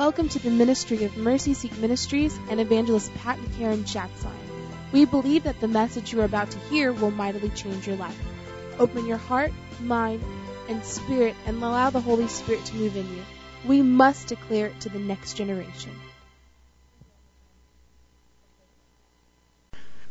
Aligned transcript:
Welcome 0.00 0.30
to 0.30 0.38
the 0.38 0.48
ministry 0.48 1.04
of 1.04 1.18
Mercy 1.18 1.52
Seat 1.52 1.76
Ministries 1.76 2.34
and 2.48 2.58
evangelist 2.58 3.14
Pat 3.16 3.36
and 3.36 3.54
Karen 3.56 3.84
Schatzline. 3.84 4.32
We 4.92 5.04
believe 5.04 5.42
that 5.42 5.60
the 5.60 5.68
message 5.68 6.10
you 6.10 6.22
are 6.22 6.24
about 6.24 6.50
to 6.52 6.58
hear 6.70 6.90
will 6.90 7.10
mightily 7.10 7.50
change 7.50 7.86
your 7.86 7.96
life. 7.96 8.18
Open 8.78 9.04
your 9.04 9.18
heart, 9.18 9.52
mind, 9.78 10.24
and 10.70 10.82
spirit 10.82 11.36
and 11.44 11.62
allow 11.62 11.90
the 11.90 12.00
Holy 12.00 12.28
Spirit 12.28 12.64
to 12.64 12.76
move 12.76 12.96
in 12.96 13.14
you. 13.14 13.22
We 13.66 13.82
must 13.82 14.28
declare 14.28 14.68
it 14.68 14.80
to 14.80 14.88
the 14.88 14.98
next 14.98 15.34
generation. 15.34 15.92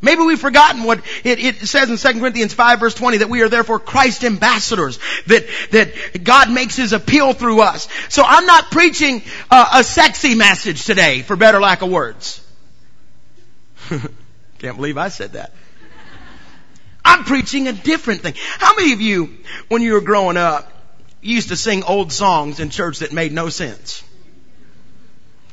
Maybe 0.02 0.22
we've 0.22 0.40
forgotten 0.40 0.84
what 0.84 1.00
it, 1.24 1.38
it, 1.38 1.56
says 1.66 1.90
in 1.90 1.96
2 1.98 2.20
Corinthians 2.20 2.54
5 2.54 2.80
verse 2.80 2.94
20 2.94 3.18
that 3.18 3.28
we 3.28 3.42
are 3.42 3.50
therefore 3.50 3.78
Christ 3.78 4.24
ambassadors, 4.24 4.98
that, 5.26 5.46
that 5.72 6.24
God 6.24 6.50
makes 6.50 6.76
His 6.76 6.94
appeal 6.94 7.34
through 7.34 7.60
us. 7.60 7.86
So 8.08 8.22
I'm 8.26 8.46
not 8.46 8.70
preaching 8.70 9.22
uh, 9.50 9.70
a 9.74 9.84
sexy 9.84 10.34
message 10.34 10.84
today, 10.86 11.20
for 11.20 11.36
better 11.36 11.60
lack 11.60 11.82
of 11.82 11.90
words. 11.90 12.42
Can't 14.58 14.76
believe 14.76 14.96
I 14.96 15.08
said 15.08 15.32
that. 15.32 15.52
I'm 17.04 17.24
preaching 17.24 17.68
a 17.68 17.72
different 17.72 18.22
thing. 18.22 18.34
How 18.58 18.74
many 18.76 18.92
of 18.92 19.00
you, 19.00 19.36
when 19.68 19.82
you 19.82 19.94
were 19.94 20.00
growing 20.00 20.36
up, 20.36 20.70
used 21.20 21.48
to 21.48 21.56
sing 21.56 21.82
old 21.82 22.12
songs 22.12 22.60
in 22.60 22.70
church 22.70 23.00
that 23.00 23.12
made 23.12 23.32
no 23.32 23.48
sense? 23.48 24.02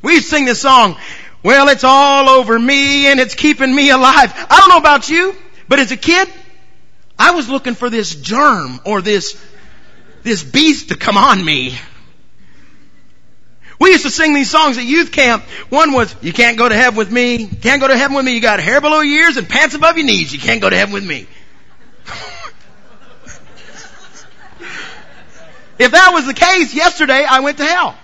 We 0.02 0.14
used 0.14 0.30
to 0.30 0.36
sing 0.36 0.44
this 0.44 0.60
song, 0.60 0.96
well, 1.42 1.68
it's 1.68 1.84
all 1.84 2.28
over 2.28 2.58
me 2.58 3.06
and 3.06 3.20
it's 3.20 3.34
keeping 3.34 3.74
me 3.74 3.90
alive. 3.90 4.32
I 4.50 4.58
don't 4.58 4.68
know 4.68 4.78
about 4.78 5.08
you, 5.08 5.34
but 5.68 5.78
as 5.78 5.92
a 5.92 5.96
kid, 5.96 6.28
I 7.18 7.32
was 7.32 7.48
looking 7.48 7.74
for 7.74 7.90
this 7.90 8.14
germ 8.14 8.80
or 8.84 9.00
this, 9.02 9.40
this 10.22 10.42
beast 10.42 10.88
to 10.88 10.96
come 10.96 11.16
on 11.16 11.44
me. 11.44 11.78
We 13.80 13.90
used 13.90 14.02
to 14.02 14.10
sing 14.10 14.34
these 14.34 14.50
songs 14.50 14.76
at 14.76 14.84
youth 14.84 15.12
camp. 15.12 15.44
One 15.68 15.92
was, 15.92 16.14
you 16.20 16.32
can't 16.32 16.58
go 16.58 16.68
to 16.68 16.74
heaven 16.74 16.96
with 16.96 17.12
me. 17.12 17.46
Can't 17.46 17.80
go 17.80 17.86
to 17.86 17.96
heaven 17.96 18.16
with 18.16 18.24
me. 18.24 18.34
You 18.34 18.40
got 18.40 18.58
hair 18.58 18.80
below 18.80 19.00
your 19.00 19.26
ears 19.26 19.36
and 19.36 19.48
pants 19.48 19.76
above 19.76 19.96
your 19.96 20.06
knees. 20.06 20.32
You 20.32 20.40
can't 20.40 20.60
go 20.60 20.68
to 20.68 20.76
heaven 20.76 20.92
with 20.92 21.06
me. 21.06 21.28
if 25.78 25.92
that 25.92 26.10
was 26.12 26.26
the 26.26 26.34
case, 26.34 26.74
yesterday 26.74 27.24
I 27.24 27.38
went 27.40 27.58
to 27.58 27.64
hell. 27.64 27.96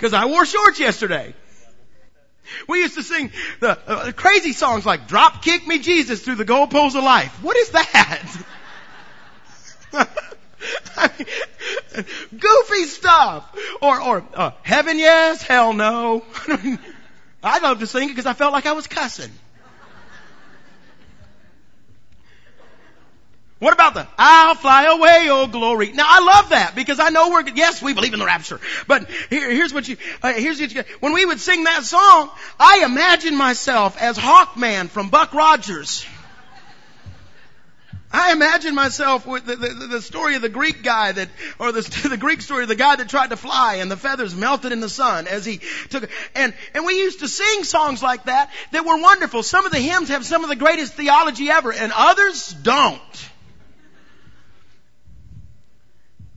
Cause 0.00 0.12
I 0.12 0.26
wore 0.26 0.44
shorts 0.44 0.78
yesterday. 0.78 1.34
We 2.68 2.80
used 2.80 2.94
to 2.94 3.02
sing 3.02 3.30
the 3.60 3.78
uh, 3.88 4.12
crazy 4.12 4.52
songs 4.52 4.84
like 4.86 5.08
"Drop 5.08 5.42
Kick 5.42 5.66
Me 5.66 5.78
Jesus" 5.78 6.22
through 6.22 6.36
the 6.36 6.44
goalposts 6.44 6.96
of 6.96 7.04
life. 7.04 7.42
What 7.42 7.56
is 7.56 7.70
that? 7.70 8.22
goofy 12.38 12.84
stuff, 12.84 13.56
or 13.80 14.00
or 14.00 14.24
uh, 14.34 14.50
heaven 14.62 14.98
yes, 14.98 15.42
hell 15.42 15.72
no. 15.72 16.24
I 17.42 17.58
love 17.58 17.80
to 17.80 17.86
sing 17.86 18.08
it 18.08 18.12
because 18.12 18.26
I 18.26 18.32
felt 18.32 18.52
like 18.52 18.66
I 18.66 18.72
was 18.72 18.86
cussing. 18.86 19.30
What 23.64 23.72
about 23.72 23.94
the 23.94 24.06
I'll 24.18 24.56
fly 24.56 24.84
away, 24.84 25.28
oh 25.30 25.46
glory? 25.46 25.90
Now 25.92 26.04
I 26.06 26.20
love 26.20 26.50
that 26.50 26.74
because 26.74 27.00
I 27.00 27.08
know 27.08 27.30
we're, 27.30 27.48
yes, 27.48 27.80
we 27.80 27.94
believe 27.94 28.12
in 28.12 28.18
the 28.18 28.26
rapture. 28.26 28.60
But 28.86 29.08
here, 29.30 29.50
here's 29.50 29.72
what 29.72 29.88
you, 29.88 29.96
uh, 30.22 30.34
here's 30.34 30.60
what 30.60 30.74
you, 30.74 30.84
when 31.00 31.14
we 31.14 31.24
would 31.24 31.40
sing 31.40 31.64
that 31.64 31.82
song, 31.82 32.30
I 32.60 32.82
imagine 32.84 33.34
myself 33.34 33.96
as 33.98 34.18
Hawkman 34.18 34.90
from 34.90 35.08
Buck 35.08 35.32
Rogers. 35.32 36.04
I 38.12 38.32
imagine 38.32 38.74
myself 38.74 39.26
with 39.26 39.46
the, 39.46 39.56
the, 39.56 39.68
the, 39.92 40.02
story 40.02 40.36
of 40.36 40.42
the 40.42 40.50
Greek 40.50 40.82
guy 40.82 41.12
that, 41.12 41.30
or 41.58 41.72
the, 41.72 41.80
the 42.10 42.18
Greek 42.18 42.42
story 42.42 42.64
of 42.64 42.68
the 42.68 42.76
guy 42.76 42.96
that 42.96 43.08
tried 43.08 43.30
to 43.30 43.36
fly 43.38 43.76
and 43.76 43.90
the 43.90 43.96
feathers 43.96 44.36
melted 44.36 44.72
in 44.72 44.80
the 44.80 44.90
sun 44.90 45.26
as 45.26 45.46
he 45.46 45.62
took, 45.88 46.10
and, 46.34 46.52
and 46.74 46.84
we 46.84 46.98
used 46.98 47.20
to 47.20 47.28
sing 47.28 47.64
songs 47.64 48.02
like 48.02 48.24
that 48.24 48.52
that 48.72 48.84
were 48.84 49.00
wonderful. 49.00 49.42
Some 49.42 49.64
of 49.64 49.72
the 49.72 49.80
hymns 49.80 50.10
have 50.10 50.26
some 50.26 50.44
of 50.44 50.50
the 50.50 50.56
greatest 50.56 50.92
theology 50.92 51.48
ever 51.48 51.72
and 51.72 51.92
others 51.96 52.54
don't. 52.62 53.00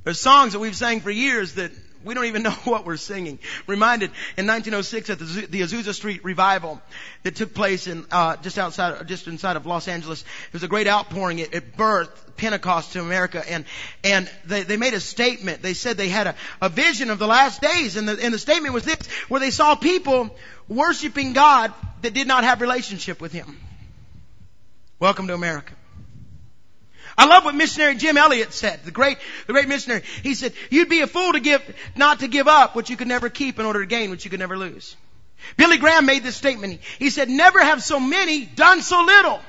There's 0.07 0.22
songs 0.22 0.53
that 0.53 0.59
we've 0.59 0.73
sang 0.73 1.01
for 1.01 1.12
years 1.12 1.56
that 1.56 1.69
we 2.06 2.13
don't 2.13 2.28
even 2.28 2.41
know 2.44 2.51
what 2.51 2.85
we're 2.85 2.95
singing. 2.95 3.40
Reminded 3.68 4.12
in 4.38 4.47
1906 4.47 5.09
at 5.09 5.19
the, 5.19 5.25
the 5.47 5.62
Azusa 5.63 5.94
Street 5.94 6.23
revival 6.23 6.81
that 7.23 7.35
took 7.35 7.53
place 7.53 7.88
in 7.88 8.06
uh, 8.09 8.38
just 8.38 8.57
outside, 8.57 9.06
just 9.09 9.28
inside 9.28 9.57
of 9.57 9.66
Los 9.66 9.90
Angeles. 9.90 10.22
It 10.22 10.53
was 10.53 10.63
a 10.63 10.69
great 10.69 10.88
outpouring. 10.88 11.40
It, 11.40 11.53
it 11.53 11.75
birthed 11.75 12.38
Pentecost 12.38 12.94
to 12.94 13.01
America, 13.01 13.44
and 13.51 13.66
and 14.01 14.31
they, 14.45 14.63
they 14.63 14.78
made 14.78 14.94
a 14.94 15.01
statement. 15.01 15.62
They 15.62 15.73
said 15.73 15.97
they 15.97 16.07
had 16.07 16.28
a, 16.28 16.35
a 16.62 16.69
vision 16.69 17.09
of 17.09 17.19
the 17.19 17.28
last 17.28 17.59
days, 17.59 17.97
and 17.97 18.07
the 18.07 18.18
and 18.24 18.34
the 18.34 18.39
statement 18.39 18.74
was 18.74 18.85
this: 18.85 19.07
where 19.28 19.41
they 19.41 19.51
saw 19.51 19.75
people 19.75 20.34
worshiping 20.69 21.34
God 21.34 21.74
that 22.01 22.13
did 22.13 22.28
not 22.28 22.45
have 22.45 22.62
relationship 22.62 23.19
with 23.19 23.34
Him. 23.34 23.59
Welcome 25.01 25.28
to 25.28 25.34
America. 25.34 25.74
I 27.18 27.26
love 27.26 27.46
what 27.46 27.56
missionary 27.56 27.96
Jim 27.96 28.16
Elliot 28.16 28.54
said, 28.54 28.84
the 28.84 28.92
great, 28.92 29.18
the 29.48 29.54
great 29.54 29.68
missionary. 29.68 30.04
He 30.22 30.36
said, 30.36 30.54
you'd 30.70 30.90
be 30.90 31.02
a 31.02 31.08
fool 31.08 31.34
to 31.34 31.40
give, 31.40 31.64
not 31.96 32.20
to 32.20 32.28
give 32.28 32.48
up 32.48 32.76
what 32.76 32.90
you 32.92 32.98
could 32.98 33.08
never 33.08 33.30
keep 33.30 33.58
in 33.58 33.66
order 33.66 33.80
to 33.80 33.88
gain 33.88 34.12
what 34.12 34.24
you 34.24 34.30
could 34.30 34.40
never 34.40 34.58
lose. 34.58 34.96
Billy 35.56 35.78
Graham 35.78 36.06
made 36.06 36.24
this 36.24 36.36
statement. 36.36 36.80
He 37.00 37.10
said, 37.10 37.30
never 37.30 37.64
have 37.64 37.82
so 37.82 38.00
many 38.00 38.46
done 38.46 38.82
so 38.82 39.04
little. 39.04 39.40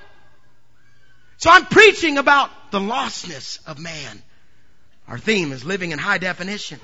So 1.37 1.51
I'm 1.51 1.67
preaching 1.67 2.17
about 2.17 2.51
the 2.71 2.81
lostness 2.81 3.61
of 3.67 3.79
man. 3.79 4.23
Our 5.06 5.19
theme 5.19 5.53
is 5.53 5.65
living 5.65 5.93
in 5.93 5.99
high 5.99 6.19
definition. 6.19 6.81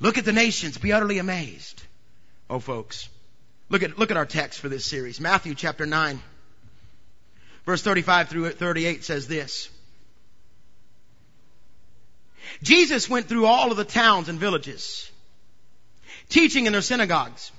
Look 0.00 0.18
at 0.18 0.24
the 0.24 0.32
nations, 0.32 0.78
be 0.78 0.92
utterly 0.92 1.18
amazed. 1.18 1.82
Oh 2.48 2.58
folks, 2.58 3.08
look 3.68 3.82
at, 3.82 3.98
look 3.98 4.10
at 4.10 4.16
our 4.16 4.26
text 4.26 4.60
for 4.60 4.68
this 4.68 4.84
series. 4.84 5.20
Matthew 5.20 5.54
chapter 5.54 5.86
9, 5.86 6.20
verse 7.64 7.82
35 7.82 8.28
through 8.28 8.50
38 8.50 9.04
says 9.04 9.28
this. 9.28 9.70
Jesus 12.62 13.08
went 13.08 13.28
through 13.28 13.46
all 13.46 13.70
of 13.70 13.76
the 13.76 13.84
towns 13.84 14.28
and 14.28 14.38
villages, 14.38 15.10
teaching 16.28 16.66
in 16.66 16.72
their 16.72 16.82
synagogues, 16.82 17.52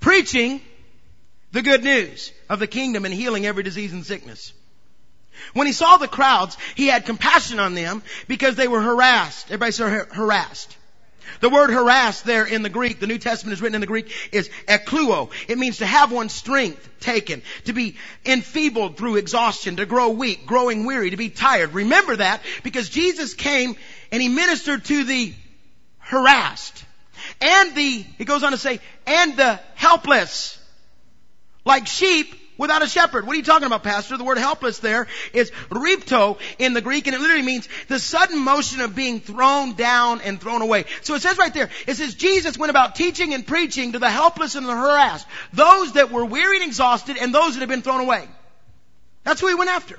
preaching 0.00 0.60
the 1.52 1.62
good 1.62 1.84
news 1.84 2.32
of 2.48 2.58
the 2.58 2.66
kingdom 2.66 3.04
and 3.04 3.14
healing 3.14 3.46
every 3.46 3.62
disease 3.62 3.92
and 3.92 4.04
sickness. 4.04 4.52
When 5.54 5.66
he 5.66 5.72
saw 5.72 5.96
the 5.96 6.08
crowds, 6.08 6.56
he 6.74 6.86
had 6.86 7.06
compassion 7.06 7.58
on 7.58 7.74
them 7.74 8.02
because 8.28 8.54
they 8.56 8.68
were 8.68 8.80
harassed. 8.80 9.46
Everybody 9.46 9.72
say 9.72 10.02
harassed. 10.12 10.76
The 11.40 11.50
word 11.50 11.70
harassed 11.70 12.24
there 12.24 12.44
in 12.44 12.62
the 12.62 12.68
Greek, 12.68 13.00
the 13.00 13.06
New 13.06 13.18
Testament 13.18 13.52
is 13.52 13.62
written 13.62 13.74
in 13.74 13.80
the 13.80 13.86
Greek, 13.86 14.12
is 14.32 14.48
ekluo. 14.68 15.30
It 15.48 15.58
means 15.58 15.78
to 15.78 15.86
have 15.86 16.12
one's 16.12 16.32
strength 16.32 16.88
taken, 17.00 17.42
to 17.64 17.72
be 17.72 17.96
enfeebled 18.24 18.96
through 18.96 19.16
exhaustion, 19.16 19.76
to 19.76 19.86
grow 19.86 20.10
weak, 20.10 20.46
growing 20.46 20.84
weary, 20.84 21.10
to 21.10 21.16
be 21.16 21.30
tired. 21.30 21.74
Remember 21.74 22.16
that 22.16 22.42
because 22.62 22.88
Jesus 22.88 23.34
came 23.34 23.76
and 24.10 24.22
he 24.22 24.28
ministered 24.28 24.84
to 24.84 25.04
the 25.04 25.34
harassed 25.98 26.84
and 27.40 27.74
the, 27.74 28.04
he 28.18 28.24
goes 28.24 28.42
on 28.42 28.52
to 28.52 28.58
say, 28.58 28.80
and 29.06 29.36
the 29.36 29.60
helpless. 29.74 30.58
Like 31.64 31.86
sheep 31.86 32.34
without 32.58 32.82
a 32.82 32.86
shepherd. 32.86 33.26
What 33.26 33.34
are 33.34 33.36
you 33.36 33.42
talking 33.42 33.66
about, 33.66 33.82
Pastor? 33.82 34.16
The 34.16 34.24
word 34.24 34.38
helpless 34.38 34.78
there 34.78 35.08
is 35.32 35.50
ripto 35.70 36.38
in 36.58 36.74
the 36.74 36.80
Greek, 36.80 37.06
and 37.06 37.16
it 37.16 37.20
literally 37.20 37.42
means 37.42 37.68
the 37.88 37.98
sudden 37.98 38.38
motion 38.38 38.80
of 38.80 38.94
being 38.94 39.20
thrown 39.20 39.74
down 39.74 40.20
and 40.20 40.40
thrown 40.40 40.62
away. 40.62 40.84
So 41.02 41.14
it 41.14 41.22
says 41.22 41.38
right 41.38 41.52
there, 41.52 41.70
it 41.86 41.94
says 41.94 42.14
Jesus 42.14 42.58
went 42.58 42.70
about 42.70 42.94
teaching 42.94 43.34
and 43.34 43.46
preaching 43.46 43.92
to 43.92 43.98
the 43.98 44.10
helpless 44.10 44.54
and 44.54 44.66
the 44.66 44.74
harassed, 44.74 45.26
those 45.52 45.92
that 45.92 46.10
were 46.10 46.24
weary 46.24 46.58
and 46.58 46.66
exhausted, 46.66 47.16
and 47.16 47.34
those 47.34 47.54
that 47.54 47.60
had 47.60 47.68
been 47.68 47.82
thrown 47.82 48.00
away. 48.00 48.28
That's 49.24 49.40
who 49.40 49.48
he 49.48 49.54
went 49.54 49.70
after. 49.70 49.98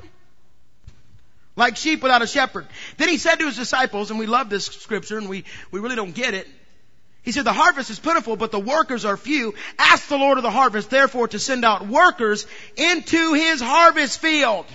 Like 1.55 1.77
sheep 1.77 2.01
without 2.01 2.21
a 2.21 2.27
shepherd. 2.27 2.65
Then 2.97 3.09
he 3.09 3.17
said 3.17 3.35
to 3.35 3.45
his 3.45 3.55
disciples, 3.55 4.09
and 4.09 4.19
we 4.19 4.25
love 4.25 4.49
this 4.49 4.65
scripture, 4.65 5.17
and 5.17 5.29
we, 5.29 5.45
we 5.71 5.79
really 5.79 5.95
don't 5.95 6.15
get 6.15 6.33
it. 6.33 6.47
He 7.23 7.31
said, 7.31 7.45
the 7.45 7.53
harvest 7.53 7.89
is 7.89 7.99
plentiful, 7.99 8.35
but 8.35 8.51
the 8.51 8.59
workers 8.59 9.05
are 9.05 9.15
few. 9.15 9.53
Ask 9.79 10.09
the 10.09 10.17
Lord 10.17 10.37
of 10.37 10.43
the 10.43 10.51
harvest, 10.51 10.89
therefore, 10.89 11.29
to 11.29 11.39
send 11.39 11.63
out 11.63 11.87
workers 11.87 12.45
into 12.75 13.33
his 13.33 13.61
harvest 13.61 14.19
field. 14.19 14.65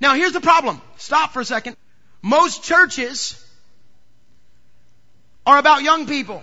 Now 0.00 0.14
here's 0.14 0.32
the 0.32 0.40
problem. 0.40 0.82
Stop 0.96 1.32
for 1.32 1.40
a 1.40 1.44
second. 1.44 1.76
Most 2.22 2.64
churches 2.64 3.42
are 5.46 5.58
about 5.58 5.82
young 5.82 6.06
people. 6.06 6.42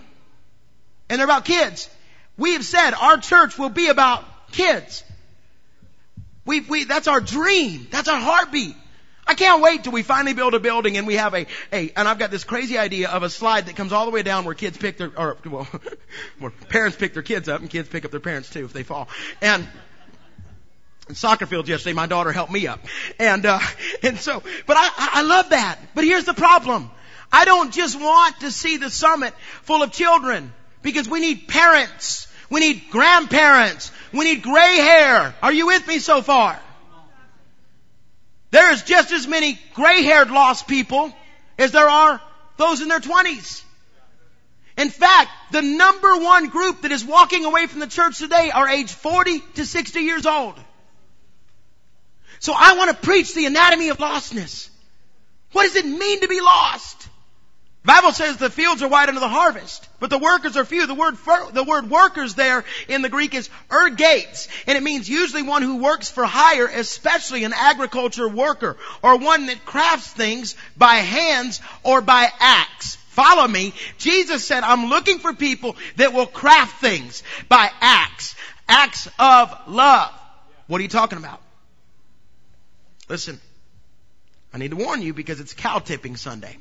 And 1.10 1.20
they're 1.20 1.26
about 1.26 1.44
kids. 1.44 1.90
We 2.38 2.54
have 2.54 2.66
said 2.66 2.92
our 2.94 3.18
church 3.18 3.60
will 3.60 3.70
be 3.70 3.90
about 3.90 4.24
kids. 4.54 5.04
We, 6.46 6.62
we, 6.62 6.86
that's 6.86 7.08
our 7.08 7.20
dream. 7.20 7.88
That's 7.92 8.08
our 8.08 8.20
heartbeat. 8.20 8.76
I 9.26 9.36
can't 9.36 9.62
wait 9.62 9.84
till 9.84 9.94
we 9.94 10.04
finally 10.04 10.34
build 10.34 10.54
a 10.54 10.60
building 10.60 10.98
and 10.98 11.08
we 11.08 11.16
have 11.16 11.34
a, 11.34 11.46
a, 11.72 11.92
and 11.96 12.08
I've 12.08 12.20
got 12.20 12.30
this 12.30 12.44
crazy 12.44 12.78
idea 12.78 13.10
of 13.10 13.24
a 13.24 13.30
slide 13.30 13.68
that 13.68 13.76
comes 13.76 13.94
all 13.94 14.06
the 14.06 14.12
way 14.12 14.22
down 14.22 14.46
where 14.46 14.56
kids 14.56 14.78
pick 14.78 14.98
their, 14.98 15.12
or, 15.18 15.38
well, 15.46 15.68
where 16.40 16.52
parents 16.52 16.98
pick 16.98 17.14
their 17.14 17.24
kids 17.24 17.48
up 17.48 17.62
and 17.62 17.70
kids 17.70 17.88
pick 17.90 18.06
up 18.06 18.12
their 18.12 18.20
parents 18.20 18.50
too 18.50 18.66
if 18.66 18.74
they 18.74 18.84
fall. 18.84 19.08
And, 19.42 19.68
in 21.10 21.16
soccer 21.16 21.46
field 21.46 21.68
yesterday, 21.68 21.94
my 21.94 22.08
daughter 22.08 22.32
helped 22.32 22.52
me 22.52 22.66
up. 22.66 22.80
And, 23.20 23.46
uh, 23.46 23.60
and 24.04 24.18
so, 24.18 24.42
but 24.66 24.78
I, 24.78 24.90
I 24.98 25.22
love 25.24 25.50
that. 25.50 25.78
But 25.96 26.06
here's 26.06 26.24
the 26.24 26.34
problem. 26.34 26.90
I 27.32 27.46
don't 27.46 27.74
just 27.74 28.00
want 28.00 28.40
to 28.42 28.52
see 28.52 28.78
the 28.78 28.90
summit 28.90 29.34
full 29.64 29.84
of 29.84 29.92
children 29.92 30.54
Because 30.84 31.08
we 31.08 31.22
need 31.22 31.48
parents. 31.48 32.28
We 32.50 32.60
need 32.60 32.84
grandparents. 32.92 33.92
We 34.12 34.26
need 34.26 34.44
gray 34.44 34.76
hair. 34.78 35.34
Are 35.42 35.52
you 35.52 35.68
with 35.68 35.88
me 35.88 36.00
so 36.00 36.22
far? 36.22 36.60
There 38.54 38.72
is 38.72 38.84
just 38.84 39.12
as 39.12 39.28
many 39.28 39.60
gray 39.74 40.04
haired 40.04 40.30
lost 40.30 40.68
people 40.68 41.12
as 41.58 41.72
there 41.72 41.90
are 41.90 42.22
those 42.58 42.82
in 42.82 42.88
their 42.88 43.00
twenties. 43.00 43.66
In 44.78 44.92
fact, 44.92 45.32
the 45.52 45.64
number 45.64 46.18
one 46.18 46.50
group 46.50 46.84
that 46.84 46.92
is 46.92 47.04
walking 47.04 47.46
away 47.46 47.66
from 47.66 47.80
the 47.80 47.88
church 47.88 48.20
today 48.20 48.52
are 48.54 48.70
age 48.70 48.92
40 48.92 49.40
to 49.56 49.66
60 49.66 50.00
years 50.02 50.28
old. 50.28 50.54
So 52.42 52.54
I 52.56 52.76
want 52.76 52.92
to 52.92 52.96
preach 52.96 53.34
the 53.34 53.48
anatomy 53.48 53.90
of 53.90 53.98
lostness. 53.98 54.70
What 55.54 55.64
does 55.64 55.76
it 55.76 55.88
mean 55.88 56.22
to 56.22 56.28
be 56.28 56.40
lost? 56.40 57.08
Bible 57.86 58.14
says 58.14 58.38
the 58.38 58.50
fields 58.50 58.82
are 58.82 58.88
wide 58.88 59.10
unto 59.10 59.20
the 59.20 59.28
harvest, 59.28 59.90
but 60.00 60.10
the 60.10 60.18
workers 60.18 60.56
are 60.56 60.64
few. 60.64 60.88
The 60.88 60.94
word 60.94 61.18
the 61.52 61.66
word 61.66 61.90
workers 61.90 62.34
there 62.34 62.64
in 62.88 63.02
the 63.02 63.10
Greek 63.10 63.36
is 63.36 63.50
ergates, 63.70 64.48
and 64.68 64.78
it 64.78 64.84
means 64.84 65.10
usually 65.10 65.42
one 65.42 65.64
who 65.64 65.78
works 65.78 66.10
for 66.10 66.24
hire, 66.24 66.68
especially 66.68 67.44
an 67.44 67.52
agriculture 67.54 68.30
worker, 68.30 68.78
or 69.02 69.18
one 69.18 69.48
that 69.48 69.66
crafts 69.66 70.08
things 70.08 70.56
by 70.78 70.96
hands 70.96 71.60
or 71.84 72.00
by 72.00 72.32
axe. 72.40 72.96
Follow 73.10 73.48
me. 73.48 73.74
Jesus 73.98 74.46
said, 74.46 74.64
I'm 74.64 74.86
looking 74.86 75.20
for 75.20 75.34
people 75.34 75.76
that 75.98 76.14
will 76.14 76.26
craft 76.26 76.80
things 76.80 77.22
by 77.50 77.70
acts. 77.82 78.34
Acts 78.68 79.10
of 79.20 79.54
love. 79.68 80.10
What 80.68 80.80
are 80.80 80.84
you 80.84 80.88
talking 80.88 81.18
about? 81.18 81.42
Listen, 83.10 83.42
I 84.54 84.58
need 84.58 84.72
to 84.72 84.78
warn 84.78 85.02
you 85.02 85.14
because 85.14 85.42
it's 85.42 85.54
cow 85.54 85.80
tipping 85.80 86.16
Sunday. 86.16 86.58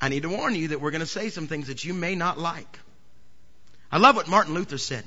I 0.00 0.08
need 0.08 0.22
to 0.22 0.28
warn 0.28 0.54
you 0.54 0.68
that 0.68 0.80
we're 0.80 0.90
going 0.90 1.00
to 1.00 1.06
say 1.06 1.30
some 1.30 1.46
things 1.46 1.68
that 1.68 1.84
you 1.84 1.94
may 1.94 2.14
not 2.14 2.38
like. 2.38 2.78
I 3.90 3.98
love 3.98 4.16
what 4.16 4.28
Martin 4.28 4.54
Luther 4.54 4.78
said. 4.78 5.04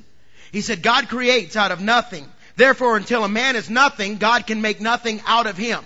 He 0.51 0.61
said, 0.61 0.81
God 0.81 1.09
creates 1.09 1.55
out 1.55 1.71
of 1.71 1.81
nothing. 1.81 2.27
Therefore, 2.55 2.97
until 2.97 3.23
a 3.23 3.29
man 3.29 3.55
is 3.55 3.69
nothing, 3.69 4.17
God 4.17 4.47
can 4.47 4.61
make 4.61 4.81
nothing 4.81 5.21
out 5.25 5.45
of 5.45 5.57
him. 5.57 5.83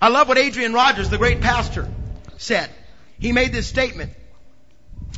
I 0.00 0.08
love 0.08 0.28
what 0.28 0.38
Adrian 0.38 0.72
Rogers, 0.72 1.10
the 1.10 1.18
great 1.18 1.40
pastor, 1.40 1.88
said. 2.38 2.70
He 3.18 3.32
made 3.32 3.52
this 3.52 3.66
statement. 3.66 4.12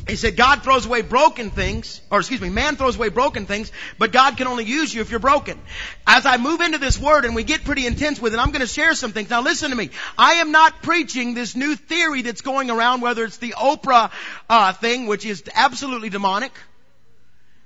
He 0.05 0.17
said, 0.17 0.35
God 0.35 0.63
throws 0.63 0.85
away 0.85 1.01
broken 1.01 1.49
things, 1.49 2.01
or 2.11 2.19
excuse 2.19 2.41
me, 2.41 2.49
man 2.49 2.75
throws 2.75 2.97
away 2.97 3.07
broken 3.07 3.45
things, 3.45 3.71
but 3.97 4.11
God 4.11 4.35
can 4.35 4.47
only 4.47 4.65
use 4.65 4.93
you 4.93 4.99
if 4.99 5.09
you're 5.09 5.19
broken. 5.21 5.57
As 6.05 6.25
I 6.25 6.35
move 6.35 6.59
into 6.59 6.77
this 6.77 6.99
word 6.99 7.23
and 7.23 7.35
we 7.35 7.45
get 7.45 7.63
pretty 7.63 7.87
intense 7.87 8.19
with 8.19 8.33
it, 8.33 8.39
I'm 8.39 8.51
going 8.51 8.61
to 8.61 8.67
share 8.67 8.95
some 8.95 9.13
things. 9.13 9.29
Now 9.29 9.41
listen 9.41 9.69
to 9.69 9.77
me. 9.77 9.91
I 10.17 10.33
am 10.35 10.51
not 10.51 10.81
preaching 10.81 11.35
this 11.35 11.55
new 11.55 11.77
theory 11.77 12.21
that's 12.21 12.41
going 12.41 12.69
around, 12.69 12.99
whether 12.99 13.23
it's 13.23 13.37
the 13.37 13.53
Oprah 13.57 14.11
uh, 14.49 14.73
thing, 14.73 15.07
which 15.07 15.25
is 15.25 15.41
absolutely 15.55 16.09
demonic, 16.09 16.51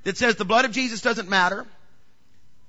that 0.04 0.18
says 0.18 0.36
the 0.36 0.46
blood 0.46 0.66
of 0.66 0.72
Jesus 0.72 1.02
doesn't 1.02 1.30
matter. 1.30 1.66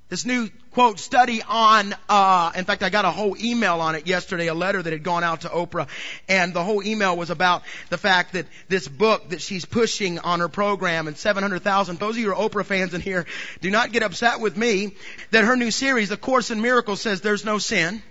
This 0.08 0.24
new 0.24 0.48
quote 0.70 0.98
study 0.98 1.42
on 1.46 1.94
uh 2.08 2.52
in 2.56 2.64
fact 2.64 2.82
I 2.82 2.88
got 2.88 3.04
a 3.04 3.10
whole 3.10 3.36
email 3.36 3.80
on 3.80 3.94
it 3.94 4.06
yesterday, 4.06 4.46
a 4.46 4.54
letter 4.54 4.82
that 4.82 4.92
had 4.92 5.02
gone 5.02 5.22
out 5.22 5.42
to 5.42 5.48
Oprah, 5.48 5.86
and 6.28 6.54
the 6.54 6.64
whole 6.64 6.82
email 6.82 7.14
was 7.14 7.28
about 7.28 7.62
the 7.90 7.98
fact 7.98 8.32
that 8.32 8.46
this 8.68 8.88
book 8.88 9.30
that 9.30 9.42
she's 9.42 9.66
pushing 9.66 10.18
on 10.18 10.40
her 10.40 10.48
program 10.48 11.08
and 11.08 11.16
700,000 11.16 11.98
those 11.98 12.14
of 12.14 12.18
you 12.18 12.32
who 12.32 12.40
are 12.40 12.48
Oprah 12.48 12.64
fans 12.64 12.94
in 12.94 13.02
here, 13.02 13.26
do 13.60 13.70
not 13.70 13.92
get 13.92 14.02
upset 14.02 14.40
with 14.40 14.56
me 14.56 14.94
that 15.30 15.44
her 15.44 15.56
new 15.56 15.70
series, 15.70 16.08
The 16.08 16.16
Course 16.16 16.50
in 16.50 16.62
Miracles 16.62 17.02
says 17.02 17.20
there's 17.20 17.44
no 17.44 17.58
sin. 17.58 18.02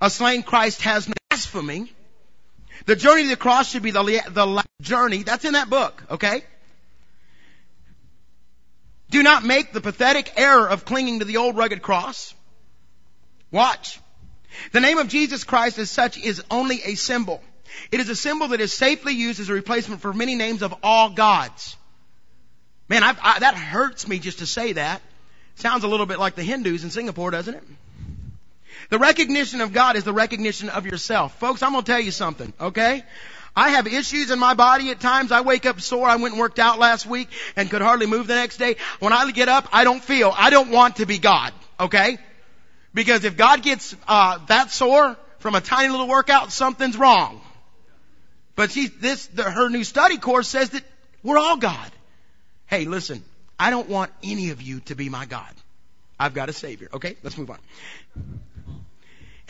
A 0.00 0.10
slain 0.10 0.42
Christ 0.42 0.82
has 0.82 1.08
no 1.08 1.14
blasphemy. 1.30 1.92
The 2.86 2.96
journey 2.96 3.24
to 3.24 3.28
the 3.30 3.36
cross 3.36 3.70
should 3.70 3.82
be 3.82 3.90
the, 3.90 4.02
the 4.02 4.64
journey. 4.80 5.22
That's 5.22 5.44
in 5.44 5.54
that 5.54 5.70
book, 5.70 6.02
okay? 6.10 6.44
Do 9.12 9.22
not 9.22 9.44
make 9.44 9.72
the 9.72 9.82
pathetic 9.82 10.32
error 10.36 10.66
of 10.68 10.86
clinging 10.86 11.18
to 11.18 11.26
the 11.26 11.36
old 11.36 11.56
rugged 11.56 11.82
cross. 11.82 12.34
Watch. 13.50 14.00
The 14.72 14.80
name 14.80 14.96
of 14.96 15.08
Jesus 15.08 15.44
Christ 15.44 15.78
as 15.78 15.90
such 15.90 16.18
is 16.18 16.42
only 16.50 16.80
a 16.82 16.94
symbol. 16.94 17.42
It 17.90 18.00
is 18.00 18.08
a 18.08 18.16
symbol 18.16 18.48
that 18.48 18.60
is 18.60 18.72
safely 18.72 19.12
used 19.12 19.38
as 19.38 19.50
a 19.50 19.52
replacement 19.52 20.00
for 20.00 20.14
many 20.14 20.34
names 20.34 20.62
of 20.62 20.74
all 20.82 21.10
gods. 21.10 21.76
Man, 22.88 23.04
I, 23.04 23.14
I, 23.22 23.38
that 23.40 23.54
hurts 23.54 24.08
me 24.08 24.18
just 24.18 24.38
to 24.38 24.46
say 24.46 24.72
that. 24.72 25.02
Sounds 25.56 25.84
a 25.84 25.88
little 25.88 26.06
bit 26.06 26.18
like 26.18 26.34
the 26.34 26.42
Hindus 26.42 26.82
in 26.82 26.90
Singapore, 26.90 27.30
doesn't 27.30 27.54
it? 27.54 27.62
The 28.88 28.98
recognition 28.98 29.60
of 29.60 29.74
God 29.74 29.96
is 29.96 30.04
the 30.04 30.12
recognition 30.12 30.70
of 30.70 30.86
yourself. 30.86 31.38
Folks, 31.38 31.62
I'm 31.62 31.74
to 31.74 31.82
tell 31.82 32.00
you 32.00 32.10
something, 32.10 32.52
okay? 32.58 33.04
I 33.54 33.70
have 33.70 33.86
issues 33.86 34.30
in 34.30 34.38
my 34.38 34.54
body 34.54 34.90
at 34.90 35.00
times. 35.00 35.30
I 35.30 35.42
wake 35.42 35.66
up 35.66 35.80
sore. 35.80 36.08
I 36.08 36.16
went 36.16 36.32
and 36.32 36.40
worked 36.40 36.58
out 36.58 36.78
last 36.78 37.04
week 37.04 37.28
and 37.54 37.70
could 37.70 37.82
hardly 37.82 38.06
move 38.06 38.26
the 38.26 38.34
next 38.34 38.56
day. 38.56 38.76
When 38.98 39.12
I 39.12 39.30
get 39.30 39.48
up, 39.48 39.68
I 39.72 39.84
don't 39.84 40.02
feel. 40.02 40.32
I 40.34 40.50
don't 40.50 40.70
want 40.70 40.96
to 40.96 41.06
be 41.06 41.18
God. 41.18 41.52
Okay? 41.78 42.18
Because 42.94 43.24
if 43.24 43.36
God 43.36 43.62
gets 43.62 43.94
uh, 44.08 44.38
that 44.46 44.70
sore 44.70 45.16
from 45.38 45.54
a 45.54 45.60
tiny 45.60 45.90
little 45.90 46.08
workout, 46.08 46.52
something's 46.52 46.96
wrong. 46.96 47.40
But 48.54 48.70
she, 48.70 48.88
this, 48.88 49.26
the, 49.28 49.42
her 49.42 49.68
new 49.68 49.84
study 49.84 50.18
course 50.18 50.48
says 50.48 50.70
that 50.70 50.84
we're 51.22 51.38
all 51.38 51.56
God. 51.56 51.90
Hey, 52.66 52.84
listen, 52.84 53.22
I 53.58 53.70
don't 53.70 53.88
want 53.88 54.10
any 54.22 54.50
of 54.50 54.62
you 54.62 54.80
to 54.86 54.94
be 54.94 55.08
my 55.08 55.26
God. 55.26 55.54
I've 56.18 56.34
got 56.34 56.48
a 56.48 56.52
Savior. 56.52 56.88
Okay, 56.94 57.16
let's 57.22 57.36
move 57.36 57.50
on. 57.50 57.58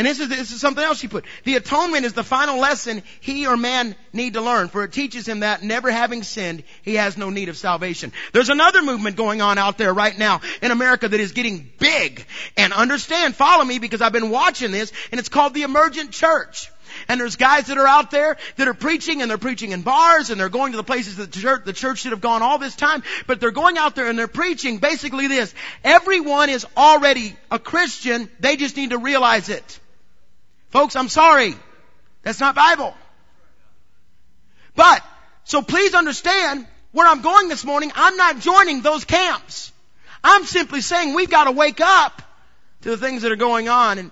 And 0.02 0.08
this 0.08 0.18
is, 0.18 0.28
this 0.28 0.50
is 0.50 0.60
something 0.60 0.82
else 0.82 0.98
she 0.98 1.06
put. 1.06 1.24
The 1.44 1.54
atonement 1.54 2.04
is 2.04 2.12
the 2.12 2.24
final 2.24 2.58
lesson 2.58 3.04
he 3.20 3.46
or 3.46 3.56
man 3.56 3.94
need 4.12 4.32
to 4.32 4.40
learn, 4.40 4.66
for 4.66 4.82
it 4.82 4.92
teaches 4.92 5.28
him 5.28 5.40
that 5.40 5.62
never 5.62 5.92
having 5.92 6.24
sinned, 6.24 6.64
he 6.82 6.96
has 6.96 7.16
no 7.16 7.30
need 7.30 7.48
of 7.48 7.56
salvation. 7.56 8.12
There's 8.32 8.48
another 8.48 8.82
movement 8.82 9.14
going 9.14 9.40
on 9.42 9.58
out 9.58 9.78
there 9.78 9.94
right 9.94 10.18
now 10.18 10.40
in 10.60 10.72
America 10.72 11.06
that 11.06 11.20
is 11.20 11.30
getting 11.30 11.70
big. 11.78 12.26
And 12.56 12.72
understand, 12.72 13.36
follow 13.36 13.64
me 13.64 13.78
because 13.78 14.02
I've 14.02 14.12
been 14.12 14.30
watching 14.30 14.72
this, 14.72 14.90
and 15.12 15.20
it's 15.20 15.28
called 15.28 15.54
the 15.54 15.62
emergent 15.62 16.10
church. 16.10 16.68
And 17.06 17.20
there's 17.20 17.36
guys 17.36 17.68
that 17.68 17.78
are 17.78 17.86
out 17.86 18.10
there 18.10 18.36
that 18.56 18.66
are 18.66 18.74
preaching 18.74 19.22
and 19.22 19.30
they're 19.30 19.38
preaching 19.38 19.70
in 19.70 19.82
bars 19.82 20.30
and 20.30 20.40
they're 20.40 20.48
going 20.48 20.72
to 20.72 20.76
the 20.76 20.82
places 20.82 21.16
that 21.18 21.30
the 21.30 21.40
church, 21.40 21.64
the 21.64 21.72
church 21.72 22.00
should 22.00 22.10
have 22.10 22.20
gone 22.20 22.42
all 22.42 22.58
this 22.58 22.74
time, 22.74 23.04
but 23.28 23.38
they're 23.38 23.52
going 23.52 23.78
out 23.78 23.94
there 23.94 24.08
and 24.08 24.18
they're 24.18 24.26
preaching 24.26 24.78
basically 24.78 25.28
this. 25.28 25.54
Everyone 25.84 26.50
is 26.50 26.66
already 26.76 27.36
a 27.52 27.60
Christian, 27.60 28.28
they 28.40 28.56
just 28.56 28.76
need 28.76 28.90
to 28.90 28.98
realize 28.98 29.48
it. 29.48 29.78
Folks, 30.72 30.96
I'm 30.96 31.10
sorry. 31.10 31.54
That's 32.22 32.40
not 32.40 32.54
Bible. 32.54 32.94
But, 34.74 35.04
so 35.44 35.60
please 35.60 35.94
understand 35.94 36.66
where 36.92 37.06
I'm 37.06 37.20
going 37.20 37.48
this 37.48 37.62
morning. 37.62 37.92
I'm 37.94 38.16
not 38.16 38.40
joining 38.40 38.80
those 38.80 39.04
camps. 39.04 39.70
I'm 40.24 40.44
simply 40.44 40.80
saying 40.80 41.14
we've 41.14 41.30
got 41.30 41.44
to 41.44 41.52
wake 41.52 41.82
up 41.82 42.22
to 42.82 42.90
the 42.90 42.96
things 42.96 43.20
that 43.22 43.32
are 43.32 43.36
going 43.36 43.68
on. 43.68 43.98
And 43.98 44.10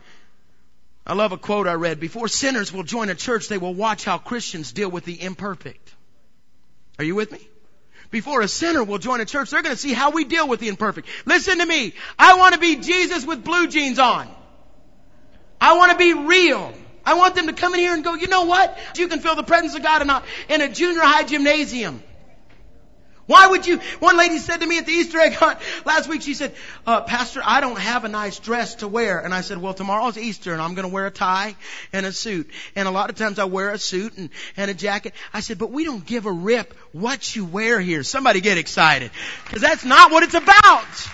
I 1.06 1.14
love 1.14 1.32
a 1.32 1.38
quote 1.38 1.66
I 1.66 1.74
read. 1.74 1.98
Before 1.98 2.28
sinners 2.28 2.70
will 2.70 2.82
join 2.82 3.08
a 3.08 3.14
church, 3.14 3.48
they 3.48 3.58
will 3.58 3.74
watch 3.74 4.04
how 4.04 4.18
Christians 4.18 4.72
deal 4.72 4.90
with 4.90 5.06
the 5.06 5.22
imperfect. 5.22 5.94
Are 6.98 7.04
you 7.04 7.14
with 7.14 7.32
me? 7.32 7.40
Before 8.10 8.42
a 8.42 8.48
sinner 8.48 8.84
will 8.84 8.98
join 8.98 9.22
a 9.22 9.24
church, 9.24 9.50
they're 9.50 9.62
going 9.62 9.74
to 9.74 9.80
see 9.80 9.94
how 9.94 10.10
we 10.10 10.24
deal 10.24 10.46
with 10.46 10.60
the 10.60 10.68
imperfect. 10.68 11.08
Listen 11.24 11.58
to 11.58 11.64
me. 11.64 11.94
I 12.18 12.34
want 12.36 12.52
to 12.52 12.60
be 12.60 12.76
Jesus 12.76 13.24
with 13.24 13.44
blue 13.44 13.68
jeans 13.68 13.98
on. 13.98 14.28
I 15.60 15.76
want 15.76 15.92
to 15.92 15.98
be 15.98 16.14
real. 16.14 16.72
I 17.04 17.14
want 17.14 17.34
them 17.34 17.46
to 17.46 17.52
come 17.52 17.74
in 17.74 17.80
here 17.80 17.94
and 17.94 18.04
go, 18.04 18.14
you 18.14 18.28
know 18.28 18.44
what? 18.44 18.78
You 18.96 19.08
can 19.08 19.20
feel 19.20 19.34
the 19.34 19.42
presence 19.42 19.74
of 19.74 19.82
God 19.82 20.02
in 20.02 20.10
a, 20.10 20.22
in 20.48 20.60
a 20.60 20.68
junior 20.68 21.02
high 21.02 21.24
gymnasium. 21.24 22.02
Why 23.30 23.46
would 23.46 23.64
you? 23.64 23.78
One 24.00 24.18
lady 24.18 24.38
said 24.38 24.56
to 24.56 24.66
me 24.66 24.78
at 24.78 24.86
the 24.86 24.92
Easter 24.92 25.20
egg 25.20 25.34
hunt 25.34 25.60
last 25.84 26.08
week, 26.08 26.22
she 26.22 26.34
said, 26.34 26.52
uh, 26.84 27.02
Pastor, 27.02 27.40
I 27.44 27.60
don't 27.60 27.78
have 27.78 28.04
a 28.04 28.08
nice 28.08 28.40
dress 28.40 28.76
to 28.76 28.88
wear. 28.88 29.20
And 29.20 29.32
I 29.32 29.42
said, 29.42 29.58
well, 29.58 29.72
tomorrow's 29.72 30.18
Easter 30.18 30.52
and 30.52 30.60
I'm 30.60 30.74
going 30.74 30.88
to 30.88 30.92
wear 30.92 31.06
a 31.06 31.12
tie 31.12 31.54
and 31.92 32.04
a 32.06 32.12
suit. 32.12 32.50
And 32.74 32.88
a 32.88 32.90
lot 32.90 33.08
of 33.08 33.14
times 33.14 33.38
I 33.38 33.44
wear 33.44 33.70
a 33.70 33.78
suit 33.78 34.18
and, 34.18 34.30
and 34.56 34.68
a 34.68 34.74
jacket. 34.74 35.14
I 35.32 35.40
said, 35.40 35.58
but 35.58 35.70
we 35.70 35.84
don't 35.84 36.04
give 36.04 36.26
a 36.26 36.32
rip 36.32 36.74
what 36.90 37.36
you 37.36 37.44
wear 37.44 37.80
here. 37.80 38.02
Somebody 38.02 38.40
get 38.40 38.58
excited. 38.58 39.12
Cause 39.44 39.60
that's 39.60 39.84
not 39.84 40.10
what 40.10 40.24
it's 40.24 40.34
about. 40.34 41.10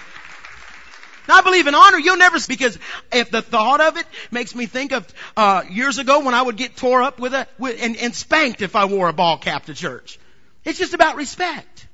I 1.28 1.42
believe 1.42 1.66
in 1.66 1.75
honor. 1.75 1.99
You'll 1.99 2.16
never, 2.16 2.38
because 2.49 2.78
if 3.12 3.30
the 3.30 3.42
thought 3.42 3.80
of 3.80 3.97
it 3.97 4.06
makes 4.30 4.54
me 4.54 4.66
think 4.66 4.92
of, 4.92 5.06
uh, 5.37 5.62
years 5.71 5.99
ago 5.99 6.25
when 6.25 6.35
I 6.35 6.42
would 6.42 6.56
get 6.56 6.76
tore 6.76 7.02
up 7.02 7.18
with 7.18 7.35
a, 7.35 7.47
with, 7.59 7.78
and, 7.80 7.97
and 7.97 8.14
spanked 8.14 8.62
if 8.62 8.76
I 8.76 8.87
wore 8.87 9.09
a 9.09 9.12
ball 9.12 9.38
cap 9.38 9.66
to 9.66 9.75
church. 9.75 10.18
It's 10.64 10.78
just 10.78 10.95
about 10.95 11.16
respect. 11.16 11.87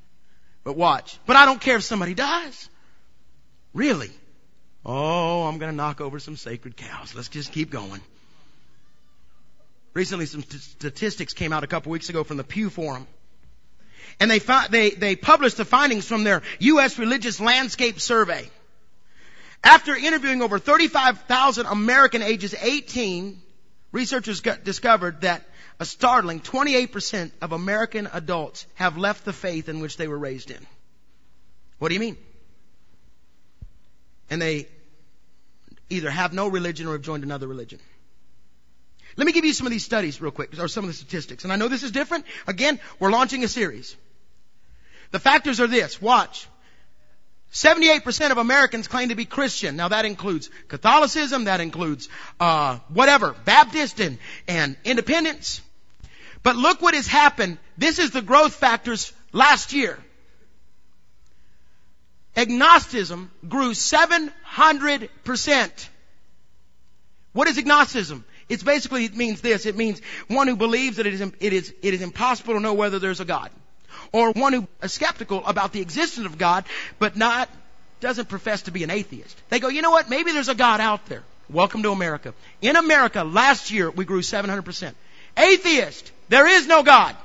But 0.65 0.77
watch. 0.77 1.19
But 1.27 1.37
I 1.37 1.45
don't 1.45 1.61
care 1.61 1.77
if 1.77 1.83
somebody 1.83 2.15
dies. 2.15 2.69
Really. 3.75 4.11
Oh, 4.85 5.45
I'm 5.45 5.59
gonna 5.59 5.73
knock 5.73 6.01
over 6.01 6.19
some 6.19 6.37
sacred 6.37 6.77
cows. 6.77 7.15
Let's 7.15 7.29
just 7.29 7.53
keep 7.53 7.71
going. 7.71 8.01
Recently 9.95 10.27
some 10.27 10.43
t- 10.43 10.59
statistics 10.59 11.35
came 11.35 11.53
out 11.53 11.65
a 11.65 11.67
couple 11.67 11.93
weeks 11.93 12.09
ago 12.09 12.25
from 12.25 12.39
the 12.39 12.45
Pew 12.45 12.71
Forum. 12.71 13.07
And 14.19 14.31
they, 14.31 14.39
fi- 14.39 14.69
they, 14.69 14.91
they 14.91 15.17
published 15.17 15.57
the 15.57 15.65
findings 15.65 16.07
from 16.07 16.25
their 16.25 16.43
U.S. 16.61 16.99
Religious 16.99 17.41
Landscape 17.41 18.01
Survey. 18.01 18.49
After 19.65 19.95
interviewing 19.95 20.43
over 20.43 20.59
35,000 20.59 21.67
American 21.67 22.23
ages 22.23 22.55
18 22.61 23.41
researchers 23.93 24.41
discovered 24.41 25.21
that 25.21 25.45
a 25.79 25.85
startling 25.85 26.41
28% 26.41 27.31
of 27.41 27.53
American 27.53 28.09
adults 28.13 28.67
have 28.75 28.97
left 28.97 29.25
the 29.25 29.33
faith 29.33 29.69
in 29.69 29.81
which 29.81 29.97
they 29.97 30.09
were 30.09 30.19
raised 30.19 30.51
in. 30.51 30.67
What 31.79 31.89
do 31.89 31.95
you 31.95 32.01
mean? 32.01 32.17
And 34.31 34.41
they 34.41 34.69
either 35.91 36.11
have 36.11 36.33
no 36.33 36.49
religion 36.49 36.87
or 36.87 36.93
have 36.93 37.03
joined 37.03 37.23
another 37.25 37.47
religion. 37.47 37.81
Let 39.17 39.27
me 39.27 39.33
give 39.33 39.45
you 39.45 39.53
some 39.53 39.67
of 39.67 39.73
these 39.73 39.85
studies 39.85 40.21
real 40.23 40.31
quick, 40.31 40.59
or 40.59 40.69
some 40.69 40.85
of 40.85 40.89
the 40.89 40.95
statistics. 40.95 41.45
And 41.45 41.53
I 41.53 41.57
know 41.57 41.69
this 41.69 41.83
is 41.83 41.91
different. 41.91 42.25
Again, 42.47 42.81
we're 42.99 43.11
launching 43.11 43.45
a 43.45 43.49
series. 43.49 43.95
The 45.11 45.19
factors 45.19 45.61
are 45.61 45.67
this. 45.67 46.01
Watch. 46.01 46.49
78% 47.53 48.31
of 48.31 48.39
Americans 48.39 48.89
claim 48.89 49.11
to 49.11 49.15
be 49.15 49.27
Christian. 49.27 49.77
Now 49.77 49.89
that 49.89 50.07
includes 50.07 50.49
Catholicism, 50.69 51.45
that 51.45 51.61
includes, 51.61 52.09
uh, 52.41 52.79
whatever, 52.89 53.37
Baptist 53.45 54.01
and, 54.01 54.17
and 54.49 54.75
independents. 54.85 55.61
But 56.43 56.57
look 56.57 56.81
what 56.81 56.95
has 56.95 57.07
happened. 57.07 57.59
This 57.77 57.99
is 57.99 58.11
the 58.11 58.23
growth 58.23 58.55
factors 58.55 59.13
last 59.33 59.75
year. 59.75 59.99
Agnosticism 62.35 63.31
grew 63.47 63.73
700%. 63.73 65.89
What 67.35 67.49
is 67.49 67.59
agnosticism? 67.59 68.25
It's 68.49 68.63
basically, 68.63 69.05
it 69.05 69.15
means 69.15 69.43
this. 69.43 69.67
It 69.67 69.77
means 69.77 70.01
one 70.29 70.49
who 70.49 70.57
believes 70.57 70.97
that 70.97 71.07
it 71.07 71.13
is, 71.13 71.21
it 71.21 71.53
is, 71.53 71.75
it 71.83 71.93
is 71.93 72.01
impossible 72.01 72.55
to 72.55 72.61
know 72.61 72.73
whether 72.73 72.99
there's 72.99 73.21
a 73.21 73.27
God 73.27 73.51
or 74.13 74.33
one 74.33 74.53
who 74.53 74.69
is 74.83 74.93
skeptical 74.93 75.45
about 75.47 75.73
the 75.73 75.81
existence 75.81 76.27
of 76.27 76.39
God, 76.39 76.65
but 76.99 77.17
not, 77.17 77.49
doesn't 78.01 78.29
profess 78.29 78.63
to 78.63 78.71
be 78.71 78.85
an 78.85 78.91
atheist. 78.91 79.37
They 79.49 79.59
go, 79.59 79.69
you 79.69 79.83
know 79.83 79.91
what? 79.91 80.11
Maybe 80.11 80.33
there's 80.33 80.49
a 80.49 80.55
God 80.55 80.81
out 80.81 81.07
there. 81.07 81.23
Welcome 81.49 81.83
to 81.83 81.91
America. 81.91 82.35
In 82.61 82.77
America, 82.77 83.25
last 83.25 83.71
year, 83.71 83.91
we 83.91 84.05
grew 84.05 84.21
700%. 84.21 84.95
Atheist, 85.37 86.13
there 86.29 86.47
is 86.47 86.67
no 86.67 86.83
God, 86.83 87.17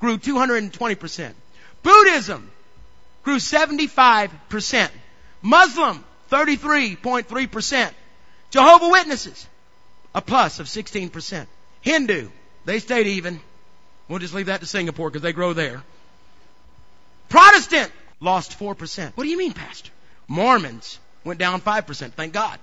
grew 0.00 0.18
220%. 0.18 1.32
Buddhism 1.82 2.50
grew 3.22 3.36
75%. 3.36 4.90
Muslim, 5.42 6.04
33.3%. 6.30 7.90
Jehovah 8.50 8.88
Witnesses, 8.88 9.46
a 10.14 10.22
plus 10.22 10.60
of 10.60 10.66
16%. 10.66 11.46
Hindu, 11.80 12.28
they 12.64 12.78
stayed 12.78 13.06
even. 13.06 13.40
We'll 14.08 14.20
just 14.20 14.34
leave 14.34 14.46
that 14.46 14.60
to 14.60 14.66
Singapore 14.66 15.10
because 15.10 15.22
they 15.22 15.32
grow 15.32 15.52
there. 15.52 15.82
Protestant 17.34 17.90
lost 18.20 18.56
4%. 18.60 19.12
What 19.16 19.24
do 19.24 19.28
you 19.28 19.36
mean, 19.36 19.52
Pastor? 19.52 19.90
Mormons 20.28 21.00
went 21.24 21.40
down 21.40 21.60
5%. 21.60 22.12
Thank 22.12 22.32
God. 22.32 22.60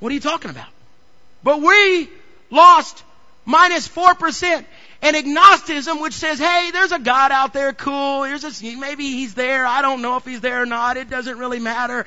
What 0.00 0.10
are 0.10 0.14
you 0.14 0.20
talking 0.20 0.50
about? 0.50 0.70
But 1.44 1.60
we 1.60 2.08
lost 2.50 3.04
minus 3.44 3.86
4%. 3.86 4.64
And 5.02 5.16
agnosticism, 5.16 6.00
which 6.00 6.14
says, 6.14 6.38
hey, 6.38 6.70
there's 6.72 6.92
a 6.92 6.98
God 6.98 7.30
out 7.30 7.52
there, 7.52 7.74
cool, 7.74 8.22
here's 8.22 8.44
a, 8.44 8.76
maybe 8.76 9.04
he's 9.04 9.34
there, 9.34 9.66
I 9.66 9.82
don't 9.82 10.00
know 10.00 10.16
if 10.16 10.24
he's 10.24 10.40
there 10.40 10.62
or 10.62 10.66
not, 10.66 10.96
it 10.96 11.10
doesn't 11.10 11.36
really 11.36 11.58
matter. 11.58 12.06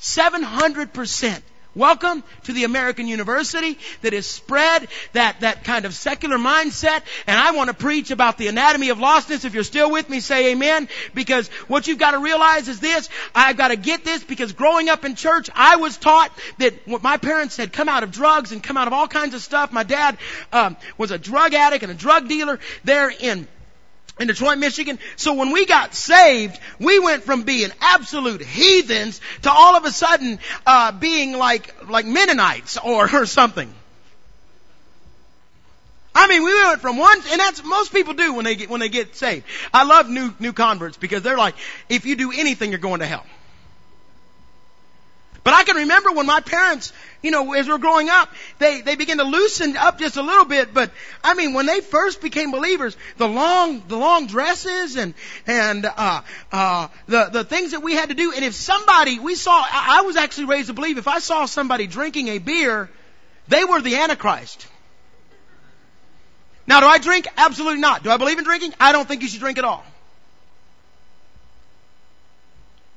700%. 0.00 1.42
Welcome 1.74 2.22
to 2.44 2.52
the 2.52 2.64
American 2.64 3.08
university 3.08 3.78
that 4.02 4.12
has 4.12 4.26
spread 4.26 4.88
that, 5.14 5.40
that 5.40 5.64
kind 5.64 5.86
of 5.86 5.94
secular 5.94 6.36
mindset. 6.36 7.00
And 7.26 7.40
I 7.40 7.52
want 7.52 7.68
to 7.68 7.74
preach 7.74 8.10
about 8.10 8.36
the 8.36 8.48
anatomy 8.48 8.90
of 8.90 8.98
lostness. 8.98 9.46
If 9.46 9.54
you're 9.54 9.64
still 9.64 9.90
with 9.90 10.06
me, 10.10 10.20
say 10.20 10.52
amen. 10.52 10.90
Because 11.14 11.48
what 11.68 11.86
you've 11.86 11.98
got 11.98 12.10
to 12.10 12.18
realize 12.18 12.68
is 12.68 12.78
this. 12.78 13.08
I've 13.34 13.56
got 13.56 13.68
to 13.68 13.76
get 13.76 14.04
this 14.04 14.22
because 14.22 14.52
growing 14.52 14.90
up 14.90 15.06
in 15.06 15.14
church, 15.14 15.48
I 15.54 15.76
was 15.76 15.96
taught 15.96 16.30
that 16.58 16.86
what 16.86 17.02
my 17.02 17.16
parents 17.16 17.56
had 17.56 17.72
come 17.72 17.88
out 17.88 18.02
of 18.02 18.12
drugs 18.12 18.52
and 18.52 18.62
come 18.62 18.76
out 18.76 18.86
of 18.86 18.92
all 18.92 19.08
kinds 19.08 19.34
of 19.34 19.40
stuff. 19.40 19.72
My 19.72 19.82
dad 19.82 20.18
um, 20.52 20.76
was 20.98 21.10
a 21.10 21.16
drug 21.16 21.54
addict 21.54 21.82
and 21.82 21.90
a 21.90 21.94
drug 21.94 22.28
dealer 22.28 22.60
there 22.84 23.08
in 23.08 23.48
in 24.22 24.28
Detroit, 24.28 24.58
Michigan. 24.58 24.98
So 25.16 25.34
when 25.34 25.52
we 25.52 25.66
got 25.66 25.94
saved, 25.94 26.58
we 26.78 26.98
went 26.98 27.24
from 27.24 27.42
being 27.42 27.70
absolute 27.80 28.40
heathens 28.40 29.20
to 29.42 29.50
all 29.50 29.76
of 29.76 29.84
a 29.84 29.90
sudden 29.90 30.38
uh, 30.64 30.92
being 30.92 31.36
like 31.36 31.88
like 31.90 32.06
Mennonites 32.06 32.78
or, 32.78 33.14
or 33.14 33.26
something. 33.26 33.72
I 36.14 36.28
mean, 36.28 36.44
we 36.44 36.54
went 36.64 36.80
from 36.80 36.98
one, 36.98 37.18
and 37.30 37.40
that's 37.40 37.64
most 37.64 37.92
people 37.92 38.14
do 38.14 38.34
when 38.34 38.44
they 38.44 38.54
get 38.54 38.70
when 38.70 38.80
they 38.80 38.88
get 38.88 39.16
saved. 39.16 39.44
I 39.74 39.84
love 39.84 40.08
new 40.08 40.32
new 40.38 40.52
converts 40.52 40.96
because 40.96 41.22
they're 41.22 41.38
like, 41.38 41.54
if 41.88 42.06
you 42.06 42.16
do 42.16 42.32
anything, 42.32 42.70
you're 42.70 42.78
going 42.78 43.00
to 43.00 43.06
hell. 43.06 43.26
But 45.44 45.54
I 45.54 45.64
can 45.64 45.76
remember 45.76 46.12
when 46.12 46.26
my 46.26 46.40
parents, 46.40 46.92
you 47.22 47.30
know, 47.30 47.52
as 47.52 47.66
we 47.66 47.72
are 47.72 47.78
growing 47.78 48.08
up, 48.10 48.28
they, 48.58 48.80
they 48.80 48.96
began 48.96 49.18
to 49.18 49.24
loosen 49.24 49.76
up 49.76 49.98
just 49.98 50.16
a 50.16 50.22
little 50.22 50.44
bit. 50.44 50.74
But 50.74 50.90
I 51.22 51.34
mean, 51.34 51.54
when 51.54 51.66
they 51.66 51.80
first 51.80 52.20
became 52.20 52.50
believers, 52.50 52.96
the 53.16 53.28
long, 53.28 53.82
the 53.88 53.96
long 53.96 54.26
dresses 54.26 54.96
and, 54.96 55.14
and, 55.46 55.86
uh, 55.86 56.22
uh, 56.50 56.88
the, 57.06 57.24
the 57.32 57.44
things 57.44 57.70
that 57.70 57.82
we 57.82 57.94
had 57.94 58.08
to 58.08 58.14
do. 58.14 58.32
And 58.32 58.44
if 58.44 58.54
somebody, 58.54 59.18
we 59.18 59.34
saw, 59.36 59.52
I, 59.52 60.00
I 60.00 60.02
was 60.02 60.16
actually 60.16 60.46
raised 60.46 60.66
to 60.66 60.74
believe 60.74 60.98
if 60.98 61.08
I 61.08 61.20
saw 61.20 61.46
somebody 61.46 61.86
drinking 61.86 62.28
a 62.28 62.38
beer, 62.38 62.90
they 63.48 63.64
were 63.64 63.80
the 63.80 63.96
Antichrist. 63.96 64.66
Now, 66.66 66.80
do 66.80 66.86
I 66.86 66.98
drink? 66.98 67.26
Absolutely 67.36 67.80
not. 67.80 68.02
Do 68.02 68.10
I 68.10 68.16
believe 68.16 68.38
in 68.38 68.44
drinking? 68.44 68.74
I 68.78 68.92
don't 68.92 69.06
think 69.06 69.22
you 69.22 69.28
should 69.28 69.40
drink 69.40 69.58
at 69.58 69.64
all. 69.64 69.84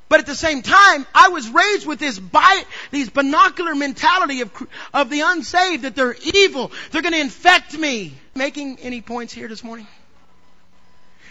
But 0.08 0.20
at 0.20 0.28
the 0.28 0.36
same 0.36 0.62
time, 0.62 1.06
I 1.16 1.30
was 1.30 1.50
raised 1.50 1.88
with 1.88 2.00
this 2.00 2.20
bi- 2.20 2.64
these 2.92 3.10
binocular 3.10 3.74
mentality 3.74 4.42
of, 4.42 4.52
of 4.94 5.10
the 5.10 5.22
unsaved 5.22 5.84
that 5.84 5.96
they're 5.96 6.16
evil. 6.36 6.72
They're 6.92 7.02
going 7.02 7.14
to 7.14 7.20
infect 7.20 7.78
me. 7.78 8.14
Making 8.36 8.80
any 8.80 9.02
points 9.02 9.34
here 9.34 9.48
this 9.48 9.64
morning? 9.64 9.88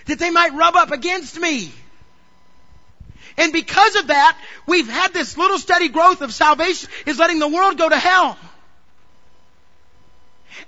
That 0.07 0.19
they 0.19 0.31
might 0.31 0.55
rub 0.55 0.75
up 0.75 0.91
against 0.91 1.39
me. 1.39 1.71
And 3.37 3.53
because 3.53 3.97
of 3.97 4.09
that, 4.09 4.39
we've 4.67 4.89
had 4.89 5.13
this 5.13 5.37
little 5.37 5.59
steady 5.59 5.89
growth 5.89 6.23
of 6.23 6.33
salvation 6.33 6.89
is 7.07 7.19
letting 7.19 7.39
the 7.39 7.49
world 7.49 7.79
go 7.79 7.89
to 7.89 7.99
hell. 7.99 8.39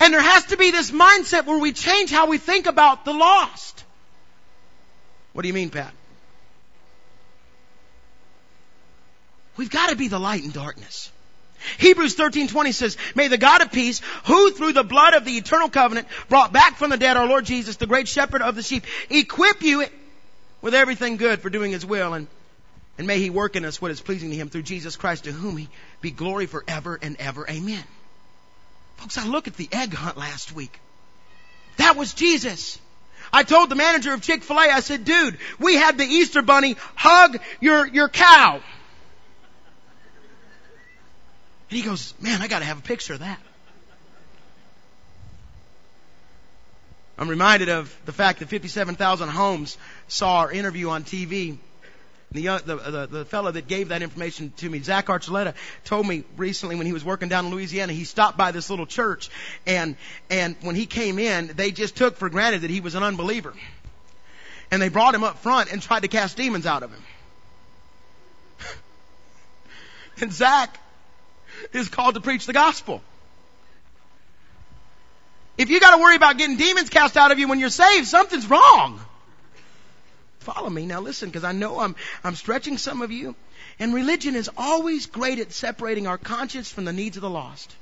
And 0.01 0.13
there 0.13 0.21
has 0.21 0.47
to 0.47 0.57
be 0.57 0.71
this 0.71 0.91
mindset 0.91 1.47
where 1.47 1.59
we 1.59 1.73
change 1.73 2.11
how 2.11 2.27
we 2.27 2.39
think 2.39 2.67
about 2.67 3.05
the 3.05 3.13
lost. 3.13 3.85
What 5.33 5.43
do 5.43 5.49
you 5.49 5.55
mean, 5.55 5.71
Pat? 5.71 5.93
We've 9.57 9.71
got 9.71 9.91
to 9.91 9.97
be 9.97 10.09
the 10.09 10.19
light 10.19 10.45
in 10.45 10.51
darkness. 10.51 11.11
Hebrews 11.79 12.15
13:20 12.15 12.73
says, 12.73 12.97
"May 13.15 13.29
the 13.29 13.39
God 13.39 13.63
of 13.63 13.73
peace, 13.73 14.01
who 14.25 14.51
through 14.53 14.75
the 14.75 14.85
blood 14.85 15.15
of 15.15 15.25
the 15.25 15.37
eternal 15.37 15.69
covenant 15.69 16.07
brought 16.29 16.53
back 16.53 16.77
from 16.77 16.91
the 16.91 16.97
dead 16.97 17.17
our 17.17 17.27
Lord 17.27 17.45
Jesus, 17.45 17.77
the 17.77 17.87
great 17.87 18.09
shepherd 18.09 18.43
of 18.43 18.55
the 18.55 18.63
sheep, 18.63 18.85
equip 19.11 19.63
you 19.63 19.85
with 20.61 20.75
everything 20.75 21.17
good 21.17 21.41
for 21.41 21.51
doing 21.51 21.73
his 21.73 21.87
will 21.87 22.15
and 22.15 22.27
and 22.99 23.07
may 23.07 23.19
he 23.19 23.29
work 23.29 23.57
in 23.57 23.65
us 23.67 23.81
what 23.81 23.91
is 23.91 24.01
pleasing 24.01 24.31
to 24.31 24.37
him 24.37 24.49
through 24.49 24.63
Jesus 24.63 24.97
Christ 24.97 25.25
to 25.25 25.33
whom 25.33 25.59
he 25.59 25.69
be 26.01 26.11
glory 26.11 26.47
forever 26.47 26.99
and 27.01 27.17
ever. 27.19 27.49
Amen." 27.49 27.85
Folks, 28.97 29.19
I 29.19 29.27
look 29.27 29.47
at 29.47 29.57
the 29.57 29.69
egg 29.73 29.93
hunt 29.93 30.17
last 30.17 30.53
week. 30.53 30.81
That 31.77 31.97
was 31.97 32.15
Jesus. 32.15 32.79
I 33.33 33.43
told 33.43 33.69
the 33.69 33.75
manager 33.75 34.15
of 34.15 34.23
Chick-fil-A, 34.23 34.71
I 34.71 34.81
said, 34.81 35.05
dude, 35.05 35.39
we 35.59 35.75
had 35.75 35.99
the 35.99 36.05
Easter 36.05 36.43
bunny 36.43 36.77
hug 36.95 37.39
your, 37.61 37.87
your 37.87 38.09
cow. 38.09 38.61
And 41.71 41.77
he 41.77 41.83
goes, 41.83 42.15
man, 42.21 42.43
I 42.43 42.49
gotta 42.49 42.65
have 42.65 42.79
a 42.79 42.83
picture 42.83 43.15
of 43.15 43.21
that. 43.21 43.41
I'm 47.19 47.29
reminded 47.29 47.69
of 47.69 47.97
the 48.05 48.13
fact 48.13 48.41
that 48.41 48.49
57,000 48.49 49.29
homes 49.29 49.79
saw 50.07 50.41
our 50.41 50.53
interview 50.53 50.91
on 50.91 51.05
TV. 51.05 51.57
The, 52.33 52.43
the, 52.43 52.77
the, 52.77 53.07
the 53.07 53.25
fellow 53.25 53.53
that 53.53 53.69
gave 53.69 53.89
that 53.89 54.03
information 54.03 54.53
to 54.59 54.69
me, 54.69 54.81
Zach 54.81 55.07
Archuleta, 55.07 55.55
told 55.85 56.07
me 56.07 56.25
recently 56.37 56.75
when 56.77 56.87
he 56.87 56.93
was 56.93 57.05
working 57.05 57.29
down 57.29 57.47
in 57.47 57.53
Louisiana, 57.53 57.93
he 57.93 58.05
stopped 58.05 58.37
by 58.37 58.51
this 58.51 58.69
little 58.69 58.85
church 58.85 59.31
and, 59.67 59.97
and 60.29 60.57
when 60.61 60.75
he 60.75 60.87
came 60.87 61.19
in, 61.19 61.53
they 61.55 61.71
just 61.71 61.97
took 61.97 62.17
for 62.17 62.29
granted 62.29 62.63
that 62.63 62.71
he 62.71 62.81
was 62.81 62.95
an 62.95 63.03
unbeliever. 63.03 63.55
And 64.71 64.83
they 64.83 64.89
brought 64.89 65.15
him 65.15 65.25
up 65.25 65.39
front 65.39 65.73
and 65.73 65.81
tried 65.81 66.01
to 66.01 66.09
cast 66.09 66.37
demons 66.37 66.67
out 66.67 66.83
of 66.83 66.91
him. 66.91 67.03
and 70.21 70.33
Zach 70.33 70.79
is 71.77 71.89
called 71.89 72.15
to 72.15 72.21
preach 72.21 72.47
the 72.47 72.53
gospel. 72.53 73.03
If 75.59 75.71
you 75.71 75.81
gotta 75.81 76.03
worry 76.03 76.17
about 76.17 76.37
getting 76.37 76.57
demons 76.57 76.91
cast 76.91 77.17
out 77.17 77.33
of 77.33 77.39
you 77.39 77.49
when 77.49 77.59
you're 77.59 77.71
saved, 77.71 78.07
something's 78.07 78.49
wrong. 78.49 79.01
Follow 80.41 80.71
me. 80.71 80.87
Now 80.87 81.01
listen, 81.01 81.29
because 81.29 81.45
I 81.45 81.53
know 81.53 81.81
I'm, 81.81 81.97
I'm 82.23 82.35
stretching 82.35 82.79
some 82.79 83.03
of 83.03 83.11
you. 83.11 83.35
And 83.79 83.95
religion 83.95 84.37
is 84.37 84.51
always 84.57 85.07
great 85.07 85.39
at 85.39 85.53
separating 85.53 86.07
our 86.07 86.19
conscience 86.19 86.71
from 86.71 86.85
the 86.85 86.93
needs 86.93 87.17
of 87.17 87.23
the 87.23 87.31
lost. 87.31 87.75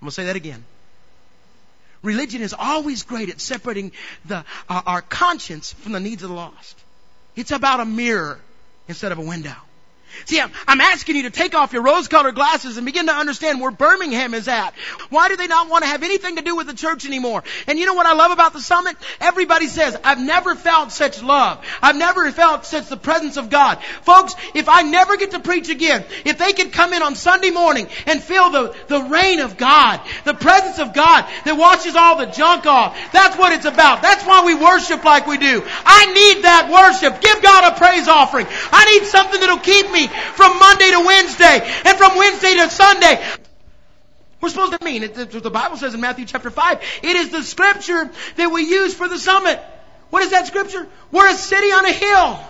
I'm 0.00 0.06
gonna 0.06 0.12
say 0.12 0.24
that 0.24 0.36
again. 0.36 0.64
Religion 2.02 2.40
is 2.40 2.54
always 2.58 3.02
great 3.02 3.28
at 3.28 3.40
separating 3.40 3.92
the, 4.24 4.44
uh, 4.68 4.82
our 4.86 5.02
conscience 5.02 5.72
from 5.72 5.92
the 5.92 6.00
needs 6.00 6.22
of 6.22 6.30
the 6.30 6.34
lost. 6.34 6.78
It's 7.36 7.52
about 7.52 7.80
a 7.80 7.84
mirror 7.84 8.40
instead 8.88 9.12
of 9.12 9.18
a 9.18 9.22
window. 9.22 9.56
See, 10.26 10.40
I'm, 10.40 10.80
asking 10.80 11.16
you 11.16 11.22
to 11.24 11.30
take 11.30 11.54
off 11.54 11.72
your 11.72 11.82
rose-colored 11.82 12.34
glasses 12.34 12.76
and 12.76 12.86
begin 12.86 13.06
to 13.06 13.12
understand 13.12 13.60
where 13.60 13.70
Birmingham 13.70 14.34
is 14.34 14.48
at. 14.48 14.74
Why 15.08 15.28
do 15.28 15.36
they 15.36 15.46
not 15.46 15.68
want 15.68 15.84
to 15.84 15.88
have 15.88 16.02
anything 16.02 16.36
to 16.36 16.42
do 16.42 16.56
with 16.56 16.66
the 16.66 16.74
church 16.74 17.06
anymore? 17.06 17.44
And 17.66 17.78
you 17.78 17.86
know 17.86 17.94
what 17.94 18.06
I 18.06 18.14
love 18.14 18.30
about 18.30 18.52
the 18.52 18.60
summit? 18.60 18.96
Everybody 19.20 19.66
says, 19.66 19.96
I've 20.02 20.20
never 20.20 20.54
felt 20.54 20.92
such 20.92 21.22
love. 21.22 21.64
I've 21.82 21.96
never 21.96 22.30
felt 22.32 22.64
such 22.64 22.88
the 22.88 22.96
presence 22.96 23.36
of 23.36 23.50
God. 23.50 23.82
Folks, 24.02 24.34
if 24.54 24.68
I 24.68 24.82
never 24.82 25.16
get 25.16 25.32
to 25.32 25.40
preach 25.40 25.68
again, 25.68 26.04
if 26.24 26.38
they 26.38 26.52
could 26.52 26.72
come 26.72 26.92
in 26.92 27.02
on 27.02 27.14
Sunday 27.14 27.50
morning 27.50 27.88
and 28.06 28.22
feel 28.22 28.50
the, 28.50 28.74
the 28.88 29.02
rain 29.02 29.40
of 29.40 29.56
God, 29.56 30.00
the 30.24 30.34
presence 30.34 30.78
of 30.78 30.92
God 30.92 31.26
that 31.44 31.56
washes 31.56 31.94
all 31.94 32.16
the 32.16 32.26
junk 32.26 32.66
off, 32.66 32.98
that's 33.12 33.36
what 33.36 33.52
it's 33.52 33.66
about. 33.66 34.02
That's 34.02 34.24
why 34.24 34.44
we 34.44 34.54
worship 34.54 35.04
like 35.04 35.26
we 35.26 35.38
do. 35.38 35.62
I 35.84 36.06
need 36.06 36.44
that 36.44 36.68
worship. 36.70 37.20
Give 37.20 37.42
God 37.42 37.72
a 37.72 37.76
praise 37.76 38.08
offering. 38.08 38.46
I 38.72 38.98
need 38.98 39.06
something 39.06 39.40
that'll 39.40 39.58
keep 39.58 39.90
me 39.90 39.99
from 40.08 40.58
Monday 40.58 40.90
to 40.90 41.00
Wednesday 41.04 41.82
and 41.84 41.98
from 41.98 42.16
Wednesday 42.16 42.54
to 42.54 42.70
Sunday. 42.70 43.24
We're 44.40 44.48
supposed 44.48 44.78
to 44.78 44.84
mean, 44.84 45.02
the 45.02 45.50
Bible 45.50 45.76
says 45.76 45.94
in 45.94 46.00
Matthew 46.00 46.24
chapter 46.24 46.50
5. 46.50 46.80
It 47.02 47.16
is 47.16 47.28
the 47.30 47.42
scripture 47.42 48.10
that 48.36 48.50
we 48.50 48.62
use 48.62 48.94
for 48.94 49.08
the 49.08 49.18
summit. 49.18 49.60
What 50.08 50.22
is 50.22 50.30
that 50.30 50.46
scripture? 50.46 50.86
We're 51.12 51.28
a 51.28 51.34
city 51.34 51.68
on 51.72 51.84
a 51.84 51.92
hill. 51.92 52.40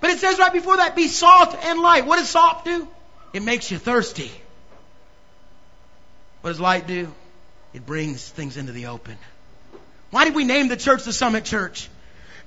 But 0.00 0.10
it 0.10 0.18
says 0.18 0.38
right 0.38 0.52
before 0.52 0.76
that, 0.76 0.96
be 0.96 1.08
salt 1.08 1.54
and 1.64 1.80
light. 1.80 2.06
What 2.06 2.18
does 2.18 2.30
salt 2.30 2.64
do? 2.64 2.88
It 3.32 3.42
makes 3.42 3.70
you 3.70 3.78
thirsty. 3.78 4.30
What 6.40 6.50
does 6.50 6.60
light 6.60 6.86
do? 6.86 7.12
It 7.74 7.84
brings 7.84 8.26
things 8.26 8.56
into 8.56 8.72
the 8.72 8.86
open. 8.86 9.18
Why 10.10 10.24
did 10.24 10.34
we 10.34 10.44
name 10.44 10.68
the 10.68 10.76
church 10.76 11.04
the 11.04 11.12
Summit 11.12 11.44
Church? 11.44 11.88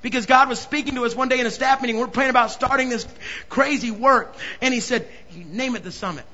Because 0.04 0.26
God 0.26 0.50
was 0.50 0.60
speaking 0.60 0.96
to 0.96 1.06
us 1.06 1.16
one 1.16 1.30
day 1.30 1.40
in 1.40 1.46
a 1.46 1.50
staff 1.50 1.80
meeting. 1.80 1.96
We're 1.96 2.08
praying 2.08 2.28
about 2.28 2.50
starting 2.50 2.90
this 2.90 3.08
crazy 3.48 3.90
work. 3.90 4.36
And 4.60 4.74
He 4.74 4.80
said, 4.80 5.08
name 5.34 5.76
it 5.76 5.82
the 5.82 5.90
Summit. 5.90 6.26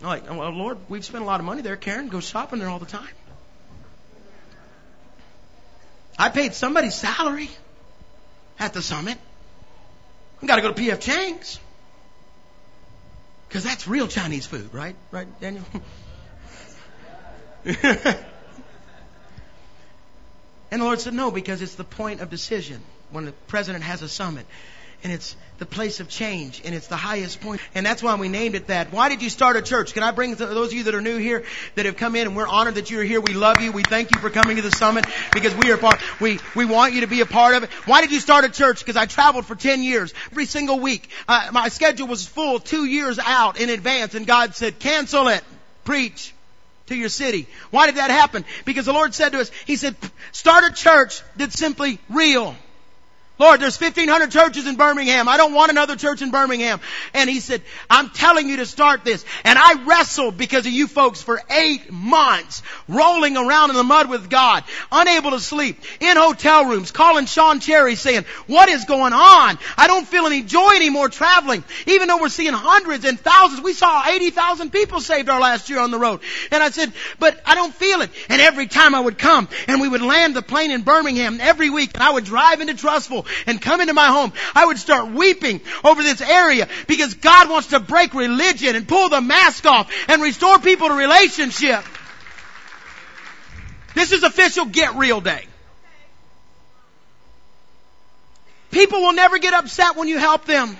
I'm 0.00 0.06
like, 0.06 0.30
Lord, 0.30 0.78
we've 0.88 1.04
spent 1.04 1.22
a 1.22 1.26
lot 1.26 1.38
of 1.38 1.44
money 1.44 1.60
there. 1.60 1.76
Karen 1.76 2.08
goes 2.08 2.26
shopping 2.26 2.60
there 2.60 2.70
all 2.70 2.78
the 2.78 2.86
time. 2.86 3.10
I 6.18 6.30
paid 6.30 6.54
somebody's 6.54 6.94
salary 6.94 7.50
at 8.58 8.72
the 8.72 8.80
Summit. 8.80 9.18
I've 10.40 10.48
got 10.48 10.56
to 10.56 10.62
go 10.62 10.68
to 10.68 10.74
P.F. 10.74 11.00
Chang's. 11.00 11.60
Because 13.48 13.64
that's 13.64 13.86
real 13.86 14.08
Chinese 14.08 14.46
food, 14.46 14.72
right? 14.72 14.96
Right, 15.10 15.28
Daniel? 15.42 15.64
and 17.66 17.76
the 20.70 20.78
Lord 20.78 21.02
said, 21.02 21.12
no, 21.12 21.30
because 21.30 21.60
it's 21.60 21.74
the 21.74 21.84
point 21.84 22.22
of 22.22 22.30
decision 22.30 22.80
when 23.12 23.24
the 23.24 23.32
president 23.48 23.84
has 23.84 24.02
a 24.02 24.08
summit. 24.08 24.46
And 25.02 25.10
it's 25.10 25.34
the 25.56 25.64
place 25.64 26.00
of 26.00 26.10
change, 26.10 26.60
and 26.62 26.74
it's 26.74 26.88
the 26.88 26.96
highest 26.96 27.40
point. 27.40 27.62
And 27.74 27.86
that's 27.86 28.02
why 28.02 28.14
we 28.16 28.28
named 28.28 28.54
it 28.54 28.66
that. 28.66 28.92
Why 28.92 29.08
did 29.08 29.22
you 29.22 29.30
start 29.30 29.56
a 29.56 29.62
church? 29.62 29.94
Can 29.94 30.02
I 30.02 30.10
bring 30.10 30.34
those 30.34 30.68
of 30.68 30.72
you 30.74 30.84
that 30.84 30.94
are 30.94 31.00
new 31.00 31.16
here 31.16 31.44
that 31.74 31.86
have 31.86 31.96
come 31.96 32.16
in, 32.16 32.26
and 32.26 32.36
we're 32.36 32.46
honored 32.46 32.74
that 32.74 32.90
you're 32.90 33.02
here. 33.02 33.18
We 33.18 33.32
love 33.32 33.62
you. 33.62 33.72
We 33.72 33.82
thank 33.82 34.14
you 34.14 34.20
for 34.20 34.28
coming 34.28 34.56
to 34.56 34.62
the 34.62 34.70
summit 34.70 35.06
because 35.32 35.54
we 35.54 35.70
are 35.70 35.78
part. 35.78 36.00
We 36.20 36.38
we 36.54 36.66
want 36.66 36.92
you 36.92 37.00
to 37.00 37.06
be 37.06 37.22
a 37.22 37.26
part 37.26 37.54
of 37.54 37.62
it. 37.62 37.70
Why 37.86 38.02
did 38.02 38.12
you 38.12 38.20
start 38.20 38.44
a 38.44 38.50
church? 38.50 38.80
Because 38.80 38.96
I 38.96 39.06
traveled 39.06 39.46
for 39.46 39.54
ten 39.54 39.82
years, 39.82 40.12
every 40.32 40.44
single 40.44 40.78
week. 40.80 41.08
Uh, 41.26 41.48
my 41.52 41.68
schedule 41.68 42.06
was 42.06 42.26
full 42.26 42.58
two 42.58 42.84
years 42.84 43.18
out 43.18 43.58
in 43.58 43.70
advance, 43.70 44.14
and 44.14 44.26
God 44.26 44.54
said, 44.54 44.78
"Cancel 44.78 45.28
it. 45.28 45.42
Preach." 45.84 46.34
to 46.86 46.96
your 46.96 47.08
city. 47.08 47.46
Why 47.70 47.86
did 47.86 47.96
that 47.96 48.10
happen? 48.10 48.44
Because 48.64 48.84
the 48.84 48.92
Lord 48.92 49.14
said 49.14 49.30
to 49.30 49.38
us, 49.38 49.50
He 49.64 49.76
said, 49.76 49.94
start 50.32 50.64
a 50.64 50.72
church 50.74 51.22
that's 51.36 51.56
simply 51.56 52.00
real. 52.08 52.56
Lord, 53.40 53.58
there's 53.58 53.80
1500 53.80 54.30
churches 54.30 54.66
in 54.66 54.76
Birmingham. 54.76 55.26
I 55.26 55.38
don't 55.38 55.54
want 55.54 55.70
another 55.70 55.96
church 55.96 56.20
in 56.20 56.30
Birmingham. 56.30 56.78
And 57.14 57.30
he 57.30 57.40
said, 57.40 57.62
I'm 57.88 58.10
telling 58.10 58.50
you 58.50 58.58
to 58.58 58.66
start 58.66 59.02
this. 59.02 59.24
And 59.44 59.58
I 59.58 59.82
wrestled 59.84 60.36
because 60.36 60.66
of 60.66 60.72
you 60.72 60.86
folks 60.86 61.22
for 61.22 61.40
eight 61.48 61.90
months, 61.90 62.62
rolling 62.86 63.38
around 63.38 63.70
in 63.70 63.76
the 63.76 63.82
mud 63.82 64.10
with 64.10 64.28
God, 64.28 64.64
unable 64.92 65.30
to 65.30 65.40
sleep, 65.40 65.80
in 66.00 66.18
hotel 66.18 66.66
rooms, 66.66 66.90
calling 66.90 67.24
Sean 67.24 67.60
Cherry 67.60 67.94
saying, 67.94 68.26
what 68.46 68.68
is 68.68 68.84
going 68.84 69.14
on? 69.14 69.58
I 69.78 69.86
don't 69.86 70.06
feel 70.06 70.26
any 70.26 70.42
joy 70.42 70.72
anymore 70.76 71.08
traveling. 71.08 71.64
Even 71.86 72.08
though 72.08 72.20
we're 72.20 72.28
seeing 72.28 72.52
hundreds 72.52 73.06
and 73.06 73.18
thousands, 73.18 73.62
we 73.62 73.72
saw 73.72 74.06
80,000 74.06 74.70
people 74.70 75.00
saved 75.00 75.30
our 75.30 75.40
last 75.40 75.70
year 75.70 75.80
on 75.80 75.90
the 75.90 75.98
road. 75.98 76.20
And 76.52 76.62
I 76.62 76.68
said, 76.68 76.92
but 77.18 77.40
I 77.46 77.54
don't 77.54 77.72
feel 77.72 78.02
it. 78.02 78.10
And 78.28 78.42
every 78.42 78.66
time 78.66 78.94
I 78.94 79.00
would 79.00 79.16
come 79.16 79.48
and 79.66 79.80
we 79.80 79.88
would 79.88 80.02
land 80.02 80.36
the 80.36 80.42
plane 80.42 80.70
in 80.70 80.82
Birmingham 80.82 81.38
every 81.40 81.70
week 81.70 81.92
and 81.94 82.02
I 82.02 82.10
would 82.10 82.24
drive 82.24 82.60
into 82.60 82.74
Trussville 82.74 83.29
and 83.46 83.60
come 83.60 83.80
into 83.80 83.94
my 83.94 84.06
home, 84.06 84.32
I 84.54 84.66
would 84.66 84.78
start 84.78 85.10
weeping 85.10 85.60
over 85.84 86.02
this 86.02 86.20
area 86.20 86.68
because 86.86 87.14
God 87.14 87.48
wants 87.48 87.68
to 87.68 87.80
break 87.80 88.14
religion 88.14 88.76
and 88.76 88.86
pull 88.86 89.08
the 89.08 89.20
mask 89.20 89.66
off 89.66 89.90
and 90.08 90.22
restore 90.22 90.58
people 90.58 90.88
to 90.88 90.94
relationship. 90.94 91.84
This 93.94 94.12
is 94.12 94.22
official 94.22 94.66
get 94.66 94.94
real 94.94 95.20
day. 95.20 95.46
People 98.70 99.00
will 99.00 99.12
never 99.12 99.38
get 99.38 99.52
upset 99.52 99.96
when 99.96 100.08
you 100.08 100.18
help 100.18 100.44
them. 100.44 100.76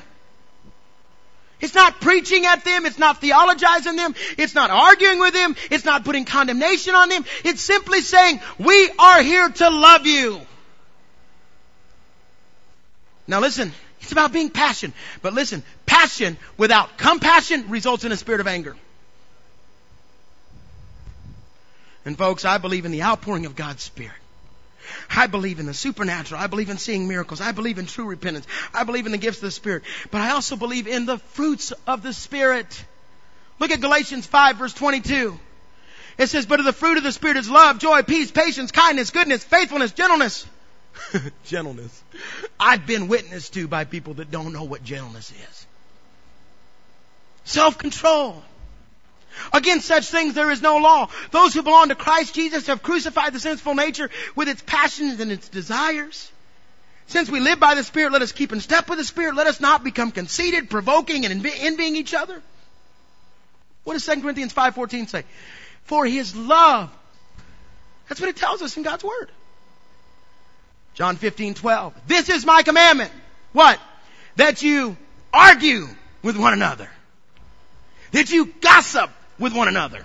It's 1.61 1.75
not 1.75 2.01
preaching 2.01 2.47
at 2.47 2.65
them. 2.65 2.87
It's 2.87 2.99
not 2.99 3.21
theologizing 3.21 3.97
them. 3.97 4.15
It's 4.39 4.55
not 4.55 4.71
arguing 4.71 5.19
with 5.19 5.35
them. 5.35 5.57
It's 5.71 5.85
not 5.85 6.05
putting 6.05 6.25
condemnation 6.25 6.95
on 6.95 7.09
them. 7.09 7.25
It's 7.45 7.61
simply 7.61 8.01
saying, 8.01 8.41
we 8.59 8.91
are 8.99 9.23
here 9.23 9.49
to 9.49 9.69
love 9.69 10.07
you. 10.07 10.41
Now 13.27 13.41
listen, 13.41 13.73
it's 14.01 14.13
about 14.13 14.33
being 14.33 14.51
passion. 14.51 14.93
But 15.23 15.35
listen, 15.35 15.63
passion 15.87 16.37
without 16.57 16.99
compassion 16.99 17.69
results 17.69 18.05
in 18.05 18.13
a 18.13 18.17
spirit 18.17 18.41
of 18.41 18.47
anger. 18.47 18.77
And 22.05 22.17
folks, 22.17 22.45
I 22.45 22.59
believe 22.59 22.87
in 22.87 22.93
the 22.93 23.03
outpouring 23.03 23.47
of 23.47 23.55
God's 23.55 23.83
Spirit. 23.83 24.15
I 25.09 25.27
believe 25.27 25.61
in 25.61 25.67
the 25.67 25.75
supernatural. 25.75 26.41
I 26.41 26.47
believe 26.47 26.71
in 26.71 26.79
seeing 26.79 27.07
miracles. 27.07 27.41
I 27.41 27.53
believe 27.53 27.79
in 27.79 27.87
true 27.87 28.07
repentance. 28.07 28.47
I 28.73 28.85
believe 28.85 29.07
in 29.07 29.13
the 29.13 29.19
gifts 29.19 29.39
of 29.39 29.43
the 29.43 29.51
Spirit. 29.51 29.85
But 30.11 30.21
I 30.21 30.31
also 30.31 30.57
believe 30.57 30.87
in 30.87 31.07
the 31.07 31.19
fruits 31.19 31.73
of 31.87 32.03
the 32.03 32.13
Spirit. 32.13 32.85
Look 33.59 33.71
at 33.71 33.81
Galatians 33.81 34.27
5 34.27 34.57
verse 34.57 34.73
22. 34.73 35.39
It 36.19 36.29
says, 36.29 36.47
but 36.47 36.59
of 36.59 36.67
the 36.67 36.73
fruit 36.73 36.99
of 36.99 37.03
the 37.03 37.13
Spirit 37.13 37.37
is 37.37 37.49
love, 37.49 37.79
joy, 37.79 38.03
peace, 38.03 38.31
patience, 38.31 38.73
kindness, 38.73 39.11
goodness, 39.11 39.45
faithfulness, 39.45 39.93
gentleness, 39.93 40.47
gentleness. 41.45 42.03
I've 42.59 42.87
been 42.87 43.09
witnessed 43.09 43.55
to 43.55 43.69
by 43.69 43.85
people 43.85 44.15
that 44.15 44.31
don't 44.31 44.53
know 44.53 44.65
what 44.65 44.83
gentleness 44.83 45.31
is. 45.31 45.67
Self-control. 47.45 48.43
Against 49.53 49.87
such 49.87 50.07
things 50.07 50.35
there 50.35 50.51
is 50.51 50.61
no 50.61 50.77
law. 50.77 51.09
Those 51.31 51.55
who 51.55 51.63
belong 51.63 51.89
to 51.89 51.95
Christ 51.95 52.35
Jesus 52.35 52.67
have 52.67 52.83
crucified 52.83 53.33
the 53.33 53.41
sinful 53.41 53.75
nature 53.75 54.11
with 54.35 54.49
its 54.49 54.63
passions 54.65 55.21
and 55.21 55.31
its 55.33 55.49
desires. 55.49 56.31
Since 57.07 57.31
we 57.31 57.41
live 57.41 57.59
by 57.59 57.75
the 57.75 57.83
Spirit, 57.83 58.13
let 58.13 58.23
us 58.23 58.33
keep 58.33 58.53
in 58.53 58.61
step 58.61 58.89
with 58.89 58.99
the 58.99 59.05
Spirit. 59.05 59.35
Let 59.35 59.47
us 59.47 59.61
not 59.61 59.83
become 59.83 60.13
conceited, 60.13 60.71
provoking, 60.71 61.25
and 61.25 61.45
envying 61.45 61.97
each 61.97 62.15
other. 62.15 62.41
What 63.85 63.95
does 63.95 64.07
2 64.07 64.21
Corinthians 64.21 64.53
5.14 64.53 65.09
say? 65.09 65.25
For 65.85 66.07
His 66.07 66.37
love. 66.37 66.91
That's 68.09 68.21
what 68.21 68.31
it 68.31 68.37
tells 68.37 68.63
us 68.63 68.77
in 68.77 68.83
God's 68.83 69.03
Word. 69.03 69.31
John 70.95 71.17
15, 71.17 71.55
12. 71.55 71.95
This 72.07 72.29
is 72.29 72.45
my 72.45 72.63
commandment. 72.63 73.13
What? 73.53 73.81
That 74.37 74.63
you 74.63 74.97
argue 75.33 75.87
with 76.23 76.37
one 76.37 76.53
another. 76.53 76.89
That 78.13 78.31
you 78.31 78.47
gossip 78.61 79.11
with 79.39 79.55
one 79.55 79.69
another. 79.69 80.05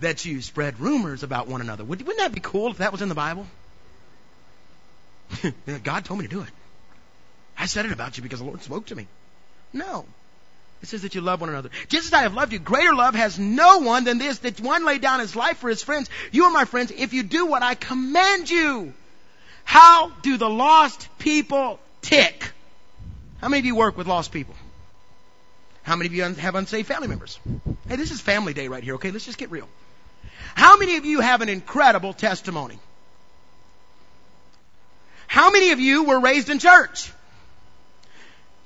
That 0.00 0.24
you 0.24 0.42
spread 0.42 0.78
rumors 0.80 1.22
about 1.22 1.48
one 1.48 1.60
another. 1.60 1.84
Wouldn't 1.84 2.18
that 2.18 2.32
be 2.32 2.40
cool 2.40 2.70
if 2.70 2.78
that 2.78 2.92
was 2.92 3.02
in 3.02 3.08
the 3.08 3.14
Bible? 3.14 3.46
God 5.82 6.04
told 6.04 6.20
me 6.20 6.26
to 6.26 6.30
do 6.30 6.42
it. 6.42 6.50
I 7.58 7.66
said 7.66 7.86
it 7.86 7.92
about 7.92 8.16
you 8.16 8.22
because 8.22 8.40
the 8.40 8.44
Lord 8.44 8.62
spoke 8.62 8.86
to 8.86 8.94
me. 8.94 9.06
No. 9.72 10.04
It 10.82 10.88
says 10.88 11.02
that 11.02 11.14
you 11.14 11.22
love 11.22 11.40
one 11.40 11.48
another. 11.48 11.70
Just 11.88 12.08
as 12.08 12.12
I 12.12 12.22
have 12.22 12.34
loved 12.34 12.52
you, 12.52 12.58
greater 12.58 12.94
love 12.94 13.14
has 13.14 13.38
no 13.38 13.78
one 13.78 14.04
than 14.04 14.18
this, 14.18 14.40
that 14.40 14.60
one 14.60 14.84
laid 14.84 15.00
down 15.00 15.20
his 15.20 15.34
life 15.34 15.56
for 15.58 15.70
his 15.70 15.82
friends. 15.82 16.10
You 16.32 16.44
are 16.44 16.50
my 16.50 16.66
friends 16.66 16.92
if 16.94 17.14
you 17.14 17.22
do 17.22 17.46
what 17.46 17.62
I 17.62 17.74
command 17.74 18.50
you. 18.50 18.92
How 19.66 20.10
do 20.22 20.38
the 20.38 20.48
lost 20.48 21.08
people 21.18 21.80
tick? 22.00 22.52
How 23.40 23.48
many 23.48 23.58
of 23.58 23.66
you 23.66 23.74
work 23.74 23.98
with 23.98 24.06
lost 24.06 24.30
people? 24.32 24.54
How 25.82 25.96
many 25.96 26.06
of 26.06 26.14
you 26.14 26.22
have 26.22 26.54
unsaved 26.54 26.86
family 26.88 27.08
members? 27.08 27.38
Hey, 27.88 27.96
this 27.96 28.12
is 28.12 28.20
family 28.20 28.54
day 28.54 28.68
right 28.68 28.82
here, 28.82 28.94
okay? 28.94 29.10
Let's 29.10 29.26
just 29.26 29.38
get 29.38 29.50
real. 29.50 29.68
How 30.54 30.78
many 30.78 30.96
of 30.96 31.04
you 31.04 31.20
have 31.20 31.42
an 31.42 31.48
incredible 31.48 32.12
testimony? 32.12 32.78
How 35.26 35.50
many 35.50 35.72
of 35.72 35.80
you 35.80 36.04
were 36.04 36.20
raised 36.20 36.48
in 36.48 36.60
church? 36.60 37.12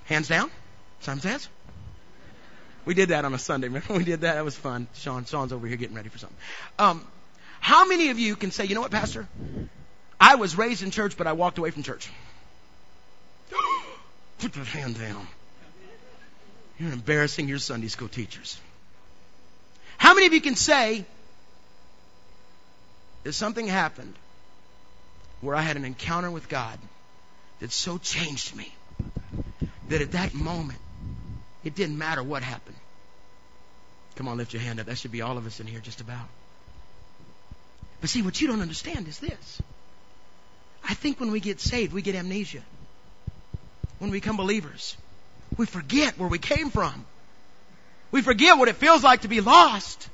Hands 0.04 0.28
down. 0.28 0.50
Some 1.00 1.18
says. 1.20 1.48
We 2.84 2.92
did 2.92 3.08
that 3.08 3.24
on 3.24 3.32
a 3.32 3.38
Sunday. 3.38 3.68
We 3.88 4.04
did 4.04 4.20
that? 4.20 4.34
That 4.34 4.44
was 4.44 4.54
fun. 4.54 4.86
Sean, 4.94 5.24
Sean's 5.24 5.52
over 5.52 5.66
here 5.66 5.78
getting 5.78 5.96
ready 5.96 6.10
for 6.10 6.18
something. 6.18 6.38
Um, 6.78 7.06
how 7.58 7.86
many 7.86 8.10
of 8.10 8.18
you 8.18 8.36
can 8.36 8.50
say, 8.50 8.66
you 8.66 8.74
know 8.74 8.82
what, 8.82 8.90
Pastor? 8.90 9.26
I 10.20 10.34
was 10.34 10.56
raised 10.56 10.82
in 10.82 10.90
church, 10.90 11.16
but 11.16 11.26
I 11.26 11.32
walked 11.32 11.58
away 11.58 11.70
from 11.70 11.82
church. 11.82 12.08
Put 14.38 14.52
the 14.52 14.64
hand 14.64 14.98
down. 14.98 15.26
You're 16.78 16.92
embarrassing 16.92 17.48
your 17.48 17.58
Sunday 17.58 17.88
school 17.88 18.08
teachers. 18.08 18.60
How 19.96 20.14
many 20.14 20.26
of 20.26 20.32
you 20.32 20.40
can 20.40 20.56
say 20.56 21.04
that 23.22 23.32
something 23.32 23.66
happened 23.66 24.14
where 25.40 25.54
I 25.54 25.62
had 25.62 25.76
an 25.76 25.84
encounter 25.84 26.30
with 26.30 26.48
God 26.48 26.78
that 27.60 27.72
so 27.72 27.98
changed 27.98 28.56
me 28.56 28.72
that 29.88 30.00
at 30.00 30.12
that 30.12 30.34
moment 30.34 30.78
it 31.64 31.74
didn't 31.74 31.98
matter 31.98 32.22
what 32.22 32.42
happened? 32.42 32.76
Come 34.16 34.28
on, 34.28 34.36
lift 34.36 34.52
your 34.52 34.62
hand 34.62 34.80
up. 34.80 34.86
That 34.86 34.98
should 34.98 35.12
be 35.12 35.22
all 35.22 35.38
of 35.38 35.46
us 35.46 35.60
in 35.60 35.66
here, 35.66 35.80
just 35.80 36.00
about. 36.00 36.28
But 38.00 38.10
see, 38.10 38.22
what 38.22 38.40
you 38.40 38.48
don't 38.48 38.60
understand 38.60 39.08
is 39.08 39.18
this. 39.18 39.62
I 40.88 40.94
think 40.94 41.20
when 41.20 41.30
we 41.30 41.40
get 41.40 41.60
saved, 41.60 41.92
we 41.92 42.02
get 42.02 42.14
amnesia. 42.14 42.62
When 43.98 44.10
we 44.10 44.18
become 44.18 44.36
believers, 44.36 44.96
we 45.56 45.66
forget 45.66 46.18
where 46.18 46.28
we 46.28 46.38
came 46.38 46.70
from. 46.70 47.04
We 48.10 48.22
forget 48.22 48.58
what 48.58 48.68
it 48.68 48.76
feels 48.76 49.04
like 49.04 49.22
to 49.22 49.28
be 49.28 49.40
lost. 49.40 50.08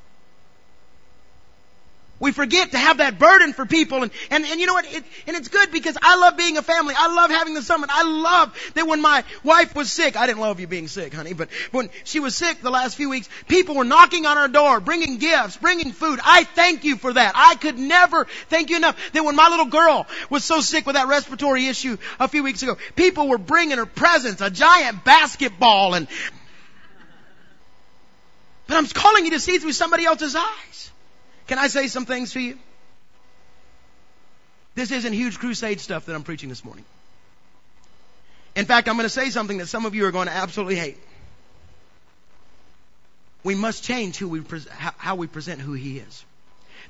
We 2.18 2.32
forget 2.32 2.70
to 2.70 2.78
have 2.78 2.98
that 2.98 3.18
burden 3.18 3.52
for 3.52 3.66
people 3.66 4.02
and, 4.02 4.10
and, 4.30 4.44
and 4.44 4.58
you 4.58 4.66
know 4.66 4.72
what? 4.72 4.86
It, 4.86 5.04
and 5.26 5.36
it's 5.36 5.48
good 5.48 5.70
because 5.70 5.98
I 6.00 6.16
love 6.16 6.36
being 6.38 6.56
a 6.56 6.62
family. 6.62 6.94
I 6.96 7.14
love 7.14 7.30
having 7.30 7.52
the 7.52 7.60
summit. 7.60 7.90
I 7.92 8.04
love 8.04 8.56
that 8.74 8.86
when 8.86 9.02
my 9.02 9.22
wife 9.44 9.74
was 9.74 9.92
sick, 9.92 10.16
I 10.16 10.26
didn't 10.26 10.40
love 10.40 10.58
you 10.58 10.66
being 10.66 10.88
sick, 10.88 11.12
honey, 11.12 11.34
but 11.34 11.50
when 11.72 11.90
she 12.04 12.20
was 12.20 12.34
sick 12.34 12.62
the 12.62 12.70
last 12.70 12.96
few 12.96 13.10
weeks, 13.10 13.28
people 13.48 13.74
were 13.74 13.84
knocking 13.84 14.24
on 14.24 14.38
our 14.38 14.48
door, 14.48 14.80
bringing 14.80 15.18
gifts, 15.18 15.58
bringing 15.58 15.92
food. 15.92 16.18
I 16.24 16.44
thank 16.44 16.84
you 16.84 16.96
for 16.96 17.12
that. 17.12 17.32
I 17.34 17.56
could 17.56 17.78
never 17.78 18.24
thank 18.48 18.70
you 18.70 18.76
enough 18.76 18.96
that 19.12 19.22
when 19.22 19.36
my 19.36 19.48
little 19.48 19.66
girl 19.66 20.06
was 20.30 20.42
so 20.42 20.60
sick 20.62 20.86
with 20.86 20.96
that 20.96 21.08
respiratory 21.08 21.66
issue 21.66 21.98
a 22.18 22.28
few 22.28 22.42
weeks 22.42 22.62
ago, 22.62 22.78
people 22.94 23.28
were 23.28 23.38
bringing 23.38 23.76
her 23.76 23.86
presents, 23.86 24.40
a 24.40 24.50
giant 24.50 25.04
basketball 25.04 25.92
and, 25.92 26.08
but 28.66 28.78
I'm 28.78 28.86
calling 28.86 29.26
you 29.26 29.32
to 29.32 29.40
see 29.40 29.58
through 29.58 29.72
somebody 29.72 30.06
else's 30.06 30.34
eyes. 30.34 30.90
Can 31.46 31.58
I 31.58 31.68
say 31.68 31.88
some 31.88 32.06
things 32.06 32.32
to 32.32 32.40
you? 32.40 32.58
This 34.74 34.90
isn't 34.90 35.12
huge 35.12 35.38
crusade 35.38 35.80
stuff 35.80 36.06
that 36.06 36.14
I'm 36.14 36.22
preaching 36.22 36.48
this 36.48 36.64
morning. 36.64 36.84
In 38.54 38.64
fact, 38.64 38.88
I'm 38.88 38.96
going 38.96 39.04
to 39.04 39.10
say 39.10 39.30
something 39.30 39.58
that 39.58 39.66
some 39.66 39.86
of 39.86 39.94
you 39.94 40.06
are 40.06 40.12
going 40.12 40.28
to 40.28 40.32
absolutely 40.32 40.76
hate. 40.76 40.98
We 43.44 43.54
must 43.54 43.84
change 43.84 44.16
who 44.16 44.28
we 44.28 44.40
pre- 44.40 44.64
how 44.70 45.14
we 45.14 45.26
present 45.28 45.60
who 45.60 45.72
He 45.72 45.98
is. 45.98 46.24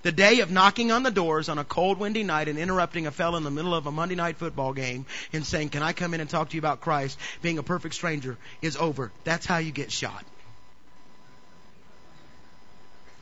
The 0.03 0.13
day 0.13 0.41
of 0.41 0.51
knocking 0.51 0.93
on 0.93 1.03
the 1.03 1.11
doors 1.11 1.49
on 1.49 1.59
a 1.59 1.65
cold, 1.65 1.99
windy 1.99 2.23
night 2.23 2.49
and 2.49 2.59
interrupting 2.59 3.07
a 3.07 3.11
fellow 3.11 3.37
in 3.37 3.45
the 3.45 3.51
middle 3.51 3.75
of 3.75 3.87
a 3.87 3.91
Monday 3.91 4.15
night 4.15 4.37
football 4.37 4.73
game 4.73 5.07
and 5.33 5.45
saying, 5.45 5.71
Can 5.71 5.83
I 5.83 5.93
come 5.93 6.15
in 6.15 6.21
and 6.21 6.31
talk 6.31 6.51
to 6.51 6.55
you 6.55 6.61
about 6.61 6.81
Christ? 6.81 7.19
Being 7.43 7.59
a 7.59 7.63
perfect 7.63 7.95
stranger 7.95 8.37
is 8.63 8.77
over. 8.77 9.13
That's 9.25 9.47
how 9.47 9.59
you 9.59 9.73
get 9.73 9.91
shot. 9.91 10.25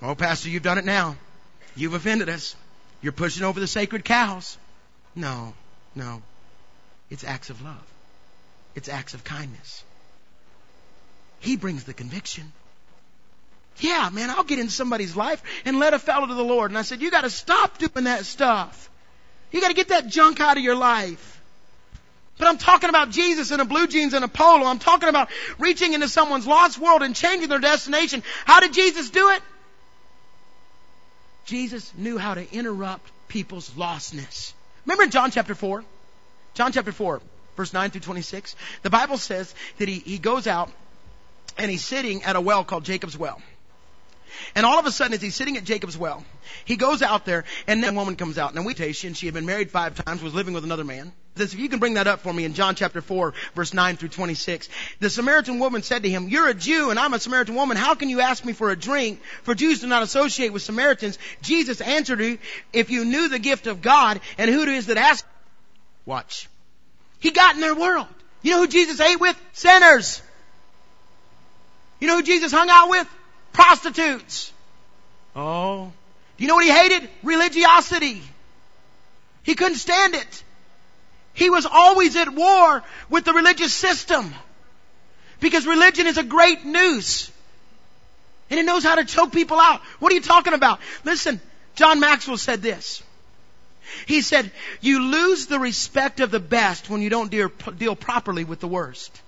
Oh, 0.06 0.14
Pastor, 0.14 0.50
you've 0.50 0.62
done 0.62 0.76
it 0.76 0.84
now. 0.84 1.16
You've 1.74 1.94
offended 1.94 2.28
us. 2.28 2.54
You're 3.00 3.12
pushing 3.12 3.42
over 3.42 3.58
the 3.58 3.66
sacred 3.66 4.04
cows. 4.04 4.58
No, 5.14 5.54
no. 5.94 6.22
It's 7.08 7.24
acts 7.24 7.48
of 7.48 7.62
love. 7.62 7.86
It's 8.74 8.90
acts 8.90 9.14
of 9.14 9.24
kindness. 9.24 9.82
He 11.40 11.56
brings 11.56 11.84
the 11.84 11.94
conviction. 11.94 12.52
Yeah, 13.78 14.10
man, 14.12 14.28
I'll 14.28 14.44
get 14.44 14.58
in 14.58 14.68
somebody's 14.68 15.16
life 15.16 15.42
and 15.64 15.78
let 15.78 15.94
a 15.94 15.98
fellow 15.98 16.26
to 16.26 16.34
the 16.34 16.44
Lord. 16.44 16.70
And 16.70 16.76
I 16.76 16.82
said, 16.82 17.00
you 17.00 17.10
gotta 17.10 17.30
stop 17.30 17.78
doing 17.78 18.04
that 18.04 18.26
stuff. 18.26 18.90
You 19.52 19.62
gotta 19.62 19.74
get 19.74 19.88
that 19.88 20.06
junk 20.08 20.38
out 20.38 20.58
of 20.58 20.62
your 20.62 20.76
life. 20.76 21.40
But 22.36 22.48
I'm 22.48 22.58
talking 22.58 22.90
about 22.90 23.08
Jesus 23.08 23.52
in 23.52 23.60
a 23.60 23.64
blue 23.64 23.86
jeans 23.86 24.12
and 24.12 24.24
a 24.24 24.28
polo. 24.28 24.66
I'm 24.66 24.80
talking 24.80 25.08
about 25.08 25.30
reaching 25.58 25.94
into 25.94 26.08
someone's 26.08 26.46
lost 26.46 26.78
world 26.78 27.02
and 27.02 27.16
changing 27.16 27.48
their 27.48 27.58
destination. 27.58 28.22
How 28.44 28.60
did 28.60 28.74
Jesus 28.74 29.08
do 29.08 29.30
it? 29.30 29.42
Jesus 31.44 31.92
knew 31.96 32.18
how 32.18 32.34
to 32.34 32.54
interrupt 32.54 33.10
people's 33.28 33.70
lostness. 33.70 34.52
Remember 34.86 35.04
in 35.04 35.10
John 35.10 35.30
chapter 35.30 35.54
4? 35.54 35.84
John 36.54 36.72
chapter 36.72 36.92
4, 36.92 37.20
verse 37.56 37.72
9 37.72 37.90
through 37.90 38.00
26. 38.02 38.54
The 38.82 38.90
Bible 38.90 39.18
says 39.18 39.54
that 39.78 39.88
he, 39.88 39.98
he 39.98 40.18
goes 40.18 40.46
out 40.46 40.70
and 41.58 41.70
he's 41.70 41.84
sitting 41.84 42.22
at 42.22 42.36
a 42.36 42.40
well 42.40 42.64
called 42.64 42.84
Jacob's 42.84 43.16
Well. 43.16 43.40
And 44.54 44.64
all 44.64 44.78
of 44.78 44.86
a 44.86 44.92
sudden, 44.92 45.14
as 45.14 45.22
he's 45.22 45.34
sitting 45.34 45.56
at 45.56 45.64
Jacob's 45.64 45.96
well, 45.96 46.24
he 46.64 46.76
goes 46.76 47.02
out 47.02 47.24
there, 47.24 47.44
and 47.66 47.82
then 47.82 47.94
a 47.94 47.96
woman 47.96 48.16
comes 48.16 48.38
out. 48.38 48.54
And 48.54 48.64
we 48.64 48.74
and 48.74 49.16
she 49.16 49.26
had 49.26 49.34
been 49.34 49.46
married 49.46 49.70
five 49.70 49.94
times, 50.04 50.22
was 50.22 50.34
living 50.34 50.54
with 50.54 50.64
another 50.64 50.84
man. 50.84 51.12
Says, 51.36 51.52
if 51.52 51.58
you 51.58 51.68
can 51.68 51.80
bring 51.80 51.94
that 51.94 52.06
up 52.06 52.20
for 52.20 52.32
me 52.32 52.44
in 52.44 52.54
John 52.54 52.76
chapter 52.76 53.00
4, 53.00 53.34
verse 53.56 53.74
9 53.74 53.96
through 53.96 54.10
26. 54.10 54.68
The 55.00 55.10
Samaritan 55.10 55.58
woman 55.58 55.82
said 55.82 56.04
to 56.04 56.08
him, 56.08 56.28
You're 56.28 56.48
a 56.48 56.54
Jew, 56.54 56.90
and 56.90 56.98
I'm 56.98 57.12
a 57.12 57.18
Samaritan 57.18 57.56
woman. 57.56 57.76
How 57.76 57.96
can 57.96 58.08
you 58.08 58.20
ask 58.20 58.44
me 58.44 58.52
for 58.52 58.70
a 58.70 58.76
drink? 58.76 59.20
For 59.42 59.54
Jews 59.54 59.80
do 59.80 59.88
not 59.88 60.04
associate 60.04 60.52
with 60.52 60.62
Samaritans. 60.62 61.18
Jesus 61.42 61.80
answered 61.80 62.20
her, 62.20 62.38
If 62.72 62.90
you 62.90 63.04
knew 63.04 63.28
the 63.28 63.40
gift 63.40 63.66
of 63.66 63.82
God, 63.82 64.20
and 64.38 64.48
who 64.48 64.62
it 64.62 64.68
is 64.68 64.86
that 64.86 64.96
asks, 64.96 65.26
watch. 66.06 66.48
He 67.18 67.32
got 67.32 67.56
in 67.56 67.60
their 67.60 67.74
world. 67.74 68.06
You 68.42 68.52
know 68.52 68.60
who 68.60 68.68
Jesus 68.68 69.00
ate 69.00 69.18
with? 69.18 69.36
Sinners. 69.54 70.22
You 71.98 72.06
know 72.06 72.16
who 72.16 72.22
Jesus 72.22 72.52
hung 72.52 72.68
out 72.70 72.90
with? 72.90 73.08
Prostitutes. 73.54 74.52
Oh. 75.34 75.90
Do 76.36 76.44
you 76.44 76.48
know 76.48 76.56
what 76.56 76.64
he 76.64 76.70
hated? 76.70 77.08
Religiosity. 77.22 78.20
He 79.44 79.54
couldn't 79.54 79.78
stand 79.78 80.14
it. 80.14 80.44
He 81.32 81.48
was 81.48 81.64
always 81.64 82.16
at 82.16 82.28
war 82.28 82.82
with 83.08 83.24
the 83.24 83.32
religious 83.32 83.72
system. 83.72 84.34
Because 85.40 85.66
religion 85.66 86.06
is 86.06 86.18
a 86.18 86.22
great 86.22 86.64
noose. 86.64 87.30
And 88.50 88.60
it 88.60 88.66
knows 88.66 88.84
how 88.84 88.96
to 88.96 89.04
choke 89.04 89.32
people 89.32 89.58
out. 89.58 89.80
What 90.00 90.12
are 90.12 90.14
you 90.14 90.20
talking 90.20 90.52
about? 90.52 90.80
Listen, 91.04 91.40
John 91.76 92.00
Maxwell 92.00 92.36
said 92.36 92.60
this. 92.60 93.02
He 94.06 94.20
said, 94.20 94.50
you 94.80 95.00
lose 95.00 95.46
the 95.46 95.58
respect 95.58 96.20
of 96.20 96.30
the 96.30 96.40
best 96.40 96.90
when 96.90 97.02
you 97.02 97.10
don't 97.10 97.30
deal, 97.30 97.50
deal 97.76 97.94
properly 97.94 98.44
with 98.44 98.60
the 98.60 98.68
worst. 98.68 99.20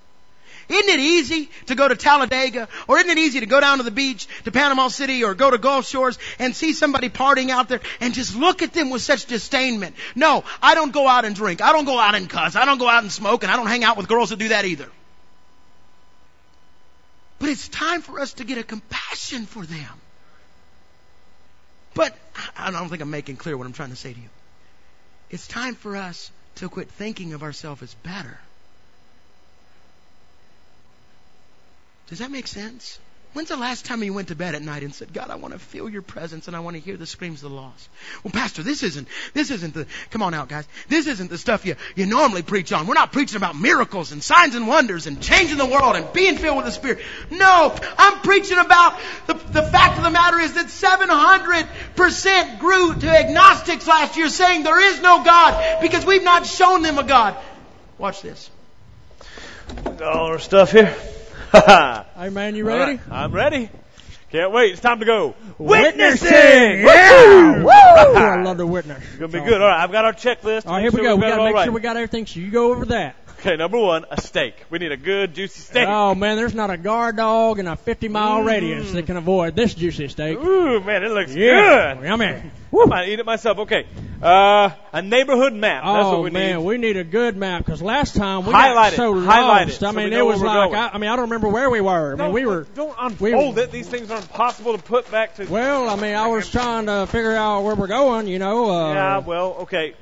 Isn't 0.69 0.89
it 0.89 0.99
easy 0.99 1.49
to 1.67 1.75
go 1.77 1.87
to 1.87 1.95
Talladega 1.95 2.69
or 2.89 2.99
isn't 2.99 3.11
it 3.11 3.19
easy 3.19 3.41
to 3.41 3.47
go 3.47 3.61
down 3.61 3.79
to 3.79 3.85
the 3.85 3.93
beach 3.93 4.27
to 4.45 4.51
Panama 4.51 4.89
City 4.89 5.23
or 5.23 5.35
go 5.35 5.51
to 5.51 5.59
Gulf 5.59 5.87
Shores 5.87 6.19
and 6.39 6.57
see 6.57 6.73
somebody 6.73 7.09
partying 7.09 7.51
out 7.51 7.69
there 7.69 7.81
and 8.01 8.13
just 8.13 8.35
look 8.35 8.63
at 8.63 8.73
them 8.73 8.91
with 8.91 9.03
such 9.03 9.27
disdainment? 9.27 9.95
No, 10.17 10.45
I 10.61 10.75
don't 10.75 10.93
go 10.93 11.07
out 11.07 11.25
and 11.25 11.37
drink. 11.37 11.63
I 11.63 11.73
don't 11.73 11.85
go 11.85 11.99
out 11.99 12.17
and 12.17 12.29
cuss. 12.29 12.57
I 12.57 12.65
don't 12.65 12.79
go 12.79 12.89
out 12.89 13.03
and 13.03 13.13
smoke 13.13 13.45
and 13.45 13.53
I 13.53 13.57
don't 13.57 13.69
hang 13.69 13.85
out 13.85 13.97
with 13.97 14.09
girls 14.09 14.31
that 14.31 14.39
do 14.39 14.49
that 14.49 14.65
either. 14.65 14.89
But 17.39 17.51
it's 17.51 17.69
time 17.69 18.03
for 18.03 18.19
us 18.19 18.33
to 18.35 18.45
get 18.45 18.59
a 18.59 18.65
compassion 18.65 19.47
for 19.47 19.65
them. 19.65 20.01
But 21.95 22.17
I 22.57 22.73
don't 22.73 22.89
think 22.89 23.03
I'm 23.03 23.11
making 23.11 23.37
clear 23.37 23.57
what 23.57 23.67
I'm 23.67 23.73
trying 23.73 23.91
to 23.91 23.97
say 23.97 24.13
to 24.13 24.19
you. 24.19 24.29
It's 25.31 25.47
time 25.47 25.77
for 25.77 25.97
us 25.97 26.31
to 26.57 26.69
quit 26.69 26.91
thinking 26.91 27.35
of 27.35 27.43
ourselves 27.43 27.83
as 27.83 27.95
better 27.95 28.39
Does 32.09 32.21
that 32.21 32.31
make 32.31 32.47
sense? 32.47 32.99
When's 33.37 33.51
the 33.51 33.57
last 33.59 33.85
time 33.85 34.03
you 34.03 34.15
went 34.15 34.29
to 34.29 34.35
bed 34.35 34.55
at 34.55 34.63
night 34.63 34.83
and 34.83 34.95
said, 34.95 35.13
God, 35.13 35.29
I 35.29 35.35
want 35.35 35.53
to 35.53 35.61
feel 35.61 35.91
your 35.91 36.01
presence 36.01 36.49
and 36.49 36.57
I 36.57 36.61
want 36.61 36.75
to 36.75 36.81
hear 36.81 36.97
the 36.97 37.05
screams 37.05 37.43
of 37.43 37.51
the 37.51 37.57
lost? 37.57 37.91
Well, 38.25 38.33
Pastor, 38.33 38.63
this 38.63 38.83
isn't, 38.83 39.07
this 39.35 39.51
isn't 39.51 39.75
the, 39.75 39.87
come 40.11 40.23
on 40.23 40.33
out 40.33 40.49
guys. 40.49 40.67
This 40.89 41.07
isn't 41.07 41.29
the 41.29 41.37
stuff 41.37 41.67
you, 41.67 41.77
you 41.97 42.07
normally 42.07 42.41
preach 42.41 42.73
on. 42.73 42.87
We're 42.87 42.95
not 42.95 43.13
preaching 43.13 43.37
about 43.37 43.55
miracles 43.55 44.13
and 44.13 44.25
signs 44.25 44.55
and 44.55 44.67
wonders 44.67 45.07
and 45.07 45.21
changing 45.21 45.59
the 45.59 45.67
world 45.67 45.97
and 45.97 46.11
being 46.15 46.39
filled 46.39 46.57
with 46.57 46.65
the 46.65 46.73
Spirit. 46.73 47.01
No, 47.31 47.77
I'm 47.99 48.21
preaching 48.21 48.57
about 48.57 48.99
the, 49.27 49.35
the 49.35 49.65
fact 49.65 49.99
of 49.99 50.05
the 50.05 50.11
matter 50.11 50.39
is 50.39 50.55
that 50.55 50.69
700% 50.69 52.59
grew 52.59 52.95
to 52.95 53.07
agnostics 53.07 53.87
last 53.87 54.17
year 54.17 54.31
saying 54.31 54.63
there 54.63 54.81
is 54.81 55.03
no 55.03 55.23
God 55.23 55.83
because 55.83 56.07
we've 56.07 56.25
not 56.25 56.47
shown 56.47 56.81
them 56.81 56.97
a 56.97 57.05
God. 57.05 57.37
Watch 57.99 58.23
this. 58.23 58.51
All 60.01 60.29
our 60.29 60.39
stuff 60.39 60.73
here. 60.73 60.97
hey 62.17 62.29
man, 62.31 62.55
you 62.55 62.67
ready? 62.67 62.97
Right, 62.97 63.11
I'm 63.11 63.33
ready. 63.33 63.71
Can't 64.31 64.53
wait. 64.53 64.73
It's 64.73 64.81
time 64.81 64.99
to 65.01 65.07
go. 65.07 65.35
Witnessing! 65.57 66.31
Yeah! 66.31 67.63
Woo! 67.63 67.71
I 67.71 68.43
love 68.43 68.59
to 68.59 68.67
witness. 68.67 69.03
It's 69.03 69.17
gonna 69.17 69.29
be 69.29 69.41
good. 69.41 69.63
All 69.63 69.69
right, 69.69 69.83
I've 69.83 69.93
got 69.93 70.05
our 70.05 70.13
checklist. 70.13 70.67
All 70.67 70.75
right, 70.75 70.83
here 70.83 70.91
we 70.91 70.99
Make 70.99 71.05
go. 71.05 71.17
We 71.17 71.23
got 71.23 71.31
gotta 71.31 71.45
make 71.45 71.55
right. 71.55 71.65
sure 71.65 71.73
we 71.73 71.81
got 71.81 71.97
everything. 71.97 72.27
So 72.27 72.41
you 72.41 72.51
go 72.51 72.73
over 72.73 72.85
that. 72.87 73.17
Okay, 73.47 73.55
number 73.57 73.79
one, 73.79 74.05
a 74.11 74.21
steak. 74.21 74.55
We 74.71 74.81
need 74.81 74.91
a 74.91 74.97
good 74.97 75.33
juicy 75.33 75.61
steak. 75.61 75.87
Oh 75.87 76.17
man, 76.17 76.37
there's 76.37 76.53
not 76.55 76.71
a 76.71 76.77
guard 76.77 77.17
dog 77.17 77.61
in 77.61 77.69
a 77.69 77.77
50 77.77 78.09
mile 78.09 78.41
Mm. 78.41 78.47
radius 78.47 78.91
that 78.91 79.07
can 79.07 79.17
avoid 79.17 79.55
this 79.55 79.73
juicy 79.73 80.09
steak. 80.09 80.37
Ooh, 80.39 80.81
man, 80.81 81.05
it 81.05 81.13
looks 81.13 81.33
Yeah, 81.33 81.95
good. 81.95 82.05
yummy. 82.07 82.27
I 82.27 82.85
might 82.87 83.09
eat 83.09 83.21
it 83.21 83.25
myself. 83.25 83.59
Okay, 83.61 83.87
uh, 84.21 84.71
a 84.93 85.01
neighborhood 85.01 85.53
map. 85.53 85.85
That's 85.85 86.07
Oh 86.07 86.15
what 86.15 86.23
we 86.25 86.31
man, 86.31 86.57
need. 86.59 86.65
we 86.65 86.77
need 86.79 86.97
a 86.97 87.05
good 87.05 87.37
map 87.37 87.65
because 87.65 87.81
last 87.81 88.17
time 88.17 88.45
we 88.47 88.53
Highlight 88.53 88.75
got 88.75 88.93
it. 88.95 88.97
so 88.97 89.21
Highlight 89.21 89.69
lost. 89.69 89.83
it 89.83 89.87
I 89.87 89.93
mean, 89.93 90.11
know 90.11 90.29
it 90.29 90.33
was 90.33 90.43
like. 90.43 90.73
I, 90.75 90.89
I 90.95 90.99
mean, 90.99 91.09
I 91.09 91.15
don't 91.15 91.27
remember 91.31 91.47
where 91.49 91.71
we 91.71 91.81
were. 91.81 92.15
I 92.15 92.17
mean, 92.25 92.33
we 92.33 92.47
were. 92.47 92.67
don't 92.75 92.97
unfold 92.99 93.55
we- 93.55 93.63
it. 93.63 93.71
These 93.71 93.87
things 93.87 94.11
are 94.11 94.19
impossible 94.19 94.77
to 94.77 94.83
put 94.83 95.09
back 95.13 95.37
to. 95.37 95.45
Well, 95.47 95.89
I 95.89 95.95
mean, 95.95 96.17
I 96.17 96.27
was 96.27 96.51
trying 96.51 96.87
to 96.87 97.07
figure 97.07 97.33
out 97.37 97.63
where 97.63 97.77
we're 97.77 97.87
going. 97.87 98.27
You 98.27 98.41
know. 98.41 98.71
Uh, 98.73 98.93
yeah, 98.95 99.19
well, 99.19 99.57
okay. 99.61 99.95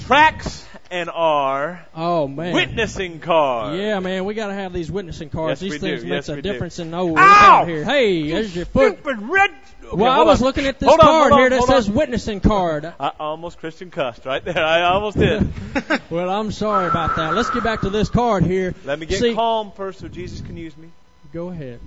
Tracks 0.00 0.66
and 0.90 1.08
our 1.10 1.86
Oh 1.94 2.26
man. 2.28 2.54
witnessing 2.54 3.20
card. 3.20 3.78
Yeah, 3.78 4.00
man, 4.00 4.24
we 4.24 4.34
gotta 4.34 4.54
have 4.54 4.72
these 4.72 4.90
witnessing 4.90 5.30
cards. 5.30 5.60
Yes, 5.62 5.72
these 5.72 5.80
we 5.82 5.88
do. 5.88 5.94
things 5.96 6.04
Yes, 6.04 6.10
makes 6.10 6.28
a 6.28 6.34
we 6.36 6.42
do. 6.42 6.52
difference 6.52 6.78
in 6.78 6.90
no 6.90 7.16
Ow! 7.16 7.64
here. 7.66 7.84
Hey, 7.84 8.30
there's 8.30 8.54
your 8.54 8.64
foot. 8.66 8.94
Stupid 9.00 9.22
red. 9.22 9.50
Okay, 9.84 9.96
well, 9.96 10.12
I 10.12 10.22
was 10.24 10.40
on. 10.40 10.46
looking 10.46 10.66
at 10.66 10.78
this 10.78 10.88
Hold 10.88 11.00
card 11.00 11.30
hold 11.30 11.32
on, 11.32 11.38
here 11.40 11.50
that 11.50 11.62
says 11.66 11.88
on. 11.88 11.94
witnessing 11.94 12.40
card. 12.40 12.92
I 13.00 13.12
almost 13.18 13.58
Christian 13.58 13.90
cussed 13.90 14.24
right 14.24 14.44
there. 14.44 14.64
I 14.64 14.82
almost 14.82 15.16
did. 15.18 15.52
Well, 16.10 16.28
I'm 16.28 16.50
sorry 16.50 16.88
about 16.88 17.14
that. 17.16 17.34
Let's 17.34 17.50
get 17.50 17.62
back 17.62 17.82
to 17.82 17.90
this 17.90 18.08
card 18.08 18.42
here. 18.44 18.74
Let 18.84 18.98
me 18.98 19.06
get 19.06 19.20
See- 19.20 19.34
calm 19.34 19.70
first 19.70 20.00
so 20.00 20.08
Jesus 20.08 20.40
can 20.40 20.56
use 20.56 20.76
me. 20.76 20.88
Go 21.32 21.50
ahead. 21.50 21.78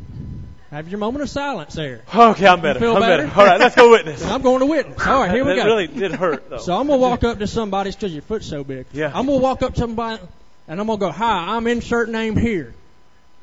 Have 0.73 0.89
your 0.89 0.97
moment 0.97 1.21
of 1.21 1.29
silence 1.29 1.75
there. 1.75 2.01
Okay, 2.15 2.47
I'm 2.47 2.59
better. 2.59 2.83
I'm 2.87 2.99
better? 2.99 3.27
better. 3.27 3.39
All 3.39 3.45
right, 3.45 3.59
let's 3.59 3.75
go 3.75 3.91
witness. 3.91 4.25
I'm 4.25 4.41
going 4.41 4.59
to 4.61 4.65
witness. 4.65 5.05
All 5.05 5.19
right, 5.19 5.29
here 5.29 5.45
we 5.45 5.51
that 5.51 5.57
go. 5.57 5.65
really 5.65 5.85
did 5.85 6.13
hurt 6.13 6.49
though. 6.49 6.57
So 6.57 6.75
I'm 6.75 6.87
gonna 6.87 6.97
walk 6.99 7.23
up 7.23 7.37
to 7.39 7.45
somebody 7.47 7.91
because 7.91 8.11
your 8.11 8.23
foot's 8.23 8.47
so 8.47 8.63
big. 8.63 8.87
Yeah. 8.91 9.11
I'm 9.13 9.27
gonna 9.27 9.37
walk 9.37 9.61
up 9.61 9.75
to 9.75 9.79
somebody 9.81 10.19
and 10.67 10.79
I'm 10.81 10.87
gonna 10.87 10.97
go, 10.99 11.11
"Hi, 11.11 11.55
I'm 11.55 11.67
insert 11.67 12.09
name 12.09 12.35
here." 12.35 12.73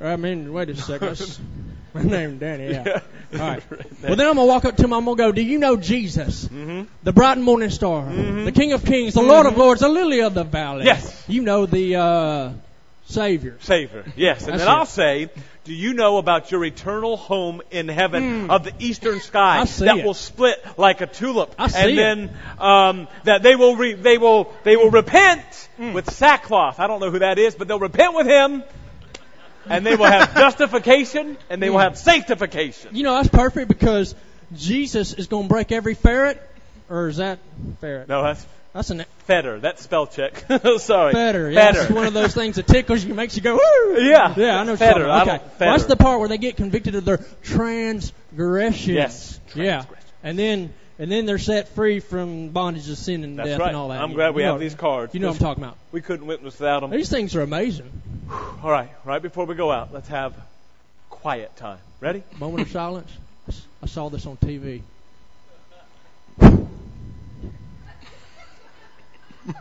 I 0.02 0.16
mean, 0.16 0.52
wait 0.52 0.70
a 0.70 0.76
second. 0.76 1.38
My 1.94 2.02
name's 2.02 2.40
Danny. 2.40 2.70
Yeah. 2.70 3.00
All 3.34 3.38
right. 3.38 3.62
Well, 4.02 4.16
then 4.16 4.26
I'm 4.26 4.34
gonna 4.34 4.46
walk 4.46 4.64
up 4.64 4.76
to 4.78 4.82
him. 4.84 4.92
I'm 4.92 5.04
gonna 5.04 5.16
go, 5.16 5.30
"Do 5.30 5.42
you 5.42 5.58
know 5.60 5.76
Jesus, 5.76 6.46
hmm 6.48 6.82
the 7.04 7.12
bright 7.12 7.38
morning 7.38 7.70
star, 7.70 8.02
Mhm. 8.06 8.44
the 8.44 8.52
King 8.52 8.72
of 8.72 8.84
Kings, 8.84 9.14
the 9.14 9.22
Lord 9.22 9.46
of 9.46 9.56
Lords, 9.56 9.82
the 9.82 9.88
Lily 9.88 10.22
of 10.22 10.34
the 10.34 10.42
Valley?" 10.42 10.84
Yes. 10.86 11.24
You 11.28 11.42
know 11.42 11.66
the 11.66 11.94
uh, 11.94 12.50
Savior. 13.10 13.56
Savior. 13.60 14.04
Yes, 14.16 14.42
and 14.44 14.52
That's 14.54 14.64
then 14.64 14.68
it. 14.74 14.78
I'll 14.78 14.86
say, 14.86 15.28
do 15.64 15.74
you 15.74 15.94
know 15.94 16.18
about 16.18 16.50
your 16.50 16.64
eternal 16.64 17.16
home 17.16 17.60
in 17.70 17.88
heaven 17.88 18.46
Mm. 18.46 18.50
of 18.50 18.64
the 18.64 18.72
eastern 18.78 19.20
sky 19.20 19.64
that 19.64 19.98
it. 19.98 20.04
will 20.04 20.14
split 20.14 20.64
like 20.78 21.00
a 21.00 21.06
tulip, 21.06 21.54
I 21.58 21.68
see 21.68 21.78
and 21.78 21.90
it. 21.90 21.96
then 21.96 22.30
um, 22.58 23.08
that 23.24 23.42
they 23.42 23.56
will 23.56 23.76
re- 23.76 23.94
they 23.94 24.16
will 24.18 24.52
they 24.64 24.76
will 24.76 24.90
repent 24.90 25.42
Mm. 25.78 25.92
with 25.94 26.10
sackcloth. 26.10 26.78
I 26.80 26.86
don't 26.86 27.00
know 27.00 27.10
who 27.10 27.18
that 27.20 27.38
is, 27.38 27.54
but 27.54 27.66
they'll 27.68 27.78
repent 27.78 28.14
with 28.14 28.26
him, 28.26 28.62
and 29.68 29.84
they 29.84 29.96
will 29.96 30.06
have 30.06 30.34
justification 30.44 31.36
and 31.50 31.62
they 31.62 31.70
will 31.70 31.78
Mm. 31.78 31.84
have 31.84 31.98
sanctification. 31.98 32.94
You 32.96 33.02
know 33.02 33.14
that's 33.16 33.28
perfect 33.28 33.68
because 33.68 34.14
Jesus 34.54 35.14
is 35.14 35.26
gonna 35.26 35.48
break 35.48 35.72
every 35.72 35.94
ferret, 35.94 36.40
or 36.88 37.08
is 37.08 37.16
that 37.18 37.38
ferret? 37.80 38.08
No, 38.08 38.22
that's 38.22 38.44
That's 38.72 38.90
an 38.90 39.04
fetter. 39.26 39.58
That's 39.58 39.82
spell 39.82 40.06
check. 40.06 40.44
Sorry, 40.78 41.12
fetter. 41.12 41.50
Yeah, 41.50 41.72
Fetter. 41.72 41.80
it's 41.82 41.90
one 41.90 42.06
of 42.06 42.12
those 42.14 42.34
things 42.34 42.54
that 42.56 42.68
tickles 42.68 43.04
you, 43.04 43.14
makes 43.14 43.34
you 43.36 43.42
go 43.42 43.54
woo. 43.54 44.00
Yeah. 44.00 44.32
Yeah, 44.36 44.60
I 44.60 44.64
know. 44.64 44.76
Fetter. 44.76 45.00
talking 45.00 45.10
I 45.10 45.22
about. 45.22 45.26
don't- 45.26 45.34
Okay, 45.36 45.44
fetter. 45.58 45.70
well, 45.70 45.78
that's 45.78 45.88
the 45.88 45.96
part 45.96 46.20
where 46.20 46.28
they 46.28 46.38
get 46.38 46.56
convicted 46.56 46.94
of 46.94 47.04
their 47.04 47.18
transgressions. 47.42 48.88
Yes. 48.88 49.40
Yeah, 49.54 49.84
and 50.22 50.38
then 50.38 50.72
and 50.98 51.10
then 51.10 51.26
they're 51.26 51.38
set 51.38 51.68
free 51.70 51.98
from 52.00 52.50
bondage 52.50 52.88
of 52.90 52.98
sin 52.98 53.24
and 53.24 53.38
That's 53.38 53.48
death 53.50 53.58
right. 53.60 53.68
and 53.68 53.76
all 53.76 53.88
that. 53.88 54.00
I'm 54.00 54.10
You- 54.10 54.16
glad 54.16 54.34
we 54.34 54.42
you 54.42 54.46
know 54.46 54.52
have 54.52 54.60
these 54.60 54.74
cards. 54.74 55.14
You 55.14 55.20
know 55.20 55.28
what 55.28 55.36
I'm 55.36 55.40
talking 55.40 55.64
about. 55.64 55.76
We 55.92 56.00
couldn't 56.00 56.26
witness 56.26 56.58
without 56.58 56.80
them. 56.80 56.90
These 56.90 57.08
things 57.10 57.34
are 57.34 57.42
amazing. 57.42 57.90
All 58.62 58.70
right, 58.70 58.90
right 59.04 59.20
before 59.20 59.46
we 59.46 59.54
go 59.56 59.72
out, 59.72 59.92
let's 59.92 60.08
have 60.08 60.34
quiet 61.08 61.56
time. 61.56 61.78
Ready? 62.00 62.22
Moment 62.38 62.62
of 62.62 62.70
silence. 62.70 63.10
I 63.82 63.86
saw 63.86 64.08
this 64.10 64.26
on 64.26 64.36
TV. 64.36 64.82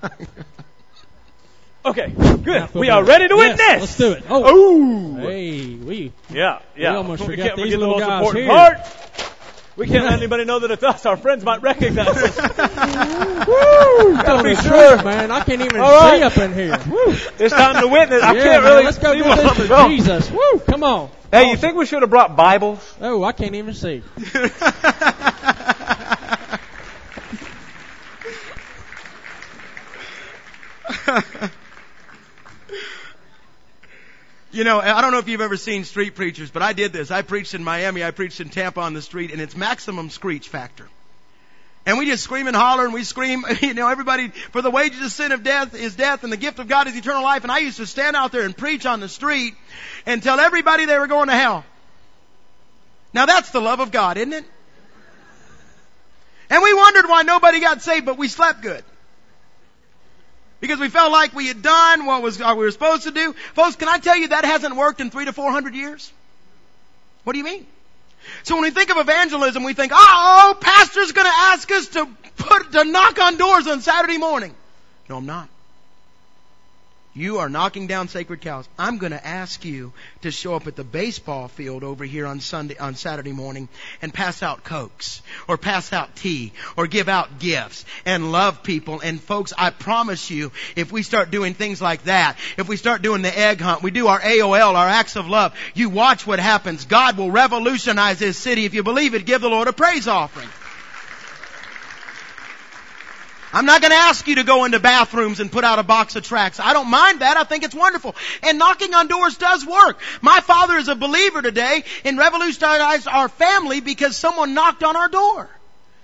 Okay, 1.86 2.10
good. 2.44 2.74
We 2.76 2.90
are 2.90 3.02
ready 3.04 3.30
to 3.30 3.36
Yes, 3.36 3.58
witness. 3.58 3.80
Let's 3.82 3.98
do 3.98 4.12
it. 4.12 4.24
Oh, 4.30 4.54
Ooh. 4.54 5.16
hey, 5.16 5.76
we. 5.76 6.12
Yeah, 6.30 6.60
yeah. 6.76 6.92
We 6.92 6.98
almost 6.98 7.22
we 7.22 7.28
forgot 7.28 7.44
can't 7.44 7.56
these 7.56 7.66
forget 7.68 7.80
the 7.80 7.88
little 7.88 8.00
most 8.00 8.06
guys 8.08 8.20
important 8.20 8.46
here. 8.46 8.54
part. 8.54 8.78
We 9.78 9.88
can't 9.88 10.04
let 10.10 10.14
anybody 10.14 10.44
know 10.44 10.60
that 10.60 10.72
it's 10.72 10.84
us. 10.84 11.06
Our 11.06 11.16
friends 11.16 11.46
might 11.46 11.62
recognize 11.62 12.10
us. 12.10 12.38
Woo! 13.48 14.14
Gotta 14.18 14.44
be 14.44 14.56
sure. 14.56 15.02
man. 15.04 15.32
I 15.32 15.42
can't 15.46 15.62
even 15.62 15.80
All 15.80 15.90
right. 15.90 16.18
see 16.20 16.24
up 16.24 16.38
in 16.38 16.54
here. 16.54 16.78
Woo. 16.92 17.16
It's 17.40 17.56
time 17.56 17.82
to 17.82 17.88
witness. 17.88 18.24
I 18.24 18.34
yeah, 18.34 18.44
can't 18.44 18.64
man, 18.64 18.72
really 18.74 18.84
let's 18.84 18.98
go 19.00 19.14
see 19.14 19.20
do 19.20 19.24
this 19.24 19.40
I'm 19.46 19.56
for 19.56 19.68
going. 19.68 19.92
Jesus. 19.92 20.30
Woo, 20.30 20.60
come 20.68 20.84
on. 20.84 21.10
Hey, 21.32 21.50
you 21.50 21.56
think 21.56 21.78
we 21.78 21.86
should 21.86 22.02
have 22.02 22.10
brought 22.10 22.36
Bibles? 22.36 22.96
Oh, 23.00 23.24
I 23.24 23.32
can't 23.32 23.56
even 23.56 23.74
see. 23.74 24.04
You 34.52 34.64
know, 34.64 34.80
I 34.80 35.02
don't 35.02 35.12
know 35.12 35.20
if 35.20 35.28
you've 35.28 35.42
ever 35.42 35.58
seen 35.58 35.84
street 35.84 36.16
preachers, 36.16 36.50
but 36.50 36.64
I 36.64 36.74
did 36.74 36.92
this. 36.92 37.12
I 37.12 37.22
preached 37.22 37.54
in 37.54 37.64
Miami, 37.64 38.04
I 38.04 38.10
preached 38.10 38.42
in 38.42 38.50
Tampa 38.50 38.82
on 38.82 38.94
the 38.94 39.02
street, 39.02 39.32
and 39.32 39.40
it's 39.40 39.56
maximum 39.56 40.10
screech 40.10 40.50
factor. 40.50 40.90
And 41.86 41.98
we 41.98 42.08
just 42.08 42.24
scream 42.24 42.48
and 42.48 42.56
holler 42.56 42.86
and 42.86 42.94
we 42.94 43.04
scream, 43.04 43.46
you 43.62 43.74
know, 43.76 43.88
everybody, 43.88 44.30
for 44.30 44.62
the 44.62 44.72
wages 44.72 45.02
of 45.02 45.12
sin 45.12 45.32
of 45.32 45.44
death 45.44 45.76
is 45.76 45.96
death 45.96 46.24
and 46.24 46.34
the 46.34 46.38
gift 46.38 46.60
of 46.60 46.68
God 46.68 46.88
is 46.88 46.96
eternal 46.96 47.24
life. 47.24 47.44
And 47.44 47.52
I 47.52 47.60
used 47.60 47.78
to 47.78 47.86
stand 47.86 48.16
out 48.16 48.32
there 48.32 48.44
and 48.44 48.58
preach 48.58 48.86
on 48.86 49.00
the 49.00 49.08
street 49.08 49.54
and 50.06 50.22
tell 50.22 50.40
everybody 50.40 50.86
they 50.86 50.98
were 50.98 51.08
going 51.08 51.30
to 51.30 51.36
hell. 51.36 51.64
Now 53.14 53.26
that's 53.26 53.52
the 53.52 53.62
love 53.62 53.80
of 53.80 53.92
God, 53.92 54.18
isn't 54.18 54.34
it? 54.34 54.46
And 56.50 56.64
we 56.64 56.74
wondered 56.74 57.06
why 57.08 57.22
nobody 57.22 57.60
got 57.60 57.82
saved, 57.82 58.06
but 58.06 58.18
we 58.18 58.28
slept 58.28 58.62
good. 58.62 58.84
Because 60.60 60.80
we 60.80 60.90
felt 60.90 61.12
like 61.12 61.34
we 61.34 61.48
had 61.48 61.62
done 61.62 62.06
what 62.06 62.22
was 62.22 62.40
what 62.40 62.58
we 62.58 62.66
were 62.66 62.72
supposed 62.72 63.04
to 63.04 63.12
do. 63.12 63.34
Folks, 63.54 63.76
can 63.76 63.88
I 63.88 63.98
tell 63.98 64.18
you 64.18 64.30
that 64.30 64.44
hasn't 64.44 64.76
worked 64.76 65.00
in 65.00 65.10
three 65.10 65.26
to 65.26 65.34
four 65.34 65.52
hundred 65.52 65.76
years? 65.76 66.12
What 67.24 67.34
do 67.34 67.40
you 67.40 67.46
mean? 67.46 67.66
So 68.44 68.56
when 68.56 68.64
we 68.64 68.72
think 68.72 68.90
of 68.90 68.98
evangelism, 68.98 69.64
we 69.64 69.74
think, 69.74 69.92
oh, 69.96 70.58
pastor's 70.60 71.14
gonna 71.14 71.30
ask 71.34 71.72
us 71.72 71.88
to 71.90 72.08
put, 72.38 72.72
to 72.74 72.84
knock 72.84 73.20
on 73.20 73.38
doors 73.38 73.68
on 73.68 73.82
Saturday 73.82 74.18
morning. 74.18 74.54
No, 75.10 75.18
I'm 75.18 75.26
not. 75.26 75.48
You 77.16 77.40
are 77.40 77.50
knocking 77.50 77.88
down 77.88 78.08
sacred 78.08 78.42
cows. 78.42 78.70
I'm 78.78 79.00
going 79.00 79.14
to 79.14 79.28
ask 79.28 79.66
you 79.66 79.94
to 80.22 80.30
show 80.30 80.54
up 80.54 80.68
at 80.68 80.76
the 80.76 80.84
baseball 80.84 81.48
field 81.48 81.84
over 81.84 82.06
here 82.06 82.28
on 82.28 82.40
Sunday, 82.40 82.78
on 82.78 82.94
Saturday 82.94 83.32
morning 83.32 83.68
and 84.04 84.14
pass 84.14 84.44
out 84.44 84.64
cokes 84.64 85.24
or 85.48 85.58
pass 85.58 85.92
out 85.92 86.16
tea 86.16 86.54
or 86.78 86.86
give 86.86 87.10
out 87.10 87.40
gifts 87.40 87.84
and 88.06 88.32
love 88.32 88.62
people. 88.62 89.00
And 89.00 89.20
folks, 89.20 89.54
I 89.58 89.72
promise 89.72 90.30
you, 90.30 90.52
if 90.76 90.92
we 90.92 91.02
start 91.02 91.32
doing 91.32 91.56
things 91.56 91.82
like 91.82 92.04
that, 92.04 92.38
if 92.58 92.70
we 92.70 92.78
start 92.78 93.02
doing 93.02 93.24
the 93.24 93.38
egg 93.38 93.60
hunt, 93.60 93.82
we 93.82 93.90
do 93.90 94.06
our 94.06 94.20
AOL, 94.20 94.76
our 94.76 94.88
acts 94.88 95.16
of 95.16 95.28
love, 95.28 95.56
you 95.74 95.90
watch 95.90 96.28
what 96.28 96.40
happens. 96.40 96.86
God 96.86 97.18
will 97.18 97.32
revolutionize 97.32 98.20
this 98.20 98.38
city. 98.38 98.66
If 98.66 98.76
you 98.76 98.84
believe 98.84 99.16
it, 99.16 99.26
give 99.26 99.42
the 99.42 99.50
Lord 99.50 99.68
a 99.68 99.74
praise 99.74 100.08
offering. 100.08 100.50
I'm 103.52 103.66
not 103.66 103.82
going 103.82 103.92
to 103.92 103.98
ask 103.98 104.28
you 104.28 104.36
to 104.36 104.44
go 104.44 104.66
into 104.66 104.80
bathrooms 104.80 105.40
and 105.40 105.52
put 105.52 105.64
out 105.64 105.80
a 105.80 105.84
box 105.84 106.16
of 106.16 106.24
tracts. 106.24 106.60
I 106.60 106.74
don't 106.74 106.90
mind 106.90 107.22
that. 107.22 107.38
I 107.38 107.44
think 107.44 107.64
it's 107.64 107.76
wonderful. 107.76 108.16
And 108.44 108.60
knocking 108.60 108.94
on 108.94 109.08
doors 109.08 109.38
does 109.38 109.66
work. 109.66 110.00
My 110.22 110.40
father 110.42 110.76
is 110.78 110.88
a 110.88 110.96
believer 110.96 111.42
today 111.42 111.84
and 112.06 112.18
revolutionized 112.18 113.08
our 113.08 113.28
family 113.28 113.82
because 113.82 114.16
someone 114.16 114.54
knocked 114.54 114.84
on 114.84 114.96
our 114.96 115.10
door. 115.10 115.50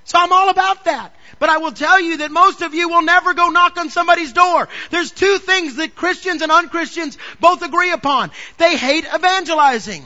So 0.05 0.19
I'm 0.19 0.31
all 0.31 0.49
about 0.49 0.85
that. 0.85 1.13
But 1.39 1.49
I 1.49 1.57
will 1.57 1.71
tell 1.71 1.99
you 1.99 2.17
that 2.17 2.31
most 2.31 2.61
of 2.61 2.73
you 2.73 2.89
will 2.89 3.01
never 3.01 3.33
go 3.33 3.49
knock 3.49 3.77
on 3.77 3.89
somebody's 3.89 4.33
door. 4.33 4.69
There's 4.91 5.11
two 5.11 5.37
things 5.39 5.75
that 5.75 5.95
Christians 5.95 6.41
and 6.41 6.51
unchristians 6.51 7.17
both 7.39 7.61
agree 7.61 7.91
upon. 7.91 8.31
They 8.57 8.77
hate 8.77 9.05
evangelizing. 9.05 10.03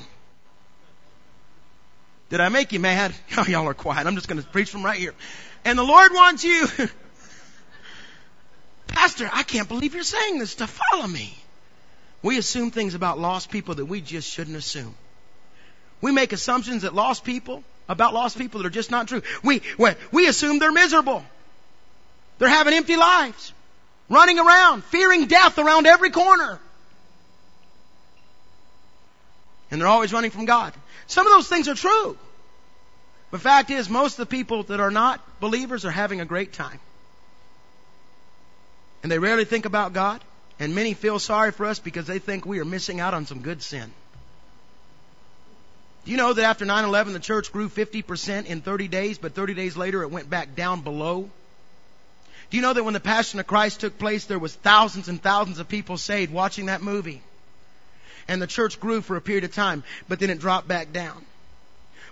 Did 2.30 2.42
I 2.42 2.50
make 2.50 2.72
you 2.72 2.80
mad? 2.80 3.14
Oh, 3.38 3.46
y'all 3.48 3.68
are 3.68 3.74
quiet. 3.74 4.08
I'm 4.08 4.16
just 4.16 4.28
going 4.28 4.42
to 4.42 4.48
preach 4.48 4.70
from 4.70 4.84
right 4.84 5.00
here. 5.00 5.14
And 5.66 5.78
the 5.78 5.84
Lord 5.84 6.14
wants 6.14 6.44
you 6.44 6.68
Pastor, 8.90 9.30
I 9.32 9.44
can't 9.44 9.68
believe 9.68 9.94
you're 9.94 10.04
saying 10.04 10.40
this 10.40 10.52
stuff. 10.52 10.78
Follow 10.92 11.08
me. 11.08 11.36
We 12.22 12.38
assume 12.38 12.72
things 12.72 12.96
about 12.96 13.18
lost 13.20 13.50
people 13.50 13.76
that 13.76 13.86
we 13.86 14.02
just 14.02 14.30
shouldn't 14.30 14.58
assume. 14.58 14.94
We 16.02 16.12
make 16.12 16.34
assumptions 16.34 16.82
that 16.82 16.94
lost 16.94 17.24
people, 17.24 17.64
about 17.88 18.14
lost 18.14 18.38
people 18.38 18.62
that 18.62 18.68
are 18.68 18.72
just 18.72 18.92
not 18.92 19.08
true. 19.08 19.22
We, 19.44 19.62
we, 19.78 19.92
we 20.12 20.28
assume 20.28 20.60
they're 20.60 20.72
miserable. 20.72 21.24
They're 22.38 22.50
having 22.50 22.74
empty 22.74 22.96
lives. 22.96 23.54
Running 24.10 24.40
around, 24.40 24.84
fearing 24.86 25.28
death 25.28 25.58
around 25.58 25.86
every 25.86 26.10
corner. 26.10 26.60
And 29.72 29.80
they're 29.80 29.88
always 29.88 30.12
running 30.12 30.32
from 30.32 30.46
God. 30.46 30.74
Some 31.08 31.28
of 31.28 31.34
those 31.34 31.48
things 31.48 31.68
are 31.68 31.76
true. 31.76 32.18
But 33.32 33.42
fact 33.42 33.70
is, 33.70 33.90
most 33.90 34.14
of 34.14 34.28
the 34.28 34.36
people 34.38 34.64
that 34.64 34.80
are 34.80 34.90
not 34.90 35.22
believers 35.40 35.86
are 35.86 35.92
having 35.92 36.22
a 36.22 36.26
great 36.26 36.54
time 36.54 36.80
and 39.02 39.12
they 39.12 39.20
rarely 39.20 39.46
think 39.46 39.66
about 39.66 39.94
God, 39.94 40.24
and 40.60 40.76
many 40.76 40.94
feel 40.94 41.20
sorry 41.20 41.52
for 41.52 41.66
us 41.66 41.80
because 41.80 42.06
they 42.06 42.20
think 42.20 42.46
we 42.46 42.60
are 42.60 42.66
missing 42.66 43.00
out 43.00 43.14
on 43.14 43.26
some 43.26 43.42
good 43.42 43.62
sin. 43.62 43.92
Do 46.06 46.12
you 46.12 46.18
know 46.18 46.34
that 46.34 46.44
after 46.44 46.66
9-11 46.66 47.14
the 47.14 47.20
church 47.20 47.52
grew 47.52 47.70
50% 47.70 48.46
in 48.46 48.62
30 48.62 48.88
days, 48.88 49.18
but 49.18 49.36
30 49.36 49.54
days 49.54 49.78
later 49.78 50.02
it 50.02 50.12
went 50.12 50.30
back 50.30 50.56
down 50.56 50.82
below? 50.82 51.30
Do 52.50 52.58
you 52.58 52.64
know 52.64 52.74
that 52.74 52.84
when 52.84 52.94
the 52.94 53.00
Passion 53.00 53.40
of 53.40 53.48
Christ 53.48 53.80
took 53.82 54.00
place 54.00 54.26
there 54.26 54.40
was 54.40 54.56
thousands 54.56 55.08
and 55.08 55.22
thousands 55.22 55.60
of 55.60 55.70
people 55.70 55.98
saved 55.98 56.34
watching 56.34 56.66
that 56.66 56.82
movie? 56.82 57.22
And 58.28 58.42
the 58.42 58.48
church 58.48 58.80
grew 58.80 59.02
for 59.02 59.16
a 59.16 59.22
period 59.22 59.44
of 59.44 59.54
time, 59.54 59.84
but 60.08 60.20
then 60.20 60.30
it 60.30 60.40
dropped 60.40 60.68
back 60.68 60.92
down. 60.92 61.26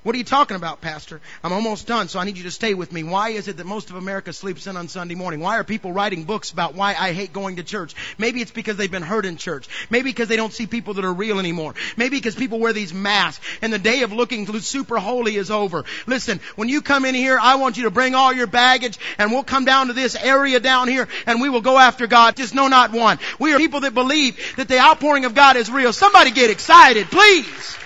What 0.08 0.15
are 0.15 0.20
you 0.20 0.24
talking 0.24 0.56
about, 0.56 0.80
Pastor? 0.80 1.20
I'm 1.43 1.52
almost 1.52 1.86
done, 1.86 2.08
so 2.08 2.17
I 2.17 2.24
need 2.24 2.38
you 2.38 2.46
to 2.46 2.52
stay 2.52 2.74
with 2.74 2.93
me. 2.93 3.04
Why 3.04 3.32
is 3.32 3.50
it 3.50 3.58
that 3.58 3.65
most 3.65 3.89
of 3.89 3.98
America 3.98 4.32
sleeps 4.32 4.65
in 4.65 4.78
on 4.78 4.88
Sunday 4.88 5.15
morning? 5.15 5.41
Why 5.41 5.58
are 5.58 5.65
people 5.65 5.91
writing 5.91 6.24
books 6.24 6.50
about 6.50 6.76
why 6.76 6.96
I 6.98 7.12
hate 7.12 7.34
going 7.34 7.58
to 7.58 7.63
church? 7.63 7.93
Maybe 8.17 8.41
it's 8.41 8.52
because 8.52 8.78
they've 8.78 8.89
been 8.89 9.02
hurt 9.02 9.26
in 9.26 9.36
church. 9.36 9.67
Maybe 9.89 10.12
because 10.12 10.30
they 10.30 10.38
don't 10.38 10.54
see 10.54 10.65
people 10.65 10.93
that 10.93 11.04
are 11.04 11.13
real 11.13 11.39
anymore. 11.39 11.76
Maybe 11.98 12.15
because 12.15 12.36
people 12.36 12.58
wear 12.58 12.72
these 12.72 12.93
masks 12.93 13.46
and 13.62 13.74
the 13.74 13.80
day 13.80 14.04
of 14.04 14.13
looking 14.13 14.48
super 14.62 14.98
holy 14.98 15.36
is 15.36 15.52
over. 15.52 15.84
Listen, 16.06 16.39
when 16.56 16.70
you 16.70 16.82
come 16.82 17.04
in 17.04 17.13
here, 17.13 17.38
I 17.38 17.56
want 17.56 17.76
you 17.76 17.84
to 17.84 17.91
bring 17.91 18.15
all 18.15 18.32
your 18.32 18.48
baggage 18.48 18.98
and 19.17 19.34
we'll 19.34 19.43
come 19.43 19.65
down 19.65 19.88
to 19.88 19.93
this 19.93 20.15
area 20.15 20.62
down 20.62 20.88
here 20.88 21.10
and 21.26 21.41
we 21.41 21.50
will 21.50 21.60
go 21.60 21.78
after 21.78 22.08
God. 22.08 22.38
Just 22.38 22.56
know 22.56 22.70
not 22.70 22.93
one. 22.93 23.20
We 23.39 23.54
are 23.54 23.58
people 23.58 23.82
that 23.82 23.93
believe 23.93 24.56
that 24.56 24.70
the 24.70 24.80
outpouring 24.80 25.26
of 25.26 25.36
God 25.36 25.58
is 25.58 25.70
real. 25.70 25.91
Somebody 25.91 26.32
get 26.32 26.50
excited, 26.50 27.08
please. 27.08 27.78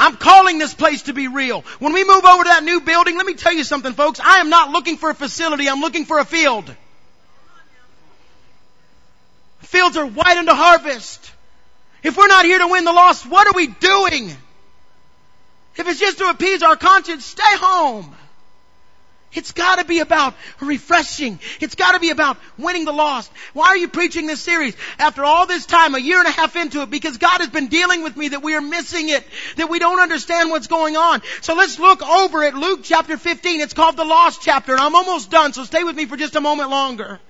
I'm 0.00 0.16
calling 0.16 0.58
this 0.58 0.72
place 0.72 1.02
to 1.02 1.12
be 1.12 1.28
real. 1.28 1.60
When 1.78 1.92
we 1.92 2.04
move 2.04 2.24
over 2.24 2.42
to 2.42 2.48
that 2.48 2.64
new 2.64 2.80
building, 2.80 3.18
let 3.18 3.26
me 3.26 3.34
tell 3.34 3.52
you 3.52 3.64
something 3.64 3.92
folks. 3.92 4.18
I 4.18 4.38
am 4.38 4.48
not 4.48 4.70
looking 4.70 4.96
for 4.96 5.10
a 5.10 5.14
facility. 5.14 5.68
I'm 5.68 5.80
looking 5.80 6.06
for 6.06 6.18
a 6.18 6.24
field. 6.24 6.74
Fields 9.58 9.98
are 9.98 10.06
white 10.06 10.38
unto 10.38 10.52
harvest. 10.52 11.30
If 12.02 12.16
we're 12.16 12.28
not 12.28 12.46
here 12.46 12.58
to 12.60 12.68
win 12.68 12.84
the 12.84 12.94
lost, 12.94 13.26
what 13.26 13.46
are 13.46 13.52
we 13.54 13.66
doing? 13.66 14.30
If 15.76 15.86
it's 15.86 16.00
just 16.00 16.16
to 16.18 16.30
appease 16.30 16.62
our 16.62 16.76
conscience, 16.76 17.26
stay 17.26 17.42
home. 17.44 18.16
It's 19.32 19.52
gotta 19.52 19.84
be 19.84 20.00
about 20.00 20.34
refreshing. 20.60 21.38
It's 21.60 21.76
gotta 21.76 22.00
be 22.00 22.10
about 22.10 22.36
winning 22.58 22.84
the 22.84 22.92
lost. 22.92 23.30
Why 23.52 23.68
are 23.68 23.76
you 23.76 23.86
preaching 23.86 24.26
this 24.26 24.40
series 24.40 24.74
after 24.98 25.24
all 25.24 25.46
this 25.46 25.66
time, 25.66 25.94
a 25.94 26.00
year 26.00 26.18
and 26.18 26.26
a 26.26 26.32
half 26.32 26.56
into 26.56 26.82
it? 26.82 26.90
Because 26.90 27.16
God 27.16 27.40
has 27.40 27.48
been 27.48 27.68
dealing 27.68 28.02
with 28.02 28.16
me 28.16 28.28
that 28.28 28.42
we 28.42 28.56
are 28.56 28.60
missing 28.60 29.08
it, 29.08 29.24
that 29.56 29.70
we 29.70 29.78
don't 29.78 30.00
understand 30.00 30.50
what's 30.50 30.66
going 30.66 30.96
on. 30.96 31.22
So 31.42 31.54
let's 31.54 31.78
look 31.78 32.02
over 32.02 32.42
at 32.42 32.54
Luke 32.54 32.80
chapter 32.82 33.16
15. 33.16 33.60
It's 33.60 33.72
called 33.72 33.96
the 33.96 34.04
lost 34.04 34.42
chapter 34.42 34.72
and 34.72 34.80
I'm 34.80 34.96
almost 34.96 35.30
done, 35.30 35.52
so 35.52 35.62
stay 35.62 35.84
with 35.84 35.94
me 35.94 36.06
for 36.06 36.16
just 36.16 36.34
a 36.34 36.40
moment 36.40 36.70
longer. 36.70 37.20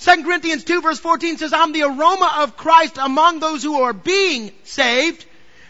2 0.00 0.24
Corinthians 0.24 0.64
2 0.64 0.82
verse 0.82 0.98
14 0.98 1.38
says, 1.38 1.52
I'm 1.52 1.72
the 1.72 1.84
aroma 1.84 2.38
of 2.38 2.56
Christ 2.56 2.98
among 2.98 3.38
those 3.38 3.62
who 3.62 3.82
are 3.82 3.92
being 3.92 4.50
saved. 4.64 5.24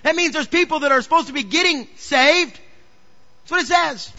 That 0.04 0.16
means 0.16 0.32
there's 0.32 0.48
people 0.48 0.80
that 0.80 0.90
are 0.90 1.02
supposed 1.02 1.26
to 1.26 1.34
be 1.34 1.42
getting 1.42 1.86
saved. 1.96 2.58
That's 3.42 3.50
what 3.50 3.60
it 3.60 3.66
says 3.66 4.10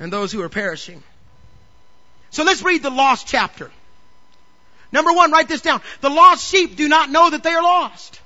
and 0.00 0.12
those 0.12 0.32
who 0.32 0.42
are 0.42 0.48
perishing. 0.48 1.02
So 2.30 2.42
let's 2.42 2.62
read 2.62 2.82
the 2.82 2.90
lost 2.90 3.28
chapter. 3.28 3.70
Number 4.90 5.12
one, 5.12 5.30
write 5.30 5.48
this 5.48 5.60
down. 5.60 5.82
The 6.00 6.10
lost 6.10 6.50
sheep 6.50 6.74
do 6.74 6.88
not 6.88 7.10
know 7.10 7.30
that 7.30 7.44
they 7.44 7.52
are 7.52 7.62
lost. 7.62 8.20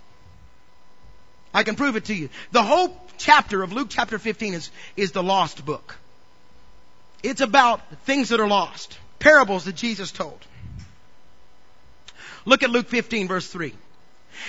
I 1.52 1.62
can 1.62 1.74
prove 1.74 1.96
it 1.96 2.06
to 2.06 2.14
you. 2.14 2.30
The 2.52 2.62
whole 2.62 2.98
chapter 3.18 3.62
of 3.62 3.72
Luke 3.72 3.88
chapter 3.90 4.18
15 4.18 4.54
is, 4.54 4.70
is 4.96 5.12
the 5.12 5.22
lost 5.22 5.64
book. 5.64 5.96
It's 7.22 7.40
about 7.40 7.80
things 8.04 8.30
that 8.30 8.40
are 8.40 8.48
lost. 8.48 8.98
Parables 9.18 9.64
that 9.64 9.74
Jesus 9.74 10.10
told. 10.10 10.38
Look 12.44 12.62
at 12.62 12.70
Luke 12.70 12.88
15 12.88 13.28
verse 13.28 13.48
3. 13.48 13.74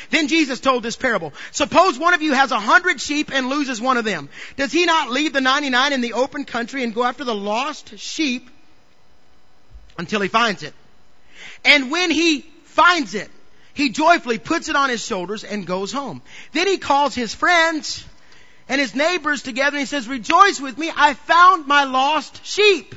Then 0.09 0.27
Jesus 0.27 0.59
told 0.59 0.83
this 0.83 0.95
parable. 0.95 1.33
Suppose 1.51 1.97
one 1.97 2.13
of 2.13 2.21
you 2.21 2.33
has 2.33 2.51
a 2.51 2.59
hundred 2.59 3.01
sheep 3.01 3.31
and 3.33 3.49
loses 3.49 3.81
one 3.81 3.97
of 3.97 4.05
them. 4.05 4.29
Does 4.55 4.71
he 4.71 4.85
not 4.85 5.09
leave 5.09 5.33
the 5.33 5.41
99 5.41 5.93
in 5.93 6.01
the 6.01 6.13
open 6.13 6.45
country 6.45 6.83
and 6.83 6.93
go 6.93 7.03
after 7.03 7.23
the 7.23 7.35
lost 7.35 7.97
sheep 7.99 8.49
until 9.97 10.21
he 10.21 10.27
finds 10.27 10.63
it? 10.63 10.73
And 11.63 11.91
when 11.91 12.11
he 12.11 12.41
finds 12.65 13.15
it, 13.15 13.29
he 13.73 13.89
joyfully 13.89 14.37
puts 14.37 14.69
it 14.69 14.75
on 14.75 14.89
his 14.89 15.05
shoulders 15.05 15.43
and 15.43 15.65
goes 15.65 15.91
home. 15.91 16.21
Then 16.53 16.67
he 16.67 16.77
calls 16.77 17.13
his 17.13 17.35
friends 17.35 18.05
and 18.69 18.79
his 18.79 18.95
neighbors 18.95 19.43
together 19.43 19.77
and 19.77 19.81
he 19.81 19.85
says, 19.85 20.07
rejoice 20.07 20.59
with 20.59 20.77
me. 20.77 20.91
I 20.95 21.13
found 21.13 21.67
my 21.67 21.83
lost 21.83 22.45
sheep. 22.45 22.95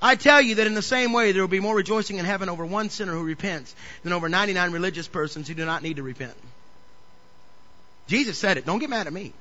I 0.00 0.14
tell 0.14 0.42
you 0.42 0.56
that 0.56 0.66
in 0.66 0.74
the 0.74 0.82
same 0.82 1.12
way 1.12 1.32
there 1.32 1.42
will 1.42 1.48
be 1.48 1.60
more 1.60 1.74
rejoicing 1.74 2.18
in 2.18 2.24
heaven 2.24 2.48
over 2.48 2.66
one 2.66 2.90
sinner 2.90 3.12
who 3.12 3.22
repents 3.24 3.74
than 4.02 4.12
over 4.12 4.28
99 4.28 4.72
religious 4.72 5.08
persons 5.08 5.48
who 5.48 5.54
do 5.54 5.64
not 5.64 5.82
need 5.82 5.96
to 5.96 6.02
repent. 6.02 6.34
Jesus 8.06 8.38
said 8.38 8.56
it. 8.56 8.66
Don't 8.66 8.78
get 8.78 8.90
mad 8.90 9.06
at 9.06 9.12
me. 9.12 9.32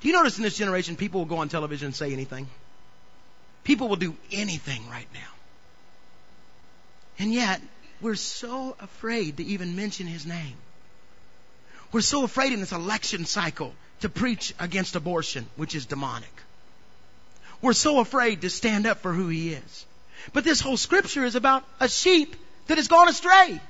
Do 0.00 0.08
you 0.08 0.14
notice 0.14 0.36
in 0.36 0.42
this 0.42 0.56
generation 0.56 0.96
people 0.96 1.20
will 1.20 1.26
go 1.26 1.38
on 1.38 1.48
television 1.48 1.86
and 1.86 1.94
say 1.94 2.12
anything? 2.12 2.48
People 3.64 3.88
will 3.88 3.96
do 3.96 4.14
anything 4.30 4.88
right 4.88 5.08
now. 5.14 5.30
And 7.18 7.32
yet, 7.32 7.60
we're 8.00 8.14
so 8.14 8.76
afraid 8.78 9.38
to 9.38 9.44
even 9.44 9.74
mention 9.74 10.06
his 10.06 10.26
name. 10.26 10.54
We're 11.92 12.02
so 12.02 12.24
afraid 12.24 12.52
in 12.52 12.60
this 12.60 12.72
election 12.72 13.24
cycle 13.24 13.74
to 14.00 14.08
preach 14.08 14.54
against 14.58 14.96
abortion, 14.96 15.46
which 15.56 15.74
is 15.74 15.86
demonic. 15.86 16.30
We're 17.62 17.72
so 17.72 18.00
afraid 18.00 18.42
to 18.42 18.50
stand 18.50 18.86
up 18.86 18.98
for 18.98 19.12
who 19.12 19.28
he 19.28 19.52
is. 19.52 19.86
But 20.32 20.44
this 20.44 20.60
whole 20.60 20.76
scripture 20.76 21.24
is 21.24 21.34
about 21.34 21.64
a 21.80 21.88
sheep 21.88 22.36
that 22.66 22.78
has 22.78 22.88
gone 22.88 23.08
astray. 23.08 23.60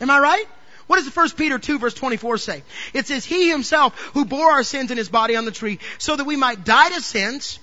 Am 0.00 0.10
I 0.10 0.18
right? 0.18 0.46
What 0.86 0.96
does 0.96 1.14
1 1.14 1.30
Peter 1.30 1.58
2 1.58 1.78
verse 1.78 1.94
24 1.94 2.38
say? 2.38 2.62
It 2.92 3.06
says, 3.06 3.24
He 3.24 3.48
himself 3.50 3.98
who 4.14 4.24
bore 4.24 4.50
our 4.50 4.62
sins 4.62 4.90
in 4.90 4.98
his 4.98 5.08
body 5.08 5.36
on 5.36 5.44
the 5.44 5.50
tree 5.50 5.78
so 5.98 6.16
that 6.16 6.24
we 6.24 6.36
might 6.36 6.64
die 6.64 6.90
to 6.90 7.00
sins 7.00 7.58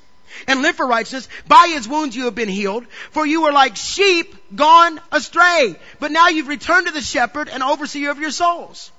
and 0.48 0.62
live 0.62 0.76
for 0.76 0.88
righteousness. 0.88 1.28
By 1.48 1.70
his 1.74 1.88
wounds 1.88 2.16
you 2.16 2.26
have 2.26 2.36
been 2.36 2.50
healed. 2.50 2.88
For 3.12 3.26
you 3.26 3.42
were 3.42 3.52
like 3.52 3.76
sheep 3.76 4.36
gone 4.56 5.00
astray. 5.12 5.76
But 6.00 6.12
now 6.12 6.30
you've 6.30 6.48
returned 6.48 6.88
to 6.88 6.94
the 6.94 7.02
shepherd 7.02 7.50
and 7.50 7.62
overseer 7.62 8.12
of 8.12 8.20
your 8.20 8.32
souls. 8.32 8.92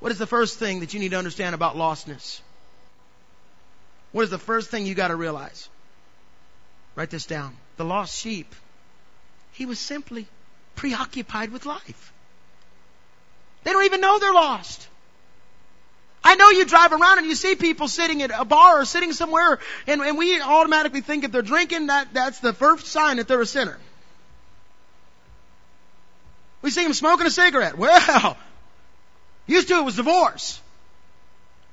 What 0.00 0.12
is 0.12 0.18
the 0.18 0.26
first 0.26 0.58
thing 0.58 0.80
that 0.80 0.94
you 0.94 1.00
need 1.00 1.12
to 1.12 1.18
understand 1.18 1.54
about 1.54 1.76
lostness? 1.76 2.40
What 4.12 4.22
is 4.22 4.30
the 4.30 4.38
first 4.38 4.70
thing 4.70 4.86
you 4.86 4.94
got 4.94 5.08
to 5.08 5.16
realize? 5.16 5.68
Write 6.96 7.10
this 7.10 7.26
down. 7.26 7.54
The 7.76 7.84
lost 7.84 8.18
sheep. 8.18 8.52
He 9.52 9.66
was 9.66 9.78
simply 9.78 10.26
preoccupied 10.74 11.52
with 11.52 11.66
life. 11.66 12.12
They 13.64 13.72
don't 13.72 13.84
even 13.84 14.00
know 14.00 14.18
they're 14.18 14.32
lost. 14.32 14.88
I 16.24 16.34
know 16.34 16.50
you 16.50 16.64
drive 16.64 16.92
around 16.92 17.18
and 17.18 17.26
you 17.26 17.34
see 17.34 17.54
people 17.54 17.86
sitting 17.86 18.22
at 18.22 18.30
a 18.34 18.44
bar 18.44 18.80
or 18.80 18.84
sitting 18.84 19.12
somewhere 19.12 19.60
and, 19.86 20.00
and 20.00 20.18
we 20.18 20.40
automatically 20.40 21.02
think 21.02 21.22
if 21.22 21.30
they're 21.30 21.42
drinking 21.42 21.86
that, 21.86 22.12
that's 22.12 22.40
the 22.40 22.52
first 22.52 22.86
sign 22.86 23.18
that 23.18 23.28
they're 23.28 23.40
a 23.40 23.46
sinner. 23.46 23.78
We 26.62 26.70
see 26.70 26.82
them 26.82 26.94
smoking 26.94 27.26
a 27.26 27.30
cigarette. 27.30 27.78
Well, 27.78 28.36
used 29.46 29.68
to 29.68 29.78
it 29.78 29.84
was 29.84 29.96
divorce. 29.96 30.60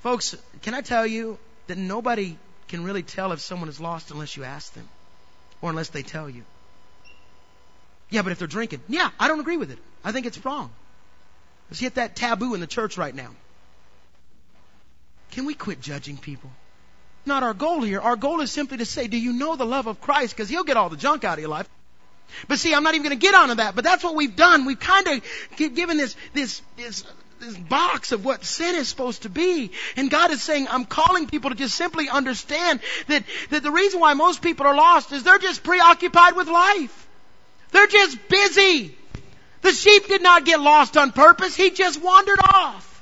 Folks, 0.01 0.35
can 0.61 0.73
I 0.73 0.81
tell 0.81 1.07
you 1.07 1.39
that 1.67 1.77
nobody 1.77 2.37
can 2.67 2.83
really 2.83 3.03
tell 3.03 3.31
if 3.31 3.39
someone 3.39 3.69
is 3.69 3.79
lost 3.79 4.11
unless 4.11 4.37
you 4.37 4.43
ask 4.43 4.73
them 4.73 4.87
or 5.63 5.69
unless 5.69 5.89
they 5.89 6.03
tell 6.03 6.29
you. 6.29 6.43
Yeah, 8.09 8.21
but 8.21 8.33
if 8.33 8.37
they're 8.37 8.47
drinking, 8.47 8.81
yeah, 8.89 9.09
I 9.17 9.29
don't 9.29 9.39
agree 9.39 9.57
with 9.57 9.71
it. 9.71 9.79
I 10.03 10.11
think 10.11 10.25
it's 10.25 10.43
wrong. 10.45 10.69
Let's 11.69 11.79
hit 11.79 11.95
that 11.95 12.17
taboo 12.17 12.53
in 12.53 12.59
the 12.59 12.67
church 12.67 12.97
right 12.97 13.15
now. 13.15 13.29
Can 15.31 15.45
we 15.45 15.53
quit 15.53 15.79
judging 15.79 16.17
people? 16.17 16.51
Not 17.25 17.43
our 17.43 17.53
goal 17.53 17.81
here. 17.81 18.01
Our 18.01 18.17
goal 18.17 18.41
is 18.41 18.51
simply 18.51 18.77
to 18.79 18.85
say, 18.85 19.07
do 19.07 19.17
you 19.17 19.31
know 19.31 19.55
the 19.55 19.65
love 19.65 19.87
of 19.87 20.01
Christ? 20.01 20.35
Because 20.35 20.49
He'll 20.49 20.65
get 20.65 20.75
all 20.75 20.89
the 20.89 20.97
junk 20.97 21.23
out 21.23 21.35
of 21.35 21.39
your 21.39 21.49
life. 21.49 21.69
But 22.49 22.59
see, 22.59 22.73
I'm 22.73 22.83
not 22.83 22.93
even 22.95 23.07
going 23.07 23.17
to 23.17 23.25
get 23.25 23.33
onto 23.33 23.55
that, 23.55 23.73
but 23.73 23.85
that's 23.85 24.03
what 24.03 24.15
we've 24.15 24.35
done. 24.35 24.65
We've 24.65 24.79
kind 24.79 25.07
of 25.07 25.23
given 25.57 25.95
this, 25.95 26.15
this, 26.33 26.61
this 26.75 27.05
this 27.43 27.57
box 27.57 28.11
of 28.11 28.23
what 28.23 28.45
sin 28.45 28.75
is 28.75 28.87
supposed 28.87 29.23
to 29.23 29.29
be. 29.29 29.71
And 29.97 30.09
God 30.09 30.31
is 30.31 30.41
saying, 30.41 30.67
I'm 30.69 30.85
calling 30.85 31.27
people 31.27 31.49
to 31.49 31.55
just 31.55 31.75
simply 31.75 32.09
understand 32.09 32.79
that, 33.07 33.23
that 33.49 33.63
the 33.63 33.71
reason 33.71 33.99
why 33.99 34.13
most 34.13 34.41
people 34.41 34.65
are 34.65 34.75
lost 34.75 35.11
is 35.11 35.23
they're 35.23 35.39
just 35.39 35.63
preoccupied 35.63 36.35
with 36.35 36.47
life. 36.47 37.07
They're 37.71 37.87
just 37.87 38.17
busy. 38.29 38.95
The 39.61 39.71
sheep 39.71 40.07
did 40.07 40.21
not 40.21 40.45
get 40.45 40.59
lost 40.59 40.95
on 40.97 41.11
purpose. 41.11 41.55
He 41.55 41.71
just 41.71 42.01
wandered 42.01 42.39
off. 42.39 42.92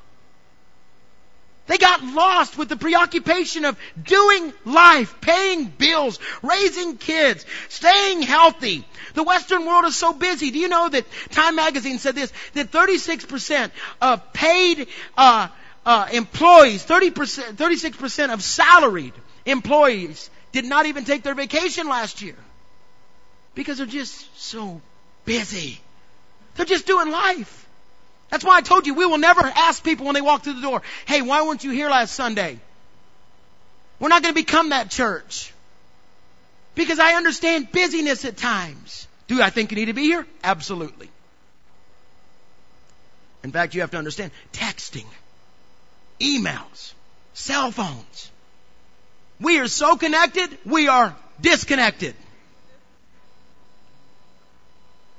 They 1.71 1.77
got 1.77 2.03
lost 2.03 2.57
with 2.57 2.67
the 2.67 2.75
preoccupation 2.75 3.63
of 3.63 3.77
doing 4.03 4.51
life, 4.65 5.21
paying 5.21 5.67
bills, 5.67 6.19
raising 6.43 6.97
kids, 6.97 7.45
staying 7.69 8.23
healthy. 8.23 8.85
The 9.13 9.23
Western 9.23 9.65
world 9.65 9.85
is 9.85 9.95
so 9.95 10.11
busy. 10.11 10.51
Do 10.51 10.59
you 10.59 10.67
know 10.67 10.89
that 10.89 11.05
Time 11.29 11.55
Magazine 11.55 11.97
said 11.97 12.13
this, 12.13 12.33
that 12.55 12.73
36% 12.73 13.71
of 14.01 14.33
paid, 14.33 14.89
uh, 15.15 15.47
uh, 15.85 16.09
employees, 16.11 16.85
30%, 16.85 17.53
36% 17.55 18.33
of 18.33 18.43
salaried 18.43 19.13
employees 19.45 20.29
did 20.51 20.65
not 20.65 20.87
even 20.87 21.05
take 21.05 21.23
their 21.23 21.35
vacation 21.35 21.87
last 21.87 22.21
year. 22.21 22.35
Because 23.55 23.77
they're 23.77 23.87
just 23.87 24.41
so 24.41 24.81
busy. 25.23 25.79
They're 26.55 26.65
just 26.65 26.85
doing 26.85 27.11
life. 27.11 27.65
That's 28.31 28.45
why 28.45 28.57
I 28.57 28.61
told 28.61 28.87
you 28.87 28.93
we 28.93 29.05
will 29.05 29.17
never 29.17 29.41
ask 29.41 29.83
people 29.83 30.05
when 30.05 30.15
they 30.15 30.21
walk 30.21 30.43
through 30.43 30.53
the 30.53 30.61
door, 30.61 30.81
hey, 31.05 31.21
why 31.21 31.43
weren't 31.43 31.63
you 31.63 31.71
here 31.71 31.89
last 31.89 32.15
Sunday? 32.15 32.59
We're 33.99 34.07
not 34.07 34.23
going 34.23 34.33
to 34.33 34.41
become 34.41 34.69
that 34.69 34.89
church. 34.89 35.53
Because 36.73 36.97
I 36.97 37.13
understand 37.15 37.71
busyness 37.73 38.23
at 38.23 38.37
times. 38.37 39.07
Do 39.27 39.41
I 39.41 39.49
think 39.49 39.71
you 39.71 39.75
need 39.75 39.85
to 39.85 39.93
be 39.93 40.03
here? 40.03 40.25
Absolutely. 40.43 41.09
In 43.43 43.51
fact, 43.51 43.75
you 43.75 43.81
have 43.81 43.91
to 43.91 43.97
understand 43.97 44.31
texting, 44.53 45.05
emails, 46.19 46.93
cell 47.33 47.71
phones. 47.71 48.31
We 49.41 49.59
are 49.59 49.67
so 49.67 49.97
connected, 49.97 50.57
we 50.65 50.87
are 50.87 51.15
disconnected. 51.41 52.15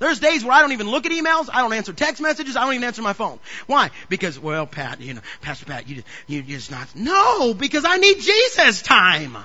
There's 0.02 0.18
days 0.18 0.44
where 0.44 0.52
I 0.52 0.62
don't 0.62 0.72
even 0.72 0.90
look 0.90 1.06
at 1.06 1.12
emails. 1.12 1.48
I 1.48 1.60
don't 1.60 1.72
answer 1.72 1.92
text 1.92 2.20
messages. 2.20 2.56
I 2.56 2.62
don't 2.62 2.74
even 2.74 2.82
answer 2.82 3.02
my 3.02 3.12
phone. 3.12 3.38
Why? 3.68 3.90
Because, 4.08 4.36
well, 4.36 4.66
Pat, 4.66 5.00
you 5.00 5.14
know, 5.14 5.20
Pastor 5.42 5.64
Pat, 5.64 5.88
you, 5.88 5.94
just 5.94 6.08
you 6.26 6.42
just 6.42 6.72
not. 6.72 6.88
No, 6.96 7.54
because 7.54 7.84
I 7.86 7.98
need 7.98 8.18
Jesus 8.18 8.82
time. 8.82 9.36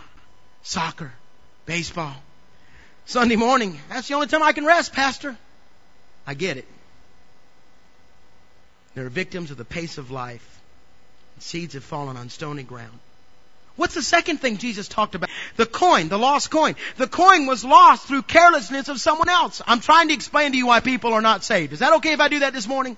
Soccer, 0.64 1.14
baseball, 1.68 2.16
Sunday 3.06 3.36
morning. 3.36 3.80
That's 3.90 4.08
the 4.08 4.16
only 4.16 4.26
time 4.26 4.42
I 4.42 4.52
can 4.52 4.66
rest, 4.66 4.94
Pastor. 4.94 5.38
I 6.26 6.34
get 6.34 6.58
it. 6.58 6.66
They're 8.96 9.10
victims 9.10 9.52
of 9.52 9.58
the 9.58 9.66
pace 9.66 10.00
of 10.00 10.10
life. 10.10 10.60
Seeds 11.38 11.76
have 11.76 11.84
fallen 11.84 12.18
on 12.18 12.30
stony 12.30 12.64
ground. 12.64 12.98
What's 13.76 13.94
the 13.94 14.02
second 14.02 14.38
thing 14.38 14.58
Jesus 14.58 14.88
talked 14.88 15.14
about? 15.14 15.27
The 15.56 15.66
coin, 15.66 16.10
the 16.10 16.18
lost 16.18 16.52
coin. 16.52 16.76
The 16.98 17.08
coin 17.08 17.46
was 17.46 17.64
lost 17.64 18.08
through 18.08 18.24
carelessness 18.24 18.90
of 18.90 19.00
someone 19.00 19.30
else. 19.30 19.62
I'm 19.66 19.80
trying 19.80 20.10
to 20.10 20.14
explain 20.14 20.52
to 20.52 20.58
you 20.58 20.68
why 20.68 20.80
people 20.80 21.14
are 21.14 21.22
not 21.22 21.44
saved. 21.44 21.74
Is 21.74 21.80
that 21.80 21.94
okay 21.98 22.14
if 22.14 22.20
I 22.20 22.28
do 22.28 22.40
that 22.40 22.54
this 22.54 22.68
morning? 22.68 22.98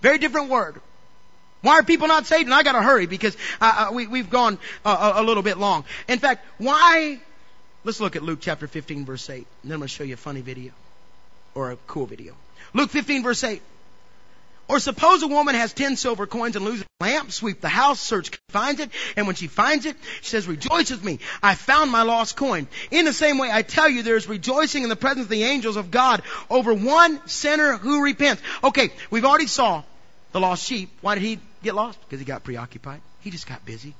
Very 0.00 0.18
different 0.18 0.48
word. 0.48 0.80
Why 1.60 1.74
are 1.74 1.82
people 1.82 2.06
not 2.08 2.26
saved? 2.26 2.44
And 2.44 2.54
I 2.54 2.62
gotta 2.62 2.82
hurry 2.82 3.06
because 3.06 3.36
uh, 3.60 3.88
uh, 3.90 3.92
we, 3.92 4.06
we've 4.06 4.30
gone 4.30 4.58
uh, 4.84 5.14
a 5.16 5.22
little 5.22 5.42
bit 5.42 5.58
long. 5.58 5.84
In 6.06 6.18
fact, 6.18 6.44
why? 6.58 7.20
Let's 7.84 8.00
look 8.00 8.16
at 8.16 8.22
Luke 8.22 8.38
chapter 8.40 8.66
15 8.66 9.04
verse 9.04 9.28
8. 9.28 9.36
And 9.36 9.46
then 9.64 9.72
I'm 9.72 9.80
gonna 9.80 9.88
show 9.88 10.04
you 10.04 10.14
a 10.14 10.16
funny 10.16 10.40
video. 10.40 10.72
Or 11.54 11.72
a 11.72 11.76
cool 11.88 12.06
video. 12.06 12.34
Luke 12.74 12.90
15 12.90 13.22
verse 13.22 13.42
8. 13.42 13.62
Or 14.68 14.78
suppose 14.80 15.22
a 15.22 15.28
woman 15.28 15.54
has 15.54 15.72
ten 15.72 15.96
silver 15.96 16.26
coins 16.26 16.54
and 16.54 16.64
loses 16.64 16.84
a 17.00 17.04
lamp, 17.04 17.32
sweep 17.32 17.62
the 17.62 17.68
house, 17.68 17.98
search, 18.00 18.38
finds 18.50 18.80
it, 18.80 18.90
and 19.16 19.26
when 19.26 19.34
she 19.34 19.46
finds 19.46 19.86
it, 19.86 19.96
she 20.20 20.28
says, 20.28 20.46
rejoice 20.46 20.90
with 20.90 21.02
me, 21.02 21.20
I 21.42 21.54
found 21.54 21.90
my 21.90 22.02
lost 22.02 22.36
coin. 22.36 22.68
In 22.90 23.06
the 23.06 23.14
same 23.14 23.38
way, 23.38 23.48
I 23.50 23.62
tell 23.62 23.88
you, 23.88 24.02
there 24.02 24.16
is 24.16 24.28
rejoicing 24.28 24.82
in 24.82 24.90
the 24.90 24.96
presence 24.96 25.24
of 25.24 25.30
the 25.30 25.44
angels 25.44 25.76
of 25.76 25.90
God 25.90 26.22
over 26.50 26.74
one 26.74 27.26
sinner 27.26 27.78
who 27.78 28.04
repents. 28.04 28.42
Okay, 28.62 28.90
we've 29.10 29.24
already 29.24 29.46
saw 29.46 29.84
the 30.32 30.40
lost 30.40 30.66
sheep. 30.66 30.90
Why 31.00 31.14
did 31.14 31.22
he 31.22 31.38
get 31.62 31.74
lost? 31.74 31.98
Because 32.02 32.18
he 32.18 32.26
got 32.26 32.44
preoccupied. 32.44 33.00
He 33.20 33.30
just 33.30 33.46
got 33.46 33.64
busy. 33.64 33.94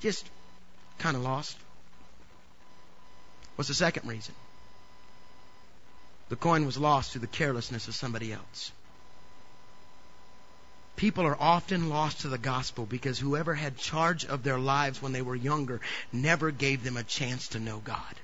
Just 0.00 0.26
kind 0.98 1.16
of 1.16 1.22
lost. 1.22 1.56
What's 3.56 3.68
the 3.68 3.74
second 3.74 4.08
reason? 4.08 4.34
The 6.30 6.36
coin 6.36 6.64
was 6.64 6.78
lost 6.78 7.12
through 7.12 7.22
the 7.22 7.26
carelessness 7.26 7.88
of 7.88 7.94
somebody 7.94 8.32
else. 8.32 8.72
People 10.98 11.26
are 11.26 11.40
often 11.40 11.90
lost 11.90 12.22
to 12.22 12.28
the 12.28 12.38
gospel 12.38 12.84
because 12.84 13.20
whoever 13.20 13.54
had 13.54 13.78
charge 13.78 14.24
of 14.24 14.42
their 14.42 14.58
lives 14.58 15.00
when 15.00 15.12
they 15.12 15.22
were 15.22 15.36
younger 15.36 15.80
never 16.10 16.50
gave 16.50 16.82
them 16.82 16.96
a 16.96 17.04
chance 17.04 17.46
to 17.48 17.60
know 17.60 17.78
God. 17.78 18.14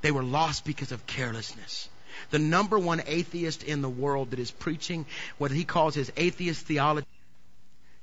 They 0.00 0.12
were 0.12 0.22
lost 0.22 0.64
because 0.64 0.92
of 0.92 1.08
carelessness. 1.08 1.88
The 2.30 2.38
number 2.38 2.78
one 2.78 3.02
atheist 3.04 3.64
in 3.64 3.82
the 3.82 3.88
world 3.88 4.30
that 4.30 4.38
is 4.38 4.52
preaching 4.52 5.06
what 5.38 5.50
he 5.50 5.64
calls 5.64 5.96
his 5.96 6.12
atheist 6.16 6.66
theology. 6.66 7.08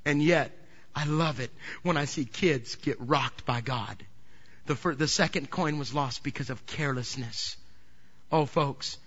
And 0.04 0.22
yet, 0.22 0.52
I 0.94 1.06
love 1.06 1.40
it 1.40 1.50
when 1.82 1.96
I 1.96 2.04
see 2.04 2.26
kids 2.26 2.74
get 2.74 3.00
rocked 3.00 3.46
by 3.46 3.62
God. 3.62 4.04
The, 4.66 4.76
first, 4.76 4.98
the 4.98 5.08
second 5.08 5.48
coin 5.48 5.78
was 5.78 5.94
lost 5.94 6.22
because 6.22 6.50
of 6.50 6.66
carelessness. 6.66 7.56
Oh, 8.30 8.44
folks, 8.44 8.98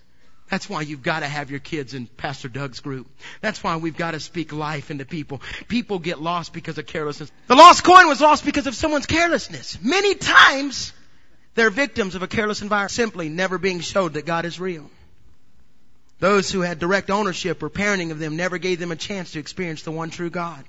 that's 0.52 0.68
why 0.68 0.82
you've 0.82 1.02
got 1.02 1.20
to 1.20 1.26
have 1.26 1.50
your 1.50 1.60
kids 1.60 1.94
in 1.94 2.06
Pastor 2.06 2.46
Doug's 2.46 2.80
group. 2.80 3.06
That's 3.40 3.64
why 3.64 3.78
we've 3.78 3.96
got 3.96 4.10
to 4.10 4.20
speak 4.20 4.52
life 4.52 4.90
into 4.90 5.06
people. 5.06 5.40
People 5.66 5.98
get 5.98 6.20
lost 6.20 6.52
because 6.52 6.76
of 6.76 6.84
carelessness. 6.84 7.32
The 7.46 7.54
lost 7.54 7.84
coin 7.84 8.06
was 8.06 8.20
lost 8.20 8.44
because 8.44 8.66
of 8.66 8.74
someone's 8.74 9.06
carelessness. 9.06 9.78
Many 9.80 10.14
times, 10.14 10.92
they're 11.54 11.70
victims 11.70 12.16
of 12.16 12.22
a 12.22 12.26
careless 12.28 12.60
environment, 12.60 12.90
simply 12.90 13.30
never 13.30 13.56
being 13.56 13.80
showed 13.80 14.12
that 14.12 14.26
God 14.26 14.44
is 14.44 14.60
real. 14.60 14.90
Those 16.18 16.50
who 16.50 16.60
had 16.60 16.78
direct 16.78 17.08
ownership 17.08 17.62
or 17.62 17.70
parenting 17.70 18.10
of 18.10 18.18
them 18.18 18.36
never 18.36 18.58
gave 18.58 18.78
them 18.78 18.92
a 18.92 18.96
chance 18.96 19.32
to 19.32 19.38
experience 19.38 19.84
the 19.84 19.90
one 19.90 20.10
true 20.10 20.28
God. 20.28 20.62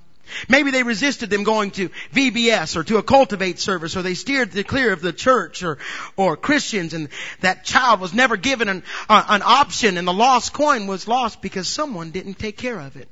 Maybe 0.48 0.70
they 0.70 0.82
resisted 0.82 1.30
them 1.30 1.44
going 1.44 1.70
to 1.72 1.90
VBS 2.12 2.76
or 2.76 2.84
to 2.84 2.98
a 2.98 3.02
cultivate 3.02 3.58
service 3.58 3.96
or 3.96 4.02
they 4.02 4.14
steered 4.14 4.52
clear 4.66 4.92
of 4.92 5.00
the 5.00 5.12
church 5.12 5.62
or, 5.62 5.78
or 6.16 6.36
Christians 6.36 6.94
and 6.94 7.08
that 7.40 7.64
child 7.64 8.00
was 8.00 8.14
never 8.14 8.36
given 8.36 8.68
an, 8.68 8.82
uh, 9.08 9.24
an 9.28 9.42
option 9.44 9.98
and 9.98 10.06
the 10.06 10.12
lost 10.12 10.52
coin 10.52 10.86
was 10.86 11.08
lost 11.08 11.42
because 11.42 11.68
someone 11.68 12.10
didn't 12.10 12.38
take 12.38 12.56
care 12.56 12.78
of 12.78 12.96
it. 12.96 13.08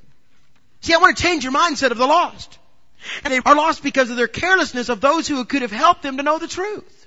See, 0.80 0.94
I 0.94 0.98
want 0.98 1.16
to 1.16 1.22
change 1.22 1.44
your 1.44 1.52
mindset 1.52 1.90
of 1.90 1.98
the 1.98 2.06
lost. 2.06 2.58
And 3.24 3.32
they 3.32 3.40
are 3.44 3.54
lost 3.54 3.82
because 3.82 4.10
of 4.10 4.16
their 4.16 4.28
carelessness 4.28 4.88
of 4.88 5.00
those 5.00 5.26
who 5.26 5.44
could 5.44 5.62
have 5.62 5.72
helped 5.72 6.02
them 6.02 6.16
to 6.16 6.22
know 6.22 6.38
the 6.38 6.48
truth. 6.48 7.01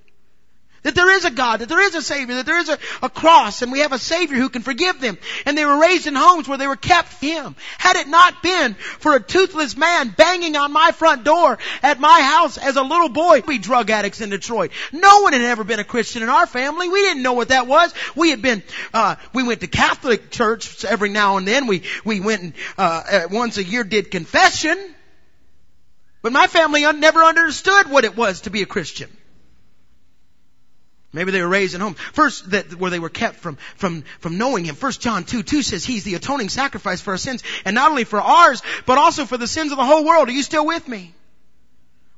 That 0.86 0.94
there 0.94 1.10
is 1.10 1.26
a 1.26 1.32
God, 1.32 1.62
that 1.62 1.70
there 1.70 1.82
is 1.82 1.96
a 1.96 2.02
Savior, 2.04 2.36
that 2.36 2.46
there 2.46 2.60
is 2.60 2.70
a, 2.70 2.78
a, 3.02 3.10
cross, 3.10 3.64
and 3.64 3.72
we 3.72 3.80
have 3.80 3.92
a 3.92 3.98
Savior 3.98 4.38
who 4.38 4.50
can 4.50 4.62
forgive 4.62 5.02
them. 5.02 5.18
And 5.48 5.58
they 5.58 5.66
were 5.66 5.82
raised 5.82 6.06
in 6.06 6.14
homes 6.14 6.48
where 6.48 6.60
they 6.60 6.68
were 6.68 6.76
kept 6.76 7.12
Him. 7.14 7.56
Had 7.80 7.96
it 7.96 8.08
not 8.08 8.44
been 8.44 8.76
for 8.76 9.16
a 9.16 9.20
toothless 9.20 9.76
man 9.76 10.14
banging 10.16 10.56
on 10.56 10.72
my 10.72 10.92
front 10.92 11.24
door 11.24 11.58
at 11.82 12.00
my 12.00 12.22
house 12.22 12.60
as 12.60 12.76
a 12.76 12.84
little 12.84 13.10
boy, 13.10 13.42
we 13.48 13.58
drug 13.58 13.90
addicts 13.90 14.22
in 14.22 14.30
Detroit. 14.30 14.70
No 14.92 15.22
one 15.22 15.34
had 15.34 15.42
ever 15.42 15.64
been 15.64 15.80
a 15.80 15.84
Christian 15.84 16.22
in 16.22 16.30
our 16.30 16.46
family. 16.46 16.88
We 16.88 17.02
didn't 17.02 17.24
know 17.24 17.34
what 17.34 17.48
that 17.48 17.66
was. 17.66 17.92
We 18.16 18.30
had 18.30 18.44
been, 18.44 18.62
uh, 18.94 19.16
we 19.34 19.42
went 19.42 19.62
to 19.62 19.68
Catholic 19.68 20.30
church 20.30 20.86
every 20.86 21.10
now 21.10 21.38
and 21.38 21.48
then. 21.48 21.66
We, 21.66 21.82
we 22.04 22.20
went 22.20 22.44
and, 22.44 22.54
uh, 22.78 23.22
once 23.32 23.58
a 23.58 23.64
year 23.64 23.84
did 23.84 24.12
confession. 24.12 24.78
But 26.22 26.32
my 26.32 26.46
family 26.46 26.82
never 26.94 27.24
understood 27.24 27.90
what 27.90 28.06
it 28.06 28.16
was 28.16 28.42
to 28.42 28.52
be 28.52 28.62
a 28.62 28.68
Christian. 28.68 29.10
Maybe 31.16 31.32
they 31.32 31.42
were 31.42 31.48
raised 31.48 31.76
in 31.76 31.82
home. 31.82 31.94
First, 31.94 32.52
that, 32.52 32.76
where 32.76 32.92
they 32.92 33.00
were 33.00 33.10
kept 33.10 33.38
from, 33.38 33.56
from, 33.78 34.04
from 34.20 34.38
knowing 34.38 34.66
Him. 34.66 34.76
First 34.76 35.00
John 35.00 35.24
2, 35.24 35.44
2 35.44 35.62
says 35.62 35.86
He's 35.86 36.04
the 36.04 36.16
atoning 36.16 36.50
sacrifice 36.50 37.00
for 37.00 37.12
our 37.12 37.18
sins. 37.18 37.42
And 37.64 37.74
not 37.74 37.90
only 37.90 38.04
for 38.04 38.20
ours, 38.20 38.62
but 38.86 38.98
also 38.98 39.26
for 39.26 39.38
the 39.38 39.48
sins 39.48 39.72
of 39.72 39.78
the 39.78 39.86
whole 39.86 40.04
world. 40.04 40.28
Are 40.28 40.34
you 40.34 40.44
still 40.44 40.66
with 40.66 40.86
me? 40.88 41.14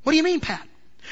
What 0.02 0.14
do 0.14 0.18
you 0.18 0.24
mean, 0.24 0.40
Pat? 0.40 0.68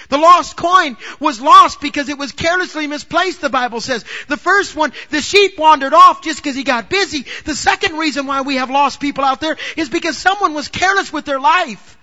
The 0.09 0.17
lost 0.17 0.57
coin 0.57 0.97
was 1.19 1.39
lost 1.39 1.79
because 1.79 2.09
it 2.09 2.17
was 2.17 2.31
carelessly 2.31 2.87
misplaced, 2.87 3.41
the 3.41 3.49
Bible 3.49 3.81
says. 3.81 4.03
The 4.27 4.37
first 4.37 4.75
one, 4.75 4.91
the 5.11 5.21
sheep 5.21 5.57
wandered 5.57 5.93
off 5.93 6.23
just 6.23 6.41
because 6.41 6.55
he 6.55 6.63
got 6.63 6.89
busy. 6.89 7.25
The 7.45 7.55
second 7.55 7.97
reason 7.97 8.25
why 8.25 8.41
we 8.41 8.55
have 8.55 8.71
lost 8.71 8.99
people 8.99 9.23
out 9.23 9.41
there 9.41 9.57
is 9.77 9.89
because 9.89 10.17
someone 10.17 10.53
was 10.53 10.67
careless 10.67 11.13
with 11.13 11.25
their 11.25 11.39
life. 11.39 11.97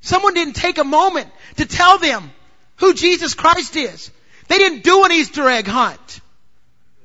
Someone 0.00 0.34
didn't 0.34 0.54
take 0.54 0.78
a 0.78 0.84
moment 0.84 1.28
to 1.56 1.66
tell 1.66 1.98
them 1.98 2.30
who 2.76 2.94
Jesus 2.94 3.34
Christ 3.34 3.76
is. 3.76 4.10
They 4.48 4.58
didn't 4.58 4.84
do 4.84 5.04
an 5.04 5.12
Easter 5.12 5.48
egg 5.48 5.66
hunt 5.66 6.20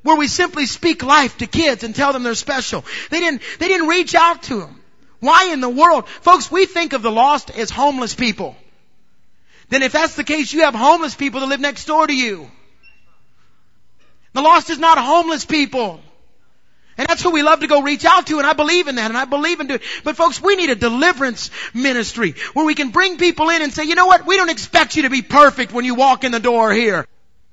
where 0.03 0.15
we 0.15 0.27
simply 0.27 0.65
speak 0.65 1.03
life 1.03 1.37
to 1.37 1.47
kids 1.47 1.83
and 1.83 1.93
tell 1.93 2.13
them 2.13 2.23
they're 2.23 2.35
special. 2.35 2.85
They 3.09 3.19
didn't, 3.19 3.41
they 3.59 3.67
didn't 3.67 3.87
reach 3.87 4.15
out 4.15 4.43
to 4.43 4.61
them. 4.61 4.81
Why 5.19 5.51
in 5.51 5.61
the 5.61 5.69
world? 5.69 6.07
Folks, 6.07 6.51
we 6.51 6.65
think 6.65 6.93
of 6.93 7.01
the 7.01 7.11
lost 7.11 7.49
as 7.51 7.69
homeless 7.69 8.15
people. 8.15 8.55
Then 9.69 9.83
if 9.83 9.91
that's 9.91 10.15
the 10.15 10.23
case, 10.23 10.53
you 10.53 10.61
have 10.61 10.75
homeless 10.75 11.15
people 11.15 11.41
that 11.41 11.47
live 11.47 11.59
next 11.59 11.85
door 11.85 12.07
to 12.07 12.15
you. 12.15 12.49
The 14.33 14.41
lost 14.41 14.69
is 14.69 14.79
not 14.79 14.97
homeless 14.97 15.45
people. 15.45 15.99
And 16.97 17.07
that's 17.07 17.21
who 17.21 17.31
we 17.31 17.43
love 17.43 17.59
to 17.59 17.67
go 17.67 17.81
reach 17.81 18.05
out 18.05 18.27
to, 18.27 18.37
and 18.37 18.47
I 18.47 18.53
believe 18.53 18.87
in 18.87 18.95
that, 18.95 19.11
and 19.11 19.17
I 19.17 19.25
believe 19.25 19.59
in 19.59 19.67
doing. 19.67 19.79
It. 19.81 20.03
But 20.03 20.15
folks, 20.15 20.41
we 20.41 20.55
need 20.55 20.69
a 20.69 20.75
deliverance 20.75 21.51
ministry 21.73 22.33
where 22.53 22.65
we 22.65 22.73
can 22.73 22.89
bring 22.89 23.17
people 23.17 23.49
in 23.49 23.61
and 23.61 23.71
say, 23.73 23.83
you 23.83 23.93
know 23.93 24.07
what? 24.07 24.25
We 24.25 24.35
don't 24.37 24.49
expect 24.49 24.95
you 24.95 25.03
to 25.03 25.09
be 25.09 25.21
perfect 25.21 25.73
when 25.73 25.85
you 25.85 25.95
walk 25.95 26.23
in 26.23 26.31
the 26.31 26.39
door 26.39 26.71
here 26.71 27.05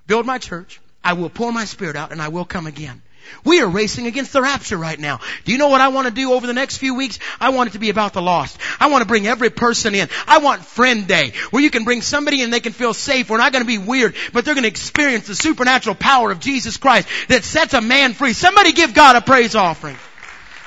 build 0.07 0.27
my 0.27 0.39
church. 0.39 0.81
I 1.03 1.13
will 1.13 1.31
pour 1.31 1.53
my 1.53 1.65
spirit 1.65 1.97
out 1.97 2.13
and 2.13 2.23
I 2.23 2.29
will 2.29 2.45
come 2.45 2.67
again. 2.67 3.03
We 3.45 3.61
are 3.61 3.69
racing 3.69 4.07
against 4.07 4.33
the 4.33 4.43
rapture 4.43 4.77
right 4.77 4.99
now. 4.99 5.21
Do 5.45 5.53
you 5.53 5.59
know 5.59 5.69
what 5.69 5.81
I 5.81 5.89
want 5.89 6.09
to 6.09 6.13
do 6.13 6.33
over 6.33 6.47
the 6.47 6.53
next 6.53 6.79
few 6.79 6.95
weeks? 6.95 7.19
I 7.41 7.51
want 7.51 7.71
it 7.71 7.73
to 7.73 7.79
be 7.79 7.91
about 7.91 8.13
the 8.13 8.23
lost. 8.23 8.59
I 8.79 8.89
want 8.89 9.03
to 9.03 9.09
bring 9.09 9.27
every 9.27 9.51
person 9.51 9.95
in. 9.95 10.09
I 10.27 10.39
want 10.39 10.65
friend 10.65 11.07
day 11.07 11.33
where 11.51 11.63
you 11.63 11.71
can 11.71 11.85
bring 11.85 12.03
somebody 12.03 12.43
and 12.43 12.53
they 12.53 12.61
can 12.61 12.73
feel 12.73 12.95
safe. 12.95 13.31
We're 13.31 13.39
not 13.39 13.53
going 13.53 13.65
to 13.65 13.67
be 13.67 13.79
weird, 13.79 14.15
but 14.33 14.45
they're 14.45 14.55
going 14.55 14.65
to 14.65 14.69
experience 14.69 15.27
the 15.27 15.35
supernatural 15.35 15.95
power 15.95 16.31
of 16.31 16.41
Jesus 16.41 16.77
Christ 16.77 17.09
that 17.29 17.45
sets 17.45 17.75
a 17.75 17.81
man 17.81 18.15
free. 18.15 18.33
Somebody 18.33 18.73
give 18.73 18.95
God 18.95 19.17
a 19.17 19.21
praise 19.21 19.55
offering. 19.55 19.97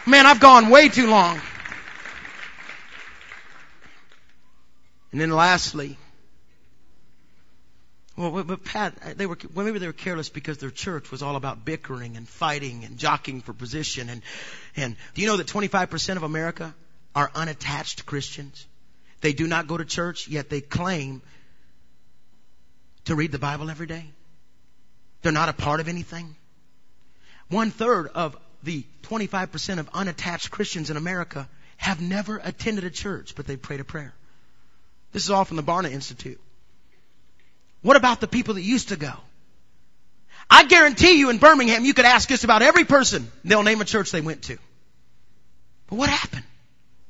Man, 0.05 0.25
I've 0.25 0.39
gone 0.39 0.69
way 0.69 0.89
too 0.89 1.07
long. 1.07 1.39
And 5.11 5.21
then 5.21 5.31
lastly, 5.31 5.97
well, 8.17 8.43
but 8.43 8.63
Pat, 8.63 8.95
uh, 9.05 9.13
they 9.15 9.27
were 9.27 9.37
well, 9.53 9.65
maybe 9.65 9.77
they 9.77 9.85
were 9.85 9.93
careless 9.93 10.29
because 10.29 10.57
their 10.57 10.71
church 10.71 11.11
was 11.11 11.21
all 11.21 11.35
about 11.35 11.63
bickering 11.63 12.17
and 12.17 12.27
fighting 12.27 12.83
and 12.83 12.97
jockeying 12.97 13.41
for 13.41 13.53
position. 13.53 14.09
And 14.09 14.23
and 14.75 14.95
do 15.13 15.21
you 15.21 15.27
know 15.27 15.37
that 15.37 15.47
25% 15.47 16.17
of 16.17 16.23
America 16.23 16.73
are 17.15 17.31
unattached 17.35 18.07
Christians? 18.07 18.65
They 19.21 19.33
do 19.33 19.47
not 19.47 19.67
go 19.67 19.77
to 19.77 19.85
church, 19.85 20.27
yet 20.27 20.49
they 20.49 20.61
claim 20.61 21.21
to 23.05 23.15
read 23.15 23.31
the 23.31 23.39
Bible 23.39 23.69
every 23.69 23.87
day. 23.87 24.05
They're 25.21 25.31
not 25.31 25.49
a 25.49 25.53
part 25.53 25.79
of 25.79 25.87
anything. 25.87 26.35
One 27.49 27.71
third 27.71 28.07
of 28.07 28.35
the 28.63 28.83
25% 29.03 29.79
of 29.79 29.89
unattached 29.93 30.51
Christians 30.51 30.89
in 30.89 30.97
America 30.97 31.47
have 31.77 32.01
never 32.01 32.41
attended 32.43 32.83
a 32.83 32.89
church, 32.89 33.35
but 33.35 33.47
they 33.47 33.57
prayed 33.57 33.79
a 33.79 33.83
prayer. 33.83 34.13
This 35.13 35.23
is 35.23 35.29
all 35.29 35.45
from 35.45 35.57
the 35.57 35.63
Barna 35.63 35.91
Institute. 35.91 36.41
What 37.87 37.95
about 37.95 38.19
the 38.19 38.27
people 38.27 38.55
that 38.55 38.63
used 38.63 38.89
to 38.89 38.97
go? 38.97 39.13
I 40.49 40.65
guarantee 40.65 41.19
you 41.19 41.29
in 41.29 41.37
Birmingham, 41.37 41.85
you 41.85 41.93
could 41.93 42.03
ask 42.03 42.27
just 42.27 42.43
about 42.43 42.61
every 42.61 42.83
person, 42.83 43.31
they'll 43.45 43.63
name 43.63 43.79
a 43.79 43.85
church 43.85 44.11
they 44.11 44.19
went 44.19 44.41
to. 44.43 44.57
But 45.89 45.95
what 45.95 46.09
happened? 46.09 46.43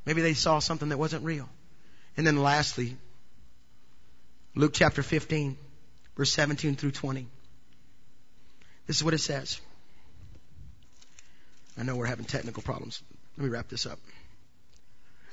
Maybe 0.06 0.22
they 0.22 0.36
saw 0.36 0.60
something 0.60 0.90
that 0.90 1.00
wasn't 1.00 1.26
real. 1.26 1.50
And 2.16 2.28
then 2.28 2.44
lastly, 2.44 2.96
Luke 4.54 4.74
chapter 4.76 5.02
15, 5.02 5.58
verse 6.16 6.32
17 6.32 6.76
through 6.76 6.92
20. 6.92 7.26
This 8.86 8.98
is 8.98 9.04
what 9.04 9.16
it 9.16 9.22
says. 9.22 9.60
I 11.76 11.82
know 11.82 11.96
we're 11.96 12.06
having 12.06 12.26
technical 12.26 12.62
problems. 12.62 13.02
Let 13.36 13.46
me 13.46 13.50
wrap 13.50 13.68
this 13.68 13.88
up. 13.88 13.98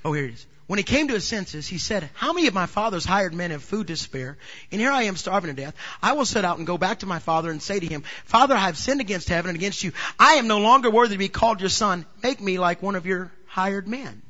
Oh, 0.04 0.12
here 0.12 0.26
it 0.26 0.34
is. 0.34 0.46
When 0.66 0.78
he 0.78 0.82
came 0.82 1.08
to 1.08 1.14
his 1.14 1.26
senses, 1.26 1.66
he 1.66 1.76
said, 1.76 2.08
How 2.14 2.32
many 2.32 2.46
of 2.46 2.54
my 2.54 2.66
father's 2.66 3.04
hired 3.04 3.34
men 3.34 3.50
have 3.50 3.62
food 3.62 3.88
to 3.88 3.96
spare? 3.96 4.38
And 4.72 4.80
here 4.80 4.90
I 4.90 5.04
am 5.04 5.16
starving 5.16 5.54
to 5.54 5.62
death. 5.62 5.74
I 6.02 6.14
will 6.14 6.24
set 6.24 6.44
out 6.44 6.56
and 6.56 6.66
go 6.66 6.78
back 6.78 7.00
to 7.00 7.06
my 7.06 7.18
father 7.18 7.50
and 7.50 7.62
say 7.62 7.78
to 7.78 7.86
him, 7.86 8.02
Father, 8.24 8.54
I 8.54 8.60
have 8.60 8.78
sinned 8.78 9.02
against 9.02 9.28
heaven 9.28 9.50
and 9.50 9.56
against 9.56 9.84
you. 9.84 9.92
I 10.18 10.34
am 10.34 10.46
no 10.46 10.58
longer 10.58 10.90
worthy 10.90 11.14
to 11.14 11.18
be 11.18 11.28
called 11.28 11.60
your 11.60 11.68
son. 11.68 12.06
Make 12.22 12.40
me 12.40 12.58
like 12.58 12.82
one 12.82 12.96
of 12.96 13.04
your 13.04 13.30
hired 13.46 13.86
men. 13.86 14.22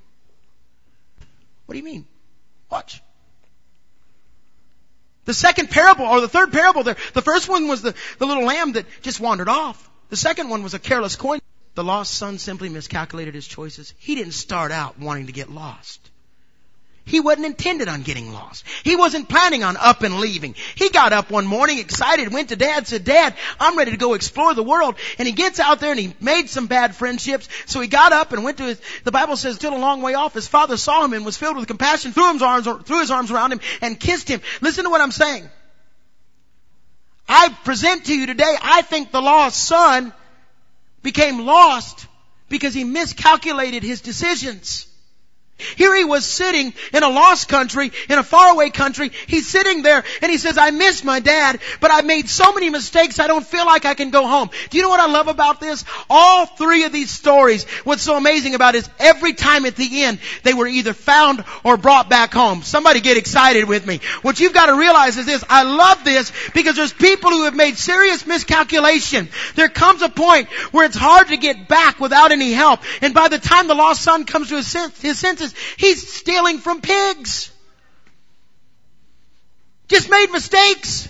What 1.66 1.74
do 1.74 1.78
you 1.78 1.84
mean? 1.84 2.04
Watch. 2.68 3.00
The 5.24 5.34
second 5.34 5.70
parable, 5.70 6.04
or 6.04 6.20
the 6.20 6.28
third 6.28 6.52
parable 6.52 6.82
there, 6.82 6.96
the 7.14 7.22
first 7.22 7.48
one 7.48 7.68
was 7.68 7.80
the, 7.80 7.94
the 8.18 8.26
little 8.26 8.44
lamb 8.44 8.72
that 8.72 8.86
just 9.02 9.20
wandered 9.20 9.48
off. 9.48 9.88
The 10.10 10.16
second 10.16 10.50
one 10.50 10.62
was 10.62 10.74
a 10.74 10.78
careless 10.78 11.16
coin. 11.16 11.40
The 11.74 11.84
lost 11.84 12.14
son 12.14 12.38
simply 12.38 12.68
miscalculated 12.68 13.34
his 13.34 13.46
choices. 13.46 13.94
He 13.98 14.14
didn't 14.14 14.34
start 14.34 14.70
out 14.70 14.98
wanting 14.98 15.26
to 15.26 15.32
get 15.32 15.50
lost. 15.50 16.00
He 17.06 17.20
wasn't 17.20 17.46
intended 17.46 17.88
on 17.88 18.02
getting 18.02 18.32
lost. 18.32 18.64
He 18.82 18.96
wasn't 18.96 19.28
planning 19.28 19.62
on 19.62 19.76
up 19.76 20.02
and 20.02 20.20
leaving. 20.20 20.54
He 20.74 20.88
got 20.88 21.12
up 21.12 21.30
one 21.30 21.46
morning 21.46 21.78
excited, 21.78 22.32
went 22.32 22.48
to 22.48 22.56
dad, 22.56 22.86
said, 22.86 23.04
Dad, 23.04 23.34
I'm 23.60 23.76
ready 23.76 23.90
to 23.90 23.98
go 23.98 24.14
explore 24.14 24.54
the 24.54 24.62
world. 24.62 24.94
And 25.18 25.28
he 25.28 25.34
gets 25.34 25.60
out 25.60 25.80
there 25.80 25.90
and 25.90 26.00
he 26.00 26.14
made 26.20 26.48
some 26.48 26.66
bad 26.66 26.96
friendships. 26.96 27.48
So 27.66 27.80
he 27.80 27.88
got 27.88 28.12
up 28.12 28.32
and 28.32 28.42
went 28.42 28.56
to 28.58 28.64
his, 28.64 28.80
the 29.02 29.12
Bible 29.12 29.36
says, 29.36 29.56
still 29.56 29.76
a 29.76 29.78
long 29.78 30.00
way 30.00 30.14
off. 30.14 30.32
His 30.32 30.48
father 30.48 30.78
saw 30.78 31.04
him 31.04 31.12
and 31.12 31.26
was 31.26 31.36
filled 31.36 31.56
with 31.56 31.66
compassion, 31.66 32.12
threw 32.12 32.32
his 32.32 32.40
arms, 32.40 32.66
threw 32.84 33.00
his 33.00 33.10
arms 33.10 33.30
around 33.30 33.52
him 33.52 33.60
and 33.82 34.00
kissed 34.00 34.28
him. 34.28 34.40
Listen 34.62 34.84
to 34.84 34.90
what 34.90 35.02
I'm 35.02 35.12
saying. 35.12 35.50
I 37.28 37.50
present 37.64 38.06
to 38.06 38.14
you 38.14 38.26
today, 38.26 38.56
I 38.62 38.80
think 38.82 39.10
the 39.10 39.22
lost 39.22 39.62
son 39.62 40.12
became 41.04 41.46
lost 41.46 42.08
because 42.48 42.74
he 42.74 42.82
miscalculated 42.82 43.84
his 43.84 44.00
decisions. 44.00 44.88
Here 45.56 45.94
he 45.94 46.04
was 46.04 46.24
sitting 46.24 46.74
in 46.92 47.02
a 47.04 47.08
lost 47.08 47.48
country, 47.48 47.92
in 48.08 48.18
a 48.18 48.24
faraway 48.24 48.70
country. 48.70 49.12
He's 49.28 49.46
sitting 49.46 49.82
there 49.82 50.02
and 50.20 50.30
he 50.30 50.36
says, 50.36 50.58
I 50.58 50.70
miss 50.70 51.04
my 51.04 51.20
dad, 51.20 51.60
but 51.80 51.92
I 51.92 52.02
made 52.02 52.28
so 52.28 52.52
many 52.52 52.70
mistakes 52.70 53.20
I 53.20 53.28
don't 53.28 53.46
feel 53.46 53.64
like 53.64 53.84
I 53.84 53.94
can 53.94 54.10
go 54.10 54.26
home. 54.26 54.50
Do 54.70 54.76
you 54.76 54.82
know 54.82 54.88
what 54.88 55.00
I 55.00 55.06
love 55.06 55.28
about 55.28 55.60
this? 55.60 55.84
All 56.10 56.46
three 56.46 56.84
of 56.84 56.92
these 56.92 57.10
stories, 57.10 57.64
what's 57.84 58.02
so 58.02 58.16
amazing 58.16 58.56
about 58.56 58.74
it 58.74 58.78
is 58.78 58.90
every 58.98 59.32
time 59.32 59.64
at 59.64 59.76
the 59.76 60.02
end, 60.02 60.18
they 60.42 60.54
were 60.54 60.66
either 60.66 60.92
found 60.92 61.44
or 61.62 61.76
brought 61.76 62.10
back 62.10 62.32
home. 62.32 62.62
Somebody 62.62 63.00
get 63.00 63.16
excited 63.16 63.68
with 63.68 63.86
me. 63.86 64.00
What 64.22 64.40
you've 64.40 64.54
got 64.54 64.66
to 64.66 64.74
realize 64.74 65.16
is 65.18 65.26
this, 65.26 65.44
I 65.48 65.62
love 65.62 66.04
this 66.04 66.32
because 66.52 66.74
there's 66.74 66.92
people 66.92 67.30
who 67.30 67.44
have 67.44 67.54
made 67.54 67.76
serious 67.76 68.26
miscalculation. 68.26 69.28
There 69.54 69.68
comes 69.68 70.02
a 70.02 70.08
point 70.08 70.48
where 70.72 70.84
it's 70.84 70.96
hard 70.96 71.28
to 71.28 71.36
get 71.36 71.68
back 71.68 72.00
without 72.00 72.32
any 72.32 72.52
help. 72.52 72.80
And 73.02 73.14
by 73.14 73.28
the 73.28 73.38
time 73.38 73.68
the 73.68 73.74
lost 73.74 74.02
son 74.02 74.24
comes 74.24 74.48
to 74.48 74.56
his, 74.56 74.66
senses, 74.66 75.43
He's 75.76 76.12
stealing 76.12 76.58
from 76.58 76.80
pigs. 76.80 77.50
Just 79.88 80.10
made 80.10 80.30
mistakes. 80.30 81.08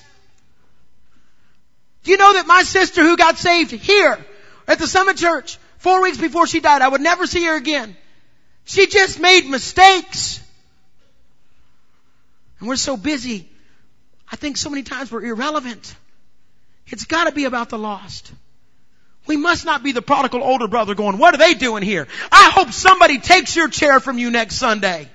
Do 2.03 2.11
you 2.11 2.17
know 2.17 2.35
that 2.35 2.47
my 2.47 2.63
sister 2.63 3.03
who 3.03 3.17
got 3.17 3.39
saved 3.39 3.71
here 3.71 4.19
at 4.67 4.79
the 4.79 4.87
Summit 4.87 5.17
Church 5.17 5.59
four 5.79 6.03
weeks 6.03 6.19
before 6.19 6.47
she 6.47 6.61
died, 6.61 6.83
I 6.83 6.89
would 6.89 7.01
never 7.01 7.27
see 7.27 7.45
her 7.45 7.57
again. 7.57 7.97
She 8.65 8.87
just 8.87 9.21
made 9.21 9.47
mistakes. 9.47 10.41
And 12.59 12.69
we're 12.69 12.77
so 12.77 12.97
busy. 12.97 13.49
I 14.31 14.37
think 14.37 14.57
so 14.57 14.71
many 14.71 14.83
times 14.83 15.13
we're 15.13 15.25
irrelevant. 15.25 15.95
It's 16.87 17.05
gotta 17.05 17.33
be 17.33 17.45
about 17.45 17.69
the 17.69 17.79
lost. 17.79 18.33
We 19.27 19.37
must 19.37 19.65
not 19.65 19.83
be 19.83 19.93
the 19.93 20.03
prodigal 20.03 20.43
older 20.43 20.69
brother 20.69 20.95
going, 20.95 21.19
what 21.19 21.35
are 21.35 21.39
they 21.39 21.55
doing 21.55 21.83
here? 21.83 22.07
I 22.31 22.51
hope 22.51 22.73
somebody 22.73 23.19
takes 23.19 23.57
your 23.57 23.69
chair 23.69 24.01
from 24.01 24.19
you 24.19 24.31
next 24.31 24.57
Sunday. 24.57 25.09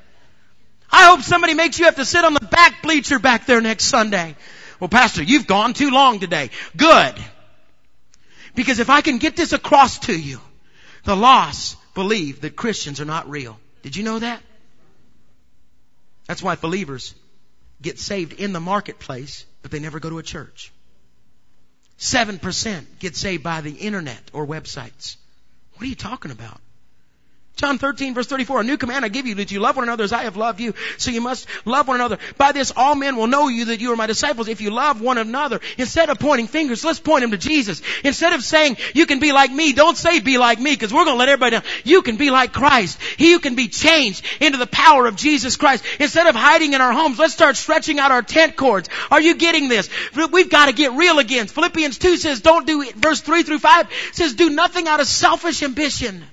I 0.91 1.09
hope 1.09 1.21
somebody 1.21 1.53
makes 1.53 1.77
you 1.77 1.85
have 1.85 1.97
to 1.97 2.05
sit 2.05 2.25
on 2.25 2.33
the 2.33 2.39
back 2.39 2.81
bleacher 2.81 3.19
back 3.19 3.45
there 3.45 3.61
next 3.61 3.85
Sunday. 3.85 4.35
Well, 4.79 4.89
pastor, 4.89 5.21
you've 5.21 5.45
gone 5.45 5.73
too 5.73 5.91
long 5.91 6.19
today. 6.19 6.49
Good. 6.75 7.13
Because 8.55 8.79
if 8.79 8.89
I 8.89 9.01
can 9.01 9.19
get 9.19 9.35
this 9.35 9.53
across 9.53 9.99
to 9.99 10.19
you, 10.19 10.39
the 11.03 11.15
lost 11.15 11.77
believe 11.93 12.41
that 12.41 12.55
Christians 12.55 12.99
are 12.99 13.05
not 13.05 13.29
real. 13.29 13.59
Did 13.83 13.95
you 13.95 14.03
know 14.03 14.19
that? 14.19 14.41
That's 16.27 16.41
why 16.41 16.55
believers 16.55 17.13
get 17.81 17.99
saved 17.99 18.33
in 18.33 18.53
the 18.53 18.59
marketplace, 18.59 19.45
but 19.61 19.71
they 19.71 19.79
never 19.79 19.99
go 19.99 20.09
to 20.09 20.17
a 20.17 20.23
church. 20.23 20.71
7% 21.99 22.85
get 22.99 23.15
saved 23.15 23.43
by 23.43 23.61
the 23.61 23.71
internet 23.71 24.21
or 24.33 24.47
websites. 24.47 25.17
What 25.73 25.83
are 25.83 25.89
you 25.89 25.95
talking 25.95 26.31
about? 26.31 26.59
John 27.59 27.77
13 27.77 28.13
verse 28.13 28.27
34, 28.27 28.61
a 28.61 28.63
new 28.63 28.77
command 28.77 29.03
I 29.03 29.09
give 29.09 29.27
you 29.27 29.35
that 29.35 29.51
you 29.51 29.59
love 29.59 29.75
one 29.75 29.83
another 29.83 30.05
as 30.05 30.13
I 30.13 30.23
have 30.23 30.37
loved 30.37 30.61
you. 30.61 30.73
So 30.97 31.11
you 31.11 31.19
must 31.19 31.45
love 31.65 31.89
one 31.89 31.97
another. 31.97 32.17
By 32.37 32.53
this 32.53 32.71
all 32.73 32.95
men 32.95 33.17
will 33.17 33.27
know 33.27 33.49
you 33.49 33.65
that 33.65 33.81
you 33.81 33.91
are 33.91 33.97
my 33.97 34.07
disciples 34.07 34.47
if 34.47 34.61
you 34.61 34.71
love 34.71 35.01
one 35.01 35.17
another. 35.17 35.59
Instead 35.77 36.09
of 36.09 36.19
pointing 36.19 36.47
fingers, 36.47 36.85
let's 36.85 37.01
point 37.01 37.21
them 37.21 37.31
to 37.31 37.37
Jesus. 37.37 37.81
Instead 38.05 38.31
of 38.31 38.43
saying 38.43 38.77
you 38.93 39.05
can 39.05 39.19
be 39.19 39.33
like 39.33 39.51
me, 39.51 39.73
don't 39.73 39.97
say 39.97 40.21
be 40.21 40.37
like 40.37 40.57
me 40.59 40.71
because 40.71 40.93
we're 40.93 41.03
going 41.03 41.15
to 41.15 41.19
let 41.19 41.27
everybody 41.27 41.57
know. 41.57 41.63
You 41.83 42.01
can 42.01 42.15
be 42.15 42.29
like 42.29 42.53
Christ. 42.53 42.97
Who 43.19 43.39
can 43.39 43.55
be 43.55 43.67
changed 43.67 44.25
into 44.39 44.57
the 44.57 44.67
power 44.67 45.05
of 45.05 45.15
Jesus 45.15 45.55
Christ. 45.55 45.83
Instead 45.99 46.27
of 46.27 46.35
hiding 46.35 46.73
in 46.73 46.81
our 46.81 46.93
homes, 46.93 47.19
let's 47.19 47.33
start 47.33 47.57
stretching 47.57 47.99
out 47.99 48.11
our 48.11 48.21
tent 48.21 48.55
cords. 48.55 48.89
Are 49.11 49.21
you 49.21 49.35
getting 49.35 49.67
this? 49.67 49.89
We've 50.31 50.49
got 50.49 50.67
to 50.67 50.73
get 50.73 50.93
real 50.93 51.19
again. 51.19 51.47
Philippians 51.47 51.97
2 51.97 52.17
says 52.17 52.41
don't 52.41 52.65
do 52.65 52.81
it. 52.81 52.95
Verse 52.95 53.21
3 53.21 53.43
through 53.43 53.59
5 53.59 53.87
says 54.13 54.33
do 54.33 54.49
nothing 54.49 54.87
out 54.87 54.99
of 54.99 55.07
selfish 55.07 55.63
ambition 55.63 56.23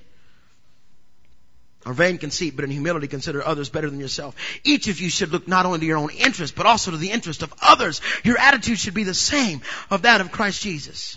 or 1.87 1.93
vain 1.93 2.18
conceit, 2.18 2.57
but 2.57 2.64
in 2.64 2.70
humility 2.70 3.07
consider 3.07 3.47
others 3.47 3.68
better 3.68 3.89
than 3.89 4.01
yourself. 4.01 4.34
Each 4.64 4.89
of 4.89 5.01
you 5.01 5.09
should 5.09 5.30
look 5.30 5.47
not 5.47 5.66
only 5.66 5.78
to 5.78 5.87
your 5.87 5.99
own 5.99 6.11
interest, 6.11 6.57
but 6.57 6.66
also 6.66 6.91
to 6.91 6.97
the 6.97 7.12
interest 7.12 7.43
of 7.43 7.55
others. 7.62 8.01
Your 8.24 8.37
attitude 8.39 8.80
should 8.80 8.93
be 8.93 9.05
the 9.05 9.14
same 9.14 9.62
of 9.89 10.03
that 10.03 10.20
of 10.20 10.32
Christ 10.32 10.61
Jesus. 10.62 11.16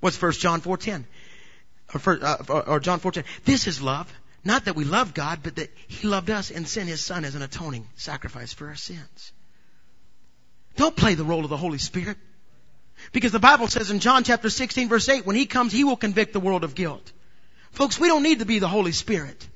What's 0.00 0.18
First 0.18 0.42
John 0.42 0.60
4.10? 0.60 1.04
Or, 1.94 2.18
uh, 2.22 2.36
or, 2.50 2.68
or 2.68 2.80
John 2.80 3.00
4.10. 3.00 3.24
This 3.46 3.66
is 3.66 3.80
love. 3.80 4.12
Not 4.44 4.66
that 4.66 4.76
we 4.76 4.84
love 4.84 5.14
God, 5.14 5.40
but 5.42 5.56
that 5.56 5.70
He 5.88 6.06
loved 6.06 6.28
us 6.28 6.50
and 6.50 6.68
sent 6.68 6.90
His 6.90 7.00
Son 7.00 7.24
as 7.24 7.34
an 7.34 7.40
atoning 7.40 7.88
sacrifice 7.96 8.52
for 8.52 8.68
our 8.68 8.74
sins. 8.74 9.32
Don't 10.76 10.94
play 10.94 11.14
the 11.14 11.24
role 11.24 11.44
of 11.44 11.50
the 11.50 11.56
Holy 11.56 11.78
Spirit. 11.78 12.18
Because 13.12 13.32
the 13.32 13.40
Bible 13.40 13.68
says 13.68 13.90
in 13.90 14.00
John 14.00 14.24
chapter 14.24 14.50
16 14.50 14.90
verse 14.90 15.08
8, 15.08 15.24
when 15.24 15.36
He 15.36 15.46
comes, 15.46 15.72
He 15.72 15.84
will 15.84 15.96
convict 15.96 16.34
the 16.34 16.40
world 16.40 16.64
of 16.64 16.74
guilt. 16.74 17.12
Folks, 17.72 17.98
we 17.98 18.08
don't 18.08 18.22
need 18.22 18.40
to 18.40 18.44
be 18.44 18.58
the 18.58 18.68
Holy 18.68 18.92
Spirit. 18.92 19.48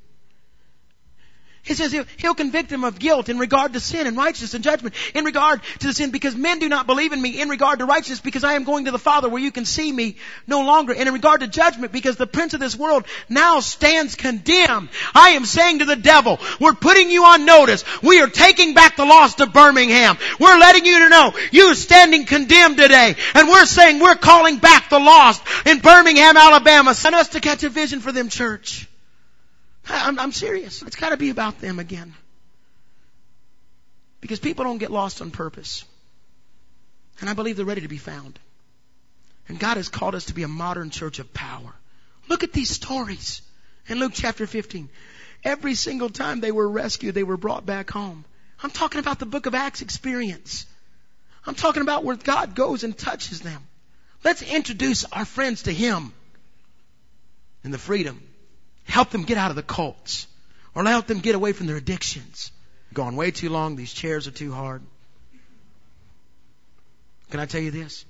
He 1.68 1.74
says 1.74 1.92
he'll, 1.92 2.34
convict 2.34 2.70
them 2.70 2.82
of 2.84 2.98
guilt 2.98 3.28
in 3.28 3.38
regard 3.38 3.74
to 3.74 3.80
sin 3.80 4.06
and 4.06 4.16
righteousness 4.16 4.54
and 4.54 4.64
judgment. 4.64 4.94
In 5.14 5.26
regard 5.26 5.60
to 5.80 5.88
the 5.88 5.92
sin 5.92 6.10
because 6.10 6.34
men 6.34 6.60
do 6.60 6.68
not 6.68 6.86
believe 6.86 7.12
in 7.12 7.20
me. 7.20 7.42
In 7.42 7.50
regard 7.50 7.80
to 7.80 7.84
righteousness 7.84 8.20
because 8.20 8.42
I 8.42 8.54
am 8.54 8.64
going 8.64 8.86
to 8.86 8.90
the 8.90 8.98
Father 8.98 9.28
where 9.28 9.42
you 9.42 9.52
can 9.52 9.66
see 9.66 9.92
me 9.92 10.16
no 10.46 10.62
longer. 10.62 10.94
And 10.94 11.06
in 11.06 11.12
regard 11.12 11.40
to 11.40 11.46
judgment 11.46 11.92
because 11.92 12.16
the 12.16 12.26
prince 12.26 12.54
of 12.54 12.60
this 12.60 12.74
world 12.74 13.04
now 13.28 13.60
stands 13.60 14.14
condemned. 14.14 14.88
I 15.14 15.30
am 15.30 15.44
saying 15.44 15.80
to 15.80 15.84
the 15.84 15.96
devil, 15.96 16.38
we're 16.58 16.72
putting 16.72 17.10
you 17.10 17.24
on 17.24 17.44
notice. 17.44 17.84
We 18.02 18.22
are 18.22 18.28
taking 18.28 18.72
back 18.72 18.96
the 18.96 19.04
lost 19.04 19.40
of 19.40 19.52
Birmingham. 19.52 20.16
We're 20.40 20.58
letting 20.58 20.86
you 20.86 21.08
know 21.10 21.34
you 21.52 21.66
are 21.66 21.74
standing 21.74 22.24
condemned 22.24 22.78
today. 22.78 23.14
And 23.34 23.46
we're 23.46 23.66
saying 23.66 24.00
we're 24.00 24.14
calling 24.14 24.56
back 24.56 24.88
the 24.88 24.98
lost 24.98 25.42
in 25.66 25.80
Birmingham, 25.80 26.38
Alabama. 26.38 26.94
Send 26.94 27.14
us 27.14 27.28
to 27.30 27.40
catch 27.40 27.62
a 27.62 27.68
vision 27.68 28.00
for 28.00 28.10
them, 28.10 28.30
church. 28.30 28.88
I'm, 29.88 30.18
I'm 30.18 30.32
serious. 30.32 30.82
It's 30.82 30.96
got 30.96 31.10
to 31.10 31.16
be 31.16 31.30
about 31.30 31.60
them 31.60 31.78
again. 31.78 32.14
Because 34.20 34.40
people 34.40 34.64
don't 34.64 34.78
get 34.78 34.90
lost 34.90 35.22
on 35.22 35.30
purpose. 35.30 35.84
And 37.20 37.30
I 37.30 37.34
believe 37.34 37.56
they're 37.56 37.66
ready 37.66 37.82
to 37.82 37.88
be 37.88 37.98
found. 37.98 38.38
And 39.48 39.58
God 39.58 39.76
has 39.76 39.88
called 39.88 40.14
us 40.14 40.26
to 40.26 40.34
be 40.34 40.42
a 40.42 40.48
modern 40.48 40.90
church 40.90 41.18
of 41.18 41.32
power. 41.32 41.74
Look 42.28 42.44
at 42.44 42.52
these 42.52 42.70
stories 42.70 43.42
in 43.86 43.98
Luke 43.98 44.12
chapter 44.14 44.46
15. 44.46 44.90
Every 45.44 45.74
single 45.74 46.10
time 46.10 46.40
they 46.40 46.52
were 46.52 46.68
rescued, 46.68 47.14
they 47.14 47.22
were 47.22 47.36
brought 47.36 47.64
back 47.64 47.90
home. 47.90 48.24
I'm 48.62 48.70
talking 48.70 48.98
about 48.98 49.18
the 49.18 49.26
book 49.26 49.46
of 49.46 49.54
Acts 49.54 49.82
experience. 49.82 50.66
I'm 51.46 51.54
talking 51.54 51.82
about 51.82 52.04
where 52.04 52.16
God 52.16 52.54
goes 52.54 52.84
and 52.84 52.96
touches 52.96 53.40
them. 53.40 53.62
Let's 54.24 54.42
introduce 54.42 55.04
our 55.04 55.24
friends 55.24 55.62
to 55.62 55.72
Him. 55.72 56.12
and 57.64 57.72
the 57.72 57.78
freedom. 57.78 58.27
Help 58.88 59.10
them 59.10 59.22
get 59.22 59.38
out 59.38 59.50
of 59.50 59.56
the 59.56 59.62
cults 59.62 60.26
or 60.74 60.84
help 60.84 61.06
them 61.06 61.20
get 61.20 61.34
away 61.34 61.52
from 61.52 61.66
their 61.66 61.76
addictions. 61.76 62.50
Gone 62.94 63.16
way 63.16 63.30
too 63.30 63.50
long. 63.50 63.76
These 63.76 63.92
chairs 63.92 64.26
are 64.26 64.32
too 64.32 64.52
hard. 64.52 64.82
Can 67.30 67.38
I 67.38 67.46
tell 67.46 67.60
you 67.60 67.70
this? 67.70 68.06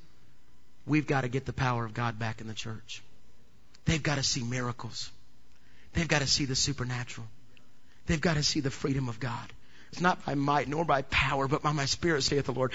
We've 0.87 1.07
got 1.07 1.22
to 1.22 1.29
get 1.29 1.45
the 1.45 1.53
power 1.53 1.85
of 1.85 1.95
God 1.95 2.18
back 2.18 2.41
in 2.41 2.47
the 2.47 2.55
church. 2.55 3.03
They've 3.85 4.03
got 4.03 4.14
to 4.14 4.22
see 4.22 4.43
miracles. 4.43 5.11
They've 5.95 6.09
got 6.09 6.20
to 6.20 6.26
see 6.26 6.45
the 6.45 6.55
supernatural. 6.55 7.26
They've 8.07 8.20
got 8.20 8.35
to 8.35 8.43
see 8.43 8.61
the 8.61 8.70
freedom 8.70 9.09
of 9.09 9.18
God. 9.18 9.53
It's 9.91 10.01
not 10.01 10.24
by 10.24 10.35
might 10.35 10.68
nor 10.68 10.85
by 10.85 11.03
power, 11.03 11.49
but 11.49 11.62
by 11.62 11.72
my 11.72 11.87
spirit, 11.87 12.22
saith 12.22 12.47
the 12.47 12.53
Lord. 12.53 12.72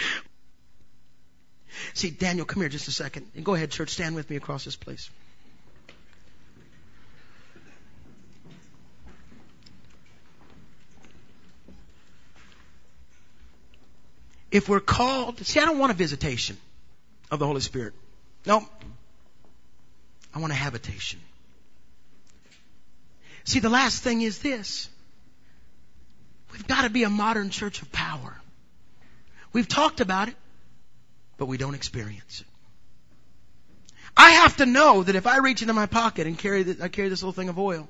See, 1.93 2.09
Daniel, 2.09 2.45
come 2.45 2.61
here 2.61 2.69
just 2.69 2.87
a 2.87 2.91
second. 2.91 3.27
And 3.35 3.45
go 3.45 3.53
ahead, 3.53 3.71
church, 3.71 3.89
stand 3.89 4.15
with 4.15 4.29
me 4.29 4.35
across 4.35 4.65
this 4.65 4.75
place. 4.75 5.09
If 14.53 14.69
we're 14.69 14.79
called, 14.79 15.43
see, 15.43 15.59
I 15.59 15.65
don't 15.65 15.79
want 15.79 15.91
a 15.91 15.95
visitation 15.95 16.57
of 17.31 17.39
the 17.39 17.47
Holy 17.47 17.59
Spirit. 17.59 17.95
No. 18.45 18.63
I 20.31 20.39
want 20.39 20.53
a 20.53 20.55
habitation. 20.55 21.19
See, 23.45 23.59
the 23.59 23.69
last 23.69 24.03
thing 24.03 24.21
is 24.21 24.37
this. 24.39 24.87
We've 26.51 26.67
got 26.67 26.83
to 26.83 26.91
be 26.91 27.01
a 27.01 27.09
modern 27.09 27.49
church 27.49 27.81
of 27.81 27.91
power. 27.91 28.39
We've 29.53 29.67
talked 29.67 30.01
about 30.01 30.27
it, 30.27 30.35
but 31.37 31.47
we 31.47 31.57
don't 31.57 31.73
experience 31.73 32.41
it. 32.41 32.47
I 34.15 34.29
have 34.43 34.57
to 34.57 34.67
know 34.67 35.01
that 35.01 35.15
if 35.15 35.25
I 35.25 35.37
reach 35.37 35.63
into 35.63 35.73
my 35.73 35.87
pocket 35.87 36.27
and 36.27 36.37
carry 36.37 36.61
this, 36.61 36.79
I 36.79 36.89
carry 36.89 37.09
this 37.09 37.23
little 37.23 37.33
thing 37.33 37.49
of 37.49 37.57
oil, 37.57 37.87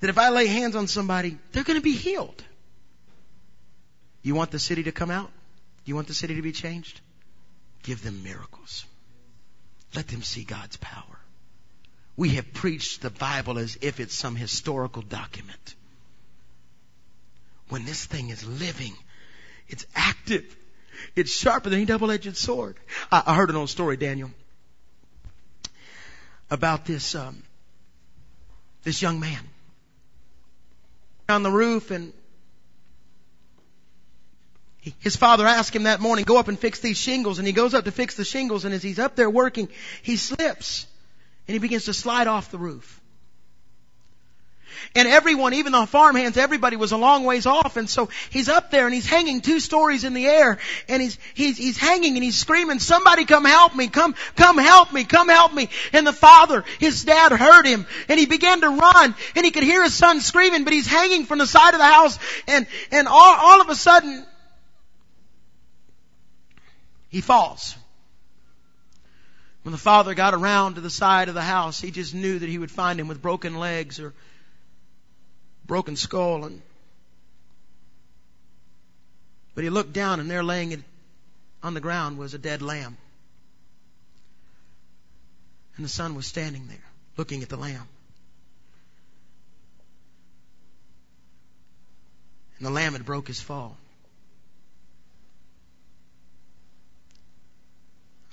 that 0.00 0.10
if 0.10 0.18
I 0.18 0.30
lay 0.30 0.48
hands 0.48 0.74
on 0.74 0.88
somebody, 0.88 1.38
they're 1.52 1.62
going 1.62 1.78
to 1.78 1.84
be 1.84 1.94
healed. 1.94 2.42
You 4.22 4.34
want 4.34 4.50
the 4.50 4.58
city 4.58 4.82
to 4.82 4.92
come 4.92 5.12
out? 5.12 5.30
You 5.86 5.94
want 5.94 6.08
the 6.08 6.14
city 6.14 6.34
to 6.34 6.42
be 6.42 6.52
changed? 6.52 7.00
Give 7.84 8.02
them 8.02 8.22
miracles. 8.24 8.84
Let 9.94 10.08
them 10.08 10.22
see 10.22 10.44
God's 10.44 10.76
power. 10.76 11.18
We 12.16 12.30
have 12.30 12.52
preached 12.52 13.02
the 13.02 13.10
Bible 13.10 13.58
as 13.58 13.78
if 13.80 14.00
it's 14.00 14.14
some 14.14 14.34
historical 14.36 15.02
document. 15.02 15.74
When 17.68 17.84
this 17.84 18.04
thing 18.04 18.30
is 18.30 18.44
living, 18.44 18.94
it's 19.68 19.86
active, 19.94 20.56
it's 21.14 21.30
sharper 21.30 21.70
than 21.70 21.78
any 21.78 21.86
double-edged 21.86 22.36
sword. 22.36 22.76
I, 23.12 23.22
I 23.26 23.34
heard 23.36 23.50
an 23.50 23.56
old 23.56 23.70
story, 23.70 23.96
Daniel, 23.96 24.30
about 26.50 26.84
this 26.84 27.14
um, 27.14 27.42
this 28.82 29.02
young 29.02 29.20
man 29.20 29.40
on 31.28 31.42
the 31.42 31.50
roof 31.50 31.90
and 31.90 32.12
his 34.98 35.16
father 35.16 35.46
asked 35.46 35.74
him 35.74 35.84
that 35.84 36.00
morning, 36.00 36.24
go 36.24 36.38
up 36.38 36.48
and 36.48 36.58
fix 36.58 36.80
these 36.80 36.96
shingles. 36.96 37.38
And 37.38 37.46
he 37.46 37.52
goes 37.52 37.74
up 37.74 37.84
to 37.84 37.92
fix 37.92 38.14
the 38.14 38.24
shingles. 38.24 38.64
And 38.64 38.74
as 38.74 38.82
he's 38.82 38.98
up 38.98 39.16
there 39.16 39.30
working, 39.30 39.68
he 40.02 40.16
slips 40.16 40.86
and 41.48 41.54
he 41.54 41.58
begins 41.58 41.86
to 41.86 41.94
slide 41.94 42.26
off 42.26 42.50
the 42.50 42.58
roof. 42.58 43.00
And 44.94 45.08
everyone, 45.08 45.54
even 45.54 45.72
the 45.72 45.86
farmhands, 45.86 46.36
everybody 46.36 46.76
was 46.76 46.92
a 46.92 46.96
long 46.96 47.24
ways 47.24 47.46
off. 47.46 47.76
And 47.76 47.88
so 47.88 48.08
he's 48.30 48.48
up 48.48 48.70
there 48.70 48.86
and 48.86 48.94
he's 48.94 49.06
hanging 49.06 49.40
two 49.40 49.60
stories 49.60 50.04
in 50.04 50.14
the 50.14 50.26
air 50.26 50.58
and 50.88 51.02
he's, 51.02 51.18
he's, 51.34 51.58
he's 51.58 51.78
hanging 51.78 52.14
and 52.14 52.22
he's 52.22 52.36
screaming, 52.36 52.78
somebody 52.78 53.24
come 53.24 53.44
help 53.44 53.74
me, 53.74 53.88
come, 53.88 54.14
come 54.36 54.58
help 54.58 54.92
me, 54.92 55.04
come 55.04 55.28
help 55.28 55.52
me. 55.52 55.68
And 55.92 56.06
the 56.06 56.12
father, 56.12 56.64
his 56.78 57.04
dad 57.04 57.32
heard 57.32 57.66
him 57.66 57.86
and 58.08 58.18
he 58.18 58.26
began 58.26 58.60
to 58.60 58.68
run 58.68 59.14
and 59.34 59.44
he 59.44 59.50
could 59.50 59.64
hear 59.64 59.82
his 59.82 59.94
son 59.94 60.20
screaming, 60.20 60.64
but 60.64 60.72
he's 60.72 60.86
hanging 60.86 61.24
from 61.24 61.38
the 61.38 61.46
side 61.46 61.74
of 61.74 61.78
the 61.78 61.86
house 61.86 62.18
and, 62.46 62.66
and 62.90 63.08
all, 63.08 63.36
all 63.38 63.60
of 63.60 63.68
a 63.68 63.74
sudden, 63.74 64.24
he 67.08 67.20
falls. 67.20 67.76
When 69.62 69.72
the 69.72 69.78
father 69.78 70.14
got 70.14 70.34
around 70.34 70.74
to 70.74 70.80
the 70.80 70.90
side 70.90 71.28
of 71.28 71.34
the 71.34 71.42
house, 71.42 71.80
he 71.80 71.90
just 71.90 72.14
knew 72.14 72.38
that 72.38 72.48
he 72.48 72.58
would 72.58 72.70
find 72.70 73.00
him 73.00 73.08
with 73.08 73.20
broken 73.20 73.56
legs 73.56 73.98
or 73.98 74.14
broken 75.66 75.96
skull 75.96 76.44
and 76.44 76.62
but 79.56 79.64
he 79.64 79.70
looked 79.70 79.94
down 79.94 80.20
and 80.20 80.30
there 80.30 80.44
laying 80.44 80.72
it 80.72 80.80
on 81.62 81.72
the 81.72 81.80
ground 81.80 82.18
was 82.18 82.34
a 82.34 82.38
dead 82.38 82.60
lamb. 82.60 82.98
And 85.76 85.84
the 85.84 85.88
son 85.88 86.14
was 86.14 86.26
standing 86.26 86.68
there 86.68 86.84
looking 87.16 87.42
at 87.42 87.48
the 87.48 87.56
lamb. 87.56 87.88
And 92.58 92.66
the 92.66 92.70
lamb 92.70 92.92
had 92.92 93.06
broke 93.06 93.28
his 93.28 93.40
fall. 93.40 93.78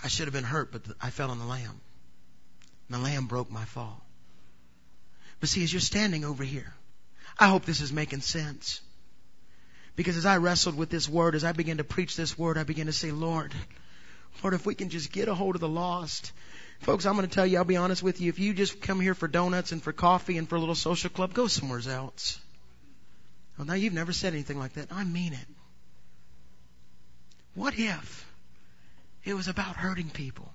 I 0.03 0.07
should 0.09 0.25
have 0.25 0.33
been 0.33 0.43
hurt, 0.43 0.71
but 0.71 0.81
I 1.01 1.09
fell 1.09 1.31
on 1.31 1.39
the 1.39 1.45
lamb. 1.45 1.79
The 2.89 2.97
lamb 2.97 3.25
broke 3.27 3.49
my 3.49 3.63
fall. 3.65 4.05
But 5.39 5.49
see, 5.49 5.63
as 5.63 5.71
you're 5.73 5.79
standing 5.79 6.25
over 6.25 6.43
here, 6.43 6.73
I 7.39 7.47
hope 7.47 7.65
this 7.65 7.81
is 7.81 7.91
making 7.91 8.21
sense. 8.21 8.81
Because 9.95 10.17
as 10.17 10.25
I 10.25 10.37
wrestled 10.37 10.75
with 10.75 10.89
this 10.89 11.07
word, 11.07 11.35
as 11.35 11.43
I 11.43 11.53
began 11.53 11.77
to 11.77 11.83
preach 11.83 12.15
this 12.15 12.37
word, 12.37 12.57
I 12.57 12.63
began 12.63 12.87
to 12.87 12.93
say, 12.93 13.11
Lord, 13.11 13.53
Lord, 14.41 14.53
if 14.53 14.65
we 14.65 14.75
can 14.75 14.89
just 14.89 15.11
get 15.11 15.27
a 15.27 15.33
hold 15.33 15.55
of 15.55 15.61
the 15.61 15.69
lost. 15.69 16.31
Folks, 16.79 17.05
I'm 17.05 17.15
going 17.15 17.27
to 17.27 17.33
tell 17.33 17.45
you, 17.45 17.57
I'll 17.57 17.63
be 17.63 17.77
honest 17.77 18.03
with 18.03 18.19
you, 18.19 18.29
if 18.29 18.39
you 18.39 18.53
just 18.53 18.81
come 18.81 18.99
here 18.99 19.13
for 19.13 19.27
donuts 19.27 19.71
and 19.71 19.81
for 19.81 19.93
coffee 19.93 20.37
and 20.37 20.49
for 20.49 20.55
a 20.55 20.59
little 20.59 20.75
social 20.75 21.09
club, 21.09 21.33
go 21.33 21.47
somewhere 21.47 21.81
else. 21.87 22.39
Well, 23.57 23.67
now 23.67 23.75
you've 23.75 23.93
never 23.93 24.11
said 24.11 24.33
anything 24.33 24.59
like 24.59 24.73
that. 24.73 24.91
I 24.91 25.03
mean 25.03 25.33
it. 25.33 25.47
What 27.53 27.77
if 27.77 28.32
it 29.23 29.33
was 29.33 29.47
about 29.47 29.75
hurting 29.75 30.09
people. 30.09 30.51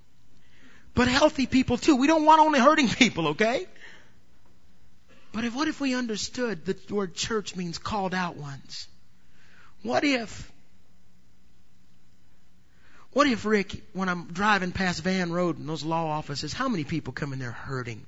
But 0.94 1.08
healthy 1.08 1.46
people 1.46 1.78
too. 1.78 1.96
We 1.96 2.06
don't 2.06 2.24
want 2.24 2.40
only 2.40 2.60
hurting 2.60 2.88
people, 2.88 3.28
okay? 3.28 3.66
But 5.32 5.44
if, 5.44 5.54
what 5.54 5.68
if 5.68 5.80
we 5.80 5.94
understood 5.94 6.64
that 6.66 6.88
the 6.88 6.94
word 6.94 7.14
church 7.14 7.54
means 7.54 7.78
called 7.78 8.14
out 8.14 8.36
ones? 8.36 8.88
What 9.82 10.02
if, 10.04 10.50
what 13.12 13.26
if 13.26 13.44
Rick, 13.44 13.84
when 13.92 14.08
I'm 14.08 14.24
driving 14.26 14.72
past 14.72 15.02
Van 15.02 15.30
Road 15.30 15.58
and 15.58 15.68
those 15.68 15.84
law 15.84 16.06
offices, 16.08 16.52
how 16.52 16.68
many 16.68 16.84
people 16.84 17.12
come 17.12 17.32
in 17.32 17.38
there 17.38 17.52
hurting 17.52 18.04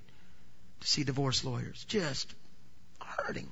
to 0.80 0.88
see 0.88 1.04
divorce 1.04 1.44
lawyers? 1.44 1.84
Just 1.88 2.34
hurting. 3.00 3.50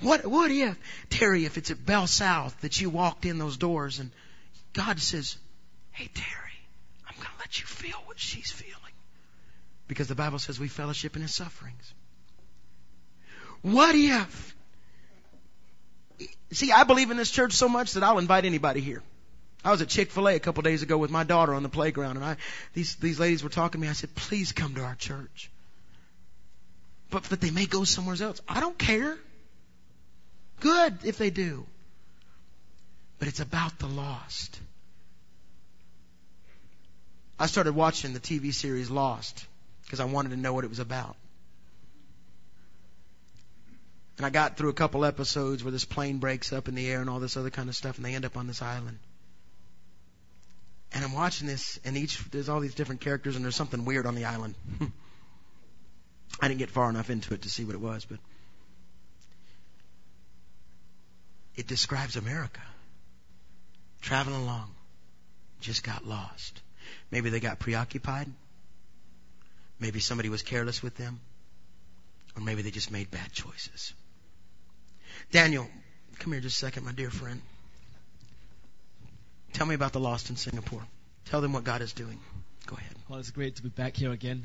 What, 0.00 0.26
what 0.26 0.50
if, 0.50 0.76
Terry, 1.10 1.44
if 1.44 1.56
it's 1.56 1.70
at 1.70 1.84
Bell 1.84 2.06
South 2.06 2.60
that 2.62 2.80
you 2.80 2.90
walked 2.90 3.24
in 3.24 3.38
those 3.38 3.56
doors 3.56 4.00
and 4.00 4.10
God 4.72 5.00
says, 5.00 5.36
Hey, 5.92 6.08
Terry, 6.14 6.58
I'm 7.08 7.14
going 7.16 7.26
to 7.26 7.38
let 7.40 7.58
you 7.58 7.66
feel 7.66 7.96
what 8.04 8.18
she's 8.18 8.50
feeling. 8.50 8.74
Because 9.88 10.06
the 10.06 10.14
Bible 10.14 10.38
says 10.38 10.60
we 10.60 10.68
fellowship 10.68 11.16
in 11.16 11.22
his 11.22 11.34
sufferings. 11.34 11.92
What 13.62 13.94
if? 13.94 14.54
See, 16.52 16.72
I 16.72 16.84
believe 16.84 17.10
in 17.10 17.16
this 17.16 17.30
church 17.30 17.52
so 17.52 17.68
much 17.68 17.94
that 17.94 18.02
I'll 18.02 18.18
invite 18.18 18.44
anybody 18.44 18.80
here. 18.80 19.02
I 19.64 19.70
was 19.70 19.82
at 19.82 19.88
Chick-fil-A 19.88 20.36
a 20.36 20.40
couple 20.40 20.62
days 20.62 20.82
ago 20.82 20.96
with 20.98 21.10
my 21.10 21.24
daughter 21.24 21.52
on 21.52 21.62
the 21.62 21.68
playground 21.68 22.16
and 22.16 22.24
I, 22.24 22.36
these, 22.74 22.94
these 22.96 23.18
ladies 23.18 23.42
were 23.42 23.50
talking 23.50 23.80
to 23.80 23.84
me. 23.84 23.90
I 23.90 23.94
said, 23.94 24.14
please 24.14 24.52
come 24.52 24.74
to 24.76 24.82
our 24.82 24.94
church. 24.94 25.50
But, 27.10 27.28
but 27.28 27.40
they 27.40 27.50
may 27.50 27.66
go 27.66 27.84
somewhere 27.84 28.16
else. 28.20 28.40
I 28.48 28.60
don't 28.60 28.78
care. 28.78 29.18
Good 30.60 30.98
if 31.04 31.18
they 31.18 31.30
do. 31.30 31.66
But 33.18 33.28
it's 33.28 33.40
about 33.40 33.78
the 33.78 33.86
lost. 33.86 34.60
I 37.38 37.46
started 37.46 37.74
watching 37.74 38.12
the 38.12 38.20
TV 38.20 38.52
series 38.52 38.90
Lost 38.90 39.46
because 39.84 40.00
I 40.00 40.04
wanted 40.04 40.30
to 40.30 40.36
know 40.36 40.52
what 40.52 40.64
it 40.64 40.70
was 40.70 40.80
about. 40.80 41.16
And 44.16 44.26
I 44.26 44.30
got 44.30 44.56
through 44.56 44.70
a 44.70 44.74
couple 44.74 45.04
episodes 45.04 45.62
where 45.62 45.70
this 45.70 45.84
plane 45.84 46.18
breaks 46.18 46.52
up 46.52 46.66
in 46.66 46.74
the 46.74 46.88
air 46.88 47.00
and 47.00 47.08
all 47.08 47.20
this 47.20 47.36
other 47.36 47.50
kind 47.50 47.68
of 47.68 47.76
stuff, 47.76 47.96
and 47.96 48.04
they 48.04 48.14
end 48.14 48.24
up 48.24 48.36
on 48.36 48.48
this 48.48 48.60
island. 48.60 48.98
And 50.92 51.04
I'm 51.04 51.12
watching 51.12 51.46
this, 51.46 51.78
and 51.84 51.96
each 51.96 52.18
there's 52.30 52.48
all 52.48 52.58
these 52.58 52.74
different 52.74 53.00
characters, 53.00 53.36
and 53.36 53.44
there's 53.44 53.54
something 53.54 53.84
weird 53.84 54.06
on 54.06 54.16
the 54.16 54.24
island. 54.24 54.56
I 56.40 56.48
didn't 56.48 56.58
get 56.58 56.70
far 56.70 56.90
enough 56.90 57.10
into 57.10 57.34
it 57.34 57.42
to 57.42 57.50
see 57.50 57.64
what 57.64 57.74
it 57.74 57.80
was, 57.80 58.04
but 58.04 58.18
it 61.54 61.66
describes 61.68 62.16
America 62.16 62.60
traveling 64.00 64.42
along, 64.42 64.70
just 65.60 65.82
got 65.82 66.06
lost. 66.06 66.60
Maybe 67.10 67.30
they 67.30 67.40
got 67.40 67.58
preoccupied. 67.58 68.28
Maybe 69.80 70.00
somebody 70.00 70.28
was 70.28 70.42
careless 70.42 70.82
with 70.82 70.96
them. 70.96 71.20
Or 72.36 72.42
maybe 72.42 72.62
they 72.62 72.70
just 72.70 72.90
made 72.90 73.10
bad 73.10 73.32
choices. 73.32 73.92
Daniel, 75.30 75.68
come 76.18 76.32
here 76.32 76.40
just 76.40 76.56
a 76.56 76.66
second, 76.66 76.84
my 76.84 76.92
dear 76.92 77.10
friend. 77.10 77.40
Tell 79.52 79.66
me 79.66 79.74
about 79.74 79.92
the 79.92 80.00
lost 80.00 80.30
in 80.30 80.36
Singapore. 80.36 80.82
Tell 81.26 81.40
them 81.40 81.52
what 81.52 81.64
God 81.64 81.82
is 81.82 81.92
doing. 81.92 82.20
Go 82.66 82.76
ahead. 82.76 82.94
Well, 83.08 83.18
it's 83.18 83.30
great 83.30 83.56
to 83.56 83.62
be 83.62 83.68
back 83.68 83.96
here 83.96 84.12
again. 84.12 84.44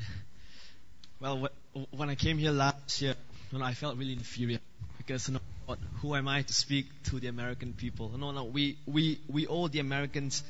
Well, 1.20 1.48
when 1.90 2.10
I 2.10 2.14
came 2.14 2.38
here 2.38 2.50
last 2.50 3.00
year, 3.00 3.14
know, 3.58 3.64
I 3.64 3.74
felt 3.74 3.96
really 3.96 4.12
inferior 4.12 4.58
because 5.06 5.28
you 5.28 5.34
know, 5.34 5.40
what, 5.66 5.78
who 6.00 6.14
am 6.14 6.28
I 6.28 6.42
to 6.42 6.52
speak 6.52 6.86
to 7.04 7.20
the 7.20 7.28
American 7.28 7.72
people? 7.72 8.10
No, 8.16 8.30
no, 8.30 8.44
we 8.44 8.78
we 8.86 9.20
we 9.28 9.46
owe 9.46 9.68
the 9.68 9.80
Americans 9.80 10.42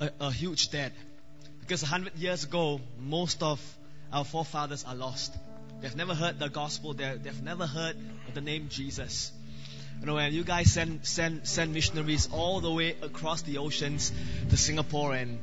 a, 0.00 0.10
a 0.20 0.30
huge 0.30 0.70
debt 0.70 0.92
because 1.60 1.82
a 1.82 1.86
hundred 1.86 2.16
years 2.16 2.44
ago, 2.44 2.80
most 2.98 3.42
of 3.42 3.60
our 4.12 4.24
forefathers 4.24 4.84
are 4.84 4.94
lost. 4.94 5.34
They've 5.80 5.96
never 5.96 6.14
heard 6.14 6.38
the 6.38 6.48
gospel. 6.48 6.94
They're, 6.94 7.16
they've 7.16 7.42
never 7.42 7.66
heard 7.66 7.96
the 8.32 8.40
name 8.40 8.68
Jesus. 8.68 9.32
You 10.00 10.06
know, 10.06 10.18
and 10.18 10.34
you 10.34 10.44
guys 10.44 10.72
send 10.72 11.06
send 11.06 11.46
send 11.46 11.72
missionaries 11.72 12.28
all 12.32 12.60
the 12.60 12.70
way 12.70 12.96
across 13.02 13.42
the 13.42 13.58
oceans 13.58 14.12
to 14.50 14.56
Singapore 14.56 15.14
and 15.14 15.38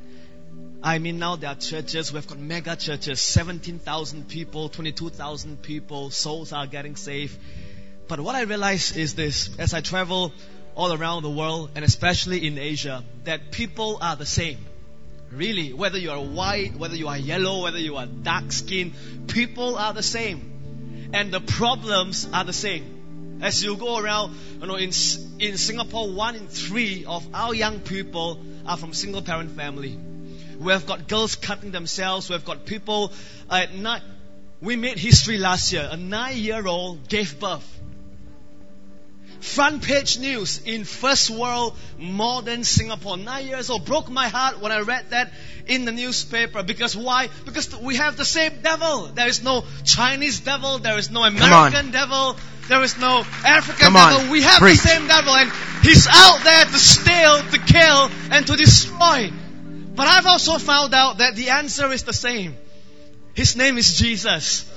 I 0.84 0.98
mean, 0.98 1.20
now 1.20 1.36
there 1.36 1.50
are 1.50 1.54
churches. 1.54 2.12
We've 2.12 2.26
got 2.26 2.38
mega 2.38 2.74
churches, 2.74 3.20
17,000 3.20 4.28
people, 4.28 4.68
22,000 4.68 5.62
people. 5.62 6.10
Souls 6.10 6.52
are 6.52 6.66
getting 6.66 6.96
saved. 6.96 7.38
But 8.08 8.20
what 8.20 8.34
I 8.34 8.42
realize 8.42 8.96
is 8.96 9.14
this 9.14 9.50
as 9.58 9.74
I 9.74 9.80
travel 9.80 10.32
all 10.74 10.92
around 10.92 11.22
the 11.22 11.30
world, 11.30 11.70
and 11.74 11.84
especially 11.84 12.46
in 12.46 12.58
Asia, 12.58 13.04
that 13.24 13.52
people 13.52 13.98
are 14.00 14.16
the 14.16 14.26
same. 14.26 14.58
Really, 15.30 15.72
whether 15.72 15.98
you 15.98 16.10
are 16.10 16.20
white, 16.20 16.76
whether 16.76 16.94
you 16.94 17.08
are 17.08 17.16
yellow, 17.16 17.62
whether 17.62 17.78
you 17.78 17.96
are 17.96 18.06
dark 18.06 18.52
skinned, 18.52 18.92
people 19.28 19.76
are 19.76 19.92
the 19.92 20.02
same. 20.02 21.10
And 21.12 21.32
the 21.32 21.40
problems 21.40 22.28
are 22.32 22.44
the 22.44 22.52
same. 22.52 23.38
As 23.42 23.62
you 23.62 23.76
go 23.76 23.98
around, 23.98 24.36
you 24.60 24.66
know, 24.66 24.76
in, 24.76 24.92
in 25.38 25.56
Singapore, 25.58 26.10
one 26.12 26.36
in 26.36 26.48
three 26.48 27.04
of 27.06 27.26
our 27.34 27.54
young 27.54 27.80
people 27.80 28.40
are 28.66 28.76
from 28.76 28.92
single 28.92 29.22
parent 29.22 29.50
family. 29.52 29.98
We've 30.58 30.86
got 30.86 31.08
girls 31.08 31.34
cutting 31.34 31.72
themselves. 31.72 32.30
We've 32.30 32.44
got 32.44 32.66
people 32.66 33.12
uh, 33.50 33.54
at 33.54 33.74
night. 33.74 34.02
We 34.60 34.76
made 34.76 34.96
history 34.96 35.38
last 35.38 35.72
year. 35.72 35.88
A 35.90 35.96
nine 35.96 36.36
year 36.36 36.66
old 36.66 37.08
gave 37.08 37.40
birth. 37.40 37.80
Front 39.42 39.82
page 39.82 40.20
news 40.20 40.62
in 40.66 40.84
first 40.84 41.28
world 41.28 41.76
modern 41.98 42.62
Singapore. 42.62 43.16
Nine 43.16 43.48
years 43.48 43.70
old. 43.70 43.84
Broke 43.84 44.08
my 44.08 44.28
heart 44.28 44.60
when 44.60 44.70
I 44.70 44.82
read 44.82 45.10
that 45.10 45.32
in 45.66 45.84
the 45.84 45.90
newspaper. 45.90 46.62
Because 46.62 46.96
why? 46.96 47.28
Because 47.44 47.76
we 47.76 47.96
have 47.96 48.16
the 48.16 48.24
same 48.24 48.60
devil. 48.62 49.06
There 49.08 49.26
is 49.26 49.42
no 49.42 49.64
Chinese 49.82 50.38
devil. 50.38 50.78
There 50.78 50.96
is 50.96 51.10
no 51.10 51.24
American 51.24 51.90
devil. 51.90 52.36
There 52.68 52.84
is 52.84 52.96
no 52.98 53.24
African 53.44 53.80
Come 53.80 53.94
devil. 53.94 54.20
On. 54.20 54.30
We 54.30 54.42
have 54.42 54.60
Preach. 54.60 54.80
the 54.80 54.88
same 54.88 55.08
devil. 55.08 55.34
And 55.34 55.50
he's 55.82 56.06
out 56.08 56.44
there 56.44 56.64
to 56.64 56.78
steal, 56.78 57.38
to 57.42 57.58
kill, 57.58 58.10
and 58.30 58.46
to 58.46 58.54
destroy. 58.54 59.32
But 59.96 60.06
I've 60.06 60.26
also 60.26 60.58
found 60.58 60.94
out 60.94 61.18
that 61.18 61.34
the 61.34 61.50
answer 61.50 61.90
is 61.90 62.04
the 62.04 62.12
same. 62.12 62.56
His 63.34 63.56
name 63.56 63.76
is 63.76 63.98
Jesus. 63.98 64.70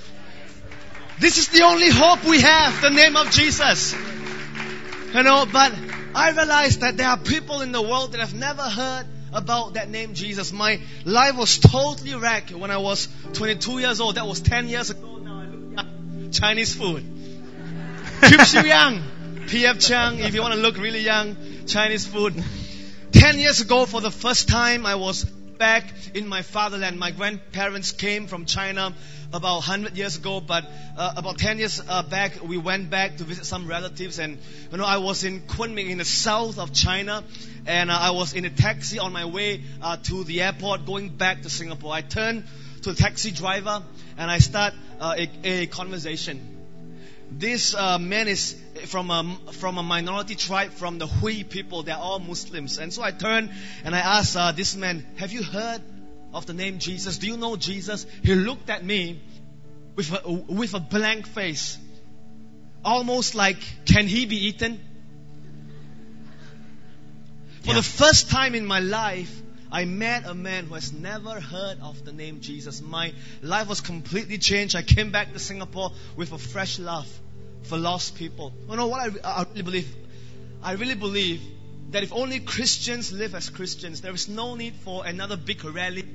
This 1.20 1.38
is 1.38 1.50
the 1.50 1.62
only 1.62 1.92
hope 1.92 2.26
we 2.26 2.42
have, 2.42 2.82
the 2.82 2.90
name 2.90 3.16
of 3.16 3.30
Jesus. 3.30 3.94
You 5.16 5.24
know, 5.24 5.46
but 5.50 5.74
I 6.14 6.32
realized 6.32 6.82
that 6.82 6.98
there 6.98 7.08
are 7.08 7.18
people 7.18 7.62
in 7.62 7.72
the 7.72 7.82
world 7.82 8.12
that 8.12 8.20
have 8.20 8.34
never 8.34 8.64
heard 8.64 9.06
about 9.32 9.76
that 9.76 9.90
name 9.90 10.14
Jesus. 10.14 10.52
My 10.52 10.82
life 11.06 11.38
was 11.38 11.58
totally 11.58 12.16
wrecked 12.16 12.52
when 12.52 12.70
I 12.70 12.80
was 12.80 13.08
22 13.32 13.80
years 13.80 14.02
old. 14.02 14.16
That 14.16 14.28
was 14.28 14.42
10 14.42 14.68
years 14.68 14.90
ago 14.90 15.16
now. 15.16 15.40
I 15.40 15.46
look 15.46 15.78
young. 15.78 16.32
Chinese 16.32 16.76
food. 16.76 17.06
You 18.30 18.62
young. 18.68 19.04
PF 19.48 19.88
Chang, 19.88 20.20
if 20.20 20.34
you 20.34 20.42
want 20.42 20.56
to 20.56 20.60
look 20.60 20.78
really 20.78 21.00
young, 21.00 21.38
Chinese 21.66 22.06
food. 22.06 22.44
Ten 23.14 23.40
years 23.40 23.62
ago, 23.62 23.86
for 23.86 24.02
the 24.02 24.12
first 24.12 24.50
time, 24.50 24.86
I 24.86 24.96
was 24.96 25.24
back 25.24 25.94
in 26.14 26.28
my 26.28 26.42
fatherland. 26.42 27.00
My 27.00 27.12
grandparents 27.12 27.94
came 27.94 28.28
from 28.28 28.46
China 28.46 28.94
about 29.36 29.56
100 29.56 29.98
years 29.98 30.18
ago, 30.18 30.40
but 30.40 30.66
uh, 30.98 31.14
about 31.18 31.38
10 31.38 31.60
years 31.60 31.82
uh, 31.88 32.04
back, 32.04 32.42
we 32.42 32.58
went 32.58 32.90
back 32.90 33.18
to 33.18 33.24
visit 33.24 33.46
some 33.46 33.68
relatives. 33.68 34.18
And, 34.20 34.38
you 34.72 34.78
know, 34.78 34.86
I 34.86 34.98
was 34.98 35.24
in 35.24 35.42
Kunming 35.42 35.90
in 35.90 35.98
the 35.98 36.06
south 36.06 36.58
of 36.58 36.74
China, 36.74 37.24
and 37.66 37.92
uh, 37.92 37.98
I 38.00 38.12
was 38.12 38.34
in 38.34 38.46
a 38.46 38.50
taxi 38.50 39.00
on 39.00 39.12
my 39.14 39.26
way 39.26 39.62
uh, 39.82 39.98
to 39.98 40.24
the 40.24 40.42
airport 40.42 40.86
going 40.86 41.10
back 41.10 41.42
to 41.42 41.50
Singapore. 41.50 41.94
I 41.94 42.02
turned 42.02 42.46
to 42.84 42.94
the 42.94 42.96
taxi 42.96 43.32
driver 43.32 43.84
and 44.18 44.32
I 44.32 44.40
start 44.40 44.74
uh, 45.00 45.16
a, 45.18 45.30
a 45.44 45.68
conversation 45.68 46.56
this 47.32 47.74
uh, 47.74 47.98
man 47.98 48.28
is 48.28 48.56
from 48.86 49.10
a, 49.10 49.52
from 49.54 49.78
a 49.78 49.84
minority 49.84 50.36
tribe 50.36 50.72
from 50.72 51.00
the 51.00 51.08
Hui 51.08 51.44
people. 51.44 51.84
They're 51.84 51.98
all 51.98 52.20
Muslims. 52.20 52.78
And 52.78 52.94
so 52.94 53.02
I 53.02 53.12
turned 53.12 53.52
and 53.84 53.96
I 53.96 54.24
uh, 54.36 54.52
this 54.52 54.76
man, 54.76 55.06
Have 55.18 55.32
you 55.32 55.44
heard 55.44 55.82
of 56.36 56.46
the 56.46 56.54
name 56.54 56.80
Jesus? 56.80 57.18
Do 57.18 57.28
you 57.28 57.38
know 57.38 57.56
Jesus? 57.56 58.06
He 58.24 58.36
looked 58.36 58.70
at 58.70 58.84
me 58.84 59.22
with 59.96 60.12
a, 60.12 60.32
with 60.32 60.74
a 60.74 60.80
blank 60.80 61.28
face. 61.28 61.78
Almost 62.84 63.34
like, 63.36 63.58
Can 63.86 64.08
he 64.08 64.26
be 64.26 64.48
eaten? 64.48 64.80
For 67.62 67.70
Yeah. 67.70 67.76
the 67.76 67.84
first 67.84 68.30
time 68.30 68.54
in 68.54 68.66
my 68.66 68.80
life, 68.80 69.42
I 69.72 69.86
met 69.86 70.26
a 70.26 70.34
man 70.36 70.66
who 70.68 70.76
has 70.76 70.92
never 70.94 71.40
heard 71.40 71.80
of 71.82 72.04
the 72.06 72.12
name 72.12 72.42
Jesus. 72.42 72.82
My 72.82 73.14
life 73.42 73.68
was 73.68 73.82
completely 73.82 74.38
changed. 74.38 74.76
I 74.76 74.84
came 74.84 75.12
back 75.12 75.34
to 75.34 75.40
Singapore 75.40 75.92
with 76.16 76.32
a 76.34 76.38
fresh 76.38 76.78
love 76.80 77.08
for 77.64 77.78
lost 77.78 78.16
people. 78.16 78.54
You 78.70 78.76
know 78.76 78.88
what 78.88 79.02
I, 79.02 79.42
I 79.42 79.44
really 79.50 79.64
believe? 79.64 79.96
I 80.62 80.74
really 80.74 80.96
believe 80.96 81.42
that 81.92 82.04
if 82.04 82.14
only 82.14 82.40
Christians 82.40 83.12
live 83.12 83.34
as 83.36 83.50
Christians, 83.50 84.02
there 84.02 84.14
is 84.14 84.28
no 84.28 84.56
need 84.56 84.76
for 84.76 85.06
another 85.06 85.38
big 85.38 85.64
rally 85.66 86.06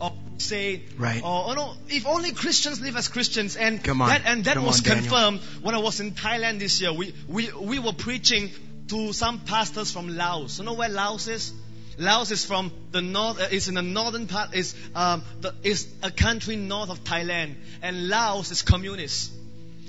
or 0.00 0.12
say, 0.38 0.82
Right. 0.96 1.22
or 1.22 1.50
you 1.50 1.54
know, 1.56 1.74
if 1.88 2.06
only 2.06 2.32
Christians 2.32 2.80
live 2.80 2.96
as 2.96 3.08
Christians, 3.08 3.56
and 3.56 3.82
Come 3.84 4.00
on. 4.02 4.08
that 4.08 4.22
and 4.26 4.44
that 4.44 4.54
Come 4.54 4.64
was 4.66 4.78
on, 4.78 4.84
Daniel. 4.84 5.02
confirmed 5.02 5.40
when 5.62 5.74
I 5.74 5.78
was 5.78 6.00
in 6.00 6.12
Thailand 6.12 6.58
this 6.58 6.80
year. 6.80 6.92
We 6.92 7.14
we 7.28 7.52
we 7.52 7.78
were 7.78 7.92
preaching 7.92 8.50
to 8.88 9.12
some 9.12 9.40
pastors 9.40 9.92
from 9.92 10.08
Laos. 10.16 10.58
You 10.58 10.64
know 10.64 10.72
where 10.74 10.88
Laos 10.88 11.28
is? 11.28 11.52
Laos 11.98 12.30
is 12.30 12.44
from 12.46 12.72
the 12.92 13.02
north. 13.02 13.38
Uh, 13.40 13.48
is 13.50 13.68
in 13.68 13.74
the 13.74 13.82
northern 13.82 14.26
part. 14.26 14.54
Is 14.54 14.74
um 14.94 15.22
the, 15.40 15.54
is 15.62 15.86
a 16.02 16.10
country 16.10 16.56
north 16.56 16.90
of 16.90 17.04
Thailand, 17.04 17.54
and 17.82 18.08
Laos 18.08 18.50
is 18.50 18.62
communist. 18.62 19.32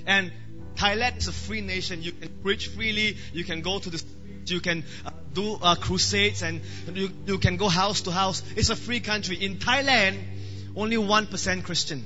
And 0.05 0.31
Thailand 0.75 1.17
is 1.17 1.27
a 1.27 1.31
free 1.33 1.61
nation. 1.61 2.01
You 2.01 2.11
can 2.11 2.29
preach 2.43 2.67
freely. 2.67 3.17
You 3.33 3.43
can 3.45 3.61
go 3.61 3.79
to 3.79 3.89
the 3.89 4.03
you 4.45 4.59
can 4.59 4.83
uh, 5.05 5.11
do 5.33 5.57
uh, 5.61 5.75
crusades 5.75 6.41
and 6.41 6.61
you, 6.93 7.09
you 7.25 7.37
can 7.37 7.57
go 7.57 7.67
house 7.67 8.01
to 8.01 8.11
house. 8.11 8.43
It's 8.55 8.69
a 8.69 8.75
free 8.75 8.99
country. 8.99 9.37
In 9.37 9.57
Thailand, 9.57 10.17
only 10.75 10.97
1% 10.97 11.63
Christian. 11.63 12.05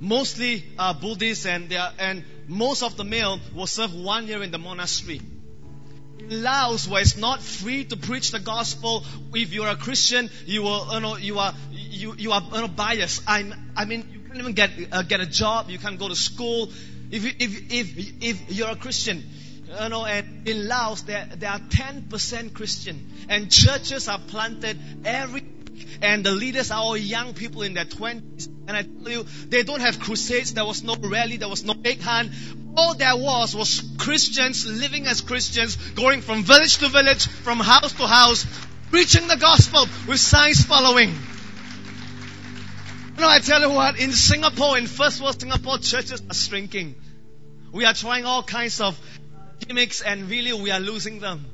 Mostly 0.00 0.64
uh, 0.78 0.94
Buddhist 0.94 1.46
and, 1.46 1.68
they 1.68 1.76
are, 1.76 1.92
and 1.98 2.24
most 2.48 2.82
of 2.82 2.96
the 2.96 3.04
male 3.04 3.38
will 3.54 3.66
serve 3.66 3.94
one 3.94 4.26
year 4.26 4.42
in 4.42 4.50
the 4.50 4.58
monastery. 4.58 5.20
In 6.18 6.42
Laos, 6.42 6.88
where 6.88 7.00
it's 7.00 7.16
not 7.16 7.40
free 7.40 7.84
to 7.84 7.96
preach 7.96 8.30
the 8.30 8.40
gospel, 8.40 9.04
if 9.34 9.52
you're 9.52 9.68
a 9.68 9.76
Christian, 9.76 10.28
you 10.44 10.62
will, 10.62 10.88
you 10.92 11.00
know, 11.00 11.16
you 11.16 11.38
are, 11.38 11.54
you, 11.70 12.14
you 12.18 12.32
are, 12.32 12.42
you 12.42 12.60
know, 12.62 12.68
biased. 12.68 13.22
I'm, 13.26 13.54
I 13.76 13.84
mean, 13.84 14.08
you 14.12 14.20
can't 14.20 14.38
even 14.38 14.54
get, 14.54 14.70
uh, 14.90 15.02
get 15.02 15.20
a 15.20 15.26
job. 15.26 15.70
You 15.70 15.78
can't 15.78 15.98
go 15.98 16.08
to 16.08 16.16
school. 16.16 16.70
If, 17.10 17.24
if, 17.24 17.72
if, 17.72 18.22
if 18.22 18.52
you're 18.52 18.70
a 18.70 18.76
Christian, 18.76 19.22
you 19.80 19.88
know, 19.88 20.04
and 20.04 20.46
in 20.46 20.68
Laos, 20.68 21.02
there, 21.02 21.28
there 21.36 21.50
are 21.50 21.58
10% 21.58 22.54
Christian. 22.54 23.10
And 23.28 23.50
churches 23.50 24.08
are 24.08 24.18
planted 24.18 24.78
every. 25.04 25.44
And 26.00 26.24
the 26.24 26.32
leaders 26.32 26.70
are 26.70 26.78
all 26.78 26.96
young 26.96 27.34
people 27.34 27.62
in 27.62 27.74
their 27.74 27.84
20s. 27.84 28.48
And 28.68 28.76
I 28.76 28.82
tell 28.82 29.10
you, 29.10 29.24
they 29.48 29.62
don't 29.62 29.80
have 29.80 29.98
crusades. 29.98 30.54
There 30.54 30.64
was 30.64 30.82
no 30.82 30.96
rally. 30.96 31.36
There 31.36 31.48
was 31.48 31.64
no 31.64 31.74
big 31.74 32.00
hand. 32.00 32.30
All 32.76 32.94
there 32.94 33.16
was 33.16 33.54
was 33.54 33.82
Christians 33.98 34.66
living 34.66 35.06
as 35.06 35.20
Christians, 35.20 35.76
going 35.76 36.22
from 36.22 36.42
village 36.42 36.78
to 36.78 36.88
village, 36.88 37.26
from 37.26 37.58
house 37.58 37.92
to 37.94 38.06
house, 38.06 38.46
preaching 38.90 39.28
the 39.28 39.36
gospel 39.36 39.86
with 40.08 40.20
signs 40.20 40.62
following. 40.64 41.10
You 43.14 43.20
know, 43.20 43.28
I 43.28 43.40
tell 43.40 43.60
you 43.60 43.70
what, 43.70 43.98
in 43.98 44.12
Singapore, 44.12 44.78
in 44.78 44.86
first 44.86 45.20
world 45.20 45.38
Singapore, 45.38 45.78
churches 45.78 46.22
are 46.30 46.34
shrinking. 46.34 46.94
We 47.72 47.84
are 47.84 47.94
trying 47.94 48.24
all 48.24 48.42
kinds 48.42 48.80
of 48.80 48.98
gimmicks 49.66 50.00
and 50.00 50.28
really 50.28 50.52
we 50.52 50.70
are 50.70 50.80
losing 50.80 51.20
them. 51.20 51.44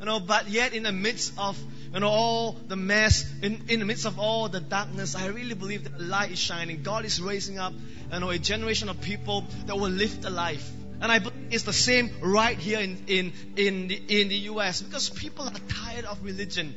You 0.00 0.06
know, 0.06 0.20
but 0.20 0.48
yet 0.48 0.72
in 0.72 0.82
the 0.82 0.92
midst 0.92 1.34
of 1.38 1.56
you 1.94 2.00
know 2.00 2.08
all 2.08 2.52
the 2.52 2.76
mess, 2.76 3.24
in, 3.42 3.62
in 3.68 3.78
the 3.78 3.86
midst 3.86 4.06
of 4.06 4.18
all 4.18 4.48
the 4.48 4.60
darkness, 4.60 5.14
I 5.14 5.28
really 5.28 5.54
believe 5.54 5.84
that 5.84 5.96
the 5.96 6.04
light 6.04 6.32
is 6.32 6.38
shining. 6.38 6.82
God 6.82 7.04
is 7.04 7.20
raising 7.20 7.58
up 7.58 7.72
you 8.12 8.20
know 8.20 8.30
a 8.30 8.38
generation 8.38 8.88
of 8.88 9.00
people 9.00 9.44
that 9.66 9.76
will 9.76 9.90
live 9.90 10.20
the 10.20 10.30
life. 10.30 10.68
And 11.00 11.10
I 11.10 11.18
believe 11.18 11.48
it's 11.50 11.64
the 11.64 11.72
same 11.72 12.10
right 12.20 12.56
here 12.56 12.78
in, 12.78 13.04
in, 13.08 13.32
in, 13.56 13.88
the, 13.88 14.20
in 14.20 14.28
the 14.28 14.36
US 14.52 14.80
because 14.80 15.10
people 15.10 15.44
are 15.44 15.52
tired 15.68 16.04
of 16.04 16.24
religion. 16.24 16.72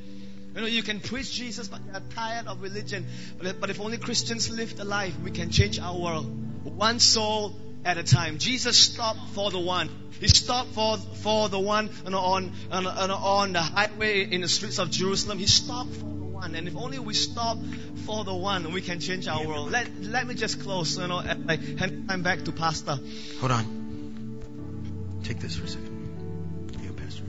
You 0.55 0.61
know, 0.61 0.67
you 0.67 0.81
can 0.81 0.99
preach 0.99 1.31
Jesus, 1.31 1.67
but 1.67 1.85
they 1.85 1.91
are 1.95 2.01
tired 2.15 2.47
of 2.47 2.61
religion. 2.61 3.05
But, 3.37 3.59
but 3.59 3.69
if 3.69 3.79
only 3.79 3.97
Christians 3.97 4.49
live 4.49 4.77
the 4.77 4.83
life, 4.83 5.13
we 5.19 5.29
can 5.29 5.51
change 5.51 5.79
our 5.79 5.95
world. 5.95 6.25
One 6.63 6.99
soul 6.99 7.55
at 7.85 7.97
a 7.97 8.03
time. 8.03 8.39
Jesus 8.39 8.75
stopped 8.75 9.19
for 9.33 9.51
the 9.51 9.59
one. 9.59 9.89
He 10.19 10.27
stopped 10.27 10.71
for, 10.71 10.97
for 10.97 11.49
the 11.49 11.59
one 11.59 11.89
on, 12.05 12.13
on, 12.13 12.51
on, 12.71 13.11
on 13.11 13.53
the 13.53 13.61
highway 13.61 14.23
in 14.29 14.41
the 14.41 14.47
streets 14.47 14.79
of 14.79 14.89
Jerusalem. 14.89 15.37
He 15.37 15.45
stopped 15.45 15.91
for 15.91 16.05
the 16.05 16.25
one. 16.25 16.55
And 16.55 16.67
if 16.67 16.75
only 16.75 16.99
we 16.99 17.13
stop 17.13 17.57
for 18.05 18.23
the 18.23 18.33
one, 18.33 18.71
we 18.73 18.81
can 18.81 18.99
change 18.99 19.27
our 19.27 19.45
world. 19.45 19.71
Let, 19.71 19.87
let 20.01 20.25
me 20.25 20.33
just 20.33 20.61
close, 20.61 20.97
you 20.97 21.07
know, 21.07 21.19
and 21.19 21.49
I 21.51 21.57
hand 21.57 22.09
time 22.09 22.23
back 22.23 22.43
to 22.45 22.51
Pastor. 22.51 22.97
Hold 23.39 23.51
on. 23.51 25.21
Take 25.23 25.39
this 25.39 25.55
for 25.57 25.65
a 25.65 25.67
second. 25.67 26.71
You, 26.81 26.93
Pastor. 26.93 27.23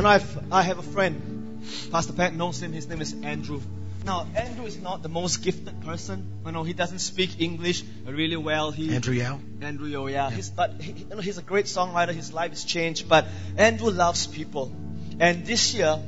Know, 0.00 0.08
I've, 0.08 0.52
I 0.52 0.62
have 0.62 0.78
a 0.78 0.82
friend. 0.82 1.62
Pastor 1.90 2.12
Pat 2.12 2.34
knows 2.34 2.62
him. 2.62 2.72
His 2.72 2.88
name 2.88 3.00
is 3.00 3.14
Andrew. 3.22 3.60
Now, 4.04 4.26
Andrew 4.34 4.64
is 4.64 4.80
not 4.80 5.02
the 5.02 5.08
most 5.08 5.42
gifted 5.42 5.80
person. 5.82 6.26
You 6.44 6.52
know, 6.52 6.64
he 6.64 6.72
doesn't 6.72 6.98
speak 6.98 7.40
English 7.40 7.84
really 8.04 8.36
well. 8.36 8.72
He, 8.72 8.94
Andrew 8.94 9.14
Yao. 9.14 9.40
Andrew 9.60 9.86
Yo, 9.86 10.06
yeah. 10.08 10.30
He's, 10.30 10.50
but 10.50 10.80
he, 10.80 10.92
you 10.92 11.06
know, 11.06 11.18
he's 11.18 11.38
a 11.38 11.42
great 11.42 11.66
songwriter. 11.66 12.12
His 12.12 12.32
life 12.32 12.50
has 12.50 12.64
changed. 12.64 13.08
But 13.08 13.26
Andrew 13.56 13.90
loves 13.90 14.26
people. 14.26 14.72
And 15.20 15.46
this 15.46 15.74
year, 15.74 16.00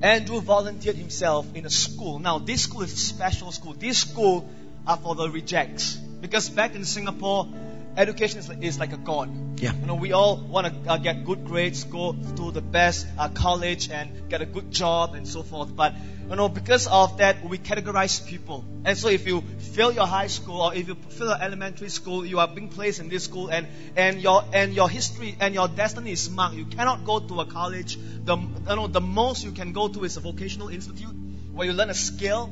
Andrew 0.00 0.40
volunteered 0.40 0.94
himself 0.94 1.54
in 1.56 1.66
a 1.66 1.70
school. 1.70 2.20
Now, 2.20 2.38
this 2.38 2.62
school 2.62 2.82
is 2.82 2.92
a 2.92 2.96
special 2.96 3.50
school. 3.50 3.72
This 3.72 3.98
school 3.98 4.48
are 4.86 4.96
for 4.96 5.16
the 5.16 5.28
rejects. 5.28 5.96
Because 5.96 6.48
back 6.48 6.76
in 6.76 6.84
Singapore, 6.84 7.48
education 7.96 8.38
is 8.38 8.48
like, 8.48 8.62
is 8.62 8.78
like 8.78 8.92
a 8.92 8.96
god. 8.96 9.60
Yeah. 9.60 9.72
You 9.74 9.86
know, 9.86 9.94
we 9.96 10.12
all 10.12 10.36
want 10.36 10.66
to 10.84 10.90
uh, 10.90 10.98
get 10.98 11.24
good 11.24 11.44
grades, 11.44 11.84
go 11.84 12.12
to 12.12 12.50
the 12.50 12.60
best 12.60 13.06
uh, 13.18 13.28
college, 13.28 13.90
and 13.90 14.28
get 14.28 14.40
a 14.40 14.46
good 14.46 14.70
job, 14.70 15.14
and 15.14 15.26
so 15.26 15.42
forth. 15.42 15.74
But 15.74 15.94
you 16.28 16.36
know, 16.36 16.48
because 16.48 16.86
of 16.86 17.18
that, 17.18 17.42
we 17.48 17.58
categorize 17.58 18.26
people. 18.26 18.64
And 18.84 18.96
so, 18.96 19.08
if 19.08 19.26
you 19.26 19.40
fail 19.40 19.90
your 19.90 20.06
high 20.06 20.26
school 20.28 20.60
or 20.60 20.74
if 20.74 20.86
you 20.86 20.94
fail 20.94 21.28
your 21.28 21.42
elementary 21.42 21.88
school, 21.88 22.24
you 22.24 22.38
are 22.38 22.48
being 22.48 22.68
placed 22.68 23.00
in 23.00 23.08
this 23.08 23.24
school, 23.24 23.48
and 23.48 23.66
and 23.96 24.20
your 24.20 24.44
and 24.52 24.74
your 24.74 24.88
history 24.88 25.36
and 25.40 25.54
your 25.54 25.68
destiny 25.68 26.12
is 26.12 26.30
marked. 26.30 26.56
You 26.56 26.66
cannot 26.66 27.04
go 27.04 27.18
to 27.20 27.40
a 27.40 27.46
college. 27.46 27.98
The 28.24 28.36
you 28.36 28.76
know 28.76 28.86
the 28.86 29.00
most 29.00 29.44
you 29.44 29.52
can 29.52 29.72
go 29.72 29.88
to 29.88 30.04
is 30.04 30.16
a 30.16 30.20
vocational 30.20 30.68
institute 30.68 31.14
where 31.52 31.66
you 31.66 31.72
learn 31.72 31.90
a 31.90 31.94
skill. 31.94 32.50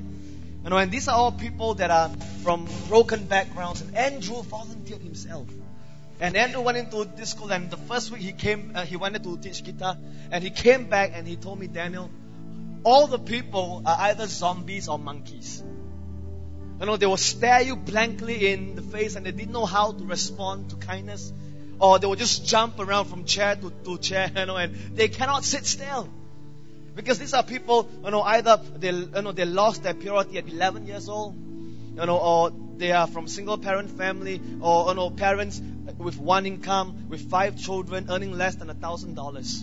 You 0.66 0.70
know, 0.70 0.78
and 0.78 0.90
these 0.90 1.06
are 1.06 1.14
all 1.14 1.30
people 1.30 1.74
that 1.74 1.92
are 1.92 2.10
from 2.42 2.66
broken 2.88 3.26
backgrounds. 3.26 3.82
And 3.82 3.94
Andrew 3.94 4.42
volunteered 4.42 5.00
himself. 5.00 5.46
And 6.18 6.36
Andrew 6.36 6.60
went 6.60 6.76
into 6.76 7.04
this 7.04 7.30
school, 7.30 7.52
and 7.52 7.70
the 7.70 7.76
first 7.76 8.10
week 8.10 8.22
he 8.22 8.32
came, 8.32 8.72
uh, 8.74 8.84
he 8.84 8.96
wanted 8.96 9.22
to 9.22 9.38
teach 9.38 9.62
guitar, 9.62 9.96
and 10.32 10.42
he 10.42 10.50
came 10.50 10.88
back 10.88 11.12
and 11.14 11.24
he 11.24 11.36
told 11.36 11.60
me, 11.60 11.68
Daniel, 11.68 12.10
all 12.82 13.06
the 13.06 13.20
people 13.20 13.82
are 13.86 13.96
either 14.00 14.26
zombies 14.26 14.88
or 14.88 14.98
monkeys. 14.98 15.62
You 16.80 16.86
know, 16.86 16.96
they 16.96 17.06
will 17.06 17.16
stare 17.16 17.62
you 17.62 17.76
blankly 17.76 18.52
in 18.52 18.74
the 18.74 18.82
face, 18.82 19.14
and 19.14 19.24
they 19.24 19.30
didn't 19.30 19.52
know 19.52 19.66
how 19.66 19.92
to 19.92 20.04
respond 20.04 20.70
to 20.70 20.76
kindness, 20.76 21.32
or 21.78 22.00
they 22.00 22.08
will 22.08 22.16
just 22.16 22.44
jump 22.44 22.80
around 22.80 23.04
from 23.04 23.24
chair 23.24 23.54
to, 23.54 23.70
to 23.84 23.98
chair, 23.98 24.32
you 24.36 24.46
know, 24.46 24.56
and 24.56 24.74
they 24.96 25.06
cannot 25.06 25.44
sit 25.44 25.64
still. 25.64 26.08
Because 26.96 27.18
these 27.18 27.34
are 27.34 27.42
people, 27.42 27.88
you 28.04 28.10
know, 28.10 28.22
either 28.22 28.58
they, 28.78 28.90
you 28.90 29.22
know, 29.22 29.32
they 29.32 29.44
lost 29.44 29.82
their 29.82 29.92
purity 29.92 30.38
at 30.38 30.48
11 30.48 30.86
years 30.86 31.10
old, 31.10 31.36
you 31.36 32.06
know, 32.06 32.16
or 32.16 32.52
they 32.78 32.90
are 32.92 33.06
from 33.06 33.28
single 33.28 33.58
parent 33.58 33.90
family, 33.90 34.40
or 34.60 34.88
you 34.88 34.94
know, 34.94 35.10
parents 35.10 35.60
with 35.98 36.18
one 36.18 36.46
income, 36.46 37.08
with 37.10 37.30
five 37.30 37.58
children, 37.58 38.06
earning 38.10 38.32
less 38.32 38.54
than 38.56 38.70
a 38.70 38.74
thousand 38.74 39.14
dollars. 39.14 39.62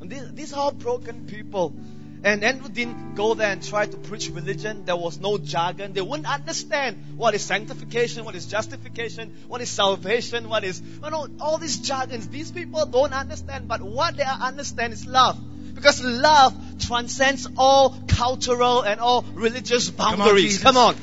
These, 0.00 0.32
these 0.34 0.52
are 0.52 0.60
all 0.60 0.72
broken 0.72 1.26
people. 1.26 1.74
And 2.22 2.42
Andrew 2.42 2.68
didn't 2.68 3.16
go 3.16 3.34
there 3.34 3.50
and 3.50 3.62
try 3.62 3.86
to 3.86 3.96
preach 3.96 4.28
religion. 4.30 4.84
There 4.84 4.96
was 4.96 5.18
no 5.18 5.36
jargon. 5.38 5.92
They 5.92 6.00
wouldn't 6.00 6.32
understand 6.32 7.16
what 7.16 7.34
is 7.34 7.44
sanctification, 7.44 8.24
what 8.24 8.34
is 8.34 8.46
justification, 8.46 9.34
what 9.48 9.60
is 9.60 9.68
salvation, 9.70 10.48
what 10.48 10.64
is, 10.64 10.80
you 10.80 11.10
know, 11.10 11.26
all 11.40 11.58
these 11.58 11.80
jargons. 11.80 12.28
These 12.28 12.52
people 12.52 12.86
don't 12.86 13.12
understand, 13.12 13.68
but 13.68 13.82
what 13.82 14.16
they 14.16 14.24
understand 14.24 14.92
is 14.92 15.04
love. 15.04 15.38
Because 15.74 16.02
love 16.02 16.54
transcends 16.80 17.48
all 17.56 17.96
cultural 18.08 18.82
and 18.82 19.00
all 19.00 19.24
religious 19.34 19.90
boundaries. 19.90 20.62
Come 20.62 20.76
on. 20.76 20.96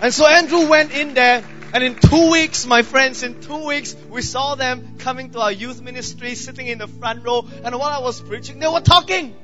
And 0.00 0.12
so 0.12 0.26
Andrew 0.26 0.68
went 0.68 0.92
in 0.92 1.14
there, 1.14 1.44
and 1.72 1.84
in 1.84 1.94
two 1.94 2.30
weeks, 2.30 2.66
my 2.66 2.82
friends, 2.82 3.22
in 3.22 3.40
two 3.40 3.66
weeks, 3.66 3.94
we 4.10 4.20
saw 4.20 4.56
them 4.56 4.96
coming 4.98 5.30
to 5.30 5.40
our 5.40 5.52
youth 5.52 5.80
ministry, 5.80 6.34
sitting 6.34 6.66
in 6.66 6.78
the 6.78 6.88
front 6.88 7.24
row, 7.24 7.46
and 7.64 7.74
while 7.78 7.88
I 7.88 8.00
was 8.00 8.20
preaching, 8.20 8.58
they 8.58 8.68
were 8.68 8.80
talking. 8.80 9.34